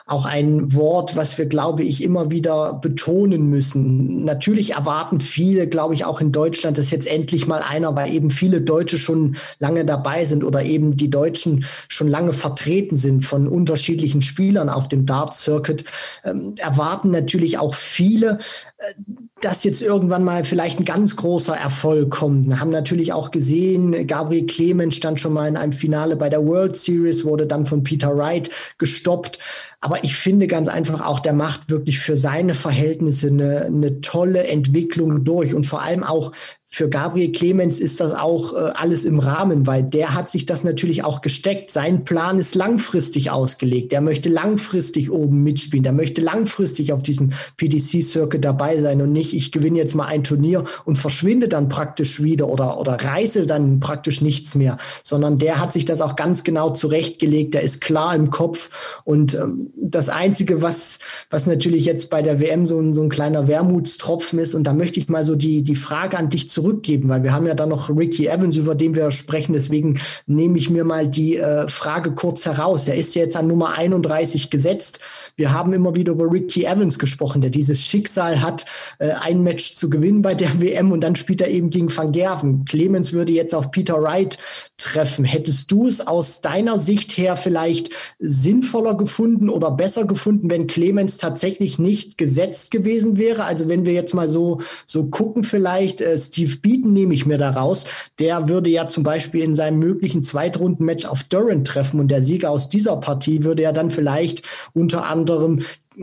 auch 0.08 0.24
ein 0.24 0.72
Wort, 0.72 1.16
was 1.16 1.36
wir, 1.36 1.44
glaube 1.44 1.82
ich, 1.82 2.02
immer 2.02 2.30
wieder 2.30 2.72
betonen 2.72 3.50
müssen. 3.50 4.24
Natürlich 4.24 4.72
erwarten 4.72 5.20
viele, 5.20 5.68
glaube 5.68 5.92
ich, 5.92 6.06
auch 6.06 6.22
in 6.22 6.32
Deutschland, 6.32 6.78
dass 6.78 6.90
jetzt 6.90 7.06
endlich 7.06 7.46
mal 7.46 7.60
einer, 7.60 7.94
weil 7.94 8.12
eben 8.14 8.30
viele 8.30 8.62
Deutsche 8.62 8.96
schon 8.96 9.36
lange 9.58 9.84
dabei 9.84 10.24
sind 10.24 10.44
oder 10.44 10.64
eben 10.64 10.96
die 10.96 11.10
Deutschen 11.10 11.66
schon 11.88 12.08
lange 12.08 12.32
vertreten 12.32 12.96
sind 12.96 13.26
von 13.26 13.46
unterschiedlichen 13.46 14.22
Spielern 14.22 14.70
auf 14.70 14.88
dem 14.88 15.04
Dart 15.04 15.34
Circuit, 15.34 15.84
ähm, 16.24 16.54
erwarten 16.58 17.10
natürlich 17.10 17.58
auch 17.58 17.74
viele, 17.74 18.38
äh, 18.78 18.94
dass 19.40 19.64
jetzt 19.64 19.82
irgendwann 19.82 20.24
mal 20.24 20.44
vielleicht 20.44 20.78
ein 20.78 20.84
ganz 20.84 21.16
großer 21.16 21.56
Erfolg 21.56 22.10
kommt. 22.10 22.48
Wir 22.48 22.60
haben 22.60 22.70
natürlich 22.70 23.12
auch 23.12 23.30
gesehen, 23.30 24.06
Gabriel 24.06 24.46
Clemens 24.46 24.96
stand 24.96 25.20
schon 25.20 25.32
mal 25.32 25.48
in 25.48 25.56
einem 25.56 25.72
Finale 25.72 26.16
bei 26.16 26.28
der 26.28 26.44
World 26.44 26.76
Series, 26.76 27.24
wurde 27.24 27.46
dann 27.46 27.66
von 27.66 27.82
Peter 27.82 28.16
Wright 28.16 28.50
gestoppt. 28.78 29.38
Aber 29.80 30.02
ich 30.02 30.16
finde 30.16 30.48
ganz 30.48 30.66
einfach 30.66 31.06
auch, 31.06 31.20
der 31.20 31.32
macht 31.32 31.70
wirklich 31.70 32.00
für 32.00 32.16
seine 32.16 32.54
Verhältnisse 32.54 33.28
eine, 33.28 33.66
eine 33.66 34.00
tolle 34.00 34.44
Entwicklung 34.44 35.24
durch 35.24 35.54
und 35.54 35.66
vor 35.66 35.82
allem 35.82 36.02
auch, 36.02 36.32
für 36.70 36.90
Gabriel 36.90 37.32
Clemens 37.32 37.80
ist 37.80 37.98
das 37.98 38.12
auch 38.12 38.52
äh, 38.52 38.56
alles 38.56 39.06
im 39.06 39.20
Rahmen, 39.20 39.66
weil 39.66 39.82
der 39.82 40.14
hat 40.14 40.30
sich 40.30 40.44
das 40.44 40.64
natürlich 40.64 41.02
auch 41.02 41.22
gesteckt. 41.22 41.70
Sein 41.70 42.04
Plan 42.04 42.38
ist 42.38 42.54
langfristig 42.54 43.30
ausgelegt. 43.30 43.90
Der 43.90 44.02
möchte 44.02 44.28
langfristig 44.28 45.10
oben 45.10 45.42
mitspielen. 45.42 45.82
Der 45.82 45.94
möchte 45.94 46.20
langfristig 46.20 46.92
auf 46.92 47.02
diesem 47.02 47.32
PDC-Circuit 47.56 48.44
dabei 48.44 48.80
sein 48.82 49.00
und 49.00 49.12
nicht, 49.12 49.34
ich 49.34 49.50
gewinne 49.50 49.78
jetzt 49.78 49.94
mal 49.94 50.06
ein 50.06 50.22
Turnier 50.22 50.64
und 50.84 50.96
verschwinde 50.96 51.48
dann 51.48 51.70
praktisch 51.70 52.22
wieder 52.22 52.48
oder, 52.48 52.78
oder 52.78 52.92
reise 53.02 53.46
dann 53.46 53.80
praktisch 53.80 54.20
nichts 54.20 54.54
mehr, 54.54 54.76
sondern 55.02 55.38
der 55.38 55.58
hat 55.58 55.72
sich 55.72 55.86
das 55.86 56.02
auch 56.02 56.16
ganz 56.16 56.44
genau 56.44 56.70
zurechtgelegt. 56.70 57.54
Der 57.54 57.62
ist 57.62 57.80
klar 57.80 58.14
im 58.14 58.28
Kopf 58.28 59.00
und 59.04 59.34
ähm, 59.34 59.72
das 59.74 60.10
Einzige, 60.10 60.60
was, 60.60 60.98
was 61.30 61.46
natürlich 61.46 61.86
jetzt 61.86 62.10
bei 62.10 62.20
der 62.20 62.40
WM 62.40 62.66
so 62.66 62.78
ein, 62.78 62.92
so 62.92 63.02
ein 63.02 63.08
kleiner 63.08 63.48
Wermutstropfen 63.48 64.38
ist 64.38 64.54
und 64.54 64.64
da 64.64 64.74
möchte 64.74 65.00
ich 65.00 65.08
mal 65.08 65.24
so 65.24 65.34
die, 65.34 65.62
die 65.62 65.74
Frage 65.74 66.18
an 66.18 66.28
dich 66.28 66.50
zurückgeben, 66.58 67.08
weil 67.08 67.22
wir 67.22 67.32
haben 67.32 67.46
ja 67.46 67.54
dann 67.54 67.68
noch 67.68 67.88
Ricky 67.88 68.26
Evans, 68.26 68.56
über 68.56 68.74
den 68.74 68.96
wir 68.96 69.12
sprechen. 69.12 69.52
Deswegen 69.52 70.00
nehme 70.26 70.58
ich 70.58 70.70
mir 70.70 70.82
mal 70.82 71.06
die 71.06 71.36
äh, 71.36 71.68
Frage 71.68 72.10
kurz 72.12 72.46
heraus. 72.46 72.88
Er 72.88 72.96
ist 72.96 73.14
ja 73.14 73.22
jetzt 73.22 73.36
an 73.36 73.46
Nummer 73.46 73.74
31 73.74 74.50
gesetzt. 74.50 74.98
Wir 75.36 75.52
haben 75.52 75.72
immer 75.72 75.94
wieder 75.94 76.12
über 76.12 76.24
Ricky 76.32 76.64
Evans 76.64 76.98
gesprochen, 76.98 77.42
der 77.42 77.50
dieses 77.50 77.80
Schicksal 77.80 78.42
hat, 78.42 78.64
äh, 78.98 79.10
ein 79.10 79.44
Match 79.44 79.76
zu 79.76 79.88
gewinnen 79.88 80.20
bei 80.20 80.34
der 80.34 80.60
WM 80.60 80.90
und 80.90 81.02
dann 81.02 81.14
spielt 81.14 81.40
er 81.40 81.48
eben 81.48 81.70
gegen 81.70 81.96
Van 81.96 82.10
Gerven. 82.10 82.64
Clemens 82.64 83.12
würde 83.12 83.30
jetzt 83.30 83.54
auf 83.54 83.70
Peter 83.70 84.02
Wright 84.02 84.36
treffen. 84.78 85.24
Hättest 85.24 85.70
du 85.70 85.86
es 85.86 86.04
aus 86.04 86.40
deiner 86.40 86.80
Sicht 86.80 87.16
her 87.16 87.36
vielleicht 87.36 87.90
sinnvoller 88.18 88.96
gefunden 88.96 89.48
oder 89.48 89.70
besser 89.70 90.06
gefunden, 90.06 90.50
wenn 90.50 90.66
Clemens 90.66 91.18
tatsächlich 91.18 91.78
nicht 91.78 92.18
gesetzt 92.18 92.72
gewesen 92.72 93.16
wäre? 93.16 93.44
Also 93.44 93.68
wenn 93.68 93.84
wir 93.84 93.92
jetzt 93.92 94.12
mal 94.12 94.28
so, 94.28 94.58
so 94.86 95.06
gucken 95.06 95.44
vielleicht, 95.44 96.00
äh, 96.00 96.18
Steve 96.18 96.47
Steve 96.48 96.60
Beaton 96.60 96.92
nehme 96.92 97.14
ich 97.14 97.26
mir 97.26 97.38
daraus. 97.38 97.84
Der 98.18 98.48
würde 98.48 98.70
ja 98.70 98.88
zum 98.88 99.02
Beispiel 99.02 99.42
in 99.42 99.56
seinem 99.56 99.78
möglichen 99.78 100.22
Zweitrunden-Match 100.22 101.04
auf 101.04 101.24
Durant 101.24 101.66
treffen 101.66 102.00
und 102.00 102.08
der 102.08 102.22
Sieger 102.22 102.50
aus 102.50 102.68
dieser 102.68 102.96
Partie 102.96 103.44
würde 103.44 103.62
ja 103.62 103.72
dann 103.72 103.90
vielleicht 103.90 104.42
unter 104.72 105.06
anderem 105.06 105.60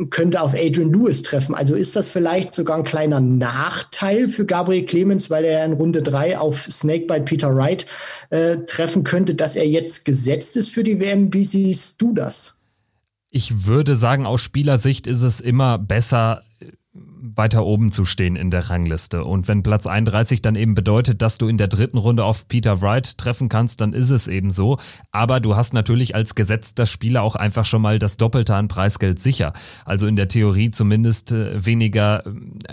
könnte 0.09 0.41
auf 0.41 0.53
Adrian 0.53 0.91
Lewis 0.91 1.21
treffen. 1.21 1.55
Also 1.55 1.73
ist 1.73 1.95
das 1.95 2.09
vielleicht 2.09 2.53
sogar 2.53 2.77
ein 2.77 2.83
kleiner 2.83 3.21
Nachteil 3.21 4.27
für 4.27 4.45
Gabriel 4.45 4.83
Clemens, 4.83 5.29
weil 5.29 5.45
er 5.45 5.63
in 5.63 5.71
Runde 5.71 6.01
drei 6.01 6.37
auf 6.37 6.63
Snakebite 6.63 7.21
Peter 7.21 7.55
Wright 7.55 7.85
äh, 8.29 8.57
treffen 8.67 9.05
könnte, 9.05 9.35
dass 9.35 9.55
er 9.55 9.65
jetzt 9.65 10.03
gesetzt 10.03 10.57
ist 10.57 10.69
für 10.69 10.83
die 10.83 10.99
WM. 10.99 11.33
Wie 11.33 11.45
siehst 11.45 12.01
du 12.01 12.13
das? 12.13 12.57
Ich 13.29 13.65
würde 13.65 13.95
sagen, 13.95 14.25
aus 14.25 14.41
Spielersicht 14.41 15.07
ist 15.07 15.21
es 15.21 15.39
immer 15.39 15.77
besser, 15.77 16.43
weiter 17.35 17.65
oben 17.65 17.91
zu 17.91 18.05
stehen 18.05 18.35
in 18.35 18.51
der 18.51 18.69
Rangliste. 18.69 19.23
Und 19.23 19.47
wenn 19.47 19.63
Platz 19.63 19.87
31 19.87 20.41
dann 20.41 20.55
eben 20.55 20.75
bedeutet, 20.75 21.21
dass 21.21 21.37
du 21.37 21.47
in 21.47 21.57
der 21.57 21.67
dritten 21.67 21.97
Runde 21.97 22.23
auf 22.23 22.47
Peter 22.47 22.81
Wright 22.81 23.17
treffen 23.17 23.49
kannst, 23.49 23.81
dann 23.81 23.93
ist 23.93 24.09
es 24.09 24.27
eben 24.27 24.51
so. 24.51 24.77
Aber 25.11 25.39
du 25.39 25.55
hast 25.55 25.73
natürlich 25.73 26.15
als 26.15 26.35
gesetzter 26.35 26.85
Spieler 26.85 27.23
auch 27.23 27.35
einfach 27.35 27.65
schon 27.65 27.81
mal 27.81 27.99
das 27.99 28.17
Doppelte 28.17 28.55
an 28.55 28.67
Preisgeld 28.67 29.21
sicher. 29.21 29.53
Also 29.85 30.07
in 30.07 30.15
der 30.15 30.27
Theorie 30.27 30.71
zumindest 30.71 31.31
äh, 31.31 31.65
weniger 31.65 32.25
äh, 32.25 32.31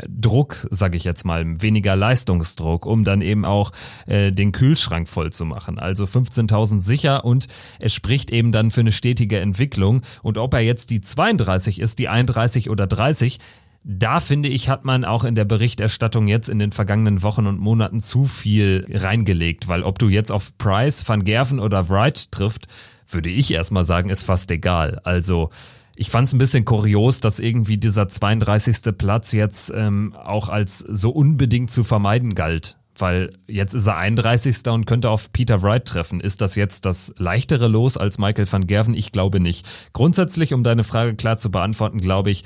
Druck, 0.09 0.69
sage 0.70 0.97
ich 0.97 1.05
jetzt 1.05 1.24
mal, 1.24 1.61
weniger 1.61 1.97
Leistungsdruck, 1.97 2.86
um 2.86 3.05
dann 3.05 3.23
eben 3.23 3.44
auch 3.44 3.73
äh, 4.07 4.31
den 4.32 4.53
Kühlschrank 4.53 5.09
voll 5.09 5.32
zu 5.32 5.44
machen. 5.44 5.78
Also 5.78 6.05
15.000 6.05 6.81
sicher 6.81 7.24
und 7.24 7.49
es 7.81 7.93
spricht 7.94 8.31
eben 8.31 8.53
dann 8.53 8.70
für 8.70 8.81
eine 8.81 8.93
stetige 8.93 9.40
Entwicklung. 9.40 10.03
Und 10.23 10.39
ob 10.39 10.55
er 10.55 10.61
jetzt 10.61 10.90
die 10.90 11.01
32 11.01 11.81
ist, 11.81 11.99
die 11.99 12.09
31 12.09 12.70
oder 12.70 12.86
30, 12.86 13.39
da 13.84 14.20
finde 14.20 14.48
ich, 14.48 14.68
hat 14.68 14.84
man 14.84 15.04
auch 15.04 15.24
in 15.24 15.34
der 15.34 15.44
Berichterstattung 15.44 16.28
jetzt 16.28 16.48
in 16.48 16.59
den 16.59 16.72
vergangenen 16.72 17.22
Wochen 17.22 17.46
und 17.46 17.59
Monaten 17.59 18.00
zu 18.00 18.26
viel 18.26 18.86
reingelegt, 18.88 19.68
weil 19.68 19.82
ob 19.82 19.98
du 19.98 20.09
jetzt 20.09 20.30
auf 20.30 20.56
Price, 20.56 21.09
Van 21.09 21.24
Gerven 21.24 21.59
oder 21.59 21.88
Wright 21.88 22.30
trifft, 22.30 22.66
würde 23.09 23.30
ich 23.30 23.52
erstmal 23.52 23.84
sagen, 23.84 24.09
ist 24.09 24.24
fast 24.24 24.50
egal. 24.50 25.00
Also 25.04 25.50
ich 25.96 26.10
fand 26.10 26.28
es 26.28 26.34
ein 26.34 26.38
bisschen 26.38 26.64
kurios, 26.64 27.20
dass 27.20 27.40
irgendwie 27.40 27.76
dieser 27.76 28.09
32. 28.09 28.96
Platz 28.96 29.32
jetzt 29.32 29.72
ähm, 29.74 30.14
auch 30.14 30.48
als 30.48 30.78
so 30.78 31.10
unbedingt 31.10 31.70
zu 31.70 31.84
vermeiden 31.84 32.34
galt. 32.34 32.78
Weil 32.96 33.32
jetzt 33.46 33.74
ist 33.74 33.86
er 33.86 33.96
31. 33.96 34.66
und 34.68 34.86
könnte 34.86 35.10
auf 35.10 35.32
Peter 35.32 35.62
Wright 35.62 35.86
treffen. 35.86 36.20
Ist 36.20 36.40
das 36.40 36.56
jetzt 36.56 36.84
das 36.84 37.12
leichtere 37.16 37.66
Los 37.66 37.96
als 37.96 38.18
Michael 38.18 38.50
van 38.50 38.66
Gerven? 38.66 38.94
Ich 38.94 39.12
glaube 39.12 39.40
nicht. 39.40 39.66
Grundsätzlich, 39.92 40.52
um 40.52 40.62
deine 40.62 40.84
Frage 40.84 41.14
klar 41.14 41.38
zu 41.38 41.50
beantworten, 41.50 41.98
glaube 41.98 42.30
ich, 42.30 42.44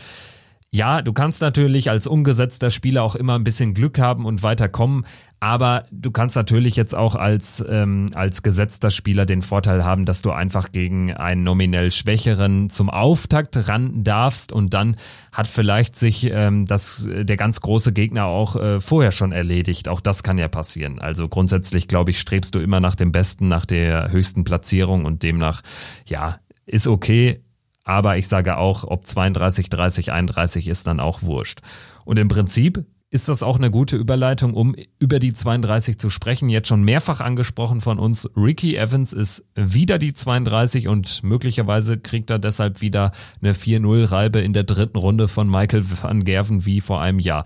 ja, 0.73 1.01
du 1.01 1.13
kannst 1.13 1.41
natürlich 1.41 1.91
als 1.91 2.07
umgesetzter 2.07 2.71
Spieler 2.71 3.03
auch 3.03 3.15
immer 3.15 3.35
ein 3.35 3.45
bisschen 3.45 3.73
Glück 3.73 3.99
haben 3.99 4.27
und 4.27 4.43
weiterkommen, 4.43 5.07
aber 5.39 5.85
du 5.93 6.11
kannst 6.11 6.35
natürlich 6.35 6.77
jetzt 6.77 6.95
auch 6.95 7.15
als, 7.15 7.65
ähm, 7.69 8.07
als 8.15 8.43
gesetzter 8.43 8.91
Spieler 8.91 9.27
den 9.27 9.43
Vorteil 9.43 9.85
haben, 9.85 10.05
dass 10.05 10.23
du 10.23 10.33
einfach 10.33 10.73
gegen 10.73 11.13
einen 11.13 11.45
nominell 11.45 11.93
Schwächeren 11.93 12.69
zum 12.69 12.91
Auftakt 12.91 13.69
ran 13.69 14.03
darfst 14.03 14.51
und 14.51 14.75
dann 14.75 14.97
hat 15.33 15.47
vielleicht 15.47 15.97
sich 15.97 16.29
ähm, 16.31 16.67
das, 16.67 17.09
der 17.11 17.37
ganz 17.37 17.61
große 17.61 17.93
Gegner 17.93 18.27
auch 18.27 18.57
äh, 18.57 18.81
vorher 18.81 19.13
schon 19.13 19.33
erledigt. 19.33 19.89
Auch 19.89 20.01
das 20.01 20.23
kann 20.23 20.37
ja 20.37 20.49
passieren. 20.49 20.99
Also 20.99 21.29
grundsätzlich, 21.29 21.87
glaube 21.87 22.11
ich, 22.11 22.19
strebst 22.19 22.55
du 22.55 22.59
immer 22.59 22.81
nach 22.81 22.97
dem 22.97 23.13
Besten, 23.13 23.49
nach 23.49 23.67
der 23.67 24.11
höchsten 24.11 24.43
Platzierung 24.45 25.05
und 25.05 25.23
demnach, 25.23 25.63
ja, 26.07 26.41
ist 26.67 26.89
okay 26.89 27.41
aber 27.87 28.19
ich 28.19 28.27
sage 28.29 28.59
auch, 28.59 28.85
ob 28.85 29.07
32, 29.07 29.71
30, 29.71 30.13
31 30.13 30.69
ist 30.69 30.89
dann 30.89 31.01
auch 31.01 31.23
wurscht. 31.23 31.61
Und 32.05 32.19
im 32.19 32.27
Prinzip 32.29 32.85
ist 33.11 33.29
das 33.29 33.45
auch 33.45 33.57
eine 33.57 33.71
gute 33.71 33.97
Überleitung, 33.97 34.55
um 34.55 34.75
über 34.99 35.21
die 35.21 35.33
32 35.33 35.97
zu 35.97 36.11
sprechen. 36.11 36.49
Jetzt 36.49 36.67
schon 36.67 36.83
mehrfach 36.83 37.21
angesprochen 37.21 37.81
von 37.81 38.01
uns. 38.01 38.29
Ricky 38.37 38.77
Evans 38.77 39.13
ist 39.13 39.45
wieder 39.55 39.99
die 39.99 40.13
32 40.13 40.89
und 40.89 41.23
möglicherweise 41.23 41.97
kriegt 41.97 42.29
er 42.29 42.41
deshalb 42.41 42.81
wieder 42.81 43.13
eine 43.41 43.55
4-0-Reibe 43.55 44.41
in 44.41 44.53
der 44.53 44.65
dritten 44.65 44.99
Runde 44.99 45.29
von 45.29 45.49
Michael 45.49 45.85
van 46.03 46.25
Gerven 46.25 46.67
wie 46.67 46.81
vor 46.81 47.01
einem 47.01 47.21
Jahr. 47.21 47.45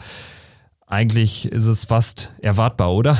Eigentlich 0.86 1.52
ist 1.52 1.66
es 1.66 1.84
fast 1.84 2.32
erwartbar, 2.40 2.92
oder? 2.94 3.18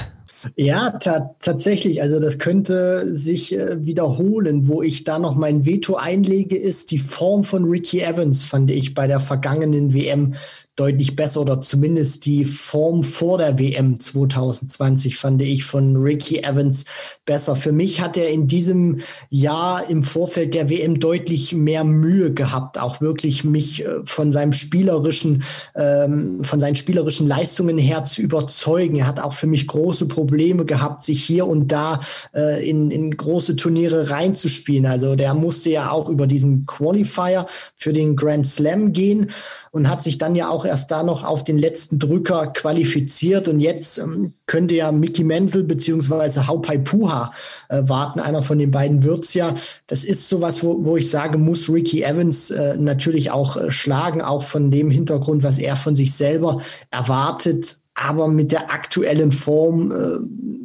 Ja, 0.57 0.91
ta 0.91 1.35
tatsächlich. 1.41 2.03
Also 2.03 2.19
das 2.19 2.39
könnte 2.39 3.15
sich 3.15 3.57
äh, 3.57 3.85
wiederholen. 3.85 4.69
Wo 4.69 4.83
ich 4.83 5.05
da 5.05 5.19
noch 5.19 5.35
mein 5.35 5.67
Veto 5.67 5.97
einlege, 5.97 6.57
ist 6.57 6.91
die 6.91 6.99
Form 6.99 7.45
von 7.45 7.65
Ricky 7.65 8.01
Evans, 8.01 8.45
fand 8.45 8.71
ich 8.71 8.95
bei 8.95 9.07
der 9.07 9.21
vergangenen 9.21 9.93
WM 9.93 10.35
deutlich 10.77 11.15
besser 11.15 11.43
oder 11.43 11.61
zumindest 11.61 12.25
die 12.25 12.45
Form 12.45 13.05
vor 13.05 13.39
der 13.39 13.59
WM 13.59 14.01
2020 14.01 15.17
fand 15.17 15.43
ich 15.43 15.65
von 15.65 15.97
Ricky 15.97 16.39
Evans 16.39 16.85
besser. 17.27 17.55
Für 17.55 17.73
mich 17.73 18.01
hat 18.01 18.17
er 18.17 18.31
in 18.31 18.47
diesem 18.47 19.01
Jahr 19.29 19.91
im 19.91 20.03
Vorfeld 20.03 20.55
der 20.55 20.71
WM 20.71 20.99
deutlich 20.99 21.53
mehr 21.53 21.85
Mühe 21.85 22.33
gehabt, 22.33 22.79
auch 22.81 23.01
wirklich 23.01 23.45
mich 23.45 23.85
äh, 23.85 24.01
von 24.05 24.33
seinem 24.33 24.53
spielerischen, 24.53 25.43
ähm, 25.75 26.45
von 26.45 26.61
seinen 26.61 26.77
spielerischen 26.77 27.27
Leistungen 27.27 27.77
her 27.77 28.05
zu 28.05 28.23
überzeugen. 28.23 28.97
Er 28.97 29.07
hat 29.07 29.21
auch 29.21 29.35
für 29.35 29.47
mich 29.47 29.67
große 29.67 30.07
Probleme 30.07 30.65
gehabt, 30.65 31.05
sich 31.05 31.23
hier 31.23 31.47
und 31.47 31.69
da 31.69 32.01
äh, 32.35 32.67
in, 32.69 32.91
in 32.91 33.15
große 33.15 33.57
Turniere 33.57 34.11
reinzuspielen. 34.11 34.87
Also 34.87 35.15
der 35.15 35.35
musste 35.35 35.71
ja 35.71 35.91
auch 35.91 36.09
über 36.09 36.27
diesen 36.27 36.65
Qualifier 36.65 37.47
für 37.77 37.93
den 37.93 38.17
Grand 38.17 38.47
Slam 38.47 38.93
gehen 38.93 39.31
und 39.73 39.89
hat 39.89 40.03
sich 40.03 40.19
dann 40.19 40.35
ja 40.35 40.49
auch 40.49 40.65
erst 40.71 40.91
da 40.91 41.03
noch 41.03 41.25
auf 41.25 41.45
den 41.45 41.59
letzten 41.59 41.99
Drücker 41.99 42.47
qualifiziert. 42.47 43.49
Und 43.49 43.61
jetzt 43.61 43.99
ähm, 43.99 44.33
könnte 44.47 44.75
ja 44.75 44.93
Mickey 44.93 45.25
Menzel 45.25 45.65
beziehungsweise 45.65 46.47
Haupai 46.47 46.79
Puha 46.79 47.33
äh, 47.69 47.83
warten. 47.87 48.21
Einer 48.21 48.43
von 48.43 48.59
den 48.59 48.71
beiden 48.71 49.03
wird's 49.03 49.35
ja. 49.35 49.55
Das 49.87 50.05
ist 50.05 50.29
sowas, 50.29 50.63
wo, 50.63 50.85
wo 50.85 50.97
ich 50.97 51.11
sage, 51.11 51.37
muss 51.37 51.69
Ricky 51.69 52.03
Evans 52.03 52.51
äh, 52.51 52.77
natürlich 52.77 53.31
auch 53.31 53.57
äh, 53.57 53.71
schlagen, 53.71 54.23
auch 54.23 54.43
von 54.45 54.71
dem 54.71 54.91
Hintergrund, 54.91 55.43
was 55.43 55.59
er 55.59 55.77
von 55.77 55.95
sich 55.95 56.15
selber 56.15 56.61
erwartet. 56.91 57.77
Aber 58.03 58.29
mit 58.29 58.51
der 58.51 58.71
aktuellen 58.73 59.31
Form 59.31 59.93
äh, 59.93 60.21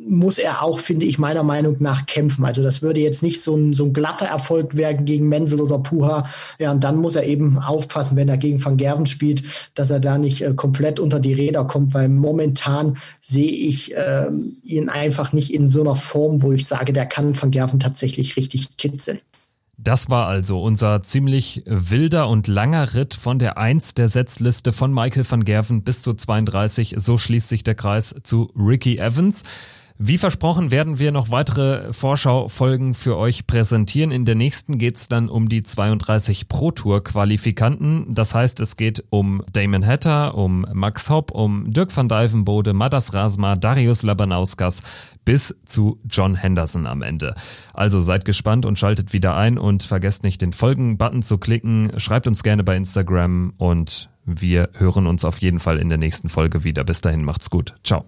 muss 0.08 0.38
er 0.38 0.64
auch, 0.64 0.80
finde 0.80 1.06
ich, 1.06 1.20
meiner 1.20 1.44
Meinung 1.44 1.76
nach 1.80 2.06
kämpfen. 2.06 2.46
Also 2.46 2.64
das 2.64 2.82
würde 2.82 3.02
jetzt 3.02 3.24
nicht 3.24 3.42
so 3.42 3.58
ein, 3.58 3.74
so 3.74 3.84
ein 3.84 3.92
glatter 3.92 4.26
Erfolg 4.26 4.78
werden 4.78 5.06
gegen 5.06 5.28
Menzel 5.28 5.60
oder 5.60 5.78
Puha. 5.80 6.30
Ja, 6.60 6.72
und 6.72 6.86
dann 6.86 6.96
muss 6.96 7.18
er 7.18 7.26
eben 7.26 7.60
aufpassen, 7.60 8.16
wenn 8.16 8.30
er 8.30 8.38
gegen 8.38 8.64
Van 8.64 8.78
Gerven 8.78 9.06
spielt, 9.06 9.44
dass 9.74 9.92
er 9.92 10.00
da 10.00 10.18
nicht 10.18 10.44
äh, 10.44 10.54
komplett 10.54 10.98
unter 10.98 11.20
die 11.20 11.34
Räder 11.34 11.66
kommt, 11.66 11.94
weil 11.94 12.08
momentan 12.08 12.96
sehe 13.20 13.52
ich 13.52 13.94
äh, 13.94 14.28
ihn 14.64 14.88
einfach 14.88 15.34
nicht 15.34 15.54
in 15.54 15.68
so 15.68 15.82
einer 15.82 15.98
Form, 15.98 16.42
wo 16.42 16.54
ich 16.54 16.66
sage, 16.66 16.94
der 16.94 17.06
kann 17.06 17.40
Van 17.40 17.52
Gerven 17.52 17.82
tatsächlich 17.82 18.38
richtig 18.38 18.78
kitzeln. 18.78 19.20
Das 19.78 20.10
war 20.10 20.28
also 20.28 20.62
unser 20.62 21.04
ziemlich 21.04 21.64
wilder 21.66 22.30
und 22.30 22.48
langer 22.48 22.94
Ritt 22.94 23.14
von 23.14 23.40
der 23.40 23.58
1 23.58 23.94
der 23.94 24.08
Setzliste 24.08 24.72
von 24.72 24.94
Michael 24.94 25.30
van 25.30 25.44
Gerven 25.44 25.84
bis 25.84 26.02
zu 26.02 26.14
32. 26.14 26.96
So 26.98 27.18
schließt 27.18 27.50
sich 27.50 27.64
der 27.64 27.76
Kreis 27.76 28.16
zu 28.24 28.52
Ricky 28.56 28.98
Evans. 28.98 29.44
Wie 29.98 30.18
versprochen 30.18 30.72
werden 30.72 31.00
wir 31.00 31.14
noch 31.14 31.30
weitere 31.30 31.94
Vorschaufolgen 31.94 32.94
für 32.94 33.16
euch 33.16 33.48
präsentieren. 33.48 34.12
In 34.12 34.26
der 34.26 34.36
nächsten 34.36 34.78
geht 34.78 34.98
es 34.98 35.08
dann 35.08 35.30
um 35.30 35.48
die 35.48 35.64
32 35.64 36.50
Pro 36.50 36.72
Tour 36.72 37.02
Qualifikanten. 37.02 38.14
Das 38.14 38.36
heißt, 38.36 38.60
es 38.60 38.76
geht 38.76 39.06
um 39.10 39.42
Damon 39.54 39.86
Hatter, 39.86 40.36
um 40.36 40.66
Max 40.74 41.10
Hopp, 41.10 41.32
um 41.32 41.72
Dirk 41.72 41.96
van 41.96 42.10
Dijvenbode, 42.10 42.74
Madas 42.74 43.14
Rasma, 43.14 43.56
Darius 43.56 44.04
Labanauskas 44.04 44.84
bis 45.24 45.56
zu 45.66 45.98
John 46.10 46.36
Henderson 46.36 46.88
am 46.88 47.02
Ende. 47.02 47.34
Also 47.74 48.02
seid 48.02 48.26
gespannt 48.26 48.66
und 48.66 48.78
schaltet 48.78 49.14
wieder 49.14 49.38
ein 49.38 49.58
und 49.58 49.84
vergesst 49.84 50.24
nicht 50.24 50.42
den 50.42 50.52
Folgen-Button 50.52 51.22
zu 51.22 51.38
klicken. 51.38 52.00
Schreibt 52.00 52.28
uns 52.28 52.44
gerne 52.44 52.66
bei 52.66 52.76
Instagram 52.76 53.54
und 53.58 54.10
wir 54.26 54.70
hören 54.74 55.08
uns 55.08 55.24
auf 55.24 55.40
jeden 55.40 55.60
Fall 55.60 55.78
in 55.78 55.88
der 55.88 55.98
nächsten 55.98 56.28
Folge 56.28 56.66
wieder. 56.66 56.84
Bis 56.84 57.00
dahin 57.00 57.24
macht's 57.24 57.50
gut. 57.50 57.76
Ciao. 57.84 58.06